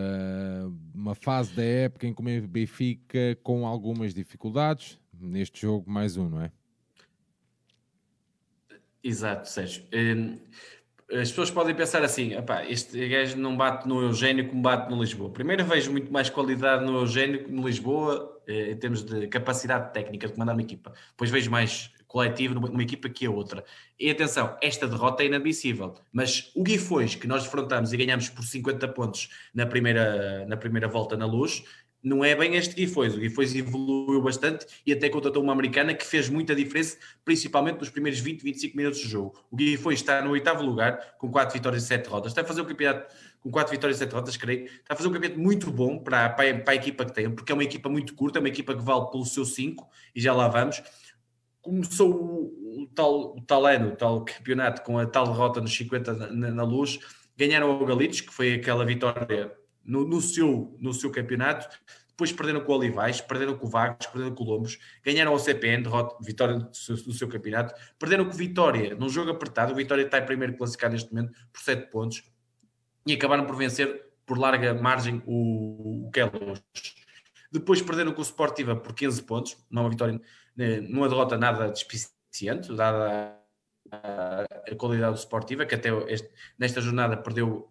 uma 0.93 1.13
fase 1.13 1.53
da 1.53 1.63
época 1.63 2.07
em 2.07 2.13
que 2.13 2.21
o 2.21 2.47
Benfica 2.47 3.37
com 3.43 3.67
algumas 3.67 4.13
dificuldades, 4.13 4.97
neste 5.13 5.61
jogo 5.61 5.91
mais 5.91 6.15
um, 6.15 6.29
não 6.29 6.41
é? 6.41 6.51
Exato, 9.03 9.47
Sérgio. 9.49 9.83
Hum, 9.93 10.39
as 11.11 11.29
pessoas 11.29 11.51
podem 11.51 11.75
pensar 11.75 12.01
assim: 12.03 12.31
este 12.67 13.07
gajo 13.07 13.37
não 13.37 13.55
bate 13.55 13.87
no 13.87 14.01
Eugênio 14.01 14.47
como 14.47 14.61
bate 14.61 14.89
no 14.89 14.99
Lisboa. 14.99 15.29
Primeiro, 15.29 15.63
vejo 15.63 15.91
muito 15.91 16.11
mais 16.11 16.29
qualidade 16.29 16.83
no 16.83 16.97
Eugênio 17.01 17.43
que 17.43 17.51
no 17.51 17.67
Lisboa, 17.67 18.41
eh, 18.47 18.71
em 18.71 18.77
termos 18.77 19.03
de 19.03 19.27
capacidade 19.27 19.93
técnica 19.93 20.27
de 20.27 20.33
comandar 20.33 20.55
uma 20.55 20.61
equipa. 20.61 20.93
Depois 21.11 21.29
vejo 21.29 21.51
mais 21.51 21.93
coletivo 22.07 22.53
numa, 22.53 22.83
equipa 22.83 23.09
que 23.09 23.25
a 23.25 23.31
outra. 23.31 23.63
E 23.99 24.09
atenção, 24.09 24.57
esta 24.61 24.87
derrota 24.87 25.23
é 25.23 25.27
inadmissível, 25.27 25.95
mas 26.11 26.51
o 26.55 26.63
Guifões 26.63 27.15
que 27.15 27.27
nós 27.27 27.43
defrontamos 27.43 27.93
e 27.93 27.97
ganhamos 27.97 28.29
por 28.29 28.43
50 28.43 28.87
pontos 28.89 29.29
na 29.53 29.65
primeira, 29.65 30.45
na 30.47 30.57
primeira 30.57 30.87
volta 30.87 31.17
na 31.17 31.25
luz, 31.25 31.63
não 32.05 32.23
é 32.23 32.35
bem 32.35 32.55
este 32.55 32.75
Guifões. 32.75 33.15
O 33.15 33.17
Guifões 33.17 33.55
evoluiu 33.55 34.21
bastante 34.21 34.67
e 34.85 34.93
até 34.93 35.09
contratou 35.09 35.41
uma 35.41 35.51
americana 35.51 35.91
que 35.91 36.05
fez 36.05 36.29
muita 36.29 36.55
diferença, 36.55 36.97
principalmente 37.25 37.79
nos 37.79 37.89
primeiros 37.89 38.19
20, 38.19 38.43
25 38.43 38.77
minutos 38.77 38.99
de 38.99 39.07
jogo. 39.07 39.43
O 39.49 39.55
Guifões 39.55 39.99
está 39.99 40.21
no 40.21 40.29
oitavo 40.29 40.63
lugar, 40.63 41.15
com 41.17 41.31
4 41.31 41.51
vitórias 41.51 41.83
e 41.83 41.87
7 41.87 42.03
derrotas. 42.03 42.31
Está 42.31 42.41
a 42.41 42.45
fazer 42.45 42.61
o 42.61 42.65
campeonato 42.65 43.11
com 43.41 43.49
4 43.49 43.71
vitórias 43.71 43.97
e 43.97 43.99
7 43.99 44.09
derrotas, 44.09 44.37
creio. 44.37 44.65
Está 44.65 44.93
a 44.93 44.95
fazer 44.95 45.09
um 45.09 45.13
campeonato 45.13 45.41
muito 45.41 45.71
bom 45.71 45.97
para, 45.97 46.29
para, 46.29 46.51
a, 46.51 46.59
para 46.59 46.73
a 46.73 46.75
equipa 46.75 47.05
que 47.05 47.11
tem, 47.11 47.31
porque 47.31 47.51
é 47.51 47.55
uma 47.55 47.63
equipa 47.63 47.89
muito 47.89 48.13
curta, 48.13 48.37
é 48.37 48.41
uma 48.41 48.49
equipa 48.49 48.75
que 48.75 48.83
vale 48.83 49.09
pelo 49.09 49.25
seu 49.25 49.43
5, 49.43 49.89
e 50.15 50.21
já 50.21 50.31
lá 50.31 50.47
vamos 50.47 50.83
começou 51.65 52.13
o, 52.13 52.83
o, 52.83 52.87
tal, 52.93 53.35
o 53.35 53.41
tal 53.41 53.65
ano, 53.65 53.89
o 53.89 53.95
tal 53.95 54.23
campeonato, 54.23 54.83
com 54.83 54.99
a 54.99 55.05
tal 55.05 55.25
derrota 55.25 55.59
nos 55.59 55.75
50 55.75 56.13
na, 56.13 56.51
na 56.51 56.63
luz, 56.63 56.99
ganharam 57.35 57.81
o 57.81 57.85
Galitos, 57.85 58.21
que 58.21 58.33
foi 58.33 58.53
aquela 58.53 58.85
vitória 58.85 59.51
no, 59.83 60.07
no, 60.07 60.21
seu, 60.21 60.77
no 60.79 60.93
seu 60.93 61.11
campeonato, 61.11 61.67
depois 62.09 62.31
perderam 62.31 62.61
com 62.61 62.71
o 62.71 62.75
Olivais, 62.77 63.19
perderam 63.19 63.57
com 63.57 63.65
o 63.65 63.69
Vagos, 63.69 64.07
perderam 64.07 64.33
com 64.33 64.43
o 64.43 64.47
Lombos, 64.47 64.79
ganharam 65.03 65.33
o 65.33 65.39
CPN, 65.39 65.83
derrota, 65.83 66.15
vitória 66.23 66.55
do 66.59 66.73
seu, 66.73 66.95
do 66.95 67.11
seu, 67.11 67.27
campeonato, 67.27 67.73
perderam 67.99 68.25
com 68.25 68.31
o 68.31 68.37
Vitória 68.37 68.95
num 68.95 69.09
jogo 69.09 69.31
apertado, 69.31 69.73
o 69.73 69.75
Vitória 69.75 70.03
está 70.03 70.19
em 70.19 70.25
primeiro 70.25 70.55
classificado 70.55 70.93
neste 70.93 71.13
momento 71.13 71.33
por 71.51 71.61
7 71.61 71.89
pontos, 71.91 72.23
e 73.05 73.13
acabaram 73.13 73.45
por 73.45 73.55
vencer 73.55 74.05
por 74.25 74.37
larga 74.37 74.73
margem 74.73 75.21
o, 75.25 76.07
o 76.07 76.11
Quelos. 76.11 76.63
Depois 77.51 77.81
perderam 77.81 78.11
com 78.11 78.21
o 78.21 78.25
Sportiva 78.25 78.75
por 78.75 78.93
15 78.93 79.23
pontos, 79.23 79.57
numa 79.69 79.89
vitória, 79.89 80.13
eh, 80.13 80.19
numa 80.55 81.09
derrota 81.09 81.37
nada 81.37 81.69
despiciente, 81.69 82.73
dada 82.75 83.37
a, 83.91 84.45
qualidade 84.77 85.13
do 85.13 85.19
Sportiva, 85.19 85.65
que 85.65 85.75
até 85.75 85.89
este, 86.11 86.29
nesta 86.57 86.81
jornada 86.81 87.17
perdeu 87.17 87.69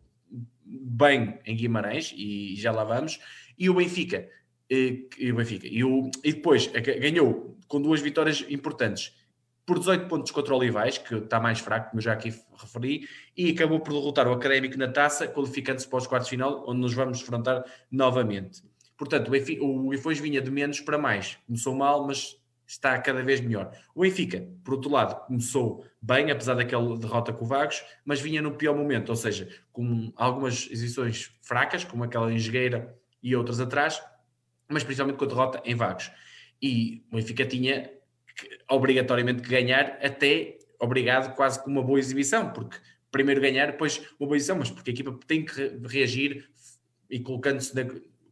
bem 0.65 1.39
em 1.45 1.57
Guimarães, 1.57 2.13
e 2.17 2.55
já 2.57 2.73
lá 2.73 2.85
vamos, 2.85 3.21
e 3.59 3.69
o 3.69 3.75
Benfica, 3.75 4.29
e, 4.69 5.09
e 5.19 5.33
o 5.33 5.37
Benfica, 5.37 5.67
e, 5.67 5.85
o, 5.85 6.11
e 6.23 6.33
depois 6.33 6.67
ganhou 6.67 7.59
com 7.69 7.81
duas 7.81 8.01
vitórias 8.01 8.45
importantes, 8.49 9.15
por 9.67 9.79
18 9.79 10.09
pontos 10.09 10.31
contra 10.31 10.53
o 10.53 10.59
Olivais, 10.59 10.99
que 10.99 11.15
está 11.15 11.41
mais 11.41 11.59
fraco, 11.59 11.91
como 11.91 11.99
eu 11.99 12.05
já 12.05 12.13
aqui 12.13 12.35
referi, 12.57 13.09
e 13.37 13.51
acabou 13.51 13.81
por 13.81 13.95
derrotar 13.95 14.29
o 14.29 14.33
Académico 14.33 14.77
na 14.77 14.89
taça, 14.89 15.27
qualificando-se 15.27 15.89
para 15.89 15.99
os 15.99 16.07
quartos 16.07 16.29
de 16.29 16.37
final, 16.37 16.65
onde 16.69 16.81
nos 16.81 16.93
vamos 16.93 17.21
enfrentar 17.21 17.65
novamente. 17.91 18.63
Portanto, 18.97 19.29
o, 19.29 19.31
Benfica 19.31 20.23
vinha 20.23 20.41
de 20.41 20.51
menos 20.51 20.81
para 20.81 20.99
mais. 20.99 21.39
Começou 21.47 21.75
mal, 21.75 22.07
mas 22.07 22.37
está 22.67 22.99
cada 22.99 23.23
vez 23.23 23.41
melhor. 23.41 23.77
O 23.95 24.03
Benfica, 24.03 24.47
por 24.65 24.75
outro 24.75 24.91
lado, 24.91 25.27
começou 25.27 25.85
bem, 26.01 26.31
apesar 26.31 26.55
daquela 26.55 26.97
derrota 26.97 27.33
com 27.33 27.45
o 27.45 27.49
Vagos, 27.49 27.85
mas 28.05 28.21
vinha 28.21 28.41
no 28.41 28.53
pior 28.55 28.75
momento, 28.75 29.11
ou 29.11 29.17
seja, 29.17 29.49
com 29.73 30.13
algumas 30.17 30.69
exibições 30.71 31.33
fracas, 31.43 31.85
como 31.85 32.05
aquela 32.05 32.33
em 32.33 32.39
Jogueira 32.39 32.97
e 33.23 33.35
outras 33.37 33.61
atrás, 33.61 34.03
mas 34.69 34.83
principalmente 34.83 35.17
com 35.17 35.25
a 35.25 35.29
derrota 35.29 35.63
em 35.65 35.75
Vagos. 35.75 36.11
E 36.61 37.05
o 37.11 37.17
Benfica 37.17 37.45
tinha 37.45 37.91
que, 38.37 38.59
obrigatoriamente 38.69 39.43
que 39.43 39.49
ganhar, 39.49 39.99
até 40.03 40.59
obrigado 40.79 41.35
quase 41.35 41.63
com 41.63 41.71
uma 41.71 41.83
boa 41.83 41.99
exibição, 41.99 42.51
porque 42.51 42.79
primeiro 43.11 43.41
ganhar, 43.41 43.67
depois 43.67 43.99
uma 44.19 44.27
boa 44.27 44.37
exibição, 44.37 44.59
mas 44.59 44.71
porque 44.71 44.91
a 44.91 44.93
equipa 44.93 45.19
tem 45.27 45.45
que 45.45 45.81
reagir 45.87 46.49
e 47.09 47.21
colocando-se 47.21 47.75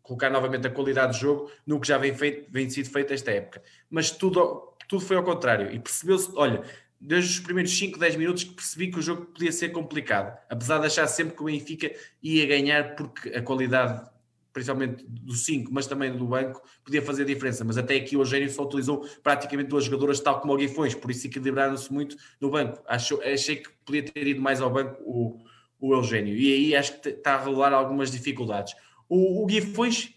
colocar 0.03 0.31
novamente 0.31 0.67
a 0.67 0.71
qualidade 0.71 1.15
de 1.15 1.21
jogo 1.21 1.51
no 1.67 1.81
que 1.81 1.89
já 1.89 1.99
vem, 1.99 2.15
feito, 2.15 2.51
vem 2.51 2.69
sido 2.69 2.91
feito 2.91 3.13
esta 3.13 3.31
época. 3.31 3.63
Mas 3.91 4.11
tudo, 4.11 4.75
tudo 4.89 5.05
foi 5.05 5.17
ao 5.17 5.23
contrário 5.23 5.73
e 5.73 5.79
percebeu-se, 5.79 6.31
olha, 6.35 6.63
desde 7.01 7.31
os 7.33 7.41
primeiros 7.41 7.77
5, 7.77 7.99
10 7.99 8.17
minutos 8.17 8.45
que 8.45 8.55
percebi 8.55 8.91
que 8.91 8.99
o 8.99 9.03
jogo 9.03 9.27
podia 9.27 9.53
ser 9.53 9.71
complicado, 9.71 10.37
apesar 10.49 10.79
de 10.79 10.87
achar 10.87 11.07
sempre 11.07 11.35
que 11.35 11.43
o 11.43 11.47
Benfica 11.47 11.91
ia 12.23 12.47
ganhar 12.47 12.95
porque 12.95 13.31
a 13.31 13.43
qualidade 13.43 14.13
principalmente 14.53 15.05
do 15.09 15.35
5, 15.35 15.73
mas 15.73 15.87
também 15.87 16.15
do 16.15 16.27
banco, 16.27 16.63
podia 16.85 17.01
fazer 17.01 17.25
diferença. 17.25 17.65
Mas 17.65 17.79
até 17.79 17.97
aqui 17.97 18.17
o 18.17 18.21
Eugênio 18.21 18.51
só 18.51 18.65
utilizou 18.65 19.07
praticamente 19.23 19.71
duas 19.71 19.85
jogadoras, 19.85 20.21
tal 20.21 20.41
como 20.41 20.53
o 20.53 20.57
Guifões, 20.57 20.95
por 20.95 21.11
isso 21.11 21.27
equilibraram-se 21.27 21.93
muito 21.93 22.17
no 22.41 22.51
banco. 22.51 22.83
Achou, 22.87 23.21
achei 23.23 23.57
que 23.57 23.71
podia 23.85 24.03
ter 24.03 24.27
ido 24.27 24.41
mais 24.41 24.61
ao 24.61 24.71
banco 24.71 25.03
o, 25.05 25.43
o 25.81 25.95
Eugênio. 25.95 26.37
E 26.37 26.53
aí 26.53 26.77
acho 26.77 27.01
que 27.01 27.09
está 27.09 27.35
a 27.35 27.39
rolar 27.39 27.73
algumas 27.73 28.11
dificuldades. 28.11 28.75
O, 29.13 29.43
o 29.43 29.47
Guifões 29.47 30.15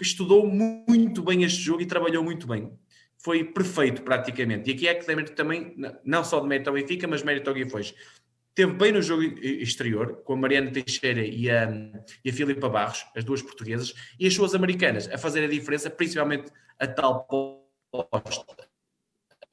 estudou 0.00 0.46
muito 0.46 1.22
bem 1.22 1.42
este 1.42 1.60
jogo 1.60 1.82
e 1.82 1.86
trabalhou 1.86 2.24
muito 2.24 2.46
bem. 2.46 2.72
Foi 3.18 3.44
perfeito, 3.44 4.02
praticamente. 4.02 4.70
E 4.70 4.72
aqui 4.72 4.88
é 4.88 4.94
que 4.94 5.32
também, 5.32 5.76
não 6.02 6.24
só 6.24 6.40
de 6.40 6.46
mérito 6.46 6.70
ao 6.70 6.74
Benfica, 6.74 7.06
mas 7.06 7.22
mérito 7.22 7.50
ao 7.50 7.54
Guifões 7.54 7.94
teve 8.54 8.72
bem 8.72 8.92
no 8.92 9.02
jogo 9.02 9.22
exterior, 9.22 10.22
com 10.22 10.34
a 10.34 10.36
Mariana 10.36 10.70
Teixeira 10.70 11.20
e 11.20 11.50
a, 11.50 11.68
e 12.24 12.30
a 12.30 12.32
Filipa 12.32 12.68
Barros, 12.68 13.04
as 13.14 13.24
duas 13.24 13.42
portuguesas, 13.42 13.92
e 14.18 14.26
as 14.26 14.34
suas 14.34 14.54
americanas 14.54 15.06
a 15.10 15.18
fazer 15.18 15.44
a 15.44 15.48
diferença, 15.48 15.90
principalmente 15.90 16.50
a 16.78 16.86
tal 16.86 17.26
posta. 17.90 18.68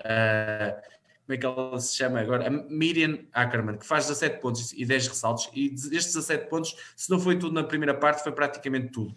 Uh, 0.02 1.01
como 1.32 1.36
é 1.36 1.38
que 1.38 1.46
ela 1.46 1.80
se 1.80 1.96
chama 1.96 2.20
agora? 2.20 2.48
A 2.48 2.50
Miriam 2.50 3.20
Ackerman, 3.32 3.78
que 3.78 3.86
faz 3.86 4.08
17 4.08 4.42
pontos 4.42 4.74
e 4.74 4.86
10 4.86 5.08
ressaltos, 5.08 5.50
e 5.54 5.70
destes 5.70 6.14
17 6.14 6.50
pontos, 6.50 6.76
se 6.96 7.10
não 7.10 7.20
foi 7.20 7.38
tudo 7.38 7.54
na 7.54 7.64
primeira 7.64 7.94
parte, 7.94 8.24
foi 8.24 8.32
praticamente 8.32 8.90
tudo. 8.90 9.16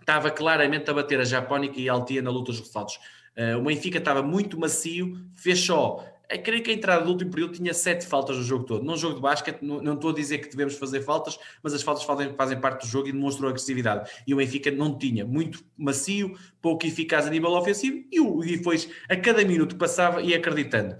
Estava 0.00 0.30
claramente 0.30 0.90
a 0.90 0.94
bater 0.94 1.20
a 1.20 1.24
Japónica 1.24 1.80
e 1.80 1.88
a 1.88 1.92
Altia 1.92 2.20
na 2.20 2.30
luta 2.30 2.52
dos 2.52 2.60
ressaltos. 2.60 2.96
Uh, 3.36 3.56
o 3.58 3.62
Benfica 3.62 3.98
estava 3.98 4.22
muito 4.22 4.58
macio, 4.58 5.16
fez 5.34 5.60
só 5.60 6.04
é, 6.32 6.38
creio 6.38 6.62
que 6.62 6.70
a 6.70 6.74
entrada 6.74 7.04
do 7.04 7.10
último 7.10 7.30
período 7.30 7.52
tinha 7.52 7.74
sete 7.74 8.06
faltas 8.06 8.38
no 8.38 8.42
jogo 8.42 8.64
todo. 8.64 8.82
Num 8.82 8.96
jogo 8.96 9.16
de 9.16 9.20
basquete, 9.20 9.60
não, 9.60 9.82
não, 9.82 9.92
estou 9.92 10.10
a 10.10 10.14
dizer 10.14 10.38
que 10.38 10.48
devemos 10.48 10.76
fazer 10.76 11.02
faltas, 11.02 11.38
mas 11.62 11.74
as 11.74 11.82
faltas 11.82 12.04
fazem, 12.04 12.32
fazem 12.34 12.58
parte 12.58 12.86
do 12.86 12.90
jogo 12.90 13.06
e 13.06 13.12
demonstrou 13.12 13.50
agressividade. 13.50 14.10
E 14.26 14.32
o 14.32 14.38
Benfica 14.38 14.70
não 14.70 14.96
tinha. 14.96 15.26
Muito 15.26 15.62
macio, 15.76 16.34
pouco 16.62 16.86
eficaz 16.86 17.26
a 17.26 17.30
nível 17.30 17.50
ofensivo 17.50 18.02
e 18.10 18.18
o 18.18 18.38
Guifões, 18.38 18.88
a 19.10 19.16
cada 19.16 19.44
minuto 19.44 19.74
que 19.74 19.78
passava, 19.78 20.22
ia 20.22 20.38
acreditando. 20.38 20.96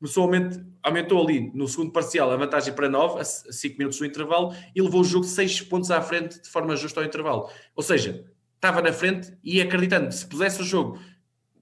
Pessoalmente, 0.00 0.60
aumentou 0.82 1.22
ali 1.22 1.50
no 1.54 1.66
segundo 1.66 1.90
parcial 1.90 2.30
a 2.30 2.36
vantagem 2.36 2.74
para 2.74 2.88
9, 2.88 3.20
a 3.20 3.24
5 3.24 3.78
minutos 3.78 3.98
do 3.98 4.06
intervalo, 4.06 4.54
e 4.74 4.82
levou 4.82 5.00
o 5.00 5.04
jogo 5.04 5.24
6 5.24 5.62
pontos 5.62 5.90
à 5.90 6.00
frente 6.02 6.40
de 6.40 6.48
forma 6.48 6.76
justa 6.76 7.00
ao 7.00 7.06
intervalo. 7.06 7.48
Ou 7.74 7.82
seja, 7.82 8.24
estava 8.54 8.82
na 8.82 8.92
frente 8.92 9.32
e 9.42 9.60
acreditando, 9.60 10.12
se 10.12 10.26
pusesse 10.26 10.60
o 10.60 10.64
jogo 10.64 10.98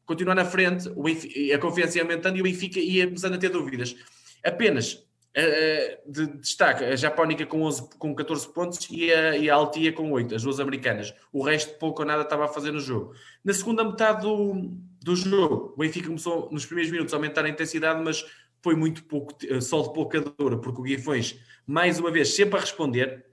continuar 0.06 0.34
na 0.34 0.44
frente, 0.44 0.88
a 1.52 1.58
confiança 1.58 1.98
ia 1.98 2.04
aumentando 2.04 2.36
e 2.36 2.40
o 2.40 2.44
Benfica 2.44 2.78
ia 2.78 3.06
começando 3.06 3.34
a 3.34 3.38
ter 3.38 3.48
dúvidas. 3.48 3.96
Apenas 4.44 4.94
uh, 4.94 6.12
de 6.12 6.26
destaque 6.38 6.84
a 6.84 6.96
Japónica 6.96 7.46
com, 7.46 7.62
11, 7.62 7.88
com 7.98 8.14
14 8.14 8.52
pontos 8.52 8.86
e 8.90 9.12
a, 9.12 9.36
e 9.36 9.48
a 9.48 9.54
Altia 9.54 9.92
com 9.92 10.10
8, 10.12 10.34
as 10.34 10.42
duas 10.42 10.60
americanas. 10.60 11.14
O 11.32 11.42
resto 11.42 11.78
pouco 11.78 12.02
ou 12.02 12.08
nada 12.08 12.22
estava 12.22 12.44
a 12.44 12.48
fazer 12.48 12.72
no 12.72 12.80
jogo. 12.80 13.14
Na 13.42 13.52
segunda 13.52 13.84
metade 13.84 14.22
do, 14.22 14.72
do 15.04 15.14
jogo, 15.14 15.74
o 15.76 15.80
Benfica 15.80 16.06
começou 16.06 16.48
nos 16.50 16.64
primeiros 16.64 16.90
minutos 16.90 17.12
a 17.12 17.18
aumentar 17.18 17.44
a 17.44 17.48
intensidade, 17.48 18.02
mas 18.02 18.24
foi 18.62 18.74
muito 18.74 19.04
pouco, 19.04 19.36
eh, 19.46 19.60
só 19.60 19.82
de 19.82 19.92
pouca 19.92 20.18
dor, 20.18 20.58
porque 20.60 20.80
o 20.80 20.82
Guifões, 20.82 21.38
mais 21.66 22.00
uma 22.00 22.10
vez, 22.10 22.34
sempre 22.34 22.56
a 22.56 22.60
responder, 22.60 23.26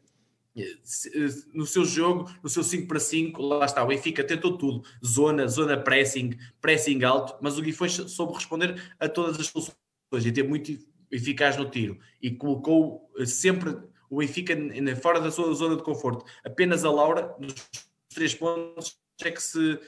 no 1.53 1.65
seu 1.65 1.85
jogo, 1.85 2.30
no 2.43 2.49
seu 2.49 2.61
5 2.61 2.85
para 2.85 2.99
5, 2.99 3.41
lá 3.41 3.64
está, 3.64 3.81
o 3.81 3.88
Benfica 3.88 4.22
tentou 4.22 4.57
tudo, 4.57 4.84
zona, 5.06 5.48
zona 5.48 5.77
pressing, 5.77 6.38
pressing 6.60 7.06
alto, 7.06 7.38
mas 7.41 7.57
o 7.57 7.61
Guifões 7.61 7.93
soube 7.93 8.34
responder 8.34 8.93
a 8.99 9.07
todas 9.07 9.39
as 9.39 9.48
soluções 9.48 9.73
e 10.26 10.31
teve 10.31 10.49
muito 10.49 10.77
eficaz 11.10 11.56
no 11.56 11.69
tiro 11.69 11.98
e 12.22 12.31
colocou 12.31 13.10
eh, 13.18 13.26
sempre 13.26 13.77
o 14.10 14.18
Benfica 14.18 14.53
fora 15.02 15.22
da 15.22 15.31
sua 15.31 15.53
zona 15.53 15.77
de 15.77 15.84
conforto. 15.84 16.26
Apenas 16.43 16.84
a 16.84 16.91
Laura, 16.91 17.34
nos 17.39 17.56
três 18.14 18.35
pontos, 18.35 18.99
é 19.23 19.31
que 19.31 19.41
se 19.41 19.80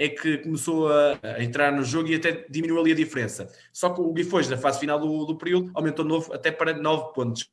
é 0.00 0.08
que 0.08 0.38
começou 0.38 0.90
a, 0.90 1.18
a, 1.22 1.44
entrar 1.44 1.70
no 1.70 1.84
jogo 1.84 2.08
e 2.08 2.14
até 2.14 2.46
diminuiu 2.48 2.80
ali 2.80 2.92
a 2.92 2.94
diferença. 2.94 3.52
Só 3.70 3.90
que 3.90 4.00
o 4.00 4.10
Guifões, 4.14 4.48
na 4.48 4.56
fase 4.56 4.80
final 4.80 4.98
do, 4.98 5.26
do 5.26 5.36
período, 5.36 5.70
aumentou 5.74 6.06
novo 6.06 6.32
até 6.32 6.50
para 6.50 6.72
9 6.72 7.12
pontos, 7.12 7.50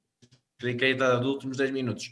que 0.58 0.86
é 0.86 0.94
dos 0.94 1.28
últimos 1.28 1.58
10 1.58 1.72
minutos. 1.72 2.10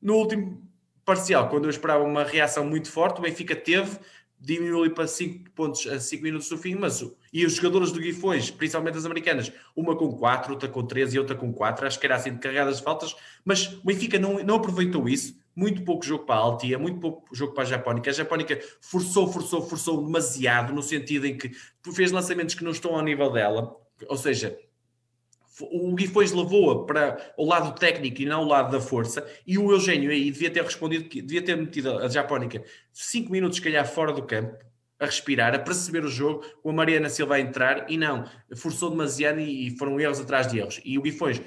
No 0.00 0.14
último 0.14 0.62
parcial, 1.04 1.48
quando 1.48 1.64
eu 1.64 1.70
esperava 1.70 2.04
uma 2.04 2.22
reação 2.22 2.64
muito 2.64 2.88
forte, 2.92 3.18
o 3.18 3.22
Benfica 3.22 3.56
teve, 3.56 3.98
diminuiu 4.38 4.84
ali 4.84 4.94
para 4.94 5.08
5 5.08 5.50
pontos 5.50 5.84
a 5.88 5.98
5 5.98 6.22
minutos 6.22 6.48
do 6.48 6.56
fim, 6.56 6.76
mas 6.76 7.04
e 7.32 7.44
os 7.44 7.54
jogadores 7.54 7.90
do 7.90 7.98
Guifões, 7.98 8.52
principalmente 8.52 8.98
as 8.98 9.04
americanas, 9.04 9.52
uma 9.74 9.96
com 9.96 10.12
4, 10.12 10.52
outra 10.52 10.68
com 10.68 10.86
13 10.86 11.16
e 11.16 11.18
outra 11.18 11.34
com 11.34 11.52
4, 11.52 11.88
acho 11.88 11.98
que 11.98 12.06
era 12.06 12.14
assim 12.14 12.34
de 12.34 12.38
carregadas 12.38 12.76
de 12.76 12.84
faltas, 12.84 13.16
mas 13.44 13.66
o 13.66 13.84
Benfica 13.84 14.16
não, 14.16 14.44
não 14.44 14.54
aproveitou 14.54 15.08
isso, 15.08 15.39
muito 15.54 15.82
pouco 15.84 16.04
jogo 16.04 16.24
para 16.24 16.36
a 16.36 16.38
Altia, 16.38 16.78
muito 16.78 17.00
pouco 17.00 17.34
jogo 17.34 17.52
para 17.52 17.64
a 17.64 17.66
Japónica. 17.66 18.10
A 18.10 18.12
Japónica 18.12 18.58
forçou, 18.80 19.30
forçou, 19.32 19.62
forçou 19.62 20.04
demasiado, 20.04 20.72
no 20.72 20.82
sentido 20.82 21.26
em 21.26 21.36
que 21.36 21.50
fez 21.92 22.12
lançamentos 22.12 22.54
que 22.54 22.64
não 22.64 22.70
estão 22.70 22.94
ao 22.94 23.02
nível 23.02 23.30
dela, 23.30 23.76
ou 24.08 24.16
seja, 24.16 24.58
o 25.60 25.94
Guifões 25.94 26.32
levou-a 26.32 26.86
para 26.86 27.34
o 27.36 27.44
lado 27.44 27.78
técnico 27.78 28.22
e 28.22 28.26
não 28.26 28.44
o 28.44 28.48
lado 28.48 28.70
da 28.70 28.80
força, 28.80 29.26
e 29.46 29.58
o 29.58 29.70
Eugênio 29.70 30.10
aí 30.10 30.30
devia 30.30 30.50
ter 30.50 30.62
respondido, 30.62 31.08
que 31.08 31.20
devia 31.20 31.42
ter 31.42 31.56
metido 31.56 31.98
a 31.98 32.08
Japónica 32.08 32.62
5 32.92 33.30
minutos, 33.30 33.58
se 33.58 33.64
calhar, 33.64 33.86
fora 33.86 34.12
do 34.12 34.22
campo, 34.22 34.56
a 34.98 35.06
respirar, 35.06 35.54
a 35.54 35.58
perceber 35.58 36.04
o 36.04 36.08
jogo, 36.08 36.44
o 36.62 36.72
Mariana 36.72 37.08
Silva 37.08 37.36
a 37.36 37.40
entrar, 37.40 37.90
e 37.90 37.96
não, 37.96 38.24
forçou 38.54 38.90
demasiado 38.90 39.40
e, 39.40 39.76
foram 39.78 39.98
erros 39.98 40.20
atrás 40.20 40.46
de 40.46 40.58
erros. 40.58 40.80
E 40.84 40.98
o 40.98 41.02
Guifões 41.02 41.40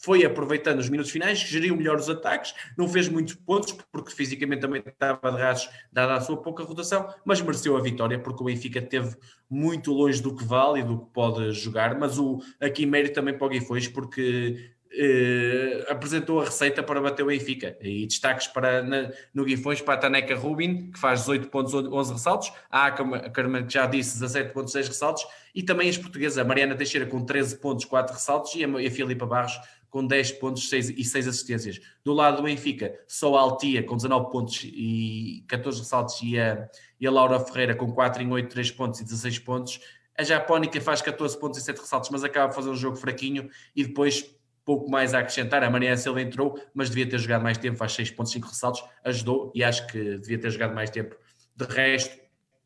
foi 0.00 0.24
aproveitando 0.24 0.78
os 0.78 0.88
minutos 0.88 1.12
finais, 1.12 1.38
geriu 1.38 1.76
melhor 1.76 1.96
os 1.96 2.08
ataques, 2.08 2.54
não 2.76 2.88
fez 2.88 3.08
muitos 3.08 3.34
pontos, 3.34 3.72
porque 3.92 4.10
fisicamente 4.10 4.62
também 4.62 4.82
estava 4.84 5.30
de 5.30 5.38
rachos, 5.38 5.70
dada 5.92 6.14
a 6.14 6.20
sua 6.20 6.38
pouca 6.38 6.64
rotação, 6.64 7.12
mas 7.24 7.40
mereceu 7.42 7.76
a 7.76 7.80
vitória, 7.80 8.18
porque 8.18 8.42
o 8.42 8.46
Benfica 8.46 8.80
teve 8.80 9.14
muito 9.48 9.92
longe 9.92 10.22
do 10.22 10.34
que 10.34 10.44
vale 10.44 10.80
e 10.80 10.82
do 10.82 11.00
que 11.00 11.12
pode 11.12 11.52
jogar, 11.52 11.98
mas 11.98 12.18
o, 12.18 12.40
aqui 12.58 12.86
mérito 12.86 13.14
também 13.14 13.36
para 13.36 13.46
o 13.46 13.50
Guifões, 13.50 13.88
porque 13.88 14.72
eh, 14.92 15.86
apresentou 15.88 16.40
a 16.40 16.44
receita 16.44 16.82
para 16.82 17.00
bater 17.00 17.22
o 17.22 17.26
Benfica. 17.26 17.76
E 17.80 18.06
destaques 18.06 18.48
para, 18.48 18.82
na, 18.82 19.10
no 19.32 19.44
Guifões 19.44 19.80
para 19.80 19.94
a 19.94 19.96
Taneca 19.96 20.34
Rubin, 20.34 20.90
que 20.90 20.98
faz 20.98 21.20
18 21.20 21.48
pontos, 21.48 21.74
11 21.74 22.12
ressaltos, 22.12 22.52
a 22.68 22.90
Carmen, 22.90 23.66
que 23.66 23.74
já 23.74 23.86
disse, 23.86 24.18
17 24.18 24.52
pontos, 24.52 24.72
6 24.72 24.88
ressaltos, 24.88 25.26
e 25.54 25.62
também 25.62 25.88
as 25.88 25.96
portuguesas, 25.96 26.38
a 26.38 26.44
Mariana 26.44 26.74
Teixeira 26.74 27.06
com 27.06 27.24
13 27.24 27.58
pontos, 27.58 27.84
4 27.84 28.14
ressaltos, 28.14 28.54
e 28.56 28.64
a, 28.64 28.68
a 28.68 28.90
Filipa 28.90 29.26
Barros 29.26 29.60
com 29.90 30.06
10 30.06 30.32
pontos 30.32 30.68
6, 30.68 30.90
e 30.90 31.04
6 31.04 31.28
assistências. 31.28 31.80
Do 32.04 32.12
lado 32.12 32.38
do 32.38 32.44
Benfica, 32.44 32.94
só 33.06 33.36
a 33.36 33.40
Altia 33.40 33.82
com 33.82 33.96
19 33.96 34.30
pontos 34.30 34.62
e 34.64 35.44
14 35.48 35.80
ressaltos 35.80 36.20
e 36.22 36.38
a, 36.38 36.68
e 36.98 37.06
a 37.06 37.10
Laura 37.10 37.40
Ferreira 37.40 37.74
com 37.74 37.92
4 37.92 38.22
em 38.22 38.30
8, 38.30 38.48
3 38.48 38.70
pontos 38.70 39.00
e 39.00 39.04
16 39.04 39.40
pontos. 39.40 39.80
A 40.16 40.22
Japónica 40.22 40.80
faz 40.80 41.02
14 41.02 41.38
pontos 41.38 41.58
e 41.58 41.62
7 41.62 41.78
ressaltos, 41.78 42.10
mas 42.10 42.22
acaba 42.22 42.48
de 42.48 42.54
fazer 42.54 42.70
um 42.70 42.76
jogo 42.76 42.96
fraquinho 42.96 43.50
e 43.74 43.84
depois 43.84 44.34
pouco 44.64 44.90
mais 44.90 45.14
a 45.14 45.18
acrescentar. 45.18 45.64
A 45.64 45.70
Maria 45.70 45.96
Silva 45.96 46.22
entrou, 46.22 46.60
mas 46.72 46.88
devia 46.88 47.08
ter 47.08 47.18
jogado 47.18 47.42
mais 47.42 47.58
tempo, 47.58 47.76
faz 47.76 47.92
6 47.92 48.12
pontos, 48.12 48.32
5 48.32 48.46
ressaltos, 48.46 48.84
ajudou 49.04 49.50
e 49.54 49.64
acho 49.64 49.86
que 49.88 50.18
devia 50.18 50.38
ter 50.38 50.50
jogado 50.50 50.74
mais 50.74 50.90
tempo 50.90 51.16
De 51.56 51.64
resto, 51.64 52.16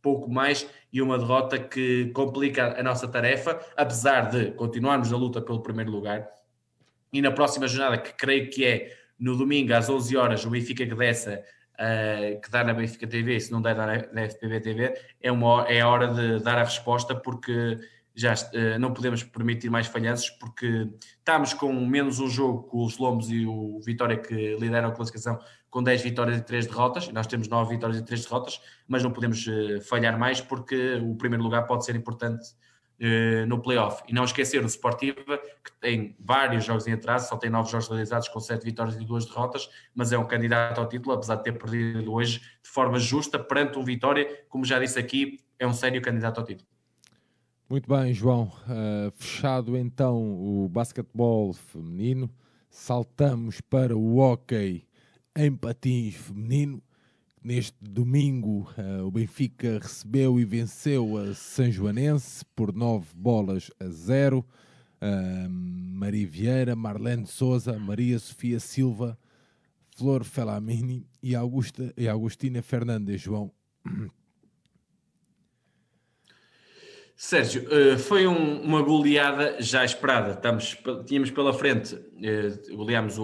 pouco 0.02 0.30
mais 0.30 0.68
e 0.92 1.00
uma 1.00 1.18
derrota 1.18 1.58
que 1.58 2.10
complica 2.14 2.78
a 2.78 2.82
nossa 2.82 3.08
tarefa, 3.08 3.58
apesar 3.76 4.28
de 4.30 4.50
continuarmos 4.52 5.12
a 5.12 5.16
luta 5.16 5.40
pelo 5.40 5.62
primeiro 5.62 5.90
lugar. 5.90 6.28
E 7.14 7.22
na 7.22 7.30
próxima 7.30 7.68
jornada, 7.68 7.96
que 7.96 8.12
creio 8.12 8.50
que 8.50 8.64
é 8.64 8.92
no 9.16 9.36
domingo 9.36 9.72
às 9.72 9.88
11 9.88 10.16
horas, 10.16 10.44
o 10.44 10.50
Benfica 10.50 10.84
que 10.84 10.96
desce, 10.96 11.30
uh, 11.30 12.40
que 12.40 12.50
dá 12.50 12.64
na 12.64 12.74
Benfica 12.74 13.06
TV, 13.06 13.38
se 13.38 13.52
não 13.52 13.62
der 13.62 13.76
na 13.76 14.28
FPV 14.28 14.60
TV, 14.60 15.00
é, 15.22 15.30
uma, 15.30 15.64
é 15.68 15.80
a 15.80 15.88
hora 15.88 16.08
de 16.08 16.42
dar 16.42 16.58
a 16.58 16.64
resposta, 16.64 17.14
porque 17.14 17.78
já 18.16 18.34
uh, 18.34 18.80
não 18.80 18.92
podemos 18.92 19.22
permitir 19.22 19.70
mais 19.70 19.86
falhanços, 19.86 20.28
porque 20.28 20.88
estamos 21.16 21.54
com 21.54 21.72
menos 21.86 22.18
um 22.18 22.28
jogo 22.28 22.64
com 22.64 22.84
os 22.84 22.98
Lombos 22.98 23.30
e 23.30 23.46
o 23.46 23.78
Vitória 23.80 24.16
que 24.16 24.56
lideram 24.56 24.88
a 24.88 24.92
classificação 24.92 25.38
com 25.70 25.84
10 25.84 26.02
vitórias 26.02 26.38
e 26.38 26.42
3 26.42 26.66
derrotas, 26.66 27.08
nós 27.10 27.28
temos 27.28 27.46
9 27.46 27.76
vitórias 27.76 28.00
e 28.00 28.04
3 28.04 28.24
derrotas, 28.24 28.60
mas 28.88 29.04
não 29.04 29.12
podemos 29.12 29.46
uh, 29.46 29.80
falhar 29.82 30.18
mais 30.18 30.40
porque 30.40 30.94
o 30.96 31.14
primeiro 31.14 31.44
lugar 31.44 31.64
pode 31.64 31.84
ser 31.84 31.94
importante 31.94 32.44
uh, 33.00 33.46
no 33.46 33.60
playoff. 33.60 34.02
E 34.08 34.12
não 34.12 34.24
esquecer 34.24 34.62
o 34.64 34.66
Sportiva, 34.66 35.38
que 35.64 35.72
tem 35.80 36.16
vários 36.18 36.64
jogos 36.64 36.86
em 36.86 36.92
atraso, 36.92 37.28
só 37.28 37.36
tem 37.36 37.50
9 37.50 37.70
jogos 37.70 37.88
realizados 37.88 38.28
com 38.28 38.40
7 38.40 38.64
vitórias 38.64 38.96
e 38.96 39.04
2 39.04 39.26
derrotas, 39.26 39.68
mas 39.94 40.12
é 40.12 40.18
um 40.18 40.26
candidato 40.26 40.80
ao 40.80 40.88
título, 40.88 41.14
apesar 41.14 41.36
de 41.36 41.44
ter 41.44 41.52
perdido 41.52 42.12
hoje 42.12 42.40
de 42.62 42.70
forma 42.70 42.98
justa 42.98 43.38
perante 43.38 43.78
um 43.78 43.84
Vitória, 43.84 44.44
como 44.48 44.64
já 44.64 44.78
disse 44.78 44.98
aqui, 44.98 45.38
é 45.58 45.66
um 45.66 45.72
sério 45.72 46.00
candidato 46.00 46.38
ao 46.38 46.44
título. 46.44 46.68
Muito 47.68 47.88
bem, 47.88 48.12
João. 48.12 48.52
Uh, 48.68 49.10
fechado 49.16 49.76
então 49.76 50.16
o 50.16 50.68
basquetebol 50.68 51.52
feminino, 51.52 52.30
saltamos 52.68 53.60
para 53.60 53.96
o 53.96 54.18
hockey 54.18 54.86
em 55.36 55.54
patins 55.54 56.14
feminino. 56.14 56.82
Neste 57.44 57.76
domingo, 57.78 58.66
uh, 58.78 59.04
o 59.06 59.10
Benfica 59.10 59.78
recebeu 59.78 60.40
e 60.40 60.46
venceu 60.46 61.18
a 61.18 61.34
São 61.34 61.70
Joanense 61.70 62.42
por 62.56 62.72
9 62.72 63.08
bolas 63.14 63.70
a 63.78 63.86
0. 63.86 64.38
Uh, 64.38 64.44
eh, 65.02 65.48
Maria 65.50 66.26
Vieira, 66.26 66.74
Marlene 66.74 67.26
Souza, 67.26 67.78
Maria 67.78 68.18
Sofia 68.18 68.58
Silva, 68.58 69.18
Flor 69.94 70.24
Felamini 70.24 71.06
e, 71.22 71.34
Augusta, 71.34 71.92
e 71.98 72.08
Agostina 72.08 72.62
Fernandes. 72.62 73.20
João, 73.20 73.52
Sérgio, 77.24 77.66
eh, 77.70 77.96
foi 77.96 78.26
um, 78.26 78.60
uma 78.60 78.82
goleada 78.82 79.56
já 79.58 79.82
esperada. 79.82 80.32
Estamos, 80.32 80.76
tínhamos 81.06 81.30
pela 81.30 81.54
frente, 81.54 81.98
eh, 82.22 82.52
goleámos 82.74 83.16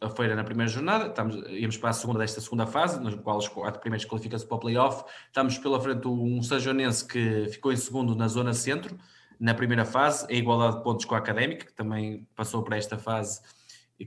a 0.00 0.10
feira 0.10 0.34
na 0.34 0.42
primeira 0.42 0.68
jornada, 0.68 1.06
estamos, 1.06 1.36
íamos 1.50 1.76
para 1.76 1.90
a 1.90 1.92
segunda 1.92 2.18
desta 2.18 2.40
segunda 2.40 2.66
fase, 2.66 3.00
nos 3.00 3.14
qual 3.14 3.38
os 3.38 3.46
quatro 3.46 3.80
primeiros 3.80 4.04
qualificam-se 4.04 4.44
para 4.44 4.56
o 4.56 4.58
playoff. 4.58 5.04
Estamos 5.28 5.58
pela 5.58 5.80
frente 5.80 6.08
um 6.08 6.42
Sajonense 6.42 7.06
que 7.06 7.46
ficou 7.48 7.72
em 7.72 7.76
segundo 7.76 8.16
na 8.16 8.26
zona 8.26 8.52
centro, 8.52 8.98
na 9.38 9.54
primeira 9.54 9.84
fase, 9.84 10.26
em 10.28 10.38
igualdade 10.38 10.78
de 10.78 10.82
pontos 10.82 11.04
com 11.04 11.14
a 11.14 11.18
Académica, 11.18 11.66
que 11.66 11.72
também 11.72 12.26
passou 12.34 12.64
para 12.64 12.76
esta 12.76 12.98
fase 12.98 13.40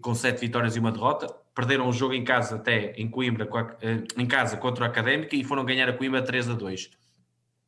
com 0.02 0.14
sete 0.14 0.42
vitórias 0.42 0.76
e 0.76 0.80
uma 0.82 0.92
derrota. 0.92 1.34
Perderam 1.56 1.88
o 1.88 1.94
jogo 1.94 2.14
em 2.14 2.26
casa 2.26 2.58
até 2.58 2.92
em 2.98 3.10
Coimbra, 3.10 3.48
eh, 3.80 4.04
em 4.18 4.26
casa 4.26 4.58
contra 4.58 4.84
a 4.84 4.90
Académica 4.90 5.34
e 5.34 5.46
foram 5.46 5.64
ganhar 5.64 5.88
a 5.88 5.94
Coimbra 5.94 6.22
3 6.22 6.50
a 6.50 6.54
2. 6.56 6.92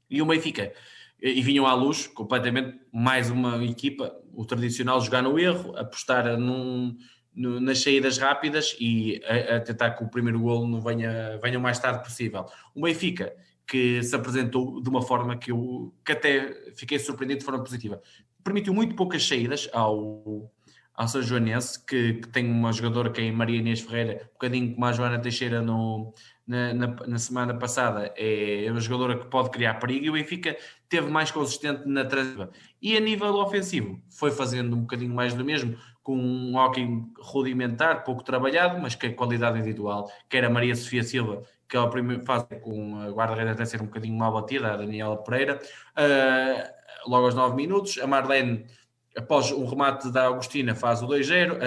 E 0.09 0.21
o 0.21 0.25
Benfica 0.25 0.73
e 1.21 1.41
vinham 1.41 1.67
à 1.67 1.73
luz 1.73 2.07
completamente 2.07 2.79
mais 2.91 3.29
uma 3.29 3.63
equipa, 3.63 4.13
o 4.33 4.43
tradicional 4.43 4.99
jogar 4.99 5.21
no 5.21 5.37
erro, 5.37 5.77
apostar 5.77 6.37
num, 6.37 6.97
nas 7.35 7.79
saídas 7.79 8.17
rápidas 8.17 8.75
e 8.79 9.21
a, 9.25 9.57
a, 9.57 9.59
tentar 9.59 9.91
que 9.91 10.03
o 10.03 10.09
primeiro 10.09 10.39
golo 10.39 10.67
não 10.67 10.81
venha, 10.81 11.37
venha 11.41 11.59
o 11.59 11.61
mais 11.61 11.77
tarde 11.79 12.03
possível. 12.03 12.45
O 12.73 12.81
Benfica, 12.81 13.33
que 13.67 14.01
se 14.01 14.15
apresentou 14.15 14.81
de 14.81 14.89
uma 14.89 15.01
forma 15.01 15.37
que 15.37 15.51
eu 15.51 15.93
que 16.03 16.11
até 16.11 16.71
fiquei 16.75 16.97
surpreendido 16.97 17.39
de 17.39 17.45
forma 17.45 17.63
positiva, 17.63 18.01
permitiu 18.43 18.73
muito 18.73 18.95
poucas 18.95 19.25
saídas 19.25 19.69
ao, 19.71 20.51
ao 21.01 21.07
São 21.07 21.21
Joanense, 21.21 21.83
que, 21.83 22.13
que, 22.13 22.27
tem 22.27 22.45
uma 22.45 22.71
jogadora 22.71 23.09
que 23.09 23.21
é 23.21 23.31
Maria 23.31 23.57
Inês 23.57 23.81
Ferreira, 23.81 24.21
um 24.23 24.33
bocadinho 24.33 24.73
como 24.75 24.85
a 24.85 24.91
Joana 24.91 25.17
Teixeira 25.17 25.59
no, 25.59 26.13
na, 26.45 26.75
na, 26.75 26.87
na, 27.07 27.17
semana 27.17 27.55
passada, 27.55 28.13
é 28.15 28.67
uma 28.69 28.79
jogadora 28.79 29.17
que 29.17 29.25
pode 29.25 29.49
criar 29.49 29.75
perigo 29.75 30.05
e 30.05 30.09
o 30.11 30.13
Benfica 30.13 30.55
teve 30.87 31.09
mais 31.09 31.31
consistente 31.31 31.87
na 31.87 32.05
transição. 32.05 32.49
E 32.79 32.95
a 32.95 32.99
nível 32.99 33.33
ofensivo, 33.33 33.99
foi 34.11 34.29
fazendo 34.29 34.75
um 34.75 34.81
bocadinho 34.81 35.11
mais 35.11 35.33
do 35.33 35.43
mesmo, 35.43 35.75
com 36.03 36.15
um 36.15 36.55
hockey 36.55 36.87
rudimentar, 37.19 38.03
pouco 38.03 38.23
trabalhado, 38.23 38.79
mas 38.79 38.93
que 38.93 39.07
a 39.07 39.13
qualidade 39.15 39.57
individual, 39.57 40.11
quer 40.29 40.45
a 40.45 40.51
Maria 40.51 40.75
Sofia 40.75 41.01
Silva, 41.01 41.41
que 41.67 41.75
é 41.75 41.79
o 41.79 41.89
primeiro 41.89 42.23
faz 42.25 42.45
com 42.61 42.99
a 42.99 43.09
guarda-redes 43.09 43.53
até 43.53 43.65
ser 43.65 43.81
um 43.81 43.85
bocadinho 43.85 44.15
mal 44.15 44.33
batida, 44.33 44.73
a 44.73 44.77
Daniela 44.77 45.17
Pereira, 45.17 45.59
uh, 45.97 47.09
logo 47.09 47.25
aos 47.25 47.33
9 47.33 47.55
minutos, 47.55 47.97
a 47.97 48.05
Marlene, 48.05 48.67
após 49.17 49.51
o 49.51 49.65
remate 49.65 50.11
da 50.11 50.27
Agostina, 50.27 50.75
faz 50.75 51.01
o 51.01 51.07
2-0, 51.07 51.53
uh, 51.53 51.57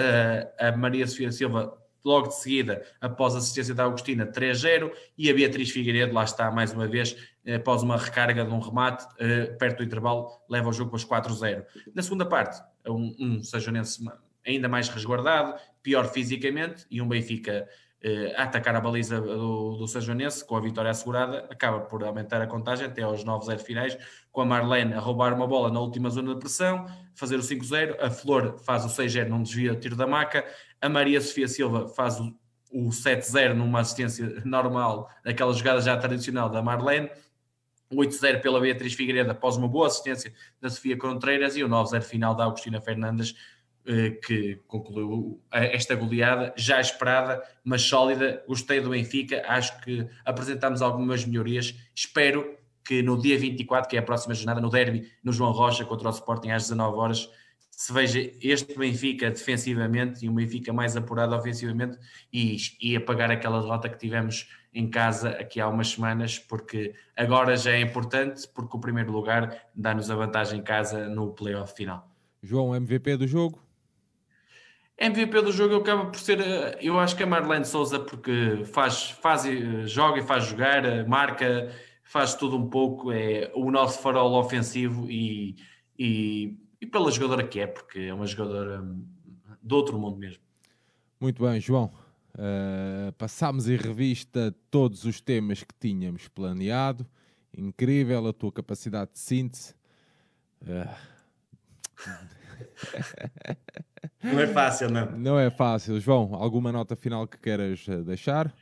a 0.59 0.71
Maria 0.75 1.05
Sofia 1.07 1.31
Silva 1.31 1.77
logo 2.05 2.27
de 2.27 2.35
seguida, 2.35 2.85
após 3.01 3.33
a 3.33 3.39
assistência 3.39 3.73
da 3.73 3.83
Agostina, 3.83 4.27
3-0, 4.27 4.91
e 5.17 5.29
a 5.29 5.33
Beatriz 5.33 5.71
Figueiredo, 5.71 6.13
lá 6.13 6.23
está 6.23 6.51
mais 6.51 6.71
uma 6.71 6.87
vez, 6.87 7.17
após 7.55 7.81
uma 7.81 7.97
recarga 7.97 8.45
de 8.45 8.53
um 8.53 8.59
remate, 8.59 9.03
eh, 9.17 9.47
perto 9.57 9.77
do 9.77 9.83
intervalo, 9.83 10.29
leva 10.47 10.69
o 10.69 10.73
jogo 10.73 10.91
para 10.91 10.97
os 10.97 11.03
4-0. 11.03 11.65
Na 11.95 12.03
segunda 12.03 12.23
parte, 12.23 12.61
um, 12.87 13.15
um 13.19 13.41
ainda 14.45 14.69
mais 14.69 14.87
resguardado, 14.87 15.59
pior 15.81 16.05
fisicamente, 16.05 16.85
e 16.91 17.01
um 17.01 17.07
Benfica 17.07 17.67
a 18.35 18.43
atacar 18.43 18.75
a 18.75 18.79
baliza 18.79 19.19
do, 19.19 19.77
do 19.77 19.87
Sajonense, 19.87 20.45
com 20.45 20.55
a 20.55 20.61
vitória 20.61 20.91
assegurada, 20.91 21.47
acaba 21.49 21.79
por 21.81 22.03
aumentar 22.03 22.41
a 22.41 22.47
contagem 22.47 22.85
até 22.85 23.01
aos 23.01 23.25
9-0 23.25 23.59
finais, 23.59 23.97
com 24.31 24.41
a 24.41 24.45
Marlene 24.45 24.93
a 24.93 24.99
roubar 24.99 25.33
uma 25.33 25.47
bola 25.47 25.71
na 25.71 25.79
última 25.79 26.09
zona 26.09 26.33
de 26.33 26.39
pressão, 26.39 26.85
fazer 27.15 27.37
o 27.37 27.41
5-0, 27.41 27.97
a 27.99 28.11
Flor 28.11 28.59
faz 28.59 28.85
o 28.85 28.89
6-0 28.89 29.27
num 29.27 29.41
desvio 29.41 29.75
tiro 29.75 29.95
da 29.95 30.05
maca, 30.05 30.45
a 30.79 30.87
Maria 30.87 31.19
Sofia 31.19 31.47
Silva 31.47 31.87
faz 31.87 32.19
o, 32.19 32.35
o 32.71 32.89
7-0 32.89 33.53
numa 33.53 33.79
assistência 33.79 34.41
normal, 34.45 35.09
aquela 35.25 35.53
jogada 35.53 35.81
já 35.81 35.97
tradicional 35.97 36.49
da 36.49 36.61
Marlene, 36.61 37.09
8-0 37.91 38.41
pela 38.41 38.59
Beatriz 38.59 38.93
Figueiredo 38.93 39.31
após 39.31 39.57
uma 39.57 39.67
boa 39.67 39.87
assistência 39.87 40.33
da 40.59 40.69
Sofia 40.69 40.97
Contreiras 40.97 41.55
e 41.55 41.63
o 41.63 41.69
9-0 41.69 42.01
final 42.01 42.35
da 42.35 42.43
Agostina 42.43 42.81
Fernandes 42.81 43.33
eh, 43.33 43.54
que 44.25 44.61
concluiu 44.67 45.41
esta 45.51 45.95
goleada 45.95 46.53
já 46.57 46.79
esperada, 46.81 47.41
mas 47.63 47.81
sólida. 47.81 48.43
Gostei 48.47 48.81
do 48.81 48.89
Benfica, 48.89 49.43
acho 49.47 49.79
que 49.81 50.07
apresentámos 50.23 50.81
algumas 50.81 51.25
melhorias. 51.25 51.75
Espero 51.93 52.57
que 52.83 53.01
no 53.01 53.19
dia 53.19 53.37
24, 53.37 53.89
que 53.89 53.95
é 53.95 53.99
a 53.99 54.03
próxima 54.03 54.33
jornada, 54.33 54.61
no 54.61 54.69
derby, 54.69 55.11
no 55.23 55.33
João 55.33 55.51
Rocha 55.51 55.83
contra 55.85 56.07
o 56.07 56.11
Sporting 56.11 56.49
às 56.49 56.63
19 56.63 56.97
horas, 56.97 57.29
se 57.71 57.91
veja 57.91 58.31
este 58.41 58.77
Benfica 58.77 59.29
defensivamente 59.29 60.25
e 60.25 60.29
um 60.29 60.35
Benfica 60.35 60.71
mais 60.71 60.95
apurado 60.95 61.35
ofensivamente 61.35 61.97
e, 62.31 62.55
e 62.79 62.95
apagar 62.95 63.29
aquela 63.29 63.59
derrota 63.59 63.89
que 63.89 63.97
tivemos 63.97 64.47
em 64.73 64.89
casa 64.89 65.29
aqui 65.31 65.59
há 65.59 65.67
umas 65.67 65.89
semanas, 65.89 66.39
porque 66.39 66.93
agora 67.17 67.57
já 67.57 67.71
é 67.71 67.81
importante, 67.81 68.47
porque 68.53 68.77
o 68.77 68.79
primeiro 68.79 69.11
lugar 69.11 69.67
dá-nos 69.75 70.09
a 70.09 70.15
vantagem 70.15 70.59
em 70.59 70.63
casa 70.63 71.09
no 71.09 71.31
playoff 71.31 71.73
final. 71.75 72.09
João, 72.41 72.75
MVP 72.75 73.17
do 73.17 73.27
jogo? 73.27 73.64
MVP 74.97 75.41
do 75.41 75.51
jogo 75.51 75.75
acaba 75.75 76.05
por 76.05 76.19
ser, 76.19 76.39
eh, 76.39 76.79
eu 76.81 76.97
acho 76.97 77.15
que 77.15 77.23
é 77.23 77.25
Marlene 77.25 77.65
Souza, 77.65 77.99
porque 77.99 78.63
faz, 78.65 79.11
faz, 79.11 79.45
eh, 79.45 79.85
joga 79.85 80.19
e 80.19 80.23
faz 80.23 80.45
jogar, 80.45 80.85
eh, 80.85 81.03
marca, 81.03 81.69
faz 82.03 82.33
tudo 82.33 82.57
um 82.57 82.69
pouco, 82.69 83.11
é 83.11 83.51
o 83.53 83.69
nosso 83.69 83.99
farol 83.99 84.33
ofensivo 84.35 85.09
e, 85.11 85.57
e, 85.99 86.57
e 86.79 86.85
pela 86.85 87.11
jogadora 87.11 87.45
que 87.45 87.59
é, 87.59 87.67
porque 87.67 87.99
é 87.99 88.13
uma 88.13 88.25
jogadora 88.25 88.81
hum, 88.81 89.05
do 89.61 89.75
outro 89.75 89.99
mundo 89.99 90.17
mesmo. 90.17 90.41
Muito 91.19 91.43
bem, 91.43 91.59
João. 91.59 91.91
Uh, 92.33 93.11
passámos 93.13 93.69
em 93.69 93.77
revista 93.77 94.53
todos 94.69 95.05
os 95.05 95.21
temas 95.21 95.63
que 95.63 95.73
tínhamos 95.79 96.27
planeado. 96.27 97.07
Incrível 97.57 98.27
a 98.27 98.33
tua 98.33 98.51
capacidade 98.51 99.11
de 99.13 99.19
síntese. 99.19 99.73
Uh... 100.61 101.15
Não 104.23 104.39
é 104.39 104.47
fácil, 104.47 104.89
não. 104.89 105.11
Não 105.11 105.39
é 105.39 105.49
fácil. 105.49 105.99
João, 105.99 106.33
alguma 106.33 106.71
nota 106.71 106.95
final 106.95 107.27
que 107.27 107.37
queiras 107.37 107.85
eh, 107.87 107.97
deixar? 107.97 108.53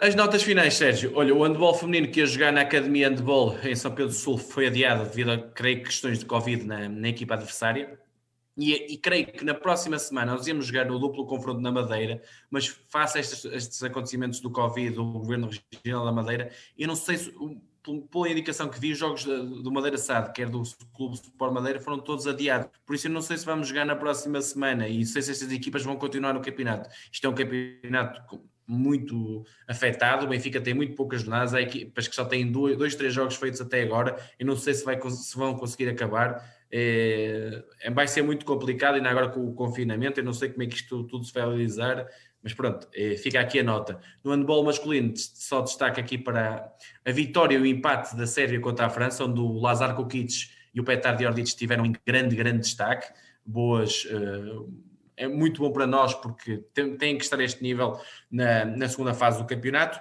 As 0.00 0.14
notas 0.14 0.42
finais, 0.42 0.74
Sérgio. 0.74 1.12
Olha, 1.16 1.34
o 1.34 1.42
handball 1.42 1.74
feminino 1.74 2.08
que 2.08 2.20
ia 2.20 2.26
jogar 2.26 2.52
na 2.52 2.60
Academia 2.60 3.08
Handball 3.08 3.58
em 3.64 3.74
São 3.74 3.90
Pedro 3.90 4.12
do 4.12 4.14
Sul 4.14 4.38
foi 4.38 4.68
adiado 4.68 5.04
devido 5.04 5.32
a, 5.32 5.38
creio, 5.38 5.82
questões 5.82 6.20
de 6.20 6.24
Covid 6.24 6.64
na, 6.64 6.88
na 6.88 7.08
equipa 7.08 7.34
adversária. 7.34 7.98
E, 8.56 8.74
e, 8.92 8.96
creio 8.96 9.26
que 9.26 9.44
na 9.44 9.54
próxima 9.54 9.98
semana 10.00 10.34
nós 10.34 10.46
íamos 10.46 10.66
jogar 10.66 10.84
no 10.86 10.98
duplo 10.98 11.24
confronto 11.26 11.60
na 11.60 11.70
Madeira, 11.70 12.20
mas 12.50 12.66
face 12.66 13.16
a 13.16 13.20
estes, 13.20 13.44
estes 13.44 13.82
acontecimentos 13.84 14.40
do 14.40 14.50
Covid, 14.50 14.96
do 14.96 15.04
Governo 15.04 15.48
Regional 15.72 16.04
da 16.04 16.10
Madeira, 16.10 16.50
eu 16.76 16.88
não 16.88 16.96
sei 16.96 17.18
se 17.18 17.32
pela 18.10 18.28
indicação 18.28 18.68
que 18.68 18.78
vi, 18.78 18.92
os 18.92 18.98
jogos 18.98 19.24
do 19.24 19.70
Madeira 19.70 19.98
SAD, 19.98 20.32
quer 20.32 20.48
do 20.48 20.62
Clube 20.94 21.14
Sport 21.14 21.52
Madeira, 21.52 21.80
foram 21.80 21.98
todos 21.98 22.26
adiados. 22.26 22.68
Por 22.84 22.94
isso 22.94 23.06
eu 23.06 23.12
não 23.12 23.22
sei 23.22 23.36
se 23.36 23.46
vamos 23.46 23.68
jogar 23.68 23.84
na 23.84 23.96
próxima 23.96 24.40
semana 24.40 24.88
e 24.88 25.04
sei 25.06 25.22
se 25.22 25.30
estas 25.30 25.50
equipas 25.52 25.82
vão 25.82 25.96
continuar 25.96 26.32
no 26.32 26.40
campeonato. 26.40 26.88
Isto 27.12 27.26
é 27.26 27.30
um 27.30 27.34
campeonato 27.34 28.40
muito 28.68 29.44
afetado. 29.66 30.26
O 30.26 30.28
Benfica 30.28 30.60
tem 30.60 30.74
muito 30.74 30.94
poucas 30.94 31.22
jornadas, 31.22 31.54
há 31.54 31.62
equipas 31.62 32.06
que 32.06 32.14
só 32.14 32.24
têm 32.24 32.52
dois, 32.52 32.76
dois 32.76 32.94
três 32.94 33.14
jogos 33.14 33.36
feitos 33.36 33.60
até 33.60 33.82
agora. 33.82 34.16
Eu 34.38 34.46
não 34.46 34.56
sei 34.56 34.74
se, 34.74 34.84
vai, 34.84 35.00
se 35.10 35.36
vão 35.36 35.54
conseguir 35.54 35.88
acabar. 35.88 36.58
É, 36.70 37.64
vai 37.94 38.06
ser 38.06 38.20
muito 38.20 38.44
complicado, 38.44 38.96
ainda 38.96 39.08
agora 39.08 39.30
com 39.30 39.46
o 39.46 39.54
confinamento. 39.54 40.20
Eu 40.20 40.24
não 40.24 40.34
sei 40.34 40.50
como 40.50 40.62
é 40.62 40.66
que 40.66 40.76
isto 40.76 41.02
tudo 41.04 41.24
se 41.24 41.32
vai 41.32 41.44
realizar, 41.44 42.06
mas 42.42 42.54
pronto, 42.54 42.88
é, 42.94 43.16
fica 43.16 43.40
aqui 43.40 43.58
a 43.58 43.62
nota. 43.62 44.00
No 44.22 44.30
handball 44.30 44.64
masculino, 44.64 45.12
só 45.16 45.60
destaque 45.60 46.00
aqui 46.00 46.16
para 46.16 46.72
a 47.04 47.10
vitória 47.10 47.56
e 47.56 47.60
o 47.60 47.66
empate 47.66 48.16
da 48.16 48.26
Sérvia 48.26 48.60
contra 48.60 48.86
a 48.86 48.90
França, 48.90 49.24
onde 49.24 49.40
o 49.40 49.58
Lazar 49.60 49.94
Kukic 49.94 50.50
e 50.74 50.80
o 50.80 50.84
Petar 50.84 51.16
Diordic 51.16 51.48
estiveram 51.48 51.84
em 51.84 51.92
grande, 52.06 52.36
grande 52.36 52.60
destaque. 52.60 53.12
Boas. 53.44 54.04
Uh, 54.04 54.72
é 55.16 55.26
muito 55.26 55.60
bom 55.60 55.72
para 55.72 55.86
nós 55.86 56.14
porque 56.14 56.58
tem 56.72 57.18
que 57.18 57.24
estar 57.24 57.40
a 57.40 57.42
este 57.42 57.60
nível 57.60 58.00
na, 58.30 58.64
na, 58.64 58.88
segunda 58.88 59.12
fase 59.12 59.38
do 59.38 59.46
campeonato. 59.46 60.00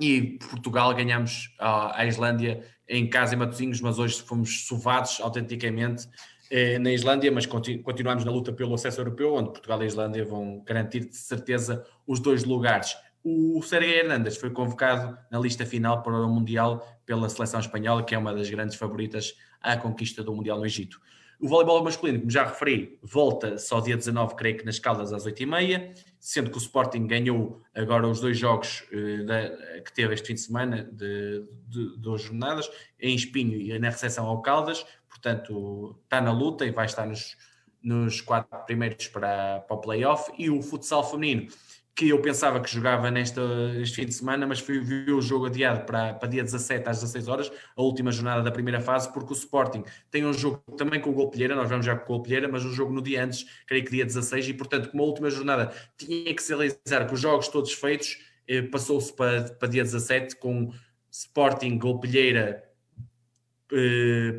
E 0.00 0.38
Portugal 0.50 0.94
ganhamos 0.94 1.54
a 1.58 2.04
Islândia 2.06 2.64
em 2.88 3.08
casa 3.08 3.34
em 3.34 3.38
Matosinhos, 3.38 3.80
mas 3.80 3.98
hoje 3.98 4.22
fomos 4.22 4.66
sovados 4.66 5.20
autenticamente 5.20 6.06
eh, 6.50 6.78
na 6.78 6.92
Islândia, 6.92 7.30
mas 7.32 7.46
continu, 7.46 7.82
continuamos 7.82 8.24
na 8.24 8.30
luta 8.30 8.52
pelo 8.52 8.74
acesso 8.74 9.00
europeu, 9.00 9.34
onde 9.34 9.50
Portugal 9.50 9.80
e 9.80 9.84
a 9.84 9.86
Islândia 9.86 10.24
vão 10.24 10.62
garantir 10.64 11.06
de 11.06 11.16
certeza 11.16 11.84
os 12.06 12.20
dois 12.20 12.44
lugares. 12.44 12.96
O 13.24 13.60
Sérgio 13.62 13.90
Hernandes 13.90 14.36
foi 14.36 14.50
convocado 14.50 15.18
na 15.30 15.40
lista 15.40 15.66
final 15.66 16.02
para 16.02 16.14
o 16.14 16.28
Mundial 16.28 16.86
pela 17.04 17.28
seleção 17.28 17.58
espanhola, 17.58 18.04
que 18.04 18.14
é 18.14 18.18
uma 18.18 18.32
das 18.32 18.48
grandes 18.48 18.76
favoritas 18.76 19.34
à 19.60 19.76
conquista 19.76 20.22
do 20.22 20.32
Mundial 20.32 20.58
no 20.58 20.66
Egito. 20.66 21.00
O 21.38 21.48
voleibol 21.48 21.84
masculino, 21.84 22.20
como 22.20 22.30
já 22.30 22.44
referi, 22.44 22.98
volta 23.02 23.58
só 23.58 23.80
dia 23.80 23.96
19, 23.96 24.34
creio 24.36 24.56
que 24.56 24.64
nas 24.64 24.78
Caldas 24.78 25.12
às 25.12 25.26
8h30, 25.26 25.94
sendo 26.18 26.50
que 26.50 26.56
o 26.56 26.60
Sporting 26.60 27.06
ganhou 27.06 27.60
agora 27.74 28.08
os 28.08 28.20
dois 28.20 28.38
jogos 28.38 28.84
uh, 28.90 29.26
da, 29.26 29.50
que 29.82 29.92
teve 29.92 30.14
este 30.14 30.28
fim 30.28 30.34
de 30.34 30.40
semana, 30.40 30.88
de, 30.90 31.44
de, 31.68 31.98
duas 31.98 32.22
jornadas, 32.22 32.70
em 32.98 33.14
Espinho 33.14 33.60
e 33.60 33.78
na 33.78 33.90
recepção 33.90 34.24
ao 34.26 34.40
Caldas, 34.40 34.86
portanto 35.16 35.98
está 36.04 36.20
na 36.20 36.32
luta 36.32 36.64
e 36.64 36.70
vai 36.70 36.86
estar 36.86 37.06
nos, 37.06 37.36
nos 37.82 38.20
quatro 38.20 38.58
primeiros 38.66 39.08
para, 39.08 39.60
para 39.60 39.76
o 39.76 39.80
playoff. 39.80 40.30
E 40.38 40.50
o 40.50 40.62
futsal 40.62 41.08
feminino 41.08 41.48
que 41.96 42.10
eu 42.10 42.20
pensava 42.20 42.60
que 42.60 42.70
jogava 42.70 43.10
nesta, 43.10 43.40
este 43.80 43.96
fim 43.96 44.04
de 44.04 44.12
semana, 44.12 44.46
mas 44.46 44.60
fui 44.60 44.78
ver 44.78 45.10
o 45.12 45.22
jogo 45.22 45.46
adiado 45.46 45.86
para, 45.86 46.12
para 46.12 46.28
dia 46.28 46.42
17 46.42 46.86
às 46.86 47.00
16 47.00 47.26
horas, 47.26 47.50
a 47.74 47.80
última 47.80 48.12
jornada 48.12 48.42
da 48.42 48.50
primeira 48.50 48.82
fase, 48.82 49.10
porque 49.10 49.32
o 49.32 49.34
Sporting 49.34 49.82
tem 50.10 50.26
um 50.26 50.32
jogo 50.34 50.62
também 50.76 51.00
com 51.00 51.08
o 51.08 51.14
Golpilheira, 51.14 51.56
nós 51.56 51.70
vamos 51.70 51.86
já 51.86 51.96
com 51.96 52.04
o 52.04 52.16
Golpilheira, 52.16 52.48
mas 52.48 52.66
um 52.66 52.70
jogo 52.70 52.92
no 52.92 53.00
dia 53.00 53.24
antes, 53.24 53.46
creio 53.66 53.82
que 53.82 53.90
dia 53.90 54.04
16, 54.04 54.50
e 54.50 54.52
portanto, 54.52 54.90
como 54.90 55.02
a 55.02 55.06
última 55.06 55.30
jornada 55.30 55.72
tinha 55.96 56.34
que 56.34 56.42
se 56.42 56.54
realizar 56.54 57.06
com 57.06 57.14
os 57.14 57.20
jogos 57.20 57.48
todos 57.48 57.72
feitos, 57.72 58.18
eh, 58.46 58.60
passou-se 58.60 59.10
para, 59.14 59.44
para 59.54 59.66
dia 59.66 59.82
17 59.82 60.36
com 60.36 60.70
Sporting, 61.10 61.78
Golpilheira, 61.78 62.62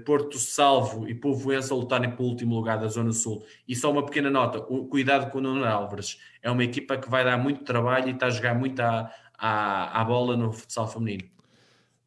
Porto 0.06 0.38
Salvo 0.38 1.08
e 1.08 1.14
Povoense 1.14 1.72
a 1.72 1.76
lutarem 1.76 2.16
pelo 2.16 2.30
último 2.30 2.56
lugar 2.56 2.80
da 2.80 2.88
Zona 2.88 3.12
Sul. 3.12 3.46
E 3.68 3.76
só 3.76 3.92
uma 3.92 4.06
pequena 4.06 4.30
nota: 4.30 4.62
cuidado 4.62 5.30
com 5.32 5.40
o 5.40 5.42
Nuno 5.42 5.66
Álvares. 5.66 6.20
É 6.42 6.50
uma 6.50 6.64
equipa 6.64 6.98
que 6.98 7.10
vai 7.10 7.24
dar 7.24 7.38
muito 7.38 7.64
trabalho 7.64 8.08
e 8.08 8.12
está 8.12 8.28
a 8.28 8.30
jogar 8.30 8.56
muito 8.56 8.80
à, 8.80 9.12
à, 9.38 10.02
à 10.02 10.06
bola 10.06 10.38
no 10.38 10.52
futsal 10.52 10.88
feminino. 10.88 11.30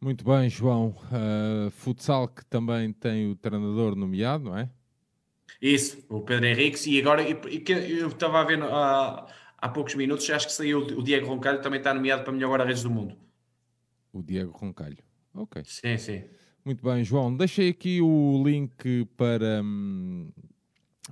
Muito 0.00 0.24
bem, 0.24 0.48
João. 0.48 0.96
Uh, 1.12 1.70
futsal 1.70 2.26
que 2.26 2.44
também 2.46 2.90
tem 2.90 3.30
o 3.30 3.36
treinador 3.36 3.94
nomeado, 3.94 4.44
não 4.44 4.56
é? 4.56 4.70
Isso, 5.60 6.02
o 6.08 6.22
Pedro 6.22 6.46
Henriques. 6.46 6.86
E 6.86 6.98
agora, 6.98 7.22
e, 7.22 7.32
e 7.32 7.98
eu 7.98 8.08
estava 8.08 8.40
a 8.40 8.44
ver 8.44 8.62
há, 8.62 9.26
há 9.58 9.68
poucos 9.68 9.94
minutos, 9.94 10.28
acho 10.30 10.46
que 10.46 10.52
saiu 10.54 10.78
o 10.78 11.02
Diego 11.02 11.26
Roncalho, 11.26 11.60
também 11.60 11.78
está 11.78 11.92
nomeado 11.92 12.24
para 12.24 12.32
melhor 12.32 12.48
guarda-redes 12.48 12.82
do 12.82 12.90
mundo. 12.90 13.14
O 14.10 14.22
Diego 14.22 14.56
Roncalho. 14.56 14.96
Ok. 15.34 15.62
Sim, 15.66 15.98
sim. 15.98 16.24
Muito 16.64 16.84
bem, 16.84 17.02
João. 17.02 17.34
Deixei 17.34 17.70
aqui 17.70 18.02
o 18.02 18.42
link 18.44 19.06
para, 19.16 19.62
hum, 19.62 20.28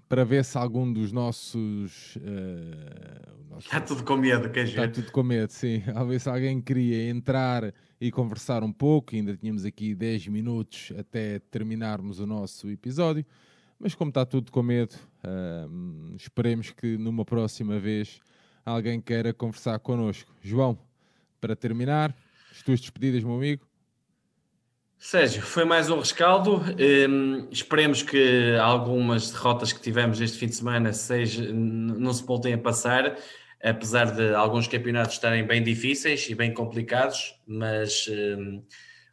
para 0.08 0.24
ver 0.24 0.44
se 0.44 0.58
algum 0.58 0.92
dos 0.92 1.10
nossos. 1.10 2.16
Uh, 2.16 3.48
nossos 3.50 3.64
está 3.64 3.80
tudo 3.80 4.04
com 4.04 4.16
medo, 4.16 4.50
quer 4.50 4.64
dizer? 4.64 4.80
Está 4.80 5.00
tudo 5.00 5.10
com 5.10 5.22
medo, 5.22 5.50
sim. 5.50 5.82
A 5.94 6.04
ver 6.04 6.20
se 6.20 6.28
alguém 6.28 6.60
queria 6.60 7.08
entrar 7.08 7.72
e 7.98 8.10
conversar 8.10 8.62
um 8.62 8.72
pouco. 8.72 9.14
Ainda 9.14 9.36
tínhamos 9.36 9.64
aqui 9.64 9.94
10 9.94 10.28
minutos 10.28 10.92
até 10.98 11.38
terminarmos 11.38 12.20
o 12.20 12.26
nosso 12.26 12.68
episódio. 12.70 13.24
Mas 13.78 13.94
como 13.94 14.10
está 14.10 14.26
tudo 14.26 14.50
com 14.52 14.62
medo, 14.62 14.96
uh, 15.24 16.14
esperemos 16.16 16.72
que 16.72 16.98
numa 16.98 17.24
próxima 17.24 17.78
vez 17.78 18.20
alguém 18.66 19.00
queira 19.00 19.32
conversar 19.32 19.78
connosco. 19.78 20.34
João, 20.42 20.78
para 21.40 21.56
terminar, 21.56 22.14
as 22.50 22.62
tuas 22.62 22.80
despedidas, 22.80 23.22
meu 23.22 23.34
amigo. 23.34 23.67
Sérgio, 24.98 25.42
foi 25.42 25.64
mais 25.64 25.88
um 25.88 25.98
rescaldo. 26.00 26.60
Um, 27.08 27.48
esperemos 27.52 28.02
que 28.02 28.56
algumas 28.60 29.30
derrotas 29.30 29.72
que 29.72 29.80
tivemos 29.80 30.20
este 30.20 30.36
fim 30.36 30.46
de 30.46 30.56
semana 30.56 30.92
seja, 30.92 31.52
não 31.52 32.12
se 32.12 32.24
voltem 32.24 32.52
a 32.52 32.58
passar, 32.58 33.16
apesar 33.62 34.10
de 34.10 34.34
alguns 34.34 34.66
campeonatos 34.66 35.14
estarem 35.14 35.46
bem 35.46 35.62
difíceis 35.62 36.28
e 36.28 36.34
bem 36.34 36.52
complicados, 36.52 37.40
mas 37.46 38.08
um, 38.08 38.64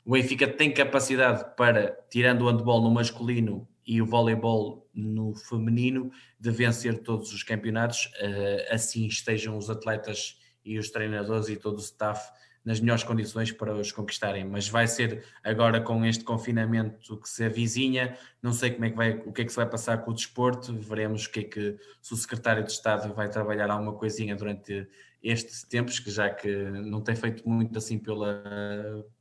o 0.03 0.13
Benfica 0.13 0.47
tem 0.47 0.73
capacidade 0.73 1.55
para, 1.55 1.95
tirando 2.09 2.41
o 2.41 2.49
handball 2.49 2.81
no 2.81 2.89
masculino 2.89 3.67
e 3.85 4.01
o 4.01 4.07
voleibol 4.07 4.89
no 4.91 5.35
feminino, 5.35 6.11
de 6.39 6.49
vencer 6.49 7.03
todos 7.03 7.31
os 7.31 7.43
campeonatos, 7.43 8.05
uh, 8.05 8.73
assim 8.73 9.05
estejam 9.05 9.55
os 9.55 9.69
atletas 9.69 10.39
e 10.65 10.79
os 10.79 10.89
treinadores 10.89 11.47
e 11.47 11.55
todo 11.55 11.77
o 11.77 11.81
staff 11.81 12.27
nas 12.65 12.79
melhores 12.79 13.03
condições 13.03 13.51
para 13.51 13.75
os 13.75 13.91
conquistarem, 13.91 14.43
mas 14.43 14.67
vai 14.67 14.87
ser 14.87 15.23
agora 15.43 15.79
com 15.79 16.03
este 16.03 16.23
confinamento 16.23 17.15
que 17.17 17.29
se 17.29 17.45
avizinha, 17.45 18.17
não 18.41 18.51
sei 18.51 18.71
como 18.71 18.85
é 18.85 18.89
que 18.89 18.97
vai, 18.97 19.11
o 19.25 19.31
que 19.31 19.43
é 19.43 19.45
que 19.45 19.51
se 19.51 19.55
vai 19.55 19.69
passar 19.69 19.99
com 19.99 20.09
o 20.09 20.13
desporto, 20.13 20.73
veremos 20.73 21.25
o 21.25 21.31
que 21.31 21.41
é 21.41 21.43
que 21.43 21.77
se 22.01 22.13
o 22.13 22.17
secretário 22.17 22.63
de 22.63 22.71
Estado 22.71 23.13
vai 23.13 23.29
trabalhar 23.29 23.69
alguma 23.69 23.93
coisinha 23.93 24.35
durante 24.35 24.87
estes 25.21 25.63
tempos, 25.63 25.99
que 25.99 26.09
já 26.09 26.29
que 26.29 26.47
não 26.47 27.01
tem 27.01 27.15
feito 27.15 27.47
muito 27.47 27.77
assim 27.77 27.99
pela, 27.99 28.43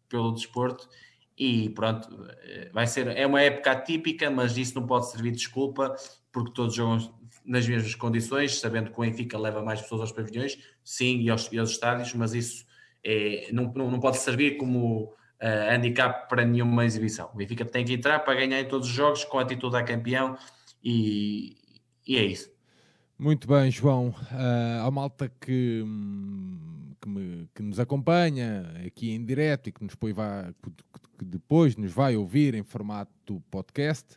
pelo 0.09 0.33
desporto, 0.33 0.89
e 1.37 1.69
pronto, 1.71 2.09
vai 2.73 2.87
ser, 2.87 3.09
é 3.09 3.27
uma 3.27 3.43
época 3.43 3.73
atípica, 3.73 4.31
mas 4.31 4.57
isso 4.57 4.75
não 4.75 4.87
pode 4.87 5.11
servir 5.11 5.33
de 5.33 5.39
desculpa, 5.39 5.95
porque 6.33 6.53
todos 6.53 6.75
jogam 6.75 7.13
nas 7.45 7.69
mesmas 7.69 7.95
condições, 7.95 8.59
sabendo 8.59 8.91
que 8.91 8.99
o 8.99 9.03
Benfica 9.03 9.39
leva 9.39 9.63
mais 9.63 9.83
pessoas 9.83 10.01
aos 10.01 10.13
pavilhões, 10.13 10.59
sim, 10.83 11.21
e 11.21 11.29
aos, 11.29 11.53
e 11.53 11.59
aos 11.59 11.71
estádios, 11.71 12.15
mas 12.15 12.33
isso 12.33 12.65
é, 13.05 13.49
não, 13.53 13.73
não 13.73 14.01
pode 14.01 14.17
servir 14.19 14.57
como 14.57 15.05
uh, 15.05 15.71
handicap 15.71 16.29
para 16.29 16.45
nenhuma 16.45 16.85
exibição. 16.85 17.31
O 17.35 17.37
Benfica 17.37 17.65
tem 17.65 17.85
que 17.85 17.93
entrar 17.93 18.21
para 18.21 18.35
ganhar 18.35 18.61
em 18.61 18.67
todos 18.67 18.89
os 18.89 18.95
jogos 18.95 19.25
com 19.25 19.39
a 19.39 19.43
atitude 19.43 19.77
a 19.77 19.83
campeão 19.83 20.37
e, 20.83 21.57
e 22.07 22.17
é 22.17 22.25
isso. 22.25 22.53
Muito 23.19 23.47
bem, 23.47 23.71
João. 23.71 24.09
Uh, 24.09 24.87
a 24.87 24.91
malta 24.91 25.29
que, 25.41 25.85
que, 27.01 27.09
me, 27.09 27.49
que, 27.55 27.63
nos 27.63 27.79
acompanha 27.79 28.73
aqui 28.87 29.13
em 29.13 29.25
direto 29.25 29.69
e 29.69 29.73
que, 29.73 29.83
nos 29.83 29.93
depois, 29.93 30.15
vai, 30.15 30.53
que 31.19 31.25
depois 31.25 31.77
nos 31.77 31.93
vai 31.93 32.17
ouvir 32.17 32.55
em 32.55 32.65
formato 32.65 33.41
podcast 33.51 34.17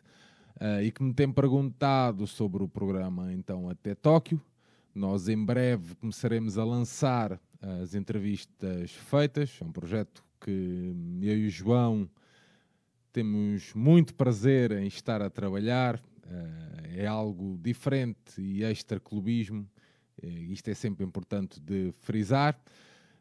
uh, 0.60 0.82
e 0.82 0.90
que 0.90 1.02
me 1.02 1.14
tem 1.14 1.30
perguntado 1.30 2.26
sobre 2.26 2.62
o 2.62 2.68
programa 2.68 3.32
então 3.32 3.68
até 3.68 3.94
Tóquio. 3.94 4.40
Nós 4.94 5.28
em 5.28 5.44
breve 5.44 5.94
começaremos 5.94 6.58
a 6.58 6.64
lançar 6.64 7.40
as 7.60 7.94
entrevistas 7.94 8.92
feitas. 8.92 9.58
É 9.60 9.64
um 9.64 9.72
projeto 9.72 10.24
que 10.40 10.94
eu 11.22 11.38
e 11.38 11.46
o 11.46 11.50
João 11.50 12.08
temos 13.12 13.72
muito 13.74 14.14
prazer 14.14 14.72
em 14.72 14.86
estar 14.86 15.20
a 15.22 15.30
trabalhar. 15.30 16.00
Eh, 16.30 17.02
é 17.02 17.06
algo 17.06 17.58
diferente 17.60 18.40
e 18.40 18.62
extra-clubismo. 18.62 19.68
Eh, 20.22 20.26
isto 20.26 20.68
é 20.68 20.74
sempre 20.74 21.04
importante 21.04 21.60
de 21.60 21.92
frisar. 22.00 22.60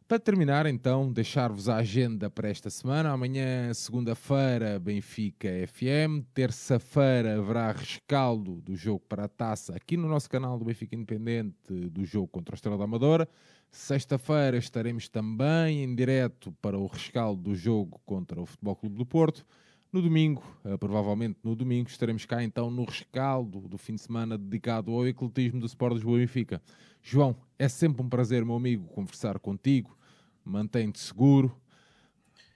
Para 0.08 0.20
terminar, 0.20 0.66
então, 0.66 1.12
deixar-vos 1.12 1.68
a 1.68 1.76
agenda 1.76 2.30
para 2.30 2.48
esta 2.48 2.70
semana. 2.70 3.12
Amanhã, 3.12 3.74
segunda-feira, 3.74 4.80
Benfica 4.80 5.50
FM. 5.68 6.24
Terça-feira 6.34 7.38
haverá 7.38 7.74
rescaldo 7.74 8.62
do 8.62 8.74
jogo 8.74 9.04
para 9.10 9.26
a 9.26 9.28
taça 9.28 9.76
aqui 9.76 9.98
no 9.98 10.08
nosso 10.08 10.30
canal 10.30 10.58
do 10.58 10.64
Benfica 10.64 10.96
Independente, 10.96 11.74
do 11.90 12.06
jogo 12.06 12.28
contra 12.30 12.54
o 12.54 12.56
Estrela 12.56 12.78
da 12.78 12.86
Amadora. 12.86 13.28
Sexta-feira 13.70 14.58
estaremos 14.58 15.08
também 15.08 15.84
em 15.84 15.96
direto 15.96 16.52
para 16.62 16.78
o 16.78 16.88
rescaldo 16.88 17.42
do 17.42 17.56
jogo 17.56 18.02
contra 18.06 18.42
o 18.42 18.46
Futebol 18.46 18.76
Clube 18.76 18.98
do 18.98 19.06
Porto. 19.06 19.46
No 19.92 20.02
domingo, 20.02 20.44
uh, 20.66 20.78
provavelmente 20.78 21.40
no 21.44 21.56
domingo, 21.56 21.90
estaremos 21.90 22.26
cá 22.26 22.44
então 22.44 22.70
no 22.70 22.84
rescaldo 22.84 23.68
do 23.68 23.78
fim 23.78 23.96
de 23.96 24.02
semana 24.02 24.38
dedicado 24.38 24.92
ao 24.92 25.08
ecletismo 25.08 25.60
do 25.60 25.66
Sport 25.66 25.94
Lisboa 25.94 26.18
Benfica. 26.18 26.62
João, 27.02 27.36
é 27.58 27.70
sempre 27.70 28.02
um 28.02 28.10
prazer, 28.10 28.44
meu 28.44 28.56
amigo, 28.56 28.88
conversar 28.90 29.40
contigo. 29.40 29.98
Mantém-te 30.44 31.00
seguro. 31.00 31.56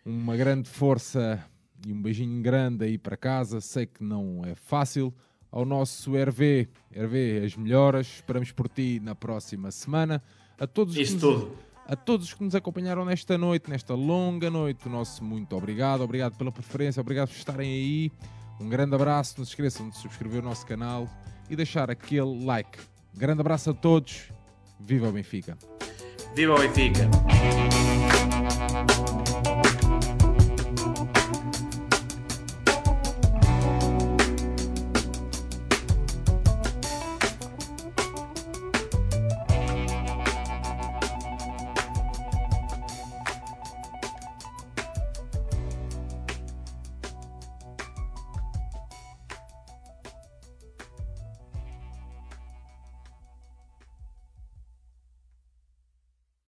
Uma 0.05 0.35
grande 0.35 0.69
força 0.69 1.43
e 1.85 1.93
um 1.93 2.01
beijinho 2.01 2.41
grande 2.41 2.85
aí 2.85 2.97
para 2.97 3.15
casa. 3.15 3.61
Sei 3.61 3.85
que 3.85 4.03
não 4.03 4.43
é 4.45 4.55
fácil. 4.55 5.13
Ao 5.49 5.65
nosso 5.65 6.11
RV, 6.15 6.67
RV, 6.93 7.45
as 7.45 7.55
melhoras. 7.55 8.07
Esperamos 8.07 8.51
por 8.51 8.67
ti 8.67 8.99
na 9.01 9.15
próxima 9.15 9.71
semana. 9.71 10.21
A 10.61 10.67
todos 10.67 10.95
Isso 10.95 11.19
tudo. 11.19 11.57
A 11.87 11.95
todos 11.95 12.27
os 12.27 12.33
que 12.35 12.43
nos 12.43 12.53
acompanharam 12.53 13.03
nesta 13.03 13.35
noite, 13.35 13.67
nesta 13.67 13.95
longa 13.95 14.47
noite, 14.47 14.87
o 14.87 14.91
nosso 14.91 15.23
muito 15.23 15.55
obrigado, 15.55 16.01
obrigado 16.01 16.37
pela 16.37 16.51
preferência, 16.51 17.01
obrigado 17.01 17.29
por 17.29 17.35
estarem 17.35 17.67
aí. 17.67 18.11
Um 18.59 18.69
grande 18.69 18.93
abraço, 18.93 19.33
não 19.39 19.43
se 19.43 19.53
esqueçam 19.53 19.89
de 19.89 19.97
subscrever 19.97 20.39
o 20.39 20.45
nosso 20.45 20.63
canal 20.67 21.09
e 21.49 21.55
deixar 21.55 21.89
aquele 21.89 22.45
like. 22.45 22.77
Grande 23.11 23.41
abraço 23.41 23.71
a 23.71 23.73
todos, 23.73 24.31
viva 24.79 25.09
o 25.09 25.11
Benfica! 25.11 25.57
Viva 26.35 26.53
o 26.53 26.59
Benfica! 26.59 27.09